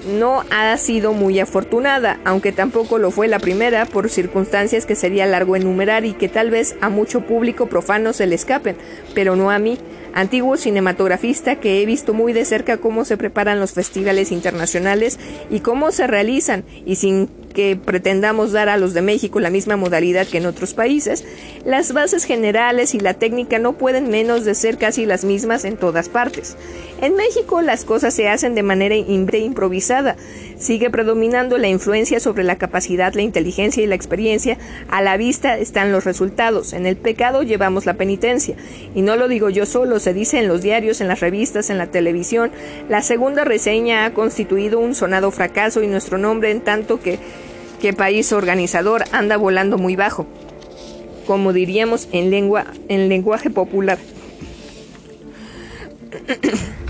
no 0.06 0.44
ha 0.49 0.76
sido 0.78 1.14
muy 1.14 1.40
afortunada, 1.40 2.19
aunque 2.26 2.52
tampoco 2.52 2.98
lo 2.98 3.11
fue 3.11 3.28
la 3.28 3.40
primera 3.40 3.86
por 3.86 4.10
circunstancias 4.10 4.86
que 4.86 4.95
sería 4.95 5.26
largo 5.26 5.56
enumerar 5.56 6.06
y 6.06 6.14
que 6.14 6.30
tal 6.30 6.49
vez 6.49 6.76
a 6.82 6.90
mucho 6.90 7.22
público 7.22 7.68
profano 7.68 8.14
se 8.14 8.28
le 8.28 8.36
escapen, 8.36 8.76
pero 9.14 9.36
no 9.36 9.52
a 9.52 9.60
mí, 9.60 9.78
antiguo 10.14 10.57
cinematografista 10.57 11.56
que 11.56 11.82
he 11.82 11.86
visto 11.86 12.14
muy 12.14 12.34
de 12.34 12.45
cerca 12.45 12.78
cómo 12.78 13.06
se 13.06 13.18
preparan 13.18 13.60
los 13.60 13.73
festivales 13.73 14.32
internacionales 14.32 15.19
y 15.49 15.60
cómo 15.60 15.91
se 15.91 16.07
realizan, 16.07 16.64
y 16.86 16.95
sin 16.95 17.30
que 17.52 17.76
pretendamos 17.76 18.52
dar 18.52 18.69
a 18.69 18.78
los 18.78 18.94
de 18.94 19.02
México 19.02 19.40
la 19.40 19.49
misma 19.49 19.78
modalidad 19.78 20.28
que 20.28 20.38
en 20.38 20.45
otros 20.45 20.73
países, 20.73 21.23
las 21.65 21.94
bases 21.94 22.26
generales 22.26 22.95
y 22.95 22.99
la 22.99 23.14
técnica 23.14 23.60
no 23.60 23.73
pueden 23.73 24.10
menos 24.10 24.45
de 24.45 24.56
ser 24.56 24.78
casi 24.78 25.06
las 25.06 25.23
mismas 25.23 25.65
en 25.65 25.78
todas 25.78 26.10
partes. 26.10 26.57
En 27.02 27.15
México 27.15 27.61
las 27.61 27.86
cosas 27.86 28.14
se 28.14 28.28
hacen 28.28 28.56
de 28.56 28.64
manera 28.64 28.95
improvisada, 28.95 30.15
Sigue 30.61 30.91
predominando 30.91 31.57
la 31.57 31.69
influencia 31.69 32.19
sobre 32.19 32.44
la 32.44 32.60
capacidad, 32.60 33.15
la 33.15 33.23
inteligencia 33.23 33.82
y 33.82 33.88
la 33.88 33.95
experiencia. 33.95 34.60
A 34.90 35.02
la 35.02 35.18
vista 35.18 35.57
están 35.57 35.91
los 35.91 36.03
resultados. 36.03 36.73
En 36.73 36.86
el 36.86 36.98
pecado 36.98 37.41
llevamos 37.41 37.88
la 37.88 37.95
penitencia. 37.95 38.56
Y 38.94 39.02
no 39.02 39.15
lo 39.15 39.28
digo 39.28 39.49
yo 39.49 39.65
solo, 39.65 39.99
se 39.99 40.14
dice 40.14 40.38
en 40.38 40.48
los 40.48 40.61
diarios, 40.61 41.02
en 41.02 41.07
las 41.07 41.19
revistas, 41.19 41.72
en 41.72 41.80
la 41.80 41.88
televisión. 41.88 42.52
La 42.90 43.02
segunda 43.02 43.44
reseña 43.44 44.06
ha 44.06 44.14
constituido 44.14 44.80
un 44.80 44.94
sonado 44.94 45.32
fracaso 45.32 45.82
y 45.82 45.88
nuestro 45.88 46.19
nombre 46.19 46.52
en 46.52 46.61
tanto 46.61 47.02
que, 47.02 47.18
que 47.81 47.93
país 47.93 48.31
organizador 48.31 49.03
anda 49.11 49.37
volando 49.37 49.77
muy 49.77 49.95
bajo, 49.95 50.27
como 51.25 51.51
diríamos 51.51 52.07
en, 52.11 52.29
lengua, 52.29 52.67
en 52.87 53.09
lenguaje 53.09 53.49
popular. 53.49 53.97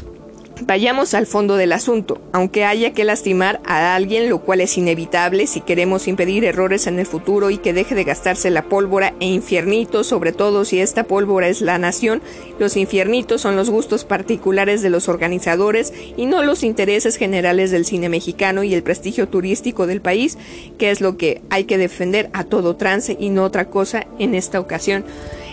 Vayamos 0.64 1.16
al 1.16 1.26
fondo 1.26 1.58
del 1.58 1.72
asunto, 1.72 2.22
aunque 2.34 2.66
haya 2.66 2.94
que 2.94 3.04
lastimar 3.04 3.60
a 3.66 3.96
alguien, 3.96 4.30
lo 4.30 4.44
cual 4.44 4.62
es 4.62 4.78
inevitable 4.78 5.48
si 5.48 5.60
queremos 5.60 6.08
impedir 6.08 6.46
errores 6.46 6.86
en 6.86 7.00
el 7.00 7.08
futuro 7.08 7.50
y 7.50 7.58
que 7.58 7.74
deje 7.74 7.96
de 7.96 8.04
gastarse 8.04 8.52
la 8.52 8.66
pólvora 8.66 9.16
e 9.20 9.26
infiernitos, 9.26 10.06
sobre 10.06 10.34
todo 10.34 10.64
si 10.64 10.80
esta 10.80 11.06
pólvora 11.06 11.48
es 11.48 11.62
la 11.62 11.80
nación, 11.80 12.22
los 12.60 12.78
infiernitos 12.78 13.42
son 13.42 13.56
los 13.56 13.72
gustos 13.72 14.06
particulares 14.06 14.84
de 14.84 14.92
los 14.92 15.10
organizadores 15.10 15.94
y 16.16 16.28
no 16.28 16.44
los 16.44 16.62
intereses 16.64 17.16
generales 17.16 17.72
del 17.72 17.84
cine 17.84 18.08
mexicano 18.08 18.62
y 18.62 18.76
el 18.76 18.84
prestigio 18.84 19.28
turístico 19.28 19.88
del 19.88 20.00
país, 20.00 20.38
que 20.78 20.92
es 20.92 21.02
lo 21.02 21.18
que 21.18 21.42
hay 21.50 21.64
que 21.64 21.80
defender 21.80 22.30
a 22.34 22.44
todo 22.44 22.76
trance 22.76 23.18
y 23.20 23.30
no 23.30 23.46
otra 23.46 23.66
cosa 23.66 24.06
en 24.20 24.36
esta 24.36 24.60
ocasión. 24.60 25.06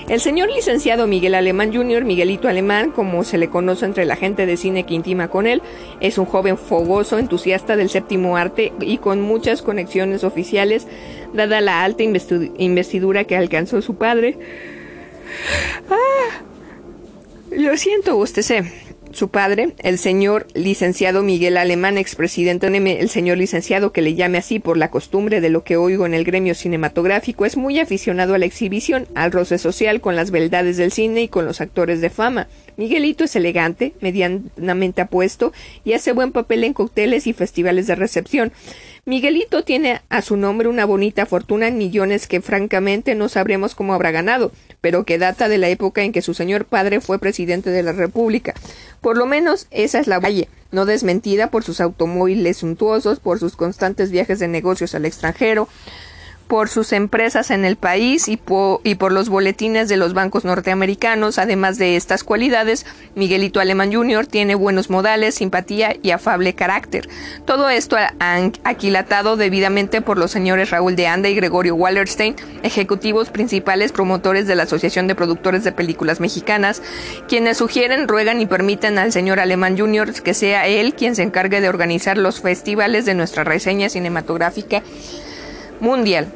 El 0.08 0.20
señor 0.20 0.50
licenciado 0.50 1.06
Miguel 1.06 1.34
Alemán 1.34 1.70
Jr., 1.70 2.02
Miguelito 2.06 2.48
Alemán, 2.48 2.92
como 2.92 3.24
se 3.24 3.36
le 3.36 3.50
conoce 3.50 3.84
entre 3.84 4.06
la 4.06 4.16
gente 4.16 4.46
de 4.46 4.56
cine 4.56 4.86
que 4.86 4.94
intima 4.94 5.28
con 5.28 5.46
él, 5.46 5.60
es 6.00 6.16
un 6.16 6.24
joven 6.24 6.56
fogoso, 6.56 7.18
entusiasta 7.18 7.76
del 7.76 7.90
séptimo 7.90 8.38
arte 8.38 8.72
y 8.80 8.96
con 8.98 9.20
muchas 9.20 9.60
conexiones 9.60 10.24
oficiales, 10.24 10.86
dada 11.34 11.60
la 11.60 11.84
alta 11.84 12.02
investidura 12.02 13.24
que 13.24 13.36
alcanzó 13.36 13.82
su 13.82 13.96
padre. 13.96 14.38
Ah, 15.90 16.42
lo 17.50 17.76
siento, 17.76 18.16
bostecé. 18.16 18.87
Su 19.12 19.30
padre, 19.30 19.74
el 19.78 19.98
señor 19.98 20.46
licenciado 20.54 21.22
Miguel 21.22 21.56
Alemán, 21.56 21.96
expresidente, 21.96 22.66
el 22.66 23.08
señor 23.08 23.38
licenciado 23.38 23.90
que 23.90 24.02
le 24.02 24.14
llame 24.14 24.36
así 24.38 24.58
por 24.58 24.76
la 24.76 24.90
costumbre 24.90 25.40
de 25.40 25.48
lo 25.48 25.64
que 25.64 25.76
oigo 25.76 26.04
en 26.04 26.12
el 26.12 26.24
gremio 26.24 26.54
cinematográfico, 26.54 27.46
es 27.46 27.56
muy 27.56 27.78
aficionado 27.78 28.34
a 28.34 28.38
la 28.38 28.44
exhibición, 28.44 29.08
al 29.14 29.32
roce 29.32 29.56
social 29.56 30.02
con 30.02 30.14
las 30.14 30.30
beldades 30.30 30.76
del 30.76 30.92
cine 30.92 31.22
y 31.22 31.28
con 31.28 31.46
los 31.46 31.62
actores 31.62 32.02
de 32.02 32.10
fama. 32.10 32.48
Miguelito 32.76 33.24
es 33.24 33.34
elegante, 33.34 33.94
medianamente 34.00 35.00
apuesto 35.00 35.52
y 35.84 35.94
hace 35.94 36.12
buen 36.12 36.30
papel 36.30 36.62
en 36.64 36.74
cócteles 36.74 37.26
y 37.26 37.32
festivales 37.32 37.86
de 37.86 37.96
recepción. 37.96 38.52
Miguelito 39.08 39.64
tiene 39.64 40.02
a 40.10 40.20
su 40.20 40.36
nombre 40.36 40.68
una 40.68 40.84
bonita 40.84 41.24
fortuna 41.24 41.66
en 41.66 41.78
millones 41.78 42.26
que 42.26 42.42
francamente 42.42 43.14
no 43.14 43.30
sabremos 43.30 43.74
cómo 43.74 43.94
habrá 43.94 44.10
ganado, 44.10 44.52
pero 44.82 45.04
que 45.04 45.16
data 45.16 45.48
de 45.48 45.56
la 45.56 45.70
época 45.70 46.02
en 46.02 46.12
que 46.12 46.20
su 46.20 46.34
señor 46.34 46.66
padre 46.66 47.00
fue 47.00 47.18
presidente 47.18 47.70
de 47.70 47.82
la 47.82 47.92
República. 47.92 48.52
Por 49.00 49.16
lo 49.16 49.24
menos 49.24 49.66
esa 49.70 49.98
es 49.98 50.08
la 50.08 50.20
valle, 50.20 50.50
no 50.72 50.84
desmentida 50.84 51.50
por 51.50 51.64
sus 51.64 51.80
automóviles 51.80 52.58
suntuosos, 52.58 53.18
por 53.18 53.38
sus 53.38 53.56
constantes 53.56 54.10
viajes 54.10 54.40
de 54.40 54.48
negocios 54.48 54.94
al 54.94 55.06
extranjero, 55.06 55.68
por 56.48 56.70
sus 56.70 56.92
empresas 56.92 57.50
en 57.50 57.64
el 57.64 57.76
país 57.76 58.26
y, 58.26 58.40
y, 58.82 58.94
por 58.94 59.12
los 59.12 59.28
boletines 59.28 59.88
de 59.88 59.98
los 59.98 60.14
bancos 60.14 60.44
norteamericanos. 60.44 61.38
Además 61.38 61.76
de 61.76 61.96
estas 61.96 62.24
cualidades, 62.24 62.86
Miguelito 63.14 63.60
Alemán 63.60 63.92
Jr. 63.92 64.26
tiene 64.26 64.54
buenos 64.54 64.88
modales, 64.88 65.36
simpatía 65.36 65.94
y 66.02 66.10
afable 66.10 66.54
carácter. 66.54 67.08
Todo 67.44 67.68
esto 67.68 67.96
aquilatado 68.64 69.36
debidamente 69.36 70.00
por 70.00 70.16
los 70.16 70.30
señores 70.30 70.70
Raúl 70.70 70.96
de 70.96 71.06
Anda 71.06 71.28
y 71.28 71.34
Gregorio 71.34 71.74
Wallerstein, 71.74 72.34
ejecutivos 72.62 73.28
principales 73.28 73.92
promotores 73.92 74.46
de 74.46 74.54
la 74.54 74.62
Asociación 74.62 75.06
de 75.06 75.14
Productores 75.14 75.64
de 75.64 75.72
Películas 75.72 76.18
Mexicanas, 76.18 76.82
quienes 77.28 77.58
sugieren, 77.58 78.08
ruegan 78.08 78.40
y 78.40 78.46
permiten 78.46 78.98
al 78.98 79.12
señor 79.12 79.38
Alemán 79.38 79.78
Jr. 79.78 80.14
que 80.22 80.32
sea 80.32 80.66
él 80.66 80.94
quien 80.94 81.14
se 81.14 81.22
encargue 81.22 81.60
de 81.60 81.68
organizar 81.68 82.16
los 82.16 82.40
festivales 82.40 83.04
de 83.04 83.14
nuestra 83.14 83.44
reseña 83.44 83.90
cinematográfica 83.90 84.82
mundial. 85.80 86.26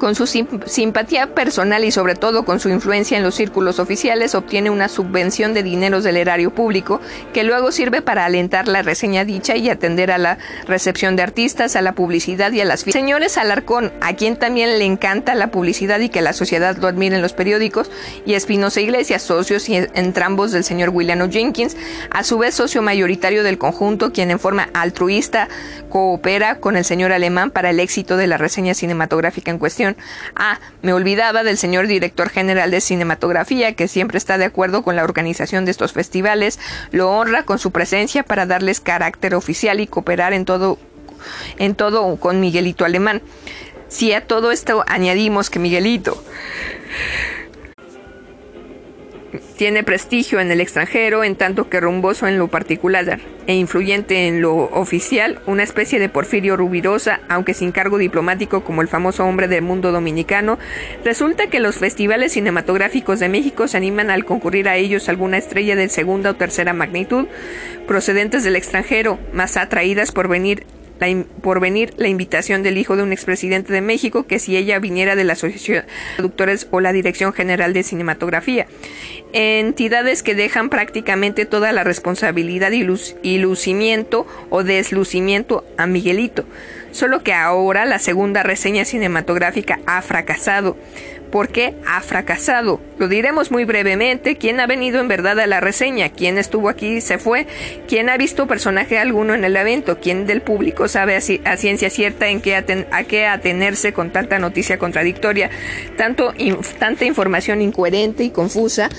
Con 0.00 0.14
su 0.14 0.26
simpatía 0.26 1.34
personal 1.34 1.84
y 1.84 1.90
sobre 1.90 2.14
todo 2.14 2.46
con 2.46 2.58
su 2.58 2.70
influencia 2.70 3.18
en 3.18 3.22
los 3.22 3.34
círculos 3.34 3.78
oficiales, 3.78 4.34
obtiene 4.34 4.70
una 4.70 4.88
subvención 4.88 5.52
de 5.52 5.62
dineros 5.62 6.04
del 6.04 6.16
erario 6.16 6.54
público 6.54 7.02
que 7.34 7.44
luego 7.44 7.70
sirve 7.70 8.00
para 8.00 8.24
alentar 8.24 8.66
la 8.66 8.80
reseña 8.80 9.26
dicha 9.26 9.56
y 9.56 9.68
atender 9.68 10.10
a 10.10 10.16
la 10.16 10.38
recepción 10.66 11.16
de 11.16 11.22
artistas, 11.22 11.76
a 11.76 11.82
la 11.82 11.92
publicidad 11.92 12.50
y 12.52 12.62
a 12.62 12.64
las 12.64 12.80
Señores 12.80 13.36
Alarcón, 13.36 13.92
a 14.00 14.14
quien 14.14 14.36
también 14.36 14.78
le 14.78 14.86
encanta 14.86 15.34
la 15.34 15.50
publicidad 15.50 16.00
y 16.00 16.08
que 16.08 16.22
la 16.22 16.32
sociedad 16.32 16.78
lo 16.78 16.88
admire 16.88 17.16
en 17.16 17.22
los 17.22 17.34
periódicos, 17.34 17.90
y 18.24 18.32
Espinosa 18.32 18.80
Iglesias, 18.80 19.20
socios 19.20 19.68
y 19.68 19.76
entrambos 19.92 20.50
del 20.50 20.64
señor 20.64 20.88
William 20.88 21.30
Jenkins, 21.30 21.76
a 22.10 22.24
su 22.24 22.38
vez 22.38 22.54
socio 22.54 22.80
mayoritario 22.80 23.42
del 23.42 23.58
conjunto, 23.58 24.14
quien 24.14 24.30
en 24.30 24.38
forma 24.38 24.70
altruista 24.72 25.50
coopera 25.90 26.54
con 26.54 26.78
el 26.78 26.86
señor 26.86 27.12
alemán 27.12 27.50
para 27.50 27.68
el 27.68 27.80
éxito 27.80 28.16
de 28.16 28.28
la 28.28 28.38
reseña 28.38 28.72
cinematográfica 28.72 29.50
en 29.50 29.58
cuestión 29.58 29.89
Ah, 30.34 30.58
me 30.82 30.92
olvidaba 30.92 31.42
del 31.42 31.56
señor 31.56 31.86
director 31.86 32.28
general 32.28 32.70
de 32.70 32.80
cinematografía, 32.80 33.74
que 33.74 33.88
siempre 33.88 34.18
está 34.18 34.38
de 34.38 34.44
acuerdo 34.44 34.82
con 34.82 34.96
la 34.96 35.04
organización 35.04 35.64
de 35.64 35.70
estos 35.70 35.92
festivales, 35.92 36.58
lo 36.90 37.10
honra 37.10 37.44
con 37.44 37.58
su 37.58 37.70
presencia 37.70 38.22
para 38.22 38.46
darles 38.46 38.80
carácter 38.80 39.34
oficial 39.34 39.80
y 39.80 39.86
cooperar 39.86 40.32
en 40.32 40.44
todo, 40.44 40.78
en 41.58 41.74
todo 41.74 42.16
con 42.16 42.40
Miguelito 42.40 42.84
Alemán. 42.84 43.22
Si 43.88 44.12
a 44.12 44.26
todo 44.26 44.52
esto 44.52 44.84
añadimos 44.86 45.50
que 45.50 45.58
Miguelito 45.58 46.22
tiene 49.56 49.84
prestigio 49.84 50.40
en 50.40 50.50
el 50.50 50.60
extranjero, 50.60 51.24
en 51.24 51.36
tanto 51.36 51.68
que 51.68 51.80
rumboso 51.80 52.26
en 52.26 52.38
lo 52.38 52.48
particular 52.48 53.20
e 53.46 53.54
influyente 53.54 54.28
en 54.28 54.40
lo 54.40 54.54
oficial, 54.56 55.40
una 55.46 55.62
especie 55.62 55.98
de 55.98 56.08
Porfirio 56.08 56.56
Rubirosa, 56.56 57.20
aunque 57.28 57.54
sin 57.54 57.72
cargo 57.72 57.98
diplomático 57.98 58.62
como 58.62 58.82
el 58.82 58.88
famoso 58.88 59.24
hombre 59.24 59.48
del 59.48 59.62
mundo 59.62 59.92
dominicano, 59.92 60.58
resulta 61.04 61.48
que 61.48 61.60
los 61.60 61.76
festivales 61.76 62.32
cinematográficos 62.32 63.18
de 63.20 63.28
México 63.28 63.68
se 63.68 63.76
animan 63.76 64.10
al 64.10 64.24
concurrir 64.24 64.68
a 64.68 64.76
ellos 64.76 65.08
alguna 65.08 65.38
estrella 65.38 65.76
de 65.76 65.88
segunda 65.88 66.30
o 66.30 66.34
tercera 66.34 66.72
magnitud, 66.72 67.26
procedentes 67.86 68.44
del 68.44 68.56
extranjero, 68.56 69.18
más 69.32 69.56
atraídas 69.56 70.12
por 70.12 70.28
venir 70.28 70.64
por 71.42 71.60
venir 71.60 71.94
la 71.96 72.08
invitación 72.08 72.62
del 72.62 72.78
hijo 72.78 72.96
de 72.96 73.02
un 73.02 73.12
expresidente 73.12 73.72
de 73.72 73.80
México 73.80 74.26
que 74.26 74.38
si 74.38 74.56
ella 74.56 74.78
viniera 74.78 75.16
de 75.16 75.24
la 75.24 75.32
Asociación 75.32 75.84
de 75.84 75.92
Productores 76.16 76.68
o 76.70 76.80
la 76.80 76.92
Dirección 76.92 77.32
General 77.32 77.72
de 77.72 77.82
Cinematografía. 77.82 78.66
Entidades 79.32 80.22
que 80.22 80.34
dejan 80.34 80.70
prácticamente 80.70 81.46
toda 81.46 81.72
la 81.72 81.84
responsabilidad 81.84 82.72
y, 82.72 83.38
lucimiento 83.38 84.26
o 84.50 84.64
deslucimiento 84.64 85.64
a 85.76 85.86
Miguelito. 85.86 86.44
Solo 86.90 87.22
que 87.22 87.32
ahora 87.32 87.84
la 87.84 87.98
segunda 87.98 88.42
reseña 88.42 88.84
cinematográfica 88.84 89.78
ha 89.86 90.02
fracasado. 90.02 90.76
¿Por 91.30 91.48
qué 91.48 91.74
ha 91.86 92.00
fracasado? 92.00 92.80
Lo 92.98 93.06
diremos 93.06 93.52
muy 93.52 93.64
brevemente. 93.64 94.36
¿Quién 94.36 94.58
ha 94.58 94.66
venido 94.66 95.00
en 95.00 95.06
verdad 95.06 95.38
a 95.38 95.46
la 95.46 95.60
reseña? 95.60 96.08
¿Quién 96.08 96.38
estuvo 96.38 96.68
aquí 96.68 96.96
y 96.96 97.00
se 97.00 97.18
fue? 97.18 97.46
¿Quién 97.86 98.08
ha 98.08 98.16
visto 98.16 98.48
personaje 98.48 98.98
alguno 98.98 99.34
en 99.34 99.44
el 99.44 99.56
evento? 99.56 100.00
¿Quién 100.00 100.26
del 100.26 100.42
público 100.42 100.88
sabe 100.88 101.16
a, 101.16 101.56
ciencia 101.56 101.88
cierta 101.88 102.28
en 102.28 102.40
qué 102.40 102.56
a 102.56 103.04
qué 103.04 103.26
atenerse 103.26 103.92
con 103.92 104.10
tanta 104.10 104.40
noticia 104.40 104.78
contradictoria? 104.78 105.50
Tanto 105.96 106.34
tanta 106.80 107.04
información 107.04 107.62
incoherente 107.62 108.24
y 108.24 108.30
confusa, 108.30 108.90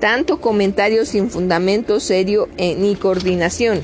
tanto 0.00 0.40
comentarios 0.40 1.10
sin 1.10 1.30
fundamento 1.30 2.00
serio 2.00 2.48
eh, 2.56 2.74
ni 2.76 2.96
coordinación. 2.96 3.80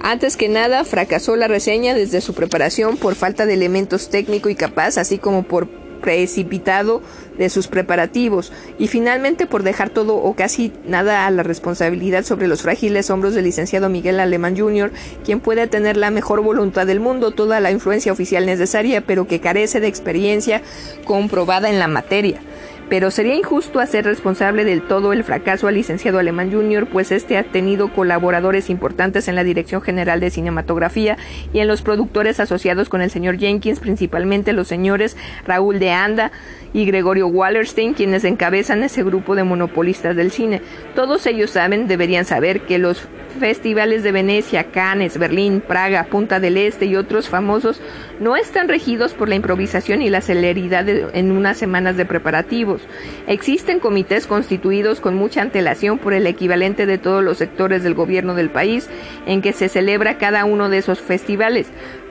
Antes 0.00 0.36
que 0.36 0.48
nada, 0.48 0.84
fracasó 0.84 1.36
la 1.36 1.48
reseña 1.48 1.94
desde 1.94 2.20
su 2.20 2.32
preparación 2.32 2.96
por 2.96 3.14
falta 3.14 3.44
de 3.44 3.54
elementos 3.54 4.08
técnico 4.08 4.48
y 4.48 4.54
capaz, 4.54 4.98
así 4.98 5.18
como 5.18 5.42
por 5.42 5.85
precipitado 6.00 7.02
de 7.38 7.48
sus 7.50 7.68
preparativos 7.68 8.52
y 8.78 8.88
finalmente 8.88 9.46
por 9.46 9.62
dejar 9.62 9.90
todo 9.90 10.16
o 10.16 10.34
casi 10.34 10.72
nada 10.86 11.26
a 11.26 11.30
la 11.30 11.42
responsabilidad 11.42 12.24
sobre 12.24 12.48
los 12.48 12.62
frágiles 12.62 13.10
hombros 13.10 13.34
del 13.34 13.44
licenciado 13.44 13.88
Miguel 13.88 14.20
Alemán 14.20 14.56
Jr., 14.56 14.92
quien 15.24 15.40
puede 15.40 15.66
tener 15.66 15.96
la 15.96 16.10
mejor 16.10 16.42
voluntad 16.42 16.86
del 16.86 17.00
mundo, 17.00 17.32
toda 17.32 17.60
la 17.60 17.70
influencia 17.70 18.12
oficial 18.12 18.46
necesaria, 18.46 19.00
pero 19.00 19.26
que 19.26 19.40
carece 19.40 19.80
de 19.80 19.88
experiencia 19.88 20.62
comprobada 21.04 21.68
en 21.68 21.78
la 21.78 21.88
materia. 21.88 22.40
Pero 22.88 23.10
sería 23.10 23.34
injusto 23.34 23.80
hacer 23.80 24.04
responsable 24.04 24.64
del 24.64 24.82
todo 24.82 25.12
el 25.12 25.24
fracaso 25.24 25.68
al 25.68 25.74
licenciado 25.74 26.18
Alemán 26.18 26.52
Jr., 26.52 26.86
pues 26.86 27.12
este 27.12 27.36
ha 27.38 27.44
tenido 27.44 27.92
colaboradores 27.92 28.70
importantes 28.70 29.28
en 29.28 29.34
la 29.34 29.44
Dirección 29.44 29.82
General 29.82 30.20
de 30.20 30.30
Cinematografía 30.30 31.16
y 31.52 31.60
en 31.60 31.68
los 31.68 31.82
productores 31.82 32.40
asociados 32.40 32.88
con 32.88 33.02
el 33.02 33.10
señor 33.10 33.38
Jenkins, 33.38 33.80
principalmente 33.80 34.52
los 34.52 34.68
señores 34.68 35.16
Raúl 35.46 35.78
de 35.78 35.90
Anda 35.90 36.32
y 36.72 36.84
Gregorio 36.84 37.26
Wallerstein, 37.28 37.94
quienes 37.94 38.24
encabezan 38.24 38.82
ese 38.82 39.02
grupo 39.02 39.34
de 39.34 39.44
monopolistas 39.44 40.14
del 40.14 40.30
cine. 40.30 40.60
Todos 40.94 41.26
ellos 41.26 41.50
saben, 41.50 41.88
deberían 41.88 42.24
saber, 42.24 42.62
que 42.62 42.78
los 42.78 43.08
festivales 43.40 44.02
de 44.02 44.12
Venecia, 44.12 44.64
Cannes, 44.64 45.18
Berlín, 45.18 45.62
Praga, 45.66 46.04
Punta 46.04 46.40
del 46.40 46.56
Este 46.56 46.86
y 46.86 46.96
otros 46.96 47.28
famosos 47.28 47.80
no 48.20 48.36
están 48.36 48.68
regidos 48.68 49.14
por 49.14 49.28
la 49.28 49.34
improvisación 49.34 50.02
y 50.02 50.10
la 50.10 50.20
celeridad 50.20 50.88
en 50.88 51.32
unas 51.32 51.58
semanas 51.58 51.96
de 51.96 52.04
preparativos. 52.04 52.82
Existen 53.26 53.80
comités 53.80 54.26
constituidos 54.26 55.00
con 55.00 55.14
mucha 55.14 55.42
antelación 55.42 55.98
por 55.98 56.12
el 56.12 56.26
equivalente 56.26 56.86
de 56.86 56.98
todos 56.98 57.22
los 57.22 57.38
sectores 57.38 57.82
del 57.82 57.94
gobierno 57.94 58.34
del 58.34 58.50
país 58.50 58.88
en 59.26 59.42
que 59.42 59.52
se 59.52 59.68
celebra 59.68 60.18
cada 60.18 60.44
uno 60.44 60.68
de 60.68 60.78
esos 60.78 61.00
festivales 61.00 61.68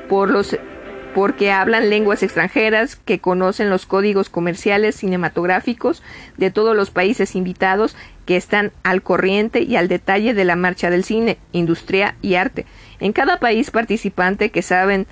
por 0.07 0.29
los 0.29 0.57
porque 1.15 1.49
hablan 1.49 1.89
lenguas 1.89 2.23
extranjeras, 2.23 2.97
que 2.97 3.19
conocen 3.19 3.69
los 3.69 3.85
códigos 3.85 4.27
comerciales 4.27 4.95
cinematográficos 4.97 6.03
de 6.35 6.51
todos 6.51 6.75
los 6.75 6.91
países 6.91 7.37
invitados, 7.37 7.95
que 8.25 8.35
están 8.35 8.73
al 8.83 9.01
corriente 9.01 9.61
y 9.61 9.77
al 9.77 9.87
detalle 9.87 10.33
de 10.33 10.43
la 10.43 10.57
marcha 10.57 10.89
del 10.89 11.05
cine, 11.05 11.37
industria 11.53 12.15
y 12.21 12.35
arte. 12.35 12.65
En 12.99 13.13
cada 13.13 13.39
país 13.39 13.71
participante 13.71 14.49
que 14.49 14.61
saben 14.61 15.07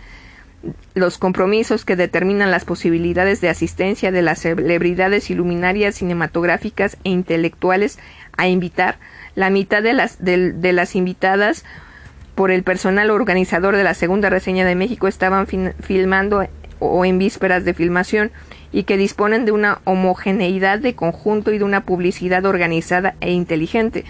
los 0.94 1.18
compromisos 1.18 1.86
que 1.86 1.96
determinan 1.96 2.52
las 2.52 2.66
posibilidades 2.66 3.42
de 3.42 3.50
asistencia 3.50 4.12
de 4.12 4.22
las 4.22 4.40
celebridades 4.40 5.30
iluminarias 5.30 5.96
cinematográficas 5.96 6.98
e 7.04 7.10
intelectuales 7.10 8.00
a 8.38 8.48
invitar, 8.48 8.98
la 9.36 9.50
mitad 9.50 9.84
de 9.84 9.94
las, 9.94 10.24
de 10.24 10.74
las 10.74 10.96
invitadas 10.96 11.66
por 12.36 12.52
el 12.52 12.64
personal 12.64 13.12
organizador 13.12 13.76
de 13.76 13.84
la 13.84 13.94
segunda 13.94 14.30
reseña 14.30 14.66
de 14.66 14.76
México 14.76 15.08
estaban 15.08 15.48
filmando 15.48 16.48
o 16.80 17.06
en 17.06 17.20
vísperas 17.20 17.64
de 17.66 17.74
filmación 17.74 18.32
y 18.72 18.84
que 18.84 18.98
disponen 18.98 19.46
de 19.46 19.52
una 19.52 19.80
homogeneidad 19.84 20.80
de 20.80 20.96
conjunto 20.96 21.54
y 21.54 21.60
de 21.60 21.64
una 21.64 21.86
publicidad 21.86 22.46
organizada 22.46 23.16
e 23.22 23.32
inteligente, 23.32 24.04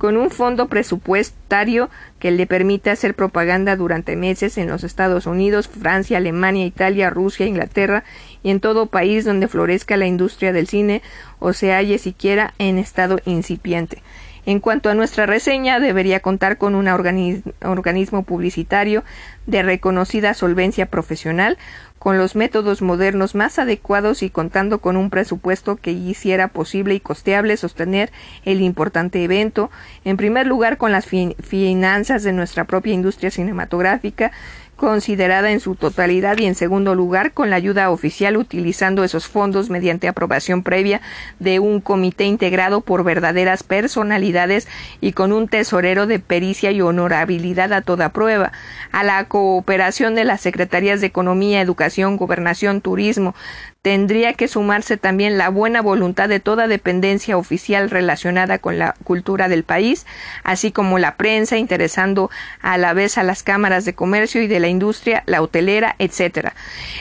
con 0.00 0.16
un 0.16 0.30
fondo 0.30 0.68
presupuestario 0.68 1.90
que 2.20 2.30
le 2.30 2.46
permite 2.46 2.88
hacer 2.88 3.14
propaganda 3.14 3.76
durante 3.76 4.16
meses 4.16 4.56
en 4.56 4.66
los 4.66 4.82
Estados 4.82 5.26
Unidos, 5.26 5.68
Francia, 5.68 6.16
Alemania, 6.16 6.64
Italia, 6.64 7.10
Rusia, 7.10 7.44
Inglaterra 7.44 8.02
y 8.42 8.48
en 8.48 8.60
todo 8.60 8.86
país 8.86 9.26
donde 9.26 9.46
florezca 9.46 9.98
la 9.98 10.06
industria 10.06 10.54
del 10.54 10.68
cine 10.68 11.02
o 11.38 11.52
se 11.52 11.74
halle 11.74 11.98
siquiera 11.98 12.54
en 12.56 12.78
estado 12.78 13.20
incipiente. 13.26 14.02
En 14.46 14.60
cuanto 14.60 14.88
a 14.88 14.94
nuestra 14.94 15.26
reseña, 15.26 15.80
debería 15.80 16.20
contar 16.20 16.58
con 16.58 16.74
un 16.74 16.88
organismo 16.88 18.22
publicitario 18.22 19.04
de 19.46 19.62
reconocida 19.62 20.34
solvencia 20.34 20.86
profesional, 20.86 21.58
con 21.98 22.16
los 22.16 22.34
métodos 22.34 22.80
modernos 22.80 23.34
más 23.34 23.58
adecuados 23.58 24.22
y 24.22 24.30
contando 24.30 24.78
con 24.78 24.96
un 24.96 25.10
presupuesto 25.10 25.76
que 25.76 25.90
hiciera 25.90 26.48
posible 26.48 26.94
y 26.94 27.00
costeable 27.00 27.58
sostener 27.58 28.10
el 28.46 28.62
importante 28.62 29.22
evento, 29.22 29.70
en 30.06 30.16
primer 30.16 30.46
lugar 30.46 30.78
con 30.78 30.92
las 30.92 31.06
finanzas 31.06 32.22
de 32.22 32.32
nuestra 32.32 32.64
propia 32.64 32.94
industria 32.94 33.30
cinematográfica, 33.30 34.32
considerada 34.80 35.52
en 35.52 35.60
su 35.60 35.74
totalidad 35.74 36.38
y 36.38 36.46
en 36.46 36.54
segundo 36.54 36.94
lugar 36.94 37.32
con 37.32 37.50
la 37.50 37.56
ayuda 37.56 37.90
oficial 37.90 38.38
utilizando 38.38 39.04
esos 39.04 39.28
fondos 39.28 39.68
mediante 39.68 40.08
aprobación 40.08 40.62
previa 40.62 41.02
de 41.38 41.58
un 41.58 41.82
comité 41.82 42.24
integrado 42.24 42.80
por 42.80 43.04
verdaderas 43.04 43.62
personalidades 43.62 44.68
y 45.02 45.12
con 45.12 45.32
un 45.32 45.48
tesorero 45.48 46.06
de 46.06 46.18
pericia 46.18 46.70
y 46.70 46.80
honorabilidad 46.80 47.74
a 47.74 47.82
toda 47.82 48.14
prueba, 48.14 48.52
a 48.90 49.04
la 49.04 49.22
cooperación 49.24 50.14
de 50.14 50.24
las 50.24 50.40
secretarías 50.40 51.02
de 51.02 51.08
Economía, 51.08 51.60
Educación, 51.60 52.16
Gobernación, 52.16 52.80
Turismo, 52.80 53.34
tendría 53.82 54.34
que 54.34 54.48
sumarse 54.48 54.96
también 54.98 55.38
la 55.38 55.48
buena 55.48 55.80
voluntad 55.80 56.28
de 56.28 56.40
toda 56.40 56.68
dependencia 56.68 57.38
oficial 57.38 57.88
relacionada 57.88 58.58
con 58.58 58.78
la 58.78 58.94
cultura 59.04 59.48
del 59.48 59.64
país, 59.64 60.06
así 60.44 60.70
como 60.70 60.98
la 60.98 61.16
prensa, 61.16 61.56
interesando 61.56 62.30
a 62.60 62.76
la 62.76 62.92
vez 62.92 63.16
a 63.16 63.22
las 63.22 63.42
cámaras 63.42 63.84
de 63.84 63.94
comercio 63.94 64.42
y 64.42 64.48
de 64.48 64.60
la 64.60 64.68
industria, 64.68 65.22
la 65.26 65.40
hotelera, 65.40 65.96
etc. 65.98 66.50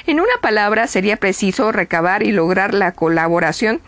En 0.08 0.22
una 0.22 0.34
palabra, 0.42 0.88
sería 0.88 1.18
preciso 1.18 1.72
recabar 1.72 2.24
y 2.24 2.32
lograr 2.32 2.74
la 2.74 2.94
colaboración 2.94 3.82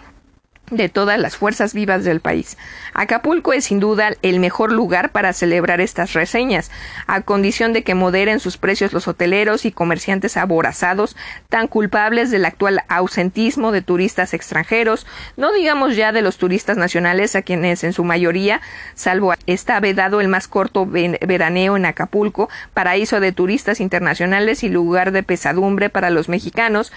de 0.71 0.89
todas 0.89 1.19
las 1.19 1.35
fuerzas 1.35 1.73
vivas 1.73 2.03
del 2.03 2.21
país. 2.21 2.57
Acapulco 2.93 3.53
es 3.53 3.65
sin 3.65 3.79
duda 3.79 4.13
el 4.21 4.39
mejor 4.39 4.71
lugar 4.71 5.11
para 5.11 5.33
celebrar 5.33 5.81
estas 5.81 6.13
reseñas, 6.13 6.71
a 7.07 7.21
condición 7.21 7.73
de 7.73 7.83
que 7.83 7.93
moderen 7.93 8.39
sus 8.39 8.57
precios 8.57 8.93
los 8.93 9.07
hoteleros 9.07 9.65
y 9.65 9.71
comerciantes 9.71 10.37
aborazados, 10.37 11.15
tan 11.49 11.67
culpables 11.67 12.31
del 12.31 12.45
actual 12.45 12.83
ausentismo 12.87 13.71
de 13.71 13.81
turistas 13.81 14.33
extranjeros, 14.33 15.05
no 15.37 15.51
digamos 15.51 15.95
ya 15.95 16.11
de 16.11 16.21
los 16.21 16.37
turistas 16.37 16.77
nacionales 16.77 17.35
a 17.35 17.41
quienes 17.41 17.83
en 17.83 17.93
su 17.93 18.03
mayoría, 18.03 18.61
salvo 18.95 19.33
está 19.45 19.79
vedado 19.79 20.21
el 20.21 20.29
más 20.29 20.47
corto 20.47 20.85
veraneo 20.87 21.75
en 21.77 21.85
Acapulco, 21.85 22.49
paraíso 22.73 23.19
de 23.19 23.33
turistas 23.33 23.81
internacionales 23.81 24.63
y 24.63 24.69
lugar 24.69 25.11
de 25.11 25.23
pesadumbre 25.23 25.89
para 25.89 26.09
los 26.09 26.29
mexicanos, 26.29 26.91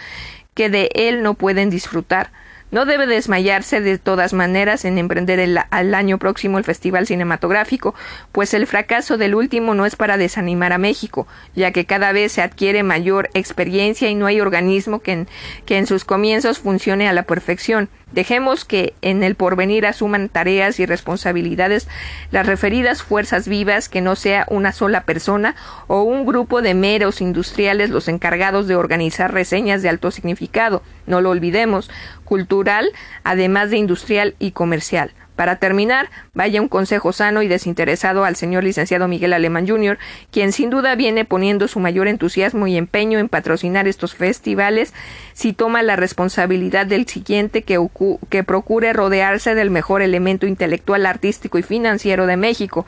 que 0.55 0.71
de 0.71 0.91
él 0.95 1.23
no 1.23 1.35
pueden 1.35 1.69
disfrutar 1.69 2.31
no 2.75 2.87
debe 2.87 3.07
desmayarse 3.07 3.81
de 3.81 3.99
todas 3.99 4.33
maneras 4.33 4.85
en 4.85 4.99
emprender 4.99 5.65
al 5.71 5.95
año 5.95 6.19
próximo 6.19 6.59
el 6.59 6.65
Festival 6.65 7.07
Cinematográfico, 7.07 7.95
pues 8.33 8.53
el 8.53 8.67
fracaso 8.67 9.17
del 9.17 9.37
último 9.37 9.77
no 9.77 9.87
es 9.87 9.95
para 9.95 10.17
desanimar 10.17 10.73
a 10.73 10.79
México, 10.79 11.29
ya 11.55 11.71
que 11.71 11.85
cada 11.85 12.11
vez 12.11 12.33
se 12.33 12.43
adquiere 12.43 12.83
mayor 12.83 13.31
experiencia 13.33 14.11
y 14.11 14.17
no 14.17 14.27
hay 14.27 14.41
organismo 14.41 14.99
que 14.99 15.13
en, 15.13 15.29
que 15.67 15.79
en 15.79 15.87
sus 15.87 16.05
comienzos 16.05 16.59
funcione 16.59 17.09
a 17.09 17.13
la 17.13 17.23
perfección. 17.23 17.89
Dejemos 18.11 18.65
que 18.65 18.95
en 19.03 19.23
el 19.23 19.37
porvenir 19.37 19.87
asuman 19.87 20.29
tareas 20.29 20.81
y 20.81 20.87
responsabilidades 20.87 21.87
las 22.33 22.45
referidas 22.45 23.05
fuerzas 23.05 23.47
vivas, 23.47 23.89
que 23.89 24.01
no 24.01 24.17
sea 24.17 24.47
una 24.51 24.73
sola 24.73 25.05
persona 25.05 25.55
o 25.87 26.03
un 26.03 26.27
grupo 26.27 26.61
de 26.61 26.75
meros 26.75 27.21
industriales 27.21 27.91
los 27.91 28.09
encargados 28.09 28.67
de 28.67 28.75
organizar 28.75 29.33
reseñas 29.33 29.81
de 29.83 29.91
alto 29.91 30.11
significado, 30.11 30.83
no 31.07 31.21
lo 31.21 31.31
olvidemos, 31.31 31.91
cultural, 32.25 32.91
además 33.23 33.71
de 33.71 33.79
industrial 33.79 34.35
y 34.39 34.53
comercial. 34.53 35.13
Para 35.37 35.57
terminar, 35.57 36.11
vaya 36.33 36.61
un 36.61 36.69
consejo 36.69 37.13
sano 37.13 37.43
y 37.43 37.49
desinteresado 37.49 38.25
al 38.25 38.37
señor 38.37 38.63
licenciado 38.63 39.09
Miguel 39.09 39.33
Alemán 39.33 39.67
Jr., 39.67 39.99
quien 40.31 40.53
sin 40.53 40.71
duda 40.71 40.95
viene 40.95 41.25
poniendo 41.25 41.67
su 41.67 41.81
mayor 41.81 42.07
entusiasmo 42.07 42.69
y 42.69 42.77
empeño 42.77 43.19
en 43.19 43.29
patrocinar 43.29 43.89
estos 43.89 44.15
festivales, 44.15 44.95
si 45.33 45.53
toma 45.53 45.83
la 45.83 45.97
responsabilidad 45.97 46.87
del 46.87 47.09
siguiente 47.09 47.63
que, 47.63 47.85
que 48.29 48.45
procure 48.45 48.93
rodearse 48.93 49.57
del 49.57 49.73
mejor 49.73 50.03
elemento 50.03 50.47
intelectual, 50.47 51.05
artístico 51.05 51.59
y 51.59 51.65
financiero 51.65 52.27
de 52.27 52.37
México, 52.37 52.87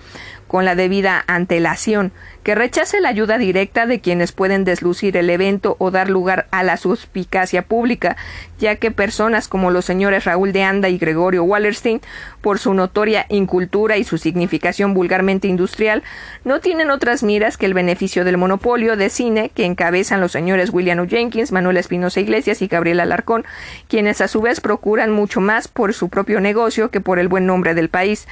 con 0.56 0.64
la 0.64 0.74
debida 0.74 1.22
antelación, 1.26 2.12
que 2.42 2.54
rechace 2.54 3.02
la 3.02 3.10
ayuda 3.10 3.36
directa 3.36 3.84
de 3.84 4.00
quienes 4.00 4.32
pueden 4.32 4.64
deslucir 4.64 5.14
el 5.18 5.28
evento 5.28 5.76
o 5.78 5.90
dar 5.90 6.08
lugar 6.08 6.46
a 6.50 6.62
la 6.62 6.78
suspicacia 6.78 7.60
pública, 7.60 8.16
ya 8.58 8.76
que 8.76 8.90
personas 8.90 9.48
como 9.48 9.70
los 9.70 9.84
señores 9.84 10.24
Raúl 10.24 10.54
de 10.54 10.62
Anda 10.62 10.88
y 10.88 10.96
Gregorio 10.96 11.44
Wallerstein, 11.44 12.00
por 12.40 12.58
su 12.58 12.72
notoria 12.72 13.26
incultura 13.28 13.98
y 13.98 14.04
su 14.04 14.16
significación 14.16 14.94
vulgarmente 14.94 15.46
industrial, 15.46 16.02
no 16.42 16.60
tienen 16.60 16.90
otras 16.90 17.22
miras 17.22 17.58
que 17.58 17.66
el 17.66 17.74
beneficio 17.74 18.24
del 18.24 18.38
monopolio 18.38 18.96
de 18.96 19.10
cine 19.10 19.50
que 19.54 19.66
encabezan 19.66 20.22
los 20.22 20.32
señores 20.32 20.70
William 20.72 21.00
O. 21.00 21.06
Jenkins, 21.06 21.52
Manuel 21.52 21.76
Espinosa 21.76 22.20
Iglesias 22.20 22.62
y 22.62 22.66
Gabriel 22.66 23.00
Alarcón, 23.00 23.44
quienes 23.88 24.22
a 24.22 24.28
su 24.28 24.40
vez 24.40 24.62
procuran 24.62 25.10
mucho 25.10 25.42
más 25.42 25.68
por 25.68 25.92
su 25.92 26.08
propio 26.08 26.40
negocio 26.40 26.90
que 26.90 27.02
por 27.02 27.18
el 27.18 27.28
buen 27.28 27.44
nombre 27.44 27.74
del 27.74 27.90
país. 27.90 28.26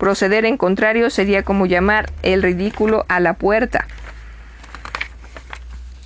Proceder 0.00 0.46
en 0.46 0.56
contrario 0.56 1.10
sería 1.10 1.42
como 1.42 1.66
llamar 1.66 2.10
el 2.22 2.42
ridículo 2.42 3.04
a 3.08 3.20
la 3.20 3.34
puerta. 3.34 3.86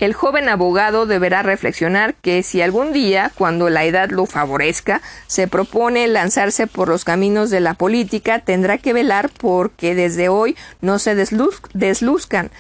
El 0.01 0.15
joven 0.15 0.49
abogado 0.49 1.07
deberá 1.07 1.45
reflexionar 1.45 2.15
que 2.15 2.43
si 2.43 2.61
algún 2.61 2.93
día, 2.93 3.31
cuando 3.37 3.71
la 3.71 3.85
edad 3.85 4.11
lo 4.11 4.27
favorezca, 4.27 5.01
se 5.29 5.47
propone 5.47 6.09
lanzarse 6.09 6.67
por 6.67 6.89
los 6.89 7.05
caminos 7.05 7.51
de 7.51 7.61
la 7.61 7.75
política, 7.75 8.41
tendrá 8.41 8.79
que 8.79 8.93
velar 8.93 9.31
porque 9.39 9.95
desde 9.95 10.29
hoy 10.29 10.57
no 10.81 10.99
se 10.99 11.15
desluzcan, 11.15 12.51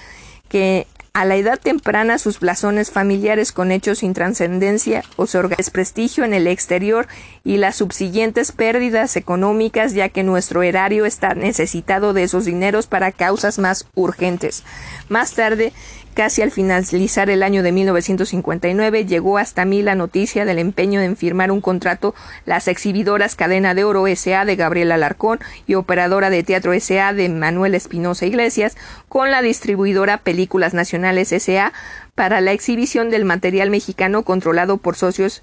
que 0.48 0.86
a 1.14 1.24
la 1.24 1.36
edad 1.36 1.60
temprana 1.60 2.18
sus 2.18 2.40
blasones 2.40 2.90
familiares 2.90 3.52
con 3.52 3.70
hechos 3.70 3.98
sin 3.98 4.14
trascendencia 4.14 5.04
o 5.14 5.26
desprestigio 5.26 6.24
en 6.24 6.34
el 6.34 6.48
exterior 6.48 7.06
y 7.44 7.56
las 7.58 7.76
subsiguientes 7.76 8.50
pérdidas 8.50 9.14
económicas 9.14 9.94
ya 9.94 10.08
que 10.08 10.24
nuestro 10.24 10.64
erario 10.64 11.06
está 11.06 11.34
necesitado 11.34 12.14
de 12.14 12.24
esos 12.24 12.46
dineros 12.46 12.88
para 12.88 13.12
causas 13.12 13.60
más 13.60 13.86
urgentes. 13.94 14.64
Más 15.08 15.34
tarde 15.34 15.72
casi 16.14 16.42
al 16.42 16.50
finalizar 16.50 17.28
el 17.28 17.42
año 17.42 17.62
de 17.62 17.72
1959, 17.72 19.04
llegó 19.04 19.36
hasta 19.36 19.64
mí 19.64 19.82
la 19.82 19.94
noticia 19.94 20.44
del 20.44 20.58
empeño 20.58 21.00
en 21.00 21.16
firmar 21.16 21.50
un 21.50 21.60
contrato 21.60 22.14
las 22.46 22.68
exhibidoras 22.68 23.34
Cadena 23.34 23.74
de 23.74 23.84
Oro 23.84 24.06
S.A. 24.06 24.44
de 24.44 24.56
Gabriela 24.56 24.94
Alarcón 24.94 25.40
y 25.66 25.74
Operadora 25.74 26.30
de 26.30 26.42
Teatro 26.42 26.72
S.A. 26.72 27.12
de 27.12 27.28
Manuel 27.28 27.74
Espinosa 27.74 28.26
Iglesias 28.26 28.76
con 29.08 29.30
la 29.30 29.42
distribuidora 29.42 30.18
Películas 30.18 30.72
Nacionales 30.72 31.32
S.A. 31.32 31.72
para 32.14 32.40
la 32.40 32.52
exhibición 32.52 33.10
del 33.10 33.24
material 33.24 33.70
mexicano 33.70 34.22
controlado 34.22 34.78
por 34.78 34.96
socios 34.96 35.42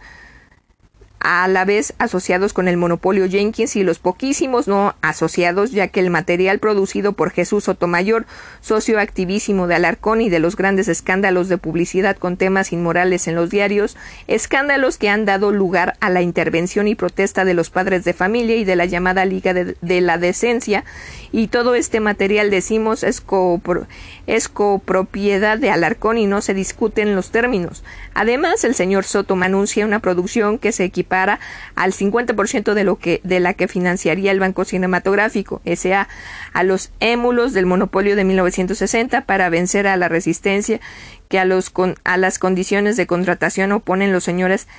a 1.23 1.48
la 1.48 1.65
vez 1.65 1.93
asociados 1.99 2.52
con 2.52 2.68
el 2.68 2.77
monopolio 2.77 3.30
Jenkins 3.30 3.76
y 3.76 3.84
los 3.84 3.99
poquísimos 3.99 4.68
no 4.68 4.95
asociados, 5.02 5.72
ya 5.72 5.88
que 5.88 5.99
el 5.99 6.10
material 6.10 6.57
producido 6.57 7.14
por 7.14 7.30
Jesús 7.30 7.65
Sotomayor, 7.65 8.26
socio 8.60 8.99
activísimo 8.99 9.68
de 9.68 9.76
Alarcón 9.76 10.22
y 10.22 10.30
de 10.30 10.39
los 10.39 10.56
grandes 10.56 10.88
escándalos 10.88 11.48
de 11.48 11.60
publicidad 11.60 12.18
con 12.18 12.38
temas 12.38 12.73
inmorales 12.73 13.27
en 13.27 13.35
los 13.35 13.52
diarios, 13.52 13.98
escándalos 14.27 14.98
que 14.98 15.10
han 15.10 15.26
dado 15.26 15.52
lugar 15.52 15.95
a 15.99 16.10
la 16.10 16.23
intervención 16.23 16.88
y 16.88 16.95
protesta 16.95 17.45
de 17.45 17.53
los 17.53 17.69
padres 17.69 18.03
de 18.03 18.14
familia 18.14 18.56
y 18.56 18.64
de 18.64 18.76
la 18.76 18.85
llamada 18.85 19.23
Liga 19.26 19.53
de, 19.53 20.02
la 20.02 20.18
Decencia, 20.18 20.84
y 21.31 21.48
todo 21.48 21.76
este 21.76 21.99
material, 21.99 22.49
decimos, 22.49 23.03
es, 23.03 23.23
es 24.27 24.49
copropiedad 24.49 25.60
de 25.60 25.69
Alarcón 25.69 26.18
y 26.18 26.26
no 26.26 26.41
se 26.41 26.56
discuten 26.56 27.15
los 27.15 27.30
términos. 27.30 27.84
Además, 28.15 28.64
el 28.64 28.73
señor 28.73 29.03
Soto 29.03 29.35
anuncia 29.41 29.85
una 29.85 29.99
producción 29.99 30.57
que 30.57 30.72
se 30.72 30.84
equipa 30.84 31.11
para 31.12 31.42
al 31.76 31.92
50% 31.92 32.74
de 32.74 32.86
lo 32.86 32.96
que 32.96 33.20
de 33.26 33.42
la 33.42 33.54
que 33.54 33.68
financiaría 33.68 34.32
el 34.32 34.40
Banco 34.40 34.64
Cinematográfico, 34.64 35.60
S.A., 35.66 36.08
a 36.54 36.64
los 36.64 36.94
émulos 37.02 37.52
del 37.52 37.66
monopolio 37.66 38.16
de 38.16 38.24
1960 38.24 39.26
para 39.26 39.50
vencer 39.50 39.88
a 39.88 39.98
la 39.98 40.08
resistencia 40.08 40.80
que 41.28 41.38
a 41.38 41.44
los 41.44 41.74
a 42.06 42.16
las 42.16 42.40
condiciones 42.40 42.96
de 42.96 43.08
contratación 43.08 43.74
oponen 43.74 44.14
los 44.14 44.24
señores 44.24 44.70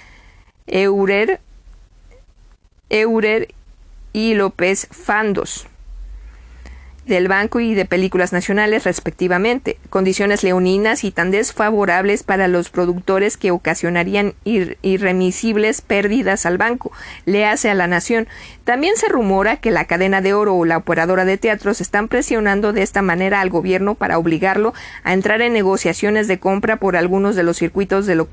Eurer 0.67 1.41
Eurer 2.89 3.49
y 4.15 4.33
López 4.33 4.89
Fandos 4.91 5.67
del 7.07 7.27
Banco 7.27 7.59
y 7.59 7.75
de 7.75 7.85
Películas 7.85 8.33
Nacionales, 8.33 8.85
respectivamente, 8.85 9.77
condiciones 9.91 10.45
leoninas 10.45 11.03
y 11.03 11.11
tan 11.11 11.31
desfavorables 11.33 12.23
para 12.23 12.47
los 12.47 12.71
productores 12.71 13.37
que 13.37 13.51
ocasionarían 13.51 14.35
irremisibles 14.45 15.81
pérdidas 15.81 16.47
al 16.47 16.59
banco, 16.59 16.93
le 17.27 17.45
hace 17.45 17.71
a 17.71 17.75
la 17.75 17.89
nación. 17.89 18.29
También 18.65 18.97
se 18.97 19.09
rumora 19.09 19.57
que 19.57 19.73
la 19.73 19.87
cadena 19.87 20.21
de 20.21 20.33
oro 20.33 20.55
o 20.55 20.65
la 20.65 20.77
operadora 20.77 21.25
de 21.25 21.39
teatros 21.39 21.81
están 21.81 22.07
presionando 22.07 22.73
de 22.73 22.83
esta 22.83 23.03
manera 23.03 23.41
al 23.41 23.51
gobierno 23.51 23.97
para 23.97 24.19
obligarlo 24.19 24.73
a 25.03 25.13
entrar 25.13 25.43
en 25.43 25.53
negociaciones 25.53 26.29
de 26.29 26.39
compra 26.39 26.77
por 26.77 26.97
algunos 26.97 27.35
de 27.35 27.43
los 27.43 27.57
circuitos 27.57 28.07
de, 28.07 28.25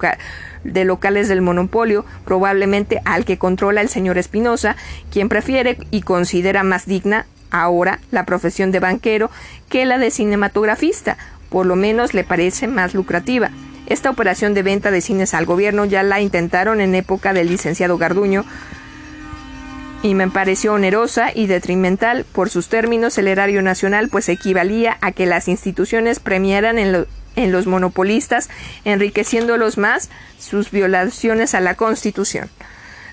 de 0.63 0.85
locales 0.85 1.27
del 1.27 1.41
monopolio, 1.41 2.05
probablemente 2.23 3.01
al 3.05 3.25
que 3.25 3.39
controla 3.39 3.81
el 3.81 3.89
señor 3.89 4.19
Espinosa, 4.19 4.75
quien 5.11 5.27
prefiere 5.27 5.77
y 5.89 6.03
considera 6.03 6.61
más 6.63 6.85
digna 6.85 7.25
ahora 7.51 7.99
la 8.11 8.25
profesión 8.25 8.71
de 8.71 8.79
banquero 8.79 9.29
que 9.69 9.85
la 9.85 9.97
de 9.97 10.11
cinematografista, 10.11 11.17
por 11.49 11.65
lo 11.65 11.75
menos 11.75 12.13
le 12.13 12.23
parece 12.23 12.67
más 12.67 12.93
lucrativa. 12.93 13.51
Esta 13.87 14.09
operación 14.09 14.53
de 14.53 14.63
venta 14.63 14.91
de 14.91 15.01
cines 15.01 15.33
al 15.33 15.45
gobierno 15.45 15.85
ya 15.85 16.03
la 16.03 16.21
intentaron 16.21 16.79
en 16.79 16.93
época 16.93 17.33
del 17.33 17.47
licenciado 17.47 17.97
Garduño 17.97 18.45
y 20.01 20.15
me 20.15 20.29
pareció 20.29 20.73
onerosa 20.73 21.31
y 21.33 21.47
detrimental 21.47 22.25
por 22.31 22.49
sus 22.49 22.69
términos 22.69 23.17
el 23.17 23.27
erario 23.27 23.61
nacional 23.61 24.09
pues 24.09 24.29
equivalía 24.29 24.97
a 25.01 25.11
que 25.11 25.25
las 25.25 25.47
instituciones 25.47 26.19
premiaran 26.19 26.77
en, 26.77 27.05
los 27.51 27.67
monopolistas 27.67 28.49
enriqueciéndolos 28.85 29.77
más 29.77 30.09
sus 30.37 30.71
violaciones 30.71 31.55
a 31.55 31.61
la 31.61 31.75
Constitución. 31.75 32.49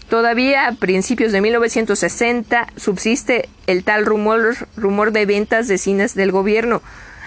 Todavía 0.08 0.68
a 0.68 0.72
principios 0.72 1.32
de 1.32 1.40
1960 1.40 2.68
subsiste 2.76 3.48
el 3.66 3.82
tal 3.82 4.06
rumor, 4.06 4.54
rumor 4.76 5.10
de 5.10 5.26
ventas 5.26 5.66
de 5.66 5.78
cines 5.78 6.14
del 6.14 6.30
gobierno 6.30 6.82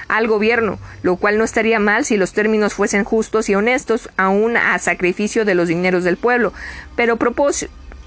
al 0.07 0.27
gobierno, 0.27 0.80
lo 1.03 1.18
cual 1.18 1.38
no 1.38 1.43
estaría 1.43 1.80
mal 1.80 2.03
si 2.03 2.18
los 2.18 2.34
términos 2.34 2.73
fuesen 2.73 3.03
justos 3.03 3.47
y 3.47 3.56
honestos, 3.56 4.10
aún 4.18 4.57
a 4.57 4.77
sacrificio 4.80 5.45
de 5.45 5.56
los 5.56 5.68
dineros 5.68 6.03
del 6.03 6.18
pueblo. 6.18 6.51
Pero, 6.95 7.18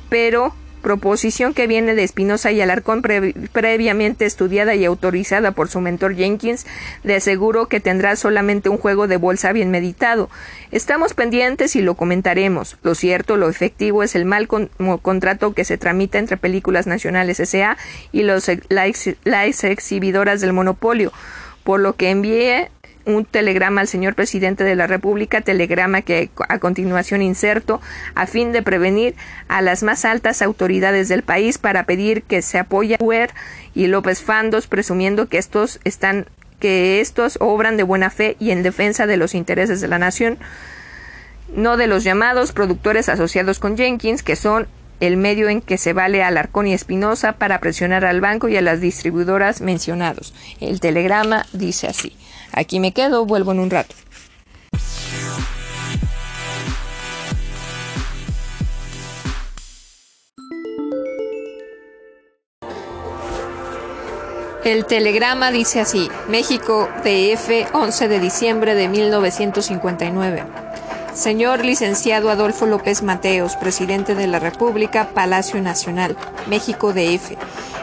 pero 0.08 0.54
proposición 0.82 1.54
que 1.54 1.66
viene 1.66 1.94
de 1.94 2.04
Espinosa 2.04 2.52
y 2.52 2.60
Alarcón 2.60 3.00
previamente 3.00 4.26
estudiada 4.26 4.74
y 4.74 4.84
autorizada 4.84 5.52
por 5.52 5.68
su 5.68 5.80
mentor 5.80 6.14
Jenkins, 6.14 6.66
de 7.02 7.20
seguro 7.20 7.66
que 7.68 7.80
tendrá 7.80 8.16
solamente 8.16 8.68
un 8.68 8.78
juego 8.78 9.06
de 9.08 9.16
bolsa 9.16 9.52
bien 9.52 9.70
meditado. 9.70 10.28
Estamos 10.70 11.14
pendientes 11.14 11.76
y 11.76 11.82
lo 11.82 11.94
comentaremos. 11.94 12.76
Lo 12.82 12.94
cierto, 12.94 13.36
lo 13.36 13.48
efectivo 13.48 14.02
es 14.02 14.14
el 14.14 14.24
mal 14.24 14.48
contrato 14.48 15.54
que 15.54 15.64
se 15.64 15.78
tramita 15.78 16.18
entre 16.18 16.36
Películas 16.36 16.86
Nacionales 16.86 17.40
S.A. 17.40 17.76
y 18.12 18.22
los, 18.22 18.50
las 18.68 19.64
exhibidoras 19.64 20.40
del 20.40 20.52
monopolio, 20.52 21.12
por 21.64 21.80
lo 21.80 21.94
que 21.94 22.10
envié 22.10 22.70
un 23.04 23.24
telegrama 23.24 23.80
al 23.80 23.88
señor 23.88 24.14
presidente 24.14 24.64
de 24.64 24.76
la 24.76 24.86
República, 24.86 25.40
telegrama 25.40 26.02
que 26.02 26.30
a 26.48 26.58
continuación 26.58 27.22
inserto, 27.22 27.80
a 28.14 28.26
fin 28.26 28.52
de 28.52 28.62
prevenir 28.62 29.14
a 29.48 29.62
las 29.62 29.82
más 29.82 30.04
altas 30.04 30.42
autoridades 30.42 31.08
del 31.08 31.22
país 31.22 31.58
para 31.58 31.84
pedir 31.84 32.22
que 32.22 32.42
se 32.42 32.58
apoye 32.58 32.96
a 32.96 33.02
Uer 33.02 33.30
y 33.74 33.86
López 33.86 34.22
Fandos, 34.22 34.66
presumiendo 34.66 35.28
que 35.28 35.38
estos 35.38 35.80
están 35.84 36.26
que 36.58 37.00
estos 37.00 37.38
obran 37.40 37.76
de 37.76 37.82
buena 37.82 38.08
fe 38.08 38.36
y 38.38 38.52
en 38.52 38.62
defensa 38.62 39.08
de 39.08 39.16
los 39.16 39.34
intereses 39.34 39.80
de 39.80 39.88
la 39.88 39.98
nación, 39.98 40.38
no 41.56 41.76
de 41.76 41.88
los 41.88 42.04
llamados 42.04 42.52
productores 42.52 43.08
asociados 43.08 43.58
con 43.58 43.76
Jenkins, 43.76 44.22
que 44.22 44.36
son 44.36 44.68
el 45.00 45.16
medio 45.16 45.48
en 45.48 45.60
que 45.60 45.78
se 45.78 45.92
vale 45.92 46.22
Alarcón 46.22 46.68
y 46.68 46.74
Espinosa 46.74 47.32
para 47.32 47.58
presionar 47.58 48.04
al 48.04 48.20
banco 48.20 48.46
y 48.48 48.56
a 48.56 48.62
las 48.62 48.80
distribuidoras 48.80 49.60
mencionados. 49.60 50.32
El 50.60 50.78
telegrama 50.78 51.46
dice 51.52 51.88
así. 51.88 52.16
Aquí 52.52 52.80
me 52.80 52.92
quedo, 52.92 53.24
vuelvo 53.24 53.52
en 53.52 53.60
un 53.60 53.70
rato. 53.70 53.94
El 64.64 64.86
telegrama 64.86 65.50
dice 65.50 65.80
así, 65.80 66.08
México 66.28 66.88
DF 67.02 67.74
11 67.74 68.06
de 68.06 68.20
diciembre 68.20 68.76
de 68.76 68.88
1959. 68.88 70.44
Señor 71.14 71.62
licenciado 71.62 72.30
Adolfo 72.30 72.64
López 72.64 73.02
Mateos, 73.02 73.56
presidente 73.56 74.14
de 74.14 74.26
la 74.26 74.38
República, 74.38 75.10
Palacio 75.12 75.60
Nacional, 75.60 76.16
México 76.48 76.94
DF. 76.94 77.36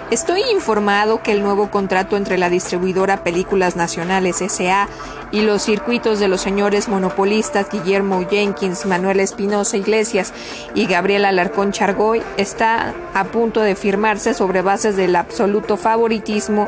Estoy 0.10 0.42
informado 0.52 1.22
que 1.22 1.32
el 1.32 1.44
nuevo 1.44 1.70
contrato 1.70 2.18
entre 2.18 2.40
la 2.40 2.50
distribuidora 2.50 3.24
Películas 3.24 3.76
Nacionales 3.76 4.42
S.A. 4.42 4.90
y 5.32 5.42
los 5.42 5.62
circuitos 5.62 6.20
de 6.20 6.28
los 6.28 6.42
señores 6.42 6.88
monopolistas 6.88 7.70
Guillermo 7.72 8.28
Jenkins, 8.30 8.86
Manuel 8.86 9.20
Espinosa 9.20 9.78
Iglesias 9.78 10.34
y 10.74 10.86
Gabriel 10.86 11.26
Alarcón 11.26 11.72
Chargoy 11.72 12.22
está 12.38 12.94
a 13.14 13.24
punto 13.26 13.62
de 13.62 13.76
firmarse 13.76 14.34
sobre 14.34 14.62
bases 14.62 14.96
del 14.96 15.16
absoluto 15.16 15.78
favoritismo 15.78 16.68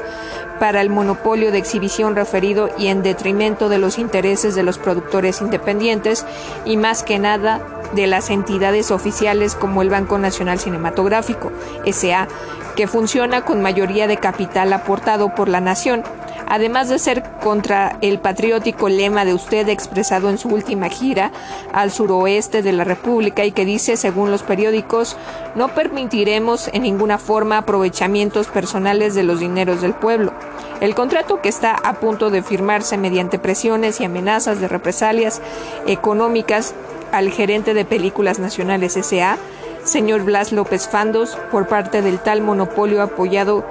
para 0.59 0.81
el 0.81 0.89
monopolio 0.89 1.51
de 1.51 1.57
exhibición 1.57 2.15
referido 2.15 2.69
y 2.77 2.88
en 2.88 3.01
detrimento 3.01 3.67
de 3.67 3.79
los 3.79 3.97
intereses 3.97 4.53
de 4.53 4.63
los 4.63 4.77
productores 4.77 5.41
independientes 5.41 6.25
y 6.65 6.77
más 6.77 7.03
que 7.03 7.17
nada 7.17 7.65
de 7.95 8.07
las 8.07 8.29
entidades 8.29 8.91
oficiales 8.91 9.55
como 9.55 9.81
el 9.81 9.89
Banco 9.89 10.17
Nacional 10.17 10.59
Cinematográfico, 10.59 11.51
SA, 11.85 12.27
que 12.76 12.88
funciona 12.88 13.41
con 13.41 13.61
mayoría 13.61 14.07
de 14.07 14.18
capital 14.18 14.73
aportado 14.73 15.34
por 15.35 15.49
la 15.49 15.61
nación, 15.61 16.03
además 16.48 16.89
de 16.89 16.99
ser 16.99 17.23
contra 17.41 17.98
el 18.02 18.19
patriótico 18.19 18.89
lema 18.89 19.23
de 19.23 19.34
usted 19.34 19.69
expresado 19.69 20.30
en 20.30 20.38
su 20.38 20.49
última 20.49 20.89
gira 20.89 21.31
al 21.73 21.91
suroeste 21.91 22.61
de 22.61 22.73
la 22.73 22.84
República 22.84 23.45
y 23.45 23.52
que 23.52 23.64
dice, 23.64 23.95
según 23.95 24.31
los 24.31 24.43
periódicos, 24.43 25.15
no 25.56 25.69
permitiremos 25.69 26.69
en 26.73 26.84
ninguna 26.84 27.18
forma 27.18 27.60
aprovechamientos 27.60 28.48
personales 28.48 29.15
de 29.15 29.23
los 29.23 29.39
dineros 29.39 29.81
del 29.81 29.93
pueblo. 29.93 30.34
El 30.81 30.95
contrato 30.95 31.41
que 31.41 31.49
está 31.49 31.73
a 31.73 31.93
punto 31.93 32.30
de 32.30 32.43
firmarse 32.43 32.98
mediante 32.98 33.39
presiones 33.39 34.02
y 34.02 34.06
amenazas 34.06 34.60
de 34.60 34.68
represalias 34.68 35.41
económicas 35.88 36.73
al 37.11 37.31
gerente 37.31 37.73
de 37.73 37.85
Películas 37.85 38.39
Nacionales 38.39 38.98
S.A., 38.98 39.38
señor 39.83 40.23
Blas 40.23 40.51
López 40.51 40.87
Fandos, 40.87 41.37
por 41.51 41.67
parte 41.67 42.01
del 42.01 42.19
tal 42.19 42.41
monopolio 42.41 43.01
apoyado 43.01 43.65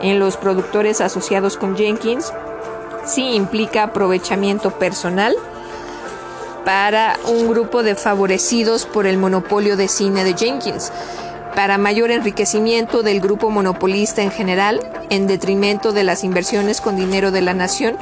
en 0.00 0.18
los 0.18 0.36
productores 0.36 1.00
asociados 1.00 1.56
con 1.56 1.76
Jenkins, 1.76 2.32
sí 3.04 3.34
implica 3.34 3.84
aprovechamiento 3.84 4.70
personal 4.72 5.34
para 6.64 7.16
un 7.28 7.48
grupo 7.48 7.82
de 7.82 7.94
favorecidos 7.94 8.86
por 8.86 9.06
el 9.06 9.18
monopolio 9.18 9.76
de 9.76 9.88
cine 9.88 10.24
de 10.24 10.34
Jenkins, 10.34 10.92
para 11.54 11.78
mayor 11.78 12.10
enriquecimiento 12.10 13.02
del 13.02 13.20
grupo 13.20 13.50
monopolista 13.50 14.22
en 14.22 14.30
general, 14.30 14.80
en 15.10 15.26
detrimento 15.26 15.92
de 15.92 16.04
las 16.04 16.24
inversiones 16.24 16.80
con 16.80 16.96
dinero 16.96 17.30
de 17.30 17.42
la 17.42 17.54
nación 17.54 17.96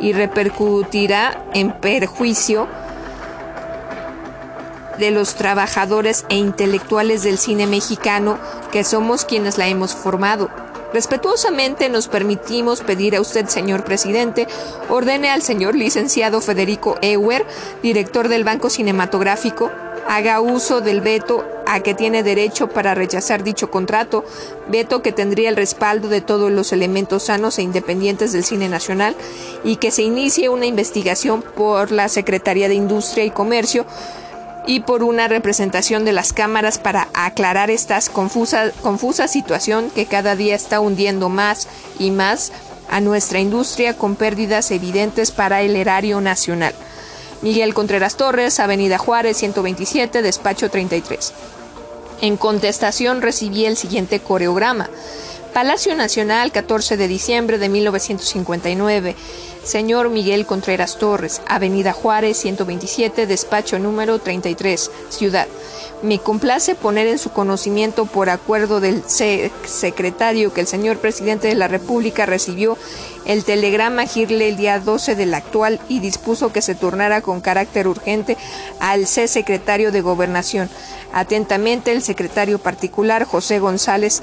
y 0.00 0.12
repercutirá 0.12 1.44
en 1.54 1.72
perjuicio 1.72 2.66
de 4.98 5.10
los 5.10 5.34
trabajadores 5.34 6.24
e 6.28 6.36
intelectuales 6.36 7.22
del 7.22 7.38
cine 7.38 7.66
mexicano 7.66 8.38
que 8.72 8.84
somos 8.84 9.24
quienes 9.24 9.58
la 9.58 9.68
hemos 9.68 9.94
formado. 9.94 10.50
Respetuosamente 10.92 11.88
nos 11.90 12.08
permitimos 12.08 12.80
pedir 12.80 13.14
a 13.14 13.20
usted, 13.20 13.46
señor 13.48 13.84
presidente, 13.84 14.46
ordene 14.88 15.30
al 15.30 15.42
señor 15.42 15.74
licenciado 15.74 16.40
Federico 16.40 16.96
Ewer, 17.02 17.44
director 17.82 18.28
del 18.28 18.44
Banco 18.44 18.70
Cinematográfico, 18.70 19.70
haga 20.08 20.40
uso 20.40 20.80
del 20.80 21.02
veto 21.02 21.44
a 21.66 21.80
que 21.80 21.92
tiene 21.92 22.22
derecho 22.22 22.68
para 22.68 22.94
rechazar 22.94 23.44
dicho 23.44 23.70
contrato, 23.70 24.24
veto 24.68 25.02
que 25.02 25.12
tendría 25.12 25.50
el 25.50 25.56
respaldo 25.56 26.08
de 26.08 26.22
todos 26.22 26.50
los 26.50 26.72
elementos 26.72 27.24
sanos 27.24 27.58
e 27.58 27.62
independientes 27.62 28.32
del 28.32 28.44
cine 28.44 28.70
nacional, 28.70 29.14
y 29.64 29.76
que 29.76 29.90
se 29.90 30.02
inicie 30.02 30.48
una 30.48 30.64
investigación 30.64 31.42
por 31.42 31.92
la 31.92 32.08
Secretaría 32.08 32.68
de 32.68 32.74
Industria 32.74 33.24
y 33.24 33.30
Comercio 33.30 33.84
y 34.68 34.80
por 34.80 35.02
una 35.02 35.28
representación 35.28 36.04
de 36.04 36.12
las 36.12 36.34
cámaras 36.34 36.78
para 36.78 37.08
aclarar 37.14 37.70
esta 37.70 37.98
confusa, 38.12 38.70
confusa 38.82 39.26
situación 39.26 39.90
que 39.90 40.04
cada 40.04 40.36
día 40.36 40.54
está 40.54 40.78
hundiendo 40.78 41.30
más 41.30 41.68
y 41.98 42.10
más 42.10 42.52
a 42.90 43.00
nuestra 43.00 43.40
industria 43.40 43.96
con 43.96 44.14
pérdidas 44.14 44.70
evidentes 44.70 45.30
para 45.30 45.62
el 45.62 45.74
erario 45.74 46.20
nacional. 46.20 46.74
Miguel 47.40 47.72
Contreras 47.72 48.18
Torres, 48.18 48.60
Avenida 48.60 48.98
Juárez 48.98 49.38
127, 49.38 50.20
despacho 50.20 50.68
33. 50.68 51.32
En 52.20 52.36
contestación 52.36 53.22
recibí 53.22 53.64
el 53.64 53.78
siguiente 53.78 54.20
coreograma. 54.20 54.90
Palacio 55.54 55.94
Nacional, 55.94 56.52
14 56.52 56.98
de 56.98 57.08
diciembre 57.08 57.56
de 57.56 57.70
1959. 57.70 59.16
Señor 59.62 60.08
Miguel 60.08 60.46
Contreras 60.46 60.98
Torres, 60.98 61.40
Avenida 61.46 61.92
Juárez 61.92 62.38
127, 62.38 63.26
despacho 63.26 63.78
número 63.78 64.18
33, 64.18 64.90
Ciudad. 65.10 65.46
Me 66.02 66.20
complace 66.20 66.74
poner 66.74 67.08
en 67.08 67.18
su 67.18 67.30
conocimiento 67.30 68.06
por 68.06 68.30
acuerdo 68.30 68.80
del 68.80 69.02
secretario 69.04 70.54
que 70.54 70.60
el 70.60 70.66
señor 70.66 70.98
presidente 70.98 71.48
de 71.48 71.56
la 71.56 71.66
República 71.66 72.24
recibió 72.24 72.78
el 73.24 73.44
telegrama 73.44 74.06
Girle 74.06 74.48
el 74.48 74.56
día 74.56 74.78
12 74.78 75.16
del 75.16 75.34
actual 75.34 75.80
y 75.88 75.98
dispuso 75.98 76.52
que 76.52 76.62
se 76.62 76.76
turnara 76.76 77.20
con 77.20 77.40
carácter 77.40 77.88
urgente 77.88 78.36
al 78.78 79.06
C 79.06 79.26
secretario 79.26 79.90
de 79.90 80.00
Gobernación. 80.00 80.70
Atentamente 81.12 81.90
el 81.90 82.02
secretario 82.02 82.58
particular 82.60 83.24
José 83.24 83.58
González 83.58 84.22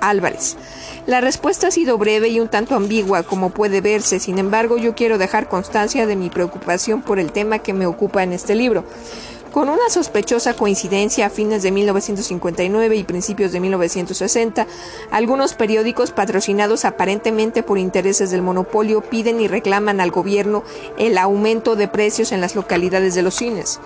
Álvarez. 0.00 0.56
La 1.08 1.22
respuesta 1.22 1.68
ha 1.68 1.70
sido 1.70 1.96
breve 1.96 2.28
y 2.28 2.38
un 2.38 2.48
tanto 2.48 2.74
ambigua, 2.74 3.22
como 3.22 3.48
puede 3.48 3.80
verse, 3.80 4.20
sin 4.20 4.36
embargo 4.36 4.76
yo 4.76 4.94
quiero 4.94 5.16
dejar 5.16 5.48
constancia 5.48 6.06
de 6.06 6.16
mi 6.16 6.28
preocupación 6.28 7.00
por 7.00 7.18
el 7.18 7.32
tema 7.32 7.60
que 7.60 7.72
me 7.72 7.86
ocupa 7.86 8.22
en 8.22 8.34
este 8.34 8.54
libro. 8.54 8.84
Con 9.50 9.70
una 9.70 9.88
sospechosa 9.88 10.52
coincidencia 10.52 11.24
a 11.24 11.30
fines 11.30 11.62
de 11.62 11.70
1959 11.70 12.94
y 12.94 13.04
principios 13.04 13.52
de 13.52 13.60
1960, 13.60 14.66
algunos 15.10 15.54
periódicos 15.54 16.10
patrocinados 16.10 16.84
aparentemente 16.84 17.62
por 17.62 17.78
intereses 17.78 18.30
del 18.30 18.42
monopolio 18.42 19.00
piden 19.00 19.40
y 19.40 19.48
reclaman 19.48 20.02
al 20.02 20.10
gobierno 20.10 20.62
el 20.98 21.16
aumento 21.16 21.74
de 21.74 21.88
precios 21.88 22.32
en 22.32 22.42
las 22.42 22.54
localidades 22.54 23.14
de 23.14 23.22
los 23.22 23.34
cines. 23.34 23.80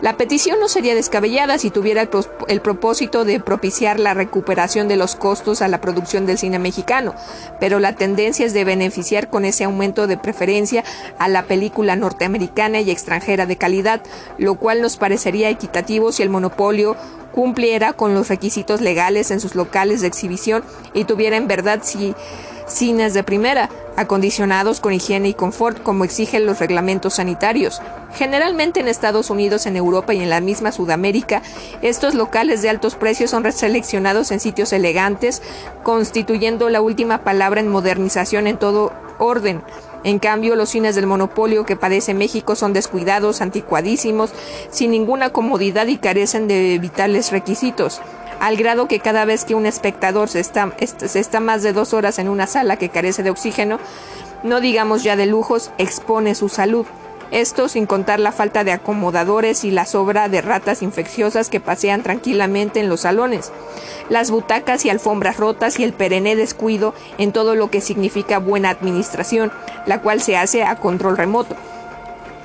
La 0.00 0.16
petición 0.16 0.60
no 0.60 0.68
sería 0.68 0.94
descabellada 0.94 1.58
si 1.58 1.70
tuviera 1.70 2.08
el, 2.46 2.60
propósito 2.60 3.24
de 3.24 3.40
propiciar 3.40 3.98
la 3.98 4.14
recuperación 4.14 4.86
de 4.86 4.94
los 4.94 5.16
costos 5.16 5.60
a 5.60 5.66
la 5.66 5.80
producción 5.80 6.24
del 6.24 6.38
cine 6.38 6.60
mexicano, 6.60 7.16
pero 7.58 7.80
la 7.80 7.96
tendencia 7.96 8.46
es 8.46 8.52
de 8.52 8.64
beneficiar 8.64 9.28
con 9.28 9.44
ese 9.44 9.64
aumento 9.64 10.06
de 10.06 10.16
preferencia 10.16 10.84
a 11.18 11.28
la 11.28 11.46
película 11.46 11.96
norteamericana 11.96 12.80
y 12.80 12.92
extranjera 12.92 13.46
de 13.46 13.56
calidad, 13.56 14.00
lo 14.38 14.54
cual 14.54 14.82
nos 14.82 14.96
parecería 14.96 15.50
equitativo 15.50 16.12
si 16.12 16.22
el 16.22 16.30
monopolio 16.30 16.96
cumpliera 17.32 17.92
con 17.92 18.14
los 18.14 18.28
requisitos 18.28 18.80
legales 18.80 19.32
en 19.32 19.40
sus 19.40 19.56
locales 19.56 20.00
de 20.00 20.06
exhibición 20.06 20.62
y 20.94 21.04
tuviera 21.04 21.36
en 21.36 21.48
verdad 21.48 21.80
si 21.82 22.14
cines 22.68 23.14
de 23.14 23.22
primera, 23.22 23.70
acondicionados 23.96 24.80
con 24.80 24.92
higiene 24.92 25.28
y 25.28 25.34
confort 25.34 25.82
como 25.82 26.04
exigen 26.04 26.46
los 26.46 26.60
reglamentos 26.60 27.14
sanitarios. 27.14 27.80
Generalmente 28.14 28.80
en 28.80 28.88
Estados 28.88 29.30
Unidos, 29.30 29.66
en 29.66 29.76
Europa 29.76 30.14
y 30.14 30.20
en 30.20 30.30
la 30.30 30.40
misma 30.40 30.72
Sudamérica, 30.72 31.42
estos 31.82 32.14
locales 32.14 32.62
de 32.62 32.70
altos 32.70 32.94
precios 32.94 33.30
son 33.30 33.44
reseleccionados 33.44 34.30
en 34.30 34.40
sitios 34.40 34.72
elegantes, 34.72 35.42
constituyendo 35.82 36.68
la 36.68 36.80
última 36.80 37.24
palabra 37.24 37.60
en 37.60 37.68
modernización 37.68 38.46
en 38.46 38.56
todo 38.56 38.92
orden. 39.18 39.62
En 40.04 40.20
cambio, 40.20 40.54
los 40.54 40.68
cines 40.68 40.94
del 40.94 41.06
monopolio 41.06 41.66
que 41.66 41.74
padece 41.74 42.14
México 42.14 42.54
son 42.54 42.72
descuidados, 42.72 43.40
anticuadísimos, 43.40 44.30
sin 44.70 44.92
ninguna 44.92 45.30
comodidad 45.30 45.88
y 45.88 45.96
carecen 45.96 46.46
de 46.46 46.78
vitales 46.78 47.32
requisitos 47.32 48.00
al 48.40 48.56
grado 48.56 48.88
que 48.88 49.00
cada 49.00 49.24
vez 49.24 49.44
que 49.44 49.54
un 49.54 49.66
espectador 49.66 50.28
se 50.28 50.40
está, 50.40 51.40
más 51.40 51.62
de 51.62 51.72
dos 51.72 51.92
horas 51.92 52.18
en 52.18 52.28
una 52.28 52.46
sala 52.46 52.76
que 52.76 52.88
carece 52.88 53.22
de 53.22 53.30
oxígeno, 53.30 53.78
no 54.42 54.60
digamos 54.60 55.02
ya 55.02 55.16
de 55.16 55.26
lujos, 55.26 55.70
expone 55.78 56.34
su 56.34 56.48
salud. 56.48 56.86
Esto 57.30 57.68
sin 57.68 57.84
contar 57.84 58.20
la 58.20 58.32
falta 58.32 58.64
de 58.64 58.72
acomodadores 58.72 59.62
y 59.64 59.70
la 59.70 59.84
sobra 59.84 60.30
de 60.30 60.40
ratas 60.40 60.82
infecciosas 60.82 61.50
que 61.50 61.60
pasean 61.60 62.02
tranquilamente 62.02 62.80
en 62.80 62.88
los 62.88 63.00
salones, 63.00 63.52
las 64.08 64.30
butacas 64.30 64.86
y 64.86 64.90
alfombras 64.90 65.36
rotas 65.36 65.78
y 65.78 65.84
el 65.84 65.92
perenne 65.92 66.36
descuido 66.36 66.94
en 67.18 67.32
todo 67.32 67.54
lo 67.54 67.70
que 67.70 67.82
significa 67.82 68.38
buena 68.38 68.70
administración, 68.70 69.52
la 69.84 70.00
cual 70.00 70.22
se 70.22 70.38
hace 70.38 70.64
a 70.64 70.76
control 70.76 71.18
remoto. 71.18 71.54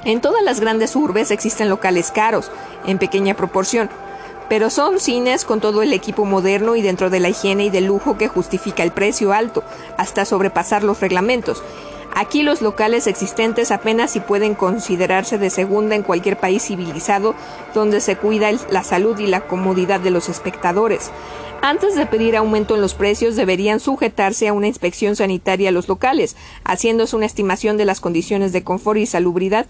En 0.03 0.19
todas 0.19 0.43
las 0.43 0.59
grandes 0.59 0.97
urbes 0.97 1.31
existen 1.31 1.69
locales 1.69 2.11
caros, 2.11 2.51
en 2.85 2.97
pequeña 2.97 3.35
proporción, 3.35 3.89
pero 4.49 4.69
son 4.69 4.99
cines 4.99 5.45
con 5.45 5.59
todo 5.59 5.81
el 5.81 5.93
equipo 5.93 6.25
moderno 6.25 6.75
y 6.75 6.81
dentro 6.81 7.09
de 7.09 7.19
la 7.19 7.29
higiene 7.29 7.65
y 7.65 7.69
del 7.69 7.85
lujo 7.85 8.17
que 8.17 8.27
justifica 8.27 8.83
el 8.83 8.91
precio 8.91 9.33
alto, 9.33 9.63
hasta 9.97 10.25
sobrepasar 10.25 10.83
los 10.83 10.99
reglamentos. 10.99 11.63
Aquí 12.15 12.43
los 12.43 12.61
locales 12.61 13.07
existentes 13.07 13.71
apenas 13.71 14.11
si 14.11 14.19
pueden 14.19 14.53
considerarse 14.53 15.39
de 15.39 15.49
segunda 15.49 15.95
en 15.95 16.03
cualquier 16.03 16.37
país 16.37 16.61
civilizado 16.63 17.33
donde 17.73 18.01
se 18.01 18.17
cuida 18.17 18.51
la 18.69 18.83
salud 18.83 19.17
y 19.17 19.25
la 19.25 19.47
comodidad 19.47 19.99
de 19.99 20.11
los 20.11 20.29
espectadores. 20.29 21.09
Antes 21.63 21.95
de 21.95 22.05
pedir 22.05 22.35
aumento 22.35 22.75
en 22.75 22.81
los 22.81 22.93
precios 22.93 23.35
deberían 23.35 23.79
sujetarse 23.79 24.47
a 24.47 24.53
una 24.53 24.67
inspección 24.67 25.15
sanitaria 25.15 25.69
a 25.69 25.71
los 25.71 25.87
locales, 25.87 26.35
haciéndose 26.63 27.15
una 27.15 27.25
estimación 27.25 27.77
de 27.77 27.85
las 27.85 27.99
condiciones 27.99 28.51
de 28.51 28.63
confort 28.63 28.99
y 28.99 29.07
salubridad 29.07 29.65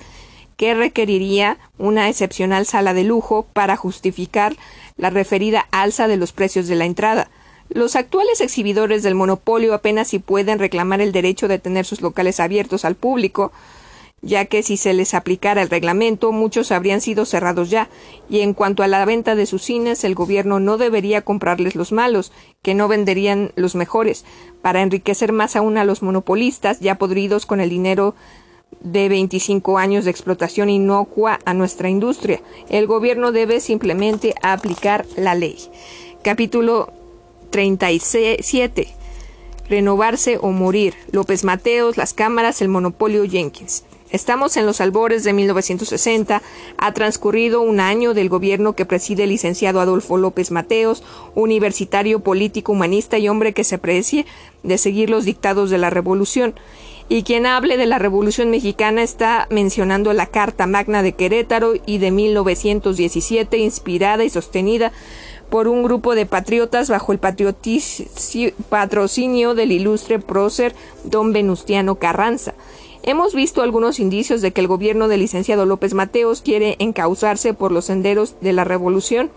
que 0.57 0.73
requeriría 0.73 1.57
una 1.77 2.09
excepcional 2.09 2.65
sala 2.65 2.93
de 2.93 3.03
lujo 3.03 3.45
para 3.53 3.75
justificar 3.75 4.55
la 4.97 5.09
referida 5.09 5.67
alza 5.71 6.07
de 6.07 6.17
los 6.17 6.31
precios 6.31 6.67
de 6.67 6.75
la 6.75 6.85
entrada. 6.85 7.29
Los 7.69 7.95
actuales 7.95 8.41
exhibidores 8.41 9.03
del 9.03 9.15
monopolio 9.15 9.73
apenas 9.73 10.09
si 10.09 10.19
pueden 10.19 10.59
reclamar 10.59 11.01
el 11.01 11.11
derecho 11.11 11.47
de 11.47 11.59
tener 11.59 11.85
sus 11.85 12.01
locales 12.01 12.39
abiertos 12.39 12.85
al 12.85 12.95
público, 12.95 13.51
ya 14.21 14.45
que 14.45 14.63
si 14.63 14.77
se 14.77 14.93
les 14.93 15.13
aplicara 15.13 15.61
el 15.61 15.69
reglamento 15.69 16.31
muchos 16.31 16.71
habrían 16.71 17.01
sido 17.01 17.25
cerrados 17.25 17.69
ya, 17.69 17.89
y 18.29 18.39
en 18.39 18.53
cuanto 18.53 18.81
a 18.81 18.87
la 18.87 19.03
venta 19.05 19.35
de 19.35 19.45
sus 19.45 19.63
cines 19.63 20.03
el 20.03 20.15
gobierno 20.15 20.59
no 20.59 20.77
debería 20.77 21.21
comprarles 21.21 21.75
los 21.75 21.91
malos, 21.91 22.31
que 22.61 22.73
no 22.73 22.87
venderían 22.87 23.51
los 23.55 23.75
mejores, 23.75 24.23
para 24.61 24.81
enriquecer 24.81 25.33
más 25.33 25.55
aún 25.55 25.77
a 25.77 25.83
los 25.83 26.01
monopolistas 26.01 26.79
ya 26.79 26.95
podridos 26.95 27.45
con 27.45 27.59
el 27.59 27.69
dinero 27.69 28.15
de 28.81 29.09
25 29.09 29.77
años 29.77 30.05
de 30.05 30.11
explotación 30.11 30.69
inocua 30.69 31.39
a 31.45 31.53
nuestra 31.53 31.89
industria. 31.89 32.41
El 32.69 32.87
gobierno 32.87 33.31
debe 33.31 33.59
simplemente 33.59 34.35
aplicar 34.41 35.05
la 35.15 35.35
ley. 35.35 35.57
Capítulo 36.23 36.91
37. 37.51 38.87
Renovarse 39.69 40.37
o 40.41 40.51
morir. 40.51 40.93
López 41.11 41.43
Mateos, 41.43 41.97
las 41.97 42.13
cámaras, 42.13 42.61
el 42.61 42.69
monopolio 42.69 43.23
Jenkins. 43.29 43.83
Estamos 44.13 44.57
en 44.57 44.67
los 44.67 44.79
albores 44.79 45.23
de 45.23 45.33
1960. 45.33 46.43
Ha 46.77 46.93
transcurrido 46.93 47.61
un 47.61 47.79
año 47.79 48.13
del 48.13 48.29
gobierno 48.29 48.73
que 48.73 48.85
preside 48.85 49.23
el 49.23 49.31
licenciado 49.31 49.79
Adolfo 49.79 50.17
López 50.17 50.51
Mateos, 50.51 51.03
universitario, 51.33 52.19
político, 52.19 52.73
humanista 52.73 53.17
y 53.17 53.27
hombre 53.27 53.53
que 53.53 53.63
se 53.63 53.79
precie 53.79 54.27
de 54.61 54.77
seguir 54.77 55.09
los 55.09 55.25
dictados 55.25 55.71
de 55.71 55.79
la 55.79 55.89
revolución 55.89 56.53
y 57.09 57.23
quien 57.23 57.45
hable 57.45 57.77
de 57.77 57.85
la 57.85 57.99
Revolución 57.99 58.49
Mexicana 58.49 59.03
está 59.03 59.47
mencionando 59.49 60.13
la 60.13 60.27
Carta 60.27 60.67
Magna 60.67 61.03
de 61.03 61.13
Querétaro 61.13 61.73
y 61.85 61.97
de 61.97 62.11
1917, 62.11 63.57
inspirada 63.57 64.23
y 64.23 64.29
sostenida 64.29 64.91
por 65.49 65.67
un 65.67 65.83
grupo 65.83 66.15
de 66.15 66.25
patriotas 66.25 66.89
bajo 66.89 67.11
el 67.11 67.19
patrocinio 68.69 69.53
del 69.53 69.71
ilustre 69.71 70.19
prócer 70.19 70.73
don 71.03 71.33
Venustiano 71.33 71.95
Carranza. 71.95 72.55
Hemos 73.05 73.35
visto 73.35 73.61
algunos 73.61 73.99
indicios 73.99 74.39
de 74.39 74.53
que 74.53 74.61
el 74.61 74.67
gobierno 74.67 75.09
del 75.09 75.19
licenciado 75.19 75.65
López 75.65 75.93
Mateos 75.93 76.41
quiere 76.41 76.77
encauzarse 76.79 77.53
por 77.53 77.73
los 77.73 77.83
senderos 77.83 78.35
de 78.39 78.53
la 78.53 78.63
revolución. 78.63 79.29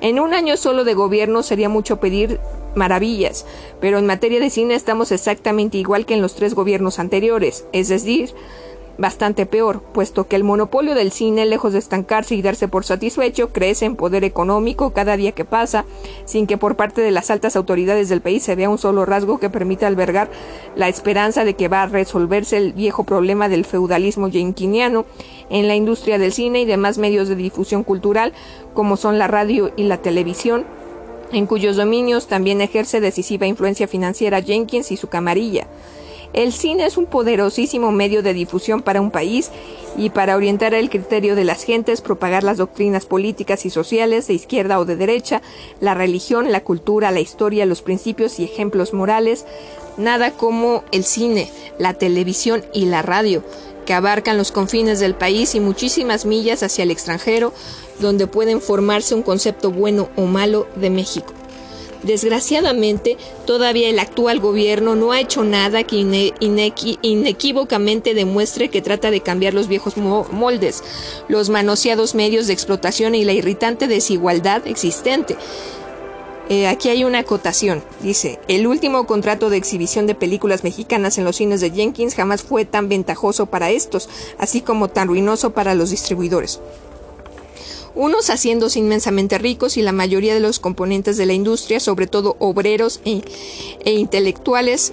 En 0.00 0.20
un 0.20 0.34
año 0.34 0.56
solo 0.56 0.84
de 0.84 0.94
gobierno 0.94 1.42
sería 1.42 1.68
mucho 1.68 1.98
pedir 1.98 2.38
maravillas, 2.76 3.44
pero 3.80 3.98
en 3.98 4.06
materia 4.06 4.38
de 4.38 4.50
cine 4.50 4.76
estamos 4.76 5.10
exactamente 5.10 5.78
igual 5.78 6.06
que 6.06 6.14
en 6.14 6.22
los 6.22 6.36
tres 6.36 6.54
gobiernos 6.54 7.00
anteriores, 7.00 7.66
es 7.72 7.88
decir, 7.88 8.32
bastante 8.98 9.46
peor, 9.46 9.80
puesto 9.80 10.26
que 10.26 10.36
el 10.36 10.44
monopolio 10.44 10.94
del 10.94 11.12
cine, 11.12 11.46
lejos 11.46 11.72
de 11.72 11.78
estancarse 11.78 12.34
y 12.34 12.42
darse 12.42 12.66
por 12.66 12.84
satisfecho, 12.84 13.50
crece 13.50 13.86
en 13.86 13.96
poder 13.96 14.24
económico 14.24 14.90
cada 14.90 15.16
día 15.16 15.32
que 15.32 15.44
pasa, 15.44 15.84
sin 16.24 16.46
que 16.46 16.58
por 16.58 16.76
parte 16.76 17.00
de 17.00 17.12
las 17.12 17.30
altas 17.30 17.54
autoridades 17.56 18.08
del 18.08 18.20
país 18.20 18.42
se 18.42 18.56
vea 18.56 18.68
un 18.68 18.78
solo 18.78 19.06
rasgo 19.06 19.38
que 19.38 19.50
permita 19.50 19.86
albergar 19.86 20.28
la 20.74 20.88
esperanza 20.88 21.44
de 21.44 21.54
que 21.54 21.68
va 21.68 21.82
a 21.82 21.86
resolverse 21.86 22.56
el 22.56 22.72
viejo 22.72 23.04
problema 23.04 23.48
del 23.48 23.64
feudalismo 23.64 24.28
yanquiniano 24.28 25.06
en 25.48 25.68
la 25.68 25.76
industria 25.76 26.18
del 26.18 26.32
cine 26.32 26.60
y 26.60 26.64
demás 26.64 26.98
medios 26.98 27.28
de 27.28 27.36
difusión 27.36 27.84
cultural, 27.84 28.32
como 28.74 28.96
son 28.96 29.18
la 29.18 29.28
radio 29.28 29.70
y 29.76 29.84
la 29.84 29.98
televisión, 29.98 30.64
en 31.32 31.46
cuyos 31.46 31.76
dominios 31.76 32.26
también 32.26 32.60
ejerce 32.60 33.00
decisiva 33.00 33.46
influencia 33.46 33.86
financiera 33.86 34.42
Jenkins 34.42 34.90
y 34.90 34.96
su 34.96 35.08
camarilla. 35.08 35.66
El 36.34 36.52
cine 36.52 36.84
es 36.84 36.96
un 36.96 37.06
poderosísimo 37.06 37.90
medio 37.90 38.22
de 38.22 38.34
difusión 38.34 38.82
para 38.82 39.00
un 39.00 39.10
país 39.10 39.50
y 39.96 40.10
para 40.10 40.36
orientar 40.36 40.74
el 40.74 40.90
criterio 40.90 41.34
de 41.34 41.44
las 41.44 41.64
gentes, 41.64 42.02
propagar 42.02 42.44
las 42.44 42.58
doctrinas 42.58 43.06
políticas 43.06 43.64
y 43.64 43.70
sociales 43.70 44.26
de 44.26 44.34
izquierda 44.34 44.78
o 44.78 44.84
de 44.84 44.96
derecha, 44.96 45.40
la 45.80 45.94
religión, 45.94 46.52
la 46.52 46.62
cultura, 46.62 47.10
la 47.10 47.20
historia, 47.20 47.66
los 47.66 47.82
principios 47.82 48.38
y 48.38 48.44
ejemplos 48.44 48.92
morales, 48.92 49.46
nada 49.96 50.32
como 50.32 50.84
el 50.92 51.04
cine, 51.04 51.50
la 51.78 51.94
televisión 51.94 52.62
y 52.74 52.86
la 52.86 53.02
radio, 53.02 53.42
que 53.86 53.94
abarcan 53.94 54.36
los 54.36 54.52
confines 54.52 55.00
del 55.00 55.14
país 55.14 55.54
y 55.54 55.60
muchísimas 55.60 56.26
millas 56.26 56.62
hacia 56.62 56.84
el 56.84 56.90
extranjero, 56.90 57.54
donde 58.00 58.26
pueden 58.26 58.60
formarse 58.60 59.14
un 59.14 59.22
concepto 59.22 59.72
bueno 59.72 60.10
o 60.14 60.26
malo 60.26 60.66
de 60.76 60.90
México. 60.90 61.32
Desgraciadamente, 62.02 63.16
todavía 63.46 63.88
el 63.88 63.98
actual 63.98 64.38
gobierno 64.38 64.94
no 64.94 65.12
ha 65.12 65.20
hecho 65.20 65.42
nada 65.44 65.82
que 65.82 65.96
inequívocamente 67.02 68.14
demuestre 68.14 68.68
que 68.68 68.82
trata 68.82 69.10
de 69.10 69.20
cambiar 69.20 69.52
los 69.54 69.66
viejos 69.68 69.96
moldes, 69.96 70.84
los 71.28 71.50
manoseados 71.50 72.14
medios 72.14 72.46
de 72.46 72.52
explotación 72.52 73.14
y 73.14 73.24
la 73.24 73.32
irritante 73.32 73.88
desigualdad 73.88 74.66
existente. 74.66 75.36
Eh, 76.48 76.66
aquí 76.66 76.88
hay 76.88 77.04
una 77.04 77.18
acotación. 77.18 77.82
Dice, 78.00 78.38
el 78.48 78.66
último 78.66 79.06
contrato 79.06 79.50
de 79.50 79.58
exhibición 79.58 80.06
de 80.06 80.14
películas 80.14 80.64
mexicanas 80.64 81.18
en 81.18 81.24
los 81.24 81.36
cines 81.36 81.60
de 81.60 81.70
Jenkins 81.70 82.14
jamás 82.14 82.42
fue 82.42 82.64
tan 82.64 82.88
ventajoso 82.88 83.46
para 83.46 83.70
estos, 83.70 84.08
así 84.38 84.62
como 84.62 84.88
tan 84.88 85.08
ruinoso 85.08 85.50
para 85.50 85.74
los 85.74 85.90
distribuidores 85.90 86.60
unos 87.98 88.30
haciéndose 88.30 88.78
inmensamente 88.78 89.38
ricos 89.38 89.76
y 89.76 89.82
la 89.82 89.90
mayoría 89.90 90.32
de 90.32 90.38
los 90.38 90.60
componentes 90.60 91.16
de 91.16 91.26
la 91.26 91.32
industria, 91.32 91.80
sobre 91.80 92.06
todo 92.06 92.36
obreros 92.38 93.00
e, 93.04 93.22
e, 93.84 93.92
intelectuales, 93.94 94.92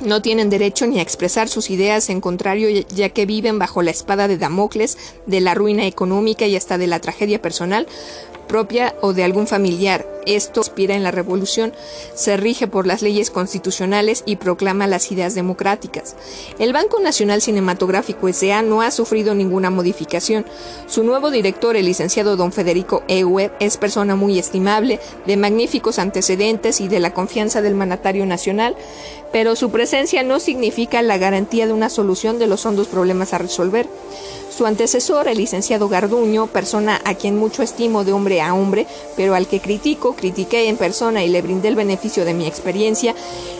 no 0.00 0.22
tienen 0.22 0.48
derecho 0.48 0.86
ni 0.86 0.98
a 0.98 1.02
expresar 1.02 1.48
sus 1.48 1.68
ideas 1.68 2.08
en 2.08 2.22
contrario 2.22 2.68
ya 2.88 3.10
que 3.10 3.26
viven 3.26 3.58
bajo 3.58 3.82
la 3.82 3.90
espada 3.90 4.26
de 4.26 4.38
Damocles 4.38 4.96
de 5.26 5.40
la 5.42 5.54
ruina 5.54 5.86
económica 5.86 6.46
y 6.46 6.56
hasta 6.56 6.78
de 6.78 6.86
la 6.86 6.98
tragedia 6.98 7.42
personal 7.42 7.86
propia 8.46 8.94
o 9.00 9.12
de 9.12 9.24
algún 9.24 9.46
familiar. 9.46 10.06
Esto 10.26 10.60
inspira 10.60 10.94
en 10.94 11.02
la 11.02 11.10
revolución, 11.10 11.72
se 12.14 12.36
rige 12.36 12.66
por 12.66 12.86
las 12.86 13.02
leyes 13.02 13.30
constitucionales 13.30 14.22
y 14.26 14.36
proclama 14.36 14.86
las 14.86 15.12
ideas 15.12 15.34
democráticas. 15.34 16.16
El 16.58 16.72
Banco 16.72 16.98
Nacional 17.00 17.42
Cinematográfico 17.42 18.28
S.A. 18.28 18.62
no 18.62 18.80
ha 18.80 18.90
sufrido 18.90 19.34
ninguna 19.34 19.70
modificación. 19.70 20.46
Su 20.86 21.04
nuevo 21.04 21.30
director, 21.30 21.76
el 21.76 21.84
licenciado 21.84 22.36
don 22.36 22.52
Federico 22.52 23.02
Ewer, 23.08 23.52
es 23.60 23.76
persona 23.76 24.16
muy 24.16 24.38
estimable, 24.38 24.98
de 25.26 25.36
magníficos 25.36 25.98
antecedentes 25.98 26.80
y 26.80 26.88
de 26.88 27.00
la 27.00 27.12
confianza 27.12 27.60
del 27.60 27.74
mandatario 27.74 28.24
nacional, 28.24 28.76
pero 29.32 29.56
su 29.56 29.70
presencia 29.70 30.22
no 30.22 30.40
significa 30.40 31.02
la 31.02 31.18
garantía 31.18 31.66
de 31.66 31.72
una 31.72 31.90
solución 31.90 32.38
de 32.38 32.46
los 32.46 32.64
hondos 32.64 32.88
problemas 32.88 33.34
a 33.34 33.38
resolver. 33.38 33.88
Su 34.56 34.66
antecesor, 34.66 35.26
el 35.26 35.38
licenciado 35.38 35.88
Garduño, 35.88 36.46
persona 36.46 37.00
a 37.04 37.14
quien 37.14 37.36
mucho 37.36 37.64
estimo 37.64 38.04
de 38.04 38.12
hombre 38.12 38.40
a 38.40 38.54
hombre, 38.54 38.86
pero 39.16 39.34
al 39.34 39.48
que 39.48 39.58
critico, 39.58 40.14
critiqué 40.14 40.68
en 40.68 40.76
persona 40.76 41.24
y 41.24 41.28
le 41.28 41.42
brindé 41.42 41.66
el 41.66 41.74
beneficio 41.74 42.24
de 42.24 42.34
mi 42.34 42.46
experiencia, 42.46 43.16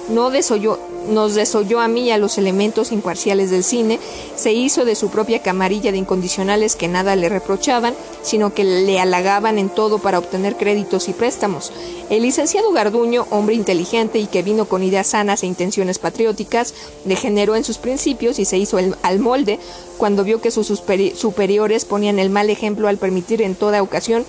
no 0.08 0.30
desoyó, 0.30 0.78
nos 1.08 1.34
desoyó 1.34 1.80
a 1.80 1.88
mí 1.88 2.04
y 2.04 2.10
a 2.10 2.18
los 2.18 2.38
elementos 2.38 2.92
imparciales 2.92 3.50
del 3.50 3.64
cine, 3.64 3.98
se 4.36 4.52
hizo 4.52 4.84
de 4.84 4.94
su 4.94 5.08
propia 5.10 5.42
camarilla 5.42 5.92
de 5.92 5.98
incondicionales 5.98 6.76
que 6.76 6.88
nada 6.88 7.16
le 7.16 7.28
reprochaban, 7.28 7.94
sino 8.22 8.54
que 8.54 8.64
le 8.64 9.00
halagaban 9.00 9.58
en 9.58 9.68
todo 9.68 9.98
para 9.98 10.18
obtener 10.18 10.56
créditos 10.56 11.08
y 11.08 11.12
préstamos. 11.12 11.72
El 12.10 12.22
licenciado 12.22 12.72
Garduño, 12.72 13.26
hombre 13.30 13.54
inteligente 13.54 14.18
y 14.18 14.26
que 14.26 14.42
vino 14.42 14.66
con 14.66 14.82
ideas 14.82 15.08
sanas 15.08 15.42
e 15.42 15.46
intenciones 15.46 15.98
patrióticas, 15.98 16.74
degeneró 17.04 17.56
en 17.56 17.64
sus 17.64 17.78
principios 17.78 18.38
y 18.38 18.44
se 18.44 18.58
hizo 18.58 18.78
al 19.02 19.18
molde 19.18 19.58
cuando 19.98 20.24
vio 20.24 20.40
que 20.40 20.50
sus 20.50 20.66
superiores 20.66 21.84
ponían 21.84 22.18
el 22.18 22.30
mal 22.30 22.50
ejemplo 22.50 22.88
al 22.88 22.98
permitir 22.98 23.42
en 23.42 23.54
toda 23.54 23.82
ocasión 23.82 24.24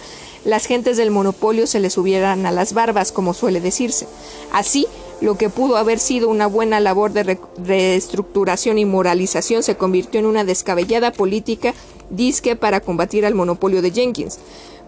las 0.46 0.66
gentes 0.66 0.96
del 0.96 1.12
monopolio 1.12 1.68
se 1.68 1.80
les 1.80 1.94
subieran 1.94 2.46
a 2.46 2.52
las 2.52 2.74
barbas, 2.74 3.12
como 3.12 3.34
suele 3.34 3.60
decirse. 3.60 4.08
Así, 4.52 4.88
lo 5.22 5.38
que 5.38 5.50
pudo 5.50 5.78
haber 5.78 6.00
sido 6.00 6.30
una 6.30 6.48
buena 6.48 6.80
labor 6.80 7.12
de 7.12 7.38
reestructuración 7.58 8.78
y 8.78 8.86
moralización 8.86 9.64
se 9.64 9.76
convirtió 9.76 10.20
en 10.20 10.26
una 10.26 10.44
descabellada 10.44 11.12
política 11.12 11.74
disque 12.10 12.56
para 12.56 12.80
combatir 12.80 13.26
al 13.26 13.34
monopolio 13.34 13.82
de 13.82 13.92
Jenkins, 13.92 14.38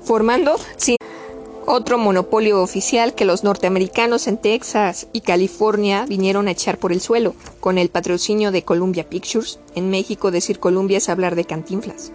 formando 0.04 0.56
otro 1.66 1.98
monopolio 1.98 2.62
oficial 2.62 3.14
que 3.14 3.26
los 3.26 3.44
norteamericanos 3.44 4.28
en 4.28 4.38
Texas 4.38 5.08
y 5.12 5.20
California 5.20 6.06
vinieron 6.08 6.48
a 6.48 6.52
echar 6.52 6.78
por 6.78 6.94
el 6.94 7.02
suelo, 7.02 7.36
con 7.60 7.78
el 7.78 7.90
patrocinio 7.90 8.52
de 8.52 8.64
Columbia 8.64 9.10
Pictures. 9.10 9.60
En 9.76 9.90
México 9.90 10.32
decir 10.32 10.60
Columbia 10.60 11.00
es 11.00 11.10
hablar 11.10 11.36
de 11.36 11.44
cantinflas. 11.44 12.14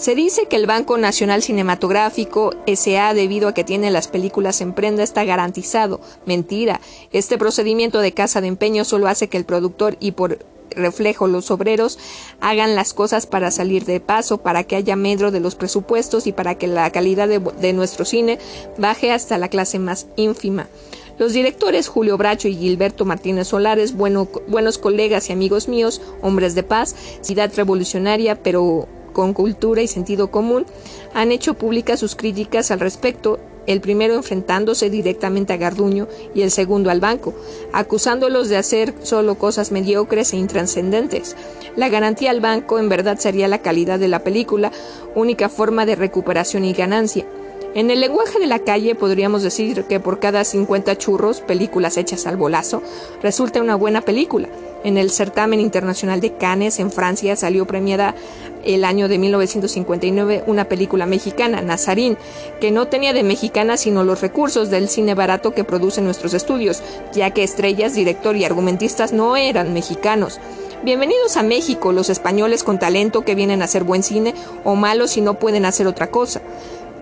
Se 0.00 0.14
dice 0.14 0.46
que 0.46 0.56
el 0.56 0.64
Banco 0.64 0.96
Nacional 0.96 1.42
Cinematográfico 1.42 2.54
SA, 2.66 3.12
debido 3.12 3.48
a 3.48 3.52
que 3.52 3.64
tiene 3.64 3.90
las 3.90 4.08
películas 4.08 4.62
en 4.62 4.72
prenda, 4.72 5.02
está 5.02 5.24
garantizado. 5.24 6.00
Mentira. 6.24 6.80
Este 7.12 7.36
procedimiento 7.36 8.00
de 8.00 8.12
casa 8.12 8.40
de 8.40 8.46
empeño 8.46 8.86
solo 8.86 9.08
hace 9.08 9.28
que 9.28 9.36
el 9.36 9.44
productor 9.44 9.98
y 10.00 10.12
por 10.12 10.38
reflejo 10.70 11.28
los 11.28 11.50
obreros 11.50 11.98
hagan 12.40 12.76
las 12.76 12.94
cosas 12.94 13.26
para 13.26 13.50
salir 13.50 13.84
de 13.84 14.00
paso, 14.00 14.38
para 14.38 14.64
que 14.64 14.76
haya 14.76 14.96
medro 14.96 15.30
de 15.32 15.40
los 15.40 15.54
presupuestos 15.54 16.26
y 16.26 16.32
para 16.32 16.54
que 16.54 16.66
la 16.66 16.90
calidad 16.92 17.28
de, 17.28 17.72
nuestro 17.74 18.06
cine 18.06 18.38
baje 18.78 19.12
hasta 19.12 19.36
la 19.36 19.48
clase 19.48 19.78
más 19.78 20.06
ínfima. 20.16 20.68
Los 21.20 21.34
directores 21.34 21.86
Julio 21.86 22.16
Bracho 22.16 22.48
y 22.48 22.56
Gilberto 22.56 23.04
Martínez 23.04 23.48
Solares, 23.48 23.94
buenos 23.94 24.78
colegas 24.78 25.28
y 25.28 25.34
amigos 25.34 25.68
míos, 25.68 26.00
hombres 26.22 26.54
de 26.54 26.62
paz, 26.62 26.96
ciudad 27.20 27.52
revolucionaria, 27.54 28.42
pero 28.42 28.88
con 29.12 29.34
cultura 29.34 29.82
y 29.82 29.86
sentido 29.86 30.30
común, 30.30 30.64
han 31.12 31.30
hecho 31.30 31.52
públicas 31.52 32.00
sus 32.00 32.16
críticas 32.16 32.70
al 32.70 32.80
respecto 32.80 33.38
el 33.66 33.82
primero 33.82 34.14
enfrentándose 34.14 34.88
directamente 34.88 35.52
a 35.52 35.58
Garduño 35.58 36.08
y 36.34 36.40
el 36.40 36.50
segundo 36.50 36.88
al 36.90 37.00
banco, 37.00 37.34
acusándolos 37.74 38.48
de 38.48 38.56
hacer 38.56 38.94
solo 39.02 39.34
cosas 39.34 39.72
mediocres 39.72 40.32
e 40.32 40.38
intranscendentes. 40.38 41.36
La 41.76 41.90
garantía 41.90 42.30
al 42.30 42.40
banco 42.40 42.78
en 42.78 42.88
verdad 42.88 43.18
sería 43.18 43.46
la 43.46 43.60
calidad 43.60 43.98
de 43.98 44.08
la 44.08 44.24
película, 44.24 44.72
única 45.14 45.50
forma 45.50 45.84
de 45.84 45.96
recuperación 45.96 46.64
y 46.64 46.72
ganancia. 46.72 47.26
En 47.72 47.88
el 47.92 48.00
lenguaje 48.00 48.40
de 48.40 48.48
la 48.48 48.58
calle 48.58 48.96
podríamos 48.96 49.44
decir 49.44 49.84
que 49.84 50.00
por 50.00 50.18
cada 50.18 50.42
50 50.42 50.98
churros, 50.98 51.40
películas 51.40 51.98
hechas 51.98 52.26
al 52.26 52.36
bolazo, 52.36 52.82
resulta 53.22 53.62
una 53.62 53.76
buena 53.76 54.00
película. 54.00 54.48
En 54.82 54.98
el 54.98 55.10
certamen 55.10 55.60
internacional 55.60 56.20
de 56.20 56.32
Cannes 56.32 56.80
en 56.80 56.90
Francia 56.90 57.36
salió 57.36 57.66
premiada 57.66 58.16
el 58.64 58.84
año 58.84 59.06
de 59.06 59.18
1959 59.18 60.42
una 60.48 60.64
película 60.64 61.06
mexicana, 61.06 61.62
Nazarín, 61.62 62.18
que 62.60 62.72
no 62.72 62.88
tenía 62.88 63.12
de 63.12 63.22
mexicana 63.22 63.76
sino 63.76 64.02
los 64.02 64.20
recursos 64.20 64.68
del 64.68 64.88
cine 64.88 65.14
barato 65.14 65.52
que 65.52 65.62
producen 65.62 66.04
nuestros 66.04 66.34
estudios, 66.34 66.82
ya 67.12 67.30
que 67.30 67.44
estrellas, 67.44 67.94
director 67.94 68.34
y 68.34 68.44
argumentistas 68.44 69.12
no 69.12 69.36
eran 69.36 69.72
mexicanos. 69.72 70.40
Bienvenidos 70.82 71.36
a 71.36 71.42
México, 71.44 71.92
los 71.92 72.08
españoles 72.08 72.64
con 72.64 72.78
talento 72.78 73.20
que 73.22 73.34
vienen 73.34 73.60
a 73.60 73.66
hacer 73.66 73.84
buen 73.84 74.02
cine 74.02 74.34
o 74.64 74.74
malos 74.74 75.12
si 75.12 75.20
no 75.20 75.34
pueden 75.34 75.66
hacer 75.66 75.86
otra 75.86 76.08
cosa 76.08 76.40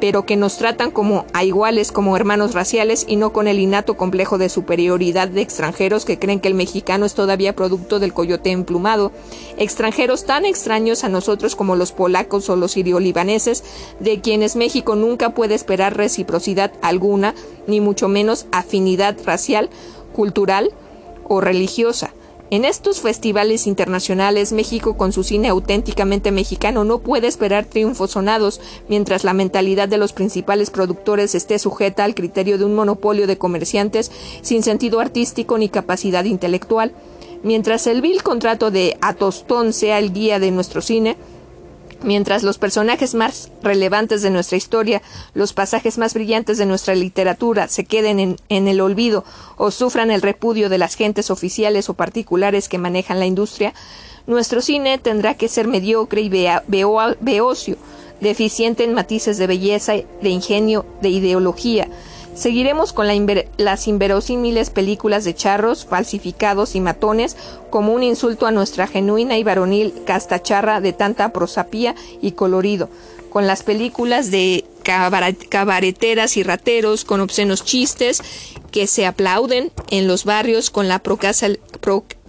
pero 0.01 0.27
que 0.27 0.37
nos 0.37 0.59
tratan 0.59 0.91
como 0.91 1.25
a 1.33 1.45
iguales, 1.45 1.93
como 1.93 2.17
hermanos 2.17 2.55
raciales 2.55 3.05
y 3.09 3.17
no 3.17 3.33
con 3.33 3.49
el 3.49 3.59
innato 3.59 3.97
complejo 3.97 4.39
de 4.39 4.49
superioridad 4.49 5.29
de 5.29 5.41
extranjeros 5.41 6.05
que 6.05 6.19
creen 6.19 6.41
que 6.41 6.49
el 6.49 6.55
mexicano 6.55 7.07
es 7.07 7.15
todavía 7.15 7.55
producto 7.55 7.99
del 7.99 8.13
coyote 8.13 8.51
emplumado, 8.51 9.13
extranjeros 9.57 10.25
tan 10.25 10.45
extraños 10.45 11.05
a 11.05 11.09
nosotros 11.09 11.57
como 11.57 11.77
los 11.77 11.93
polacos 11.93 12.49
o 12.49 12.57
los 12.57 12.73
sirio-libaneses, 12.73 13.65
de 14.01 14.21
quienes 14.21 14.57
México 14.57 14.95
nunca 14.95 15.35
puede 15.35 15.55
esperar 15.55 15.97
reciprocidad 15.97 16.73
alguna, 16.83 17.35
ni 17.67 17.81
mucho 17.81 18.09
menos 18.09 18.47
afinidad 18.53 19.17
racial, 19.25 19.71
cultural 20.13 20.73
o 21.29 21.41
religiosa 21.41 22.13
En 22.51 22.65
estos 22.65 23.03
festivales 23.03 23.67
internacionales, 23.67 24.53
México 24.53 24.97
con 24.97 25.13
su 25.13 25.23
cine 25.23 25.49
auténticamente 25.49 26.31
mexicano 26.31 26.83
no 26.83 27.01
puede 27.01 27.27
esperar 27.27 27.67
triunfos 27.67 28.13
sonados, 28.13 28.63
mientras 28.89 29.23
la 29.23 29.35
mentalidad 29.35 29.87
de 29.87 29.99
los 29.99 30.15
principales 30.15 30.71
productores 30.71 31.35
esté 31.35 31.59
sujeta 31.59 32.05
al 32.05 32.15
criterio 32.15 32.57
de 32.57 32.65
un 32.65 32.75
monopolio 32.75 33.27
de 33.27 33.37
comerciantes 33.37 34.11
sin 34.41 34.63
sentido 34.63 35.01
artístico 35.01 35.59
ni 35.59 35.69
capacidad 35.69 36.25
intelectual. 36.25 36.93
Mientras 37.43 37.87
el 37.87 38.01
vil 38.01 38.23
contrato 38.23 38.71
de 38.71 38.97
Atostón 39.03 39.75
sea 39.75 39.99
el 39.99 40.15
guía 40.15 40.39
de 40.39 40.51
nuestro 40.51 40.81
cine, 40.81 41.19
Mientras 42.03 42.45
los 42.45 42.59
personajes 42.59 43.15
más 43.15 43.51
relevantes 43.61 44.23
de 44.23 44.31
nuestra 44.31 44.57
historia, 44.57 45.03
los 45.35 45.53
pasajes 45.53 45.99
más 45.99 46.15
brillantes 46.15 46.57
de 46.57 46.67
nuestra 46.67 46.95
literatura 46.95 47.67
se 47.67 47.85
queden 47.85 48.37
en, 48.49 48.69
el 48.69 48.81
olvido 48.81 49.25
o 49.57 49.73
sufran 49.73 50.13
el 50.13 50.23
repudio 50.23 50.69
de 50.69 50.79
las 50.79 50.95
gentes 50.95 51.31
oficiales 51.31 51.89
o 51.89 51.95
particulares 51.95 52.69
que 52.69 52.79
manejan 52.79 53.19
la 53.19 53.27
industria, 53.27 53.75
nuestro 54.29 54.61
cine 54.61 54.99
tendrá 54.99 55.35
que 55.35 55.49
ser 55.49 55.67
mediocre 55.67 56.21
y 56.21 56.29
beocio, 56.29 57.77
deficiente 58.21 58.85
en 58.85 58.95
matices 58.95 59.37
de 59.39 59.47
belleza, 59.47 59.95
de 59.95 60.29
ingenio, 60.29 60.87
de 61.03 61.09
ideología, 61.09 61.89
Seguiremos 62.39 62.93
con 62.93 63.09
las 63.57 63.89
inverosímiles 63.89 64.71
películas 64.71 65.25
de 65.25 65.35
charros, 65.35 65.85
falsificados 65.85 66.77
y 66.77 66.81
matones 66.81 67.37
como 67.69 67.93
un 67.93 68.05
insulto 68.05 68.47
a 68.47 68.53
nuestra 68.53 68.87
genuina 68.87 69.37
y 69.37 69.43
varonil 69.43 69.93
castacharra 70.07 70.81
de 70.81 70.93
tanta 70.93 71.33
prosapía 71.33 71.97
y 72.23 72.33
colorido, 72.33 72.91
con 73.31 73.49
las 73.49 73.65
películas 73.65 74.31
de 74.31 74.65
cabareteras 75.49 76.37
y 76.37 76.45
rateros 76.45 77.05
con 77.05 77.21
obscenos 77.21 77.65
chistes 77.65 78.23
que 78.71 78.87
se 78.87 79.05
aplauden 79.05 79.73
en 79.91 80.07
los 80.07 80.25
barrios 80.25 80.71
con 80.71 80.87
la 80.87 81.01
procasa, 81.01 81.49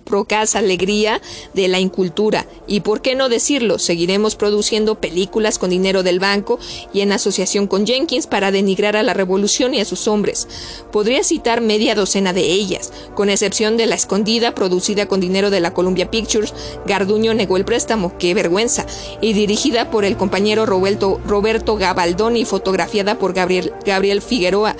procas 0.09 0.55
alegría 0.55 1.21
de 1.53 1.67
la 1.67 1.79
incultura. 1.79 2.45
Y 2.67 2.81
por 2.81 3.01
qué 3.01 3.15
no 3.15 3.29
decirlo, 3.29 3.79
seguiremos 3.79 4.35
produciendo 4.35 4.95
películas 4.95 5.59
con 5.59 5.69
dinero 5.69 6.03
del 6.03 6.19
banco 6.19 6.59
y 6.91 7.01
en 7.01 7.11
asociación 7.11 7.67
con 7.67 7.85
Jenkins 7.85 8.27
para 8.27 8.51
denigrar 8.51 8.97
a 8.97 9.03
la 9.03 9.13
revolución 9.13 9.73
y 9.73 9.79
a 9.79 9.85
sus 9.85 10.07
hombres. 10.07 10.47
Podría 10.91 11.23
citar 11.23 11.61
media 11.61 11.95
docena 11.95 12.33
de 12.33 12.41
ellas, 12.41 12.91
con 13.15 13.29
excepción 13.29 13.77
de 13.77 13.85
La 13.85 13.95
Escondida, 13.95 14.55
producida 14.55 15.05
con 15.05 15.19
dinero 15.19 15.49
de 15.49 15.59
la 15.59 15.73
Columbia 15.73 16.09
Pictures, 16.09 16.53
Garduño 16.85 17.33
negó 17.33 17.57
el 17.57 17.65
préstamo, 17.65 18.17
qué 18.17 18.33
vergüenza, 18.33 18.85
y 19.21 19.33
dirigida 19.33 19.91
por 19.91 20.05
el 20.05 20.17
compañero 20.17 20.65
Roberto, 20.65 21.21
Roberto 21.25 21.75
Gabaldón 21.75 22.35
y 22.35 22.45
fotografiada 22.45 23.19
por 23.19 23.33
Gabriel, 23.33 23.73
Gabriel 23.85 24.21
Figueroa, 24.21 24.75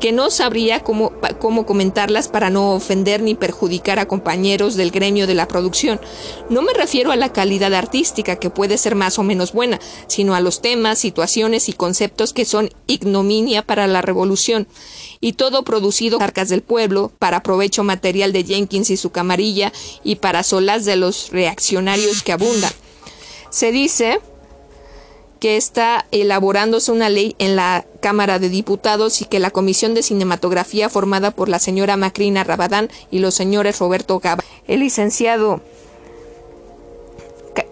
que 0.00 0.12
no 0.12 0.30
sabría 0.30 0.80
cómo, 0.80 1.12
cómo 1.38 1.64
comentarlas 1.64 2.28
para 2.28 2.50
no 2.50 2.74
ofender 2.74 3.22
ni 3.22 3.34
perjudicar 3.34 3.98
a 3.98 4.06
compañeros 4.08 4.65
del 4.74 4.90
gremio 4.90 5.26
de 5.26 5.34
la 5.34 5.48
producción. 5.48 6.00
No 6.50 6.62
me 6.62 6.72
refiero 6.72 7.12
a 7.12 7.16
la 7.16 7.32
calidad 7.32 7.72
artística, 7.74 8.36
que 8.36 8.50
puede 8.50 8.78
ser 8.78 8.94
más 8.94 9.18
o 9.18 9.22
menos 9.22 9.52
buena, 9.52 9.78
sino 10.08 10.34
a 10.34 10.40
los 10.40 10.60
temas, 10.60 10.98
situaciones 10.98 11.68
y 11.68 11.72
conceptos 11.72 12.32
que 12.32 12.44
son 12.44 12.70
ignominia 12.86 13.62
para 13.62 13.86
la 13.86 14.02
revolución. 14.02 14.66
Y 15.20 15.34
todo 15.34 15.62
producido 15.62 16.20
arcas 16.20 16.48
del 16.48 16.62
pueblo, 16.62 17.12
para 17.18 17.42
provecho 17.42 17.84
material 17.84 18.32
de 18.32 18.44
Jenkins 18.44 18.90
y 18.90 18.96
su 18.96 19.10
camarilla, 19.10 19.72
y 20.02 20.16
para 20.16 20.42
solas 20.42 20.84
de 20.84 20.96
los 20.96 21.30
reaccionarios 21.30 22.22
que 22.22 22.32
abundan. 22.32 22.72
Se 23.50 23.72
dice 23.72 24.20
que 25.40 25.56
está 25.56 26.06
elaborándose 26.10 26.92
una 26.92 27.08
ley 27.08 27.34
en 27.38 27.56
la 27.56 27.84
Cámara 28.00 28.38
de 28.38 28.48
Diputados 28.48 29.20
y 29.20 29.24
que 29.26 29.38
la 29.38 29.50
Comisión 29.50 29.94
de 29.94 30.02
Cinematografía 30.02 30.88
formada 30.88 31.30
por 31.30 31.48
la 31.48 31.58
señora 31.58 31.96
Macrina 31.96 32.44
Rabadán 32.44 32.88
y 33.10 33.18
los 33.18 33.34
señores 33.34 33.78
Roberto 33.78 34.18
Gaba, 34.18 34.42
el 34.66 34.80
licenciado 34.80 35.60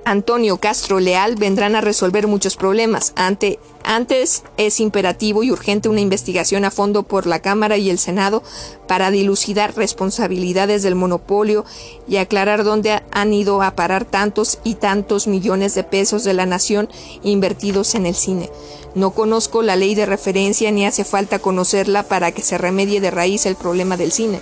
Antonio 0.04 0.58
Castro 0.58 1.00
Leal 1.00 1.36
vendrán 1.36 1.76
a 1.76 1.80
resolver 1.80 2.26
muchos 2.26 2.56
problemas. 2.56 3.12
Ante, 3.16 3.58
antes 3.84 4.42
es 4.56 4.80
imperativo 4.80 5.42
y 5.42 5.50
urgente 5.50 5.88
una 5.88 6.00
investigación 6.00 6.64
a 6.64 6.70
fondo 6.70 7.02
por 7.02 7.26
la 7.26 7.40
Cámara 7.40 7.76
y 7.76 7.90
el 7.90 7.98
Senado 7.98 8.42
para 8.88 9.10
dilucidar 9.10 9.76
responsabilidades 9.76 10.82
del 10.82 10.94
monopolio 10.94 11.64
y 12.08 12.16
aclarar 12.16 12.64
dónde 12.64 13.02
han 13.12 13.32
ido 13.32 13.62
a 13.62 13.76
parar 13.76 14.04
tantos 14.04 14.58
y 14.64 14.74
tantos 14.74 15.26
millones 15.26 15.74
de 15.74 15.84
pesos 15.84 16.24
de 16.24 16.32
la 16.32 16.46
nación 16.46 16.88
invertidos 17.22 17.94
en 17.94 18.06
el 18.06 18.14
cine. 18.14 18.50
No 18.94 19.10
conozco 19.10 19.62
la 19.62 19.76
ley 19.76 19.94
de 19.94 20.06
referencia 20.06 20.70
ni 20.70 20.86
hace 20.86 21.04
falta 21.04 21.38
conocerla 21.38 22.04
para 22.04 22.32
que 22.32 22.42
se 22.42 22.58
remedie 22.58 23.00
de 23.00 23.10
raíz 23.10 23.44
el 23.46 23.56
problema 23.56 23.96
del 23.96 24.12
cine. 24.12 24.40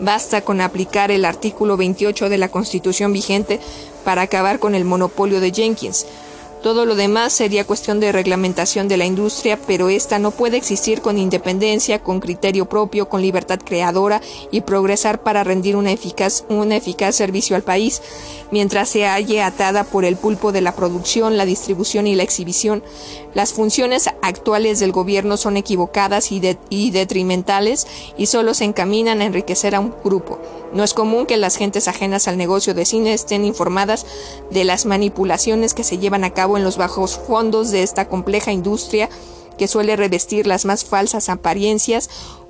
Basta 0.00 0.42
con 0.42 0.60
aplicar 0.60 1.10
el 1.10 1.24
artículo 1.24 1.76
28 1.76 2.28
de 2.28 2.38
la 2.38 2.50
Constitución 2.50 3.12
vigente 3.12 3.58
para 4.04 4.22
acabar 4.22 4.60
con 4.60 4.74
el 4.74 4.84
monopolio 4.84 5.40
de 5.40 5.50
Jenkins. 5.50 6.06
Todo 6.62 6.86
lo 6.86 6.96
demás 6.96 7.32
sería 7.32 7.64
cuestión 7.64 8.00
de 8.00 8.10
reglamentación 8.10 8.88
de 8.88 8.96
la 8.96 9.04
industria, 9.04 9.58
pero 9.66 9.88
esta 9.88 10.18
no 10.18 10.32
puede 10.32 10.56
existir 10.56 11.00
con 11.00 11.16
independencia, 11.16 12.02
con 12.02 12.18
criterio 12.18 12.68
propio, 12.68 13.08
con 13.08 13.22
libertad 13.22 13.60
creadora 13.64 14.20
y 14.50 14.62
progresar 14.62 15.22
para 15.22 15.44
rendir 15.44 15.76
un 15.76 15.86
eficaz, 15.86 16.44
un 16.48 16.72
eficaz 16.72 17.14
servicio 17.14 17.54
al 17.54 17.62
país, 17.62 18.02
mientras 18.50 18.88
se 18.88 19.06
halle 19.06 19.42
atada 19.42 19.84
por 19.84 20.04
el 20.04 20.16
pulpo 20.16 20.52
de 20.52 20.60
la 20.60 20.74
producción, 20.74 21.36
la 21.36 21.44
distribución 21.44 22.06
y 22.06 22.14
la 22.14 22.22
exhibición. 22.22 22.82
Las 23.34 23.52
funciones 23.52 24.08
actuales 24.22 24.80
del 24.80 24.92
gobierno 24.92 25.36
son 25.36 25.56
equivocadas 25.56 26.32
y, 26.32 26.40
y 26.70 26.90
detrimentales 26.90 27.86
y 28.16 28.26
solo 28.26 28.54
se 28.54 28.64
encaminan 28.64 29.20
a 29.20 29.26
enriquecer 29.26 29.74
a 29.74 29.80
un 29.80 29.94
grupo. 30.04 30.38
No 30.72 30.84
es 30.84 30.94
común 30.94 31.26
que 31.26 31.36
las 31.36 31.56
gentes 31.56 31.88
ajenas 31.88 32.28
al 32.28 32.36
negocio 32.36 32.74
de 32.74 32.84
cine 32.84 33.14
estén 33.14 33.44
informadas 33.44 34.06
de 34.50 34.64
las 34.64 34.86
manipulaciones 34.86 35.74
que 35.74 35.84
se 35.84 35.98
llevan 35.98 36.24
a 36.24 36.30
cabo 36.30 36.56
en 36.56 36.64
los 36.64 36.76
bajos 36.76 37.18
fondos 37.18 37.70
de 37.70 37.82
esta 37.82 38.08
compleja 38.08 38.52
industria 38.52 39.08
que 39.58 39.68
suele 39.68 39.96
revestir 39.96 40.46
las 40.46 40.64
más 40.64 40.84
falsas 40.84 41.28
apariencias 41.28 42.08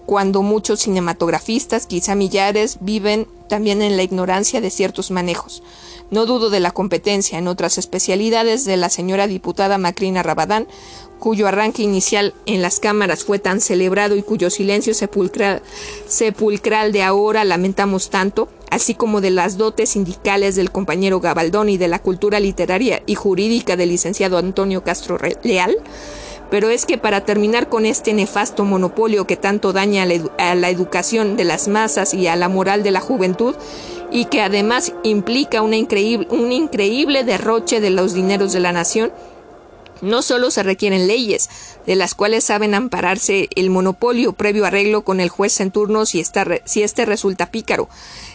cuando 0.08 0.40
muchos 0.40 0.80
cinematografistas, 0.80 1.86
quizá 1.86 2.14
millares, 2.14 2.78
viven 2.80 3.28
también 3.46 3.82
en 3.82 3.98
la 3.98 4.02
ignorancia 4.02 4.62
de 4.62 4.70
ciertos 4.70 5.10
manejos. 5.10 5.62
No 6.10 6.24
dudo 6.24 6.48
de 6.48 6.60
la 6.60 6.70
competencia 6.70 7.38
en 7.38 7.46
otras 7.46 7.76
especialidades 7.76 8.64
de 8.64 8.78
la 8.78 8.88
señora 8.88 9.26
diputada 9.26 9.76
Macrina 9.76 10.22
Rabadán, 10.22 10.66
cuyo 11.18 11.46
arranque 11.46 11.82
inicial 11.82 12.32
en 12.46 12.62
las 12.62 12.80
cámaras 12.80 13.22
fue 13.22 13.38
tan 13.38 13.60
celebrado 13.60 14.16
y 14.16 14.22
cuyo 14.22 14.48
silencio 14.48 14.94
sepulcral, 14.94 15.60
sepulcral 16.06 16.90
de 16.90 17.02
ahora 17.02 17.44
lamentamos 17.44 18.08
tanto, 18.08 18.48
así 18.70 18.94
como 18.94 19.20
de 19.20 19.30
las 19.30 19.58
dotes 19.58 19.90
sindicales 19.90 20.56
del 20.56 20.72
compañero 20.72 21.20
Gabaldón 21.20 21.68
y 21.68 21.76
de 21.76 21.88
la 21.88 21.98
cultura 21.98 22.40
literaria 22.40 23.02
y 23.04 23.14
jurídica 23.14 23.76
del 23.76 23.90
licenciado 23.90 24.38
Antonio 24.38 24.82
Castro 24.82 25.18
Leal, 25.42 25.76
pero 26.50 26.70
es 26.70 26.86
que 26.86 26.98
para 26.98 27.22
terminar 27.22 27.68
con 27.68 27.84
este 27.84 28.12
nefasto 28.14 28.64
monopolio 28.64 29.26
que 29.26 29.36
tanto 29.36 29.72
daña 29.72 30.04
a 30.04 30.54
la, 30.54 30.70
educación 30.70 31.36
de 31.36 31.44
las 31.44 31.68
masas 31.68 32.14
y 32.14 32.26
a 32.26 32.36
la 32.36 32.48
moral 32.48 32.82
de 32.82 32.90
la 32.90 33.00
juventud, 33.00 33.54
y 34.10 34.26
que 34.26 34.40
además 34.40 34.94
implica 35.02 35.60
una 35.60 35.76
increíble, 35.76 36.26
un 36.30 36.50
increíble 36.52 37.24
derroche 37.24 37.80
de 37.80 37.90
los 37.90 38.14
dineros 38.14 38.52
de 38.52 38.60
la 38.60 38.72
nación, 38.72 39.12
no 40.00 40.22
solo 40.22 40.50
se 40.50 40.62
requieren 40.62 41.06
leyes, 41.06 41.50
de 41.88 41.96
las 41.96 42.14
cuales 42.14 42.44
saben 42.44 42.74
ampararse 42.74 43.48
el 43.56 43.70
monopolio 43.70 44.34
previo 44.34 44.66
arreglo 44.66 45.04
con 45.04 45.20
el 45.20 45.30
juez 45.30 45.58
en 45.60 45.70
turno 45.70 46.04
si, 46.04 46.22
si 46.66 46.82
este 46.82 47.06
resulta 47.06 47.46
pícaro, 47.46 47.88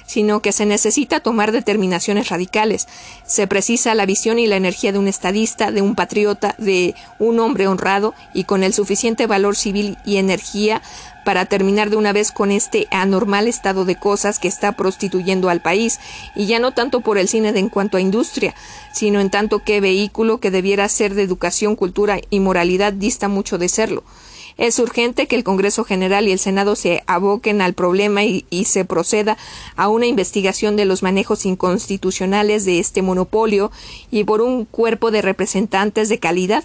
sino 0.07 0.41
que 0.41 0.51
se 0.51 0.65
necesita 0.65 1.19
tomar 1.19 1.51
determinaciones 1.51 2.29
radicales. 2.29 2.87
Se 3.27 3.45
precisa 3.45 3.93
la 3.93 4.07
visión 4.07 4.39
y 4.39 4.47
la 4.47 4.55
energía 4.55 4.91
de 4.91 4.97
un 4.97 5.07
estadista, 5.07 5.71
de 5.71 5.83
un 5.83 5.93
patriota, 5.93 6.55
de 6.57 6.95
un 7.19 7.39
hombre 7.39 7.67
honrado 7.67 8.15
y 8.33 8.45
con 8.45 8.63
el 8.63 8.73
suficiente 8.73 9.27
valor 9.27 9.55
civil 9.55 9.99
y 10.03 10.17
energía 10.17 10.81
para 11.23 11.45
terminar 11.45 11.89
de 11.89 11.95
una 11.95 12.13
vez 12.13 12.31
con 12.31 12.51
este 12.51 12.87
anormal 12.91 13.47
estado 13.47 13.85
de 13.85 13.95
cosas 13.95 14.39
que 14.39 14.47
está 14.47 14.73
prostituyendo 14.73 15.49
al 15.49 15.61
país, 15.61 15.99
y 16.35 16.45
ya 16.45 16.59
no 16.59 16.71
tanto 16.71 17.01
por 17.01 17.17
el 17.17 17.27
cine 17.27 17.51
de 17.51 17.59
en 17.59 17.69
cuanto 17.69 17.97
a 17.97 18.01
industria, 18.01 18.53
sino 18.93 19.19
en 19.19 19.29
tanto 19.29 19.59
que 19.59 19.81
vehículo 19.81 20.39
que 20.39 20.51
debiera 20.51 20.87
ser 20.89 21.15
de 21.15 21.23
educación, 21.23 21.75
cultura 21.75 22.19
y 22.29 22.39
moralidad 22.39 22.93
dista 22.93 23.27
mucho 23.27 23.57
de 23.57 23.69
serlo. 23.69 24.03
Es 24.57 24.77
urgente 24.77 25.27
que 25.27 25.35
el 25.35 25.43
Congreso 25.43 25.83
General 25.83 26.27
y 26.27 26.31
el 26.31 26.39
Senado 26.39 26.75
se 26.75 27.03
aboquen 27.07 27.61
al 27.61 27.73
problema 27.73 28.23
y, 28.23 28.43
se 28.65 28.85
proceda 28.85 29.37
a 29.75 29.87
una 29.87 30.05
investigación 30.05 30.75
de 30.75 30.85
los 30.85 31.03
manejos 31.03 31.45
inconstitucionales 31.45 32.63
de 32.65 32.79
este 32.79 33.01
monopolio 33.01 33.71
y 34.11 34.23
por 34.23 34.41
un 34.41 34.65
cuerpo 34.65 35.11
de 35.11 35.21
representantes 35.21 36.07
de 36.09 36.19
calidad. 36.19 36.63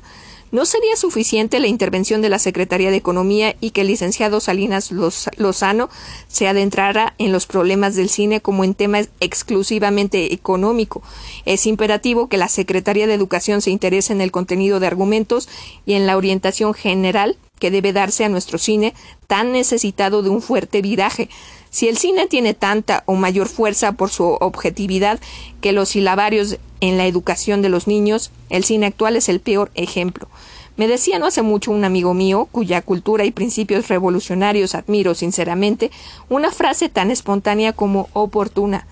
¿No 0.50 0.64
sería 0.64 0.96
suficiente 0.96 1.60
la 1.60 1.66
intervención 1.66 2.22
de 2.22 2.30
la 2.30 2.38
Secretaría 2.38 2.90
de 2.90 2.96
Economía 2.96 3.54
y 3.60 3.72
que 3.72 3.82
el 3.82 3.88
licenciado 3.88 4.40
Salinas 4.40 4.90
Lozano 4.90 5.90
se 6.26 6.48
adentrara 6.48 7.14
en 7.18 7.32
los 7.32 7.46
problemas 7.46 7.96
del 7.96 8.08
cine 8.08 8.40
como 8.40 8.64
en 8.64 8.74
tema 8.74 9.00
exclusivamente 9.20 10.32
económico? 10.32 11.02
Es 11.44 11.66
imperativo 11.66 12.28
que 12.28 12.38
la 12.38 12.48
Secretaría 12.48 13.06
de 13.06 13.12
Educación 13.12 13.60
se 13.60 13.70
interese 13.70 14.14
en 14.14 14.22
el 14.22 14.30
contenido 14.30 14.80
de 14.80 14.86
argumentos 14.86 15.50
y 15.84 15.92
en 15.92 16.06
la 16.06 16.16
orientación 16.16 16.72
general 16.72 17.36
que 17.58 17.70
debe 17.70 17.92
darse 17.92 18.24
a 18.24 18.28
nuestro 18.30 18.56
cine 18.56 18.94
tan 19.26 19.52
necesitado 19.52 20.22
de 20.22 20.30
un 20.30 20.40
fuerte 20.40 20.80
viraje. 20.80 21.28
Si 21.70 21.88
el 21.88 21.98
cine 21.98 22.26
tiene 22.26 22.54
tanta 22.54 23.02
o 23.06 23.14
mayor 23.14 23.48
fuerza 23.48 23.92
por 23.92 24.10
su 24.10 24.24
objetividad 24.24 25.20
que 25.60 25.72
los 25.72 25.90
silabarios 25.90 26.58
en 26.80 26.96
la 26.96 27.06
educación 27.06 27.62
de 27.62 27.68
los 27.68 27.86
niños, 27.86 28.30
el 28.50 28.64
cine 28.64 28.86
actual 28.86 29.16
es 29.16 29.28
el 29.28 29.40
peor 29.40 29.70
ejemplo. 29.74 30.28
Me 30.76 30.86
decía 30.86 31.18
no 31.18 31.26
hace 31.26 31.42
mucho 31.42 31.72
un 31.72 31.84
amigo 31.84 32.14
mío, 32.14 32.48
cuya 32.52 32.82
cultura 32.82 33.24
y 33.24 33.32
principios 33.32 33.88
revolucionarios 33.88 34.76
admiro 34.76 35.14
sinceramente, 35.14 35.90
una 36.28 36.52
frase 36.52 36.88
tan 36.88 37.10
espontánea 37.10 37.72
como 37.72 38.08
oportuna. 38.12 38.86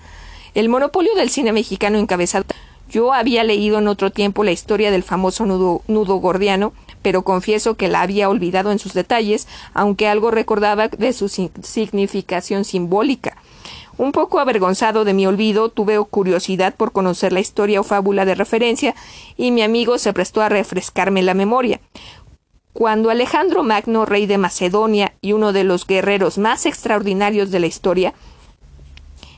El 0.53 0.67
monopolio 0.67 1.15
del 1.15 1.29
cine 1.29 1.53
mexicano 1.53 1.97
encabezado. 1.97 2.43
Yo 2.89 3.13
había 3.13 3.43
leído 3.43 3.79
en 3.79 3.87
otro 3.87 4.11
tiempo 4.11 4.43
la 4.43 4.51
historia 4.51 4.91
del 4.91 5.03
famoso 5.03 5.45
nudo, 5.45 5.81
nudo 5.87 6.17
gordiano, 6.17 6.73
pero 7.07 7.21
confieso 7.21 7.75
que 7.75 7.87
la 7.87 8.01
había 8.01 8.27
olvidado 8.27 8.69
en 8.69 8.79
sus 8.79 8.91
detalles, 8.91 9.47
aunque 9.73 10.09
algo 10.09 10.29
recordaba 10.29 10.89
de 10.89 11.13
su 11.13 11.29
significación 11.29 12.65
simbólica. 12.65 13.37
Un 13.97 14.11
poco 14.11 14.41
avergonzado 14.41 15.05
de 15.05 15.13
mi 15.13 15.25
olvido, 15.25 15.69
tuve 15.69 15.97
curiosidad 16.03 16.75
por 16.75 16.91
conocer 16.91 17.31
la 17.31 17.39
historia 17.39 17.79
o 17.79 17.85
fábula 17.85 18.25
de 18.25 18.35
referencia, 18.35 18.93
y 19.37 19.51
mi 19.51 19.61
amigo 19.61 19.97
se 19.99 20.11
prestó 20.11 20.41
a 20.41 20.49
refrescarme 20.49 21.23
la 21.23 21.33
memoria. 21.33 21.79
Cuando 22.73 23.09
Alejandro 23.09 23.63
Magno, 23.63 24.03
rey 24.03 24.25
de 24.25 24.37
Macedonia 24.37 25.13
y 25.21 25.31
uno 25.31 25.53
de 25.53 25.63
los 25.63 25.87
guerreros 25.87 26.37
más 26.37 26.65
extraordinarios 26.65 27.51
de 27.51 27.61
la 27.61 27.67
historia, 27.67 28.13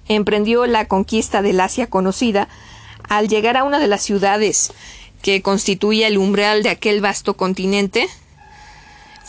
emprendió 0.08 0.66
la 0.66 0.88
conquista 0.88 1.44
del 1.44 1.60
Asia 1.60 1.86
conocida, 1.86 2.48
al 3.08 3.28
llegar 3.28 3.58
a 3.58 3.64
una 3.64 3.78
de 3.78 3.88
las 3.88 4.02
ciudades 4.02 4.72
que 5.22 5.42
constituía 5.42 6.08
el 6.08 6.18
umbral 6.18 6.64
de 6.64 6.70
aquel 6.70 7.02
vasto 7.02 7.36
continente, 7.36 8.08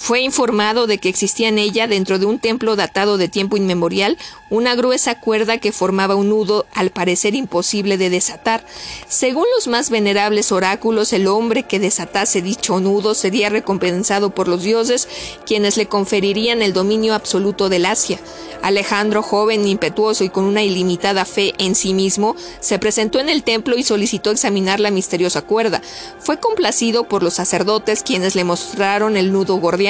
fue 0.01 0.23
informado 0.23 0.87
de 0.87 0.97
que 0.97 1.11
existía 1.11 1.49
en 1.49 1.59
ella, 1.59 1.87
dentro 1.87 2.19
de 2.19 2.25
un 2.25 2.39
templo 2.39 2.75
datado 2.75 3.19
de 3.19 3.29
tiempo 3.29 3.59
inmemorial, 3.59 4.17
una 4.49 4.75
gruesa 4.75 5.21
cuerda 5.21 5.59
que 5.59 5.73
formaba 5.73 6.15
un 6.15 6.31
nudo 6.31 6.65
al 6.73 6.89
parecer 6.89 7.35
imposible 7.35 7.99
de 7.99 8.09
desatar. 8.09 8.65
Según 9.09 9.45
los 9.55 9.69
más 9.69 9.91
venerables 9.91 10.53
oráculos, 10.53 11.13
el 11.13 11.27
hombre 11.27 11.65
que 11.65 11.79
desatase 11.79 12.41
dicho 12.41 12.81
nudo 12.81 13.15
sería 13.15 13.51
recompensado 13.51 14.31
por 14.31 14.49
los 14.49 14.63
dioses, 14.63 15.07
quienes 15.45 15.77
le 15.77 15.85
conferirían 15.85 16.63
el 16.63 16.73
dominio 16.73 17.13
absoluto 17.13 17.69
del 17.69 17.85
Asia. 17.85 18.19
Alejandro, 18.63 19.23
joven, 19.23 19.69
impetuoso 19.69 20.25
y 20.25 20.31
con 20.31 20.45
una 20.45 20.63
ilimitada 20.63 21.27
fe 21.27 21.53
en 21.59 21.75
sí 21.75 21.93
mismo, 21.93 22.37
se 22.61 22.79
presentó 22.79 23.19
en 23.19 23.29
el 23.29 23.43
templo 23.43 23.77
y 23.77 23.83
solicitó 23.83 24.31
examinar 24.31 24.81
la 24.81 24.91
misteriosa 24.91 25.43
cuerda. 25.43 25.83
Fue 26.19 26.39
complacido 26.39 27.05
por 27.05 27.23
los 27.23 27.35
sacerdotes 27.35 28.03
quienes 28.03 28.35
le 28.35 28.45
mostraron 28.45 29.19
el 29.19 29.31
nudo 29.33 29.57
gordiano, 29.57 29.90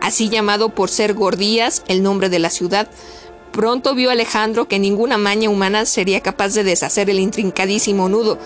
así 0.00 0.28
llamado 0.28 0.70
por 0.70 0.90
ser 0.90 1.14
Gordías, 1.14 1.82
el 1.88 2.02
nombre 2.02 2.28
de 2.28 2.38
la 2.38 2.50
ciudad. 2.50 2.88
Pronto 3.52 3.94
vio 3.94 4.10
Alejandro 4.10 4.66
que 4.66 4.78
ninguna 4.78 5.18
maña 5.18 5.50
humana 5.50 5.84
sería 5.84 6.20
capaz 6.20 6.54
de 6.54 6.64
deshacer 6.64 7.10
el 7.10 7.18
intrincadísimo 7.18 8.08
nudo 8.08 8.38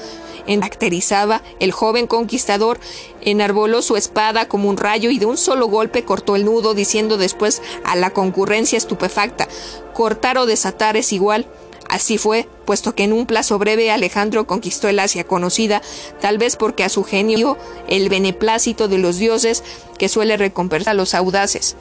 caracterizaba, 0.46 1.42
el 1.58 1.72
joven 1.72 2.06
conquistador 2.06 2.78
enarboló 3.20 3.82
su 3.82 3.96
espada 3.96 4.46
como 4.46 4.68
un 4.68 4.76
rayo 4.76 5.10
y 5.10 5.18
de 5.18 5.26
un 5.26 5.36
solo 5.36 5.66
golpe 5.66 6.04
cortó 6.04 6.36
el 6.36 6.44
nudo, 6.44 6.74
diciendo 6.74 7.16
después 7.16 7.62
a 7.84 7.96
la 7.96 8.10
concurrencia 8.10 8.78
estupefacta 8.78 9.48
cortar 9.92 10.38
o 10.38 10.46
desatar 10.46 10.96
es 10.96 11.12
igual. 11.12 11.46
Así 11.88 12.18
fue, 12.18 12.48
puesto 12.64 12.94
que 12.94 13.04
en 13.04 13.12
un 13.12 13.26
plazo 13.26 13.58
breve 13.58 13.90
Alejandro 13.90 14.46
conquistó 14.46 14.88
el 14.88 14.98
Asia 14.98 15.24
conocida, 15.24 15.82
tal 16.20 16.38
vez 16.38 16.56
porque 16.56 16.84
a 16.84 16.88
su 16.88 17.04
genio 17.04 17.56
el 17.88 18.08
beneplácito 18.08 18.88
de 18.88 18.98
los 18.98 19.18
dioses 19.18 19.62
que 19.98 20.08
suele 20.08 20.36
recompensar 20.36 20.92
a 20.92 20.94
los 20.94 21.14
audaces. 21.14 21.76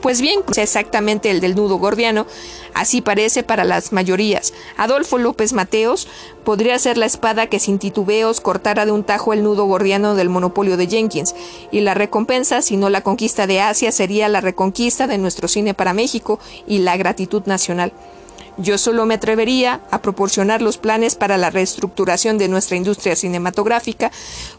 Pues 0.00 0.22
bien, 0.22 0.40
es 0.50 0.58
exactamente 0.58 1.30
el 1.30 1.40
del 1.40 1.54
nudo 1.54 1.76
gordiano, 1.76 2.26
así 2.72 3.02
parece 3.02 3.42
para 3.42 3.64
las 3.64 3.92
mayorías. 3.92 4.54
Adolfo 4.78 5.18
López 5.18 5.52
Mateos 5.52 6.08
podría 6.42 6.78
ser 6.78 6.96
la 6.96 7.04
espada 7.04 7.48
que 7.48 7.58
sin 7.60 7.78
titubeos 7.78 8.40
cortara 8.40 8.86
de 8.86 8.92
un 8.92 9.04
tajo 9.04 9.34
el 9.34 9.42
nudo 9.42 9.66
gordiano 9.66 10.14
del 10.14 10.30
monopolio 10.30 10.78
de 10.78 10.86
Jenkins, 10.86 11.34
y 11.70 11.80
la 11.80 11.92
recompensa, 11.92 12.62
si 12.62 12.78
no 12.78 12.88
la 12.88 13.02
conquista 13.02 13.46
de 13.46 13.60
Asia, 13.60 13.92
sería 13.92 14.30
la 14.30 14.40
reconquista 14.40 15.06
de 15.06 15.18
nuestro 15.18 15.48
cine 15.48 15.74
para 15.74 15.92
México 15.92 16.38
y 16.66 16.78
la 16.78 16.96
gratitud 16.96 17.42
nacional. 17.44 17.92
Yo 18.56 18.78
solo 18.78 19.06
me 19.06 19.14
atrevería 19.14 19.80
a 19.90 20.02
proporcionar 20.02 20.62
los 20.62 20.78
planes 20.78 21.14
para 21.14 21.38
la 21.38 21.50
reestructuración 21.50 22.38
de 22.38 22.48
nuestra 22.48 22.76
industria 22.76 23.16
cinematográfica 23.16 24.10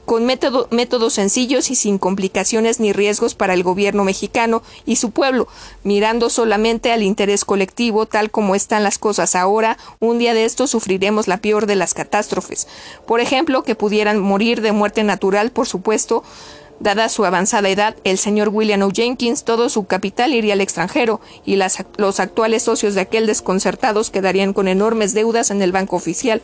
con 0.05 0.25
métodos 0.25 1.13
sencillos 1.13 1.69
y 1.71 1.75
sin 1.75 1.97
complicaciones 1.97 2.79
ni 2.79 2.93
riesgos 2.93 3.35
para 3.35 3.53
el 3.53 3.63
gobierno 3.63 4.03
mexicano 4.03 4.63
y 4.85 4.95
su 4.95 5.11
pueblo, 5.11 5.47
mirando 5.83 6.29
solamente 6.29 6.91
al 6.91 7.03
interés 7.03 7.45
colectivo 7.45 8.05
tal 8.05 8.31
como 8.31 8.55
están 8.55 8.83
las 8.83 8.97
cosas 8.97 9.35
ahora, 9.35 9.77
un 9.99 10.17
día 10.17 10.33
de 10.33 10.45
esto 10.45 10.67
sufriremos 10.67 11.27
la 11.27 11.37
peor 11.37 11.65
de 11.65 11.75
las 11.75 11.93
catástrofes. 11.93 12.67
Por 13.05 13.19
ejemplo, 13.19 13.63
que 13.63 13.75
pudieran 13.75 14.19
morir 14.19 14.61
de 14.61 14.71
muerte 14.71 15.03
natural, 15.03 15.51
por 15.51 15.67
supuesto, 15.67 16.23
Dada 16.81 17.09
su 17.09 17.25
avanzada 17.25 17.69
edad, 17.69 17.95
el 18.03 18.17
señor 18.17 18.49
William 18.49 18.81
O. 18.81 18.89
Jenkins, 18.89 19.43
todo 19.43 19.69
su 19.69 19.85
capital 19.85 20.33
iría 20.33 20.53
al 20.53 20.61
extranjero 20.61 21.21
y 21.45 21.55
los 21.55 22.19
actuales 22.19 22.63
socios 22.63 22.95
de 22.95 23.01
aquel 23.01 23.27
desconcertados 23.27 24.09
quedarían 24.09 24.51
con 24.51 24.67
enormes 24.67 25.13
deudas 25.13 25.51
en 25.51 25.61
el 25.61 25.71
banco 25.71 25.95
oficial. 25.95 26.41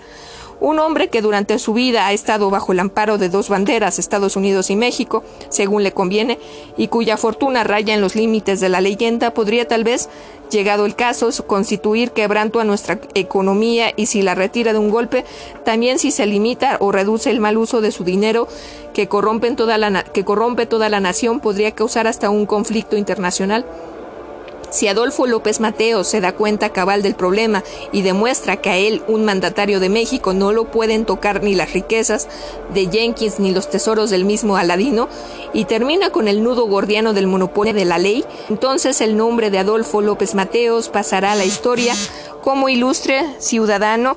Un 0.59 0.79
hombre 0.79 1.09
que 1.09 1.21
durante 1.21 1.59
su 1.59 1.73
vida 1.73 2.07
ha 2.07 2.13
estado 2.13 2.49
bajo 2.49 2.71
el 2.71 2.79
amparo 2.79 3.19
de 3.19 3.29
dos 3.29 3.47
banderas, 3.47 3.99
Estados 3.99 4.35
Unidos 4.35 4.71
y 4.71 4.75
México, 4.75 5.23
según 5.49 5.83
le 5.83 5.91
conviene, 5.91 6.39
y 6.77 6.87
cuya 6.87 7.15
fortuna 7.15 7.63
raya 7.63 7.93
en 7.93 8.01
los 8.01 8.15
límites 8.15 8.59
de 8.59 8.69
la 8.69 8.81
leyenda, 8.81 9.35
podría 9.35 9.67
tal 9.67 9.83
vez, 9.83 10.09
llegado 10.49 10.87
el 10.87 10.95
caso, 10.95 11.29
constituir 11.45 12.11
quebranto 12.11 12.59
a 12.59 12.63
nuestra 12.63 12.99
economía 13.13 13.91
y 13.95 14.07
si 14.07 14.23
la 14.23 14.33
retira 14.33 14.73
de 14.73 14.79
un 14.79 14.89
golpe, 14.89 15.25
también 15.63 15.99
si 15.99 16.09
se 16.09 16.25
limita 16.25 16.77
o 16.79 16.91
reduce 16.91 17.29
el 17.29 17.39
mal 17.39 17.57
uso 17.57 17.79
de 17.81 17.91
su 17.91 18.03
dinero 18.03 18.47
que, 18.93 19.07
toda 19.07 19.77
la, 19.77 20.03
que 20.03 20.25
corrompe 20.25 20.65
toda 20.65 20.89
la 20.89 20.99
nación, 20.99 21.39
podría 21.39 21.71
causar 21.71 22.07
hasta 22.07 22.31
un 22.31 22.47
conflicto 22.47 22.97
internacional. 22.97 23.63
Si 24.77 24.87
Adolfo 24.87 25.25
López 25.25 25.59
Mateo 25.59 26.03
se 26.03 26.21
da 26.21 26.33
cuenta 26.33 26.69
cabal 26.69 27.01
del 27.01 27.15
problema 27.15 27.63
y 27.91 28.03
demuestra 28.03 28.57
que 28.57 28.69
a 28.69 28.77
él, 28.77 29.01
un 29.07 29.25
mandatario 29.25 29.79
de 29.79 29.89
México, 29.89 30.33
no 30.33 30.51
lo 30.51 30.65
pueden 30.69 31.05
tocar 31.05 31.41
ni 31.41 31.55
las 31.55 31.73
riquezas 31.73 32.27
de 32.75 32.85
Jenkins 32.85 33.39
ni 33.39 33.51
los 33.51 33.71
tesoros 33.71 34.11
del 34.11 34.23
mismo 34.23 34.55
Aladino, 34.55 35.09
y 35.51 35.65
termina 35.65 36.11
con 36.11 36.27
el 36.27 36.43
nudo 36.43 36.67
gordiano 36.67 37.13
del 37.13 37.25
monopolio 37.25 37.73
de 37.73 37.85
la 37.85 37.97
ley, 37.97 38.23
entonces 38.49 39.01
el 39.01 39.17
nombre 39.17 39.49
de 39.49 39.57
Adolfo 39.57 39.99
López 40.01 40.35
Mateos 40.35 40.89
pasará 40.89 41.31
a 41.31 41.35
la 41.35 41.45
historia 41.45 41.95
como 42.43 42.69
ilustre 42.69 43.25
ciudadano 43.39 44.15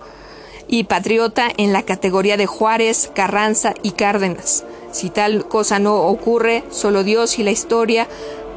y 0.68 0.84
patriota 0.84 1.48
en 1.56 1.72
la 1.72 1.84
categoría 1.84 2.36
de 2.36 2.44
Juárez, 2.44 3.10
Carranza 3.14 3.72
y 3.82 3.92
Cárdenas. 3.92 4.64
Si 4.92 5.08
tal 5.08 5.46
cosa 5.46 5.78
no 5.78 6.02
ocurre, 6.02 6.64
solo 6.70 7.02
Dios 7.04 7.38
y 7.38 7.44
la 7.44 7.50
historia 7.50 8.08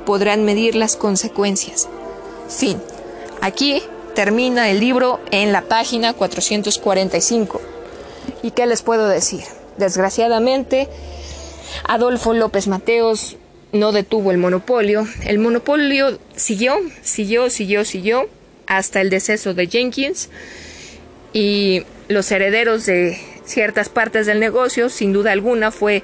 podrán 0.05 0.45
medir 0.45 0.75
las 0.75 0.95
consecuencias. 0.95 1.87
Fin. 2.49 2.81
Aquí 3.41 3.81
termina 4.15 4.69
el 4.69 4.79
libro 4.79 5.19
en 5.31 5.51
la 5.51 5.63
página 5.63 6.13
445. 6.13 7.61
¿Y 8.41 8.51
qué 8.51 8.65
les 8.65 8.81
puedo 8.81 9.07
decir? 9.07 9.43
Desgraciadamente, 9.77 10.87
Adolfo 11.87 12.33
López 12.33 12.67
Mateos 12.67 13.37
no 13.71 13.91
detuvo 13.91 14.31
el 14.31 14.37
monopolio. 14.37 15.07
El 15.25 15.39
monopolio 15.39 16.19
siguió, 16.35 16.77
siguió, 17.01 17.49
siguió, 17.49 17.85
siguió 17.85 18.29
hasta 18.67 19.01
el 19.01 19.09
deceso 19.09 19.53
de 19.53 19.67
Jenkins 19.67 20.29
y 21.33 21.83
los 22.07 22.31
herederos 22.31 22.85
de 22.85 23.19
ciertas 23.45 23.89
partes 23.89 24.25
del 24.25 24.39
negocio, 24.39 24.89
sin 24.89 25.11
duda 25.11 25.31
alguna, 25.31 25.71
fue 25.71 26.03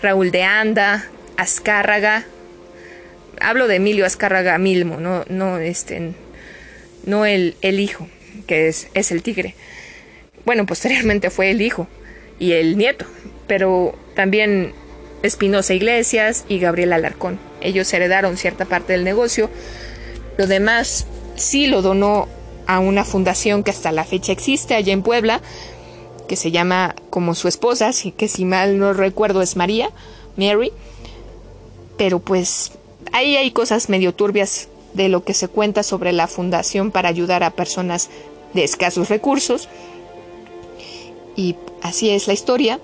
Raúl 0.00 0.30
de 0.30 0.42
Anda, 0.42 1.08
Azcárraga, 1.36 2.24
hablo 3.42 3.68
de 3.68 3.76
Emilio 3.76 4.06
Azcárraga 4.06 4.56
Milmo, 4.58 4.98
no, 4.98 5.24
no, 5.28 5.58
este, 5.58 6.12
no 7.04 7.26
el, 7.26 7.56
el 7.60 7.80
hijo, 7.80 8.08
que 8.46 8.68
es, 8.68 8.88
es 8.94 9.10
el 9.12 9.22
tigre. 9.22 9.54
Bueno, 10.44 10.66
posteriormente 10.66 11.30
fue 11.30 11.50
el 11.50 11.60
hijo 11.62 11.86
y 12.38 12.52
el 12.52 12.76
nieto, 12.76 13.06
pero 13.46 13.94
también 14.14 14.72
Espinosa 15.22 15.74
Iglesias 15.74 16.44
y 16.48 16.58
Gabriel 16.58 16.92
Alarcón. 16.92 17.38
Ellos 17.60 17.92
heredaron 17.92 18.36
cierta 18.36 18.64
parte 18.64 18.92
del 18.92 19.04
negocio. 19.04 19.50
Lo 20.36 20.46
demás 20.46 21.06
sí 21.36 21.66
lo 21.66 21.82
donó 21.82 22.28
a 22.66 22.80
una 22.80 23.04
fundación 23.04 23.62
que 23.62 23.70
hasta 23.70 23.92
la 23.92 24.04
fecha 24.04 24.32
existe 24.32 24.74
allá 24.74 24.92
en 24.92 25.02
Puebla, 25.02 25.40
que 26.28 26.36
se 26.36 26.50
llama 26.50 26.94
como 27.10 27.34
su 27.34 27.48
esposa, 27.48 27.90
que 28.16 28.28
si 28.28 28.44
mal 28.44 28.78
no 28.78 28.92
recuerdo 28.92 29.42
es 29.42 29.56
María, 29.56 29.90
Mary. 30.36 30.72
Pero 31.96 32.20
pues 32.20 32.72
ahí 33.12 33.36
hay 33.36 33.50
cosas 33.50 33.88
medio 33.88 34.14
turbias 34.14 34.68
de 34.94 35.08
lo 35.08 35.24
que 35.24 35.34
se 35.34 35.48
cuenta 35.48 35.82
sobre 35.82 36.12
la 36.12 36.26
fundación 36.26 36.90
para 36.90 37.08
ayudar 37.08 37.42
a 37.42 37.50
personas 37.50 38.10
de 38.54 38.64
escasos 38.64 39.08
recursos. 39.08 39.68
Y 41.36 41.56
así 41.82 42.10
es 42.10 42.26
la 42.26 42.34
historia. 42.34 42.78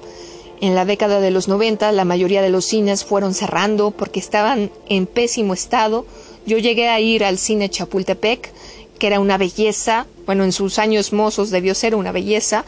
En 0.61 0.75
la 0.75 0.85
década 0.85 1.21
de 1.21 1.31
los 1.31 1.49
90 1.49 1.93
la 1.93 2.05
mayoría 2.05 2.43
de 2.43 2.51
los 2.51 2.65
cines 2.65 3.05
fueron 3.05 3.35
cerrando 3.35 3.91
porque 3.91 4.21
estaban 4.21 4.71
en 4.89 5.07
pésimo 5.07 5.55
estado. 5.55 6.07
Yo 6.47 6.59
llegué 6.59 6.89
a 6.89 6.99
ir 7.01 7.25
al 7.25 7.39
cine 7.39 7.69
Chapultepec 7.69 8.53
que 8.99 9.07
era 9.07 9.21
una 9.21 9.39
belleza, 9.39 10.07
bueno, 10.27 10.45
en 10.45 10.53
sus 10.53 10.79
años 10.79 11.13
mozos 11.13 11.51
debió 11.51 11.75
ser 11.75 11.95
una 11.95 12.13
belleza, 12.13 12.65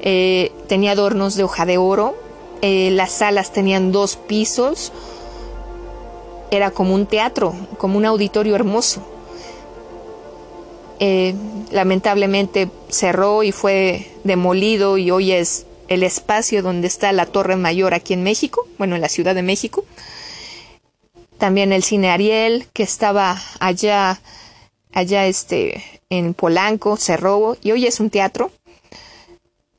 eh, 0.00 0.52
tenía 0.68 0.92
adornos 0.92 1.36
de 1.36 1.44
hoja 1.44 1.66
de 1.66 1.78
oro, 1.78 2.16
eh, 2.62 2.90
las 2.92 3.12
salas 3.12 3.52
tenían 3.52 3.92
dos 3.92 4.16
pisos, 4.16 4.92
era 6.50 6.70
como 6.70 6.94
un 6.94 7.06
teatro, 7.06 7.54
como 7.78 7.96
un 7.96 8.04
auditorio 8.04 8.54
hermoso. 8.54 9.02
Eh, 10.98 11.34
lamentablemente 11.70 12.68
cerró 12.88 13.42
y 13.42 13.52
fue 13.52 14.10
demolido 14.24 14.98
y 14.98 15.10
hoy 15.10 15.32
es 15.32 15.66
el 15.88 16.02
espacio 16.02 16.62
donde 16.62 16.86
está 16.86 17.12
la 17.12 17.26
Torre 17.26 17.56
Mayor 17.56 17.94
aquí 17.94 18.12
en 18.12 18.22
México, 18.22 18.66
bueno, 18.78 18.96
en 18.96 19.00
la 19.00 19.08
Ciudad 19.08 19.34
de 19.34 19.42
México. 19.42 19.84
También 21.38 21.72
el 21.72 21.82
cine 21.82 22.10
Ariel, 22.10 22.66
que 22.72 22.82
estaba 22.82 23.40
allá, 23.60 24.20
allá 24.92 25.26
este, 25.26 25.82
en 26.10 26.34
Polanco, 26.34 26.96
cerró 26.96 27.56
y 27.62 27.72
hoy 27.72 27.86
es 27.86 27.98
un 27.98 28.10
teatro. 28.10 28.52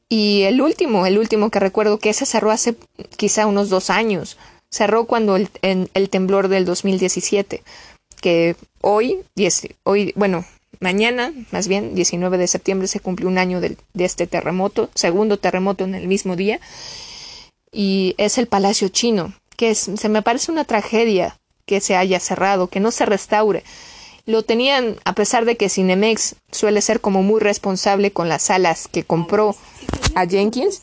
Y 0.09 0.41
el 0.41 0.59
último, 0.59 1.05
el 1.05 1.17
último 1.17 1.49
que 1.49 1.59
recuerdo 1.59 1.99
que 1.99 2.09
ese 2.09 2.25
cerró 2.25 2.51
hace 2.51 2.75
quizá 3.15 3.45
unos 3.45 3.69
dos 3.69 3.89
años. 3.89 4.37
Cerró 4.71 5.05
cuando 5.05 5.35
el, 5.35 5.49
el 5.61 6.09
temblor 6.09 6.47
del 6.47 6.65
2017, 6.65 7.61
que 8.21 8.55
hoy, 8.81 9.19
hoy, 9.83 10.13
bueno, 10.15 10.45
mañana, 10.79 11.33
más 11.51 11.67
bien, 11.67 11.93
19 11.93 12.37
de 12.37 12.47
septiembre, 12.47 12.87
se 12.87 12.99
cumple 12.99 13.27
un 13.27 13.37
año 13.37 13.59
de, 13.59 13.77
de 13.93 14.05
este 14.05 14.27
terremoto, 14.27 14.89
segundo 14.95 15.37
terremoto 15.37 15.83
en 15.83 15.95
el 15.95 16.07
mismo 16.07 16.35
día, 16.35 16.59
y 17.71 18.15
es 18.17 18.37
el 18.37 18.47
Palacio 18.47 18.89
Chino, 18.89 19.33
que 19.57 19.71
es, 19.71 19.89
se 19.95 20.09
me 20.09 20.21
parece 20.21 20.51
una 20.51 20.65
tragedia 20.65 21.37
que 21.65 21.81
se 21.81 21.95
haya 21.95 22.19
cerrado, 22.19 22.67
que 22.67 22.79
no 22.79 22.91
se 22.91 23.05
restaure. 23.05 23.63
Lo 24.25 24.43
tenían, 24.43 24.97
a 25.03 25.13
pesar 25.13 25.45
de 25.45 25.57
que 25.57 25.69
Cinemex 25.69 26.35
suele 26.51 26.81
ser 26.81 27.01
como 27.01 27.23
muy 27.23 27.39
responsable 27.39 28.11
con 28.11 28.29
las 28.29 28.43
salas 28.43 28.87
que 28.87 29.03
compró 29.03 29.55
a 30.15 30.25
Jenkins, 30.25 30.81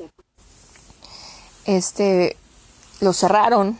este, 1.66 2.36
lo 3.00 3.12
cerraron. 3.12 3.78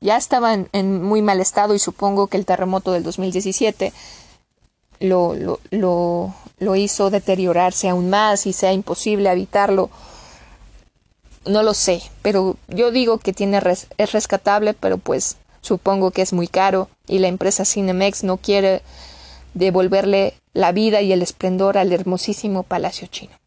Ya 0.00 0.16
estaban 0.16 0.68
en 0.72 1.02
muy 1.02 1.22
mal 1.22 1.40
estado 1.40 1.74
y 1.74 1.78
supongo 1.78 2.28
que 2.28 2.36
el 2.36 2.46
terremoto 2.46 2.92
del 2.92 3.02
2017 3.02 3.92
lo, 5.00 5.34
lo, 5.34 5.60
lo, 5.70 6.34
lo 6.58 6.76
hizo 6.76 7.10
deteriorarse 7.10 7.88
aún 7.88 8.10
más 8.10 8.46
y 8.46 8.52
sea 8.52 8.72
imposible 8.72 9.30
evitarlo. 9.30 9.90
No 11.46 11.62
lo 11.62 11.74
sé, 11.74 12.02
pero 12.22 12.56
yo 12.68 12.90
digo 12.90 13.18
que 13.18 13.32
tiene 13.32 13.60
es 13.96 14.12
rescatable, 14.12 14.74
pero 14.74 14.98
pues 14.98 15.36
supongo 15.60 16.10
que 16.10 16.22
es 16.22 16.32
muy 16.32 16.46
caro 16.46 16.88
y 17.06 17.18
la 17.18 17.28
empresa 17.28 17.64
Cinemex 17.64 18.24
no 18.24 18.36
quiere 18.36 18.82
devolverle 19.54 20.34
la 20.52 20.72
vida 20.72 21.00
y 21.00 21.12
el 21.12 21.22
esplendor 21.22 21.78
al 21.78 21.92
hermosísimo 21.92 22.62
Palacio 22.64 23.08
Chino. 23.08 23.37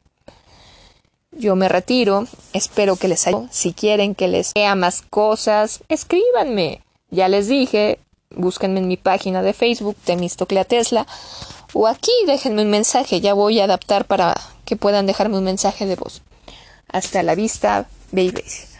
Yo 1.31 1.55
me 1.55 1.69
retiro, 1.69 2.27
espero 2.53 2.97
que 2.97 3.07
les 3.07 3.25
ayude. 3.27 3.47
Si 3.51 3.73
quieren 3.73 4.15
que 4.15 4.27
les 4.27 4.51
lea 4.55 4.75
más 4.75 5.01
cosas, 5.01 5.79
escríbanme. 5.87 6.81
Ya 7.09 7.29
les 7.29 7.47
dije, 7.47 7.99
búsquenme 8.31 8.79
en 8.79 8.87
mi 8.87 8.97
página 8.97 9.41
de 9.41 9.53
Facebook, 9.53 9.95
Temistoclea 10.03 10.65
Tesla, 10.65 11.07
o 11.73 11.87
aquí 11.87 12.11
déjenme 12.25 12.63
un 12.63 12.69
mensaje, 12.69 13.21
ya 13.21 13.33
voy 13.33 13.59
a 13.59 13.63
adaptar 13.63 14.05
para 14.05 14.39
que 14.65 14.75
puedan 14.75 15.05
dejarme 15.05 15.37
un 15.37 15.43
mensaje 15.43 15.85
de 15.85 15.95
voz. 15.95 16.21
Hasta 16.89 17.23
la 17.23 17.35
vista, 17.35 17.87
babies. 18.11 18.70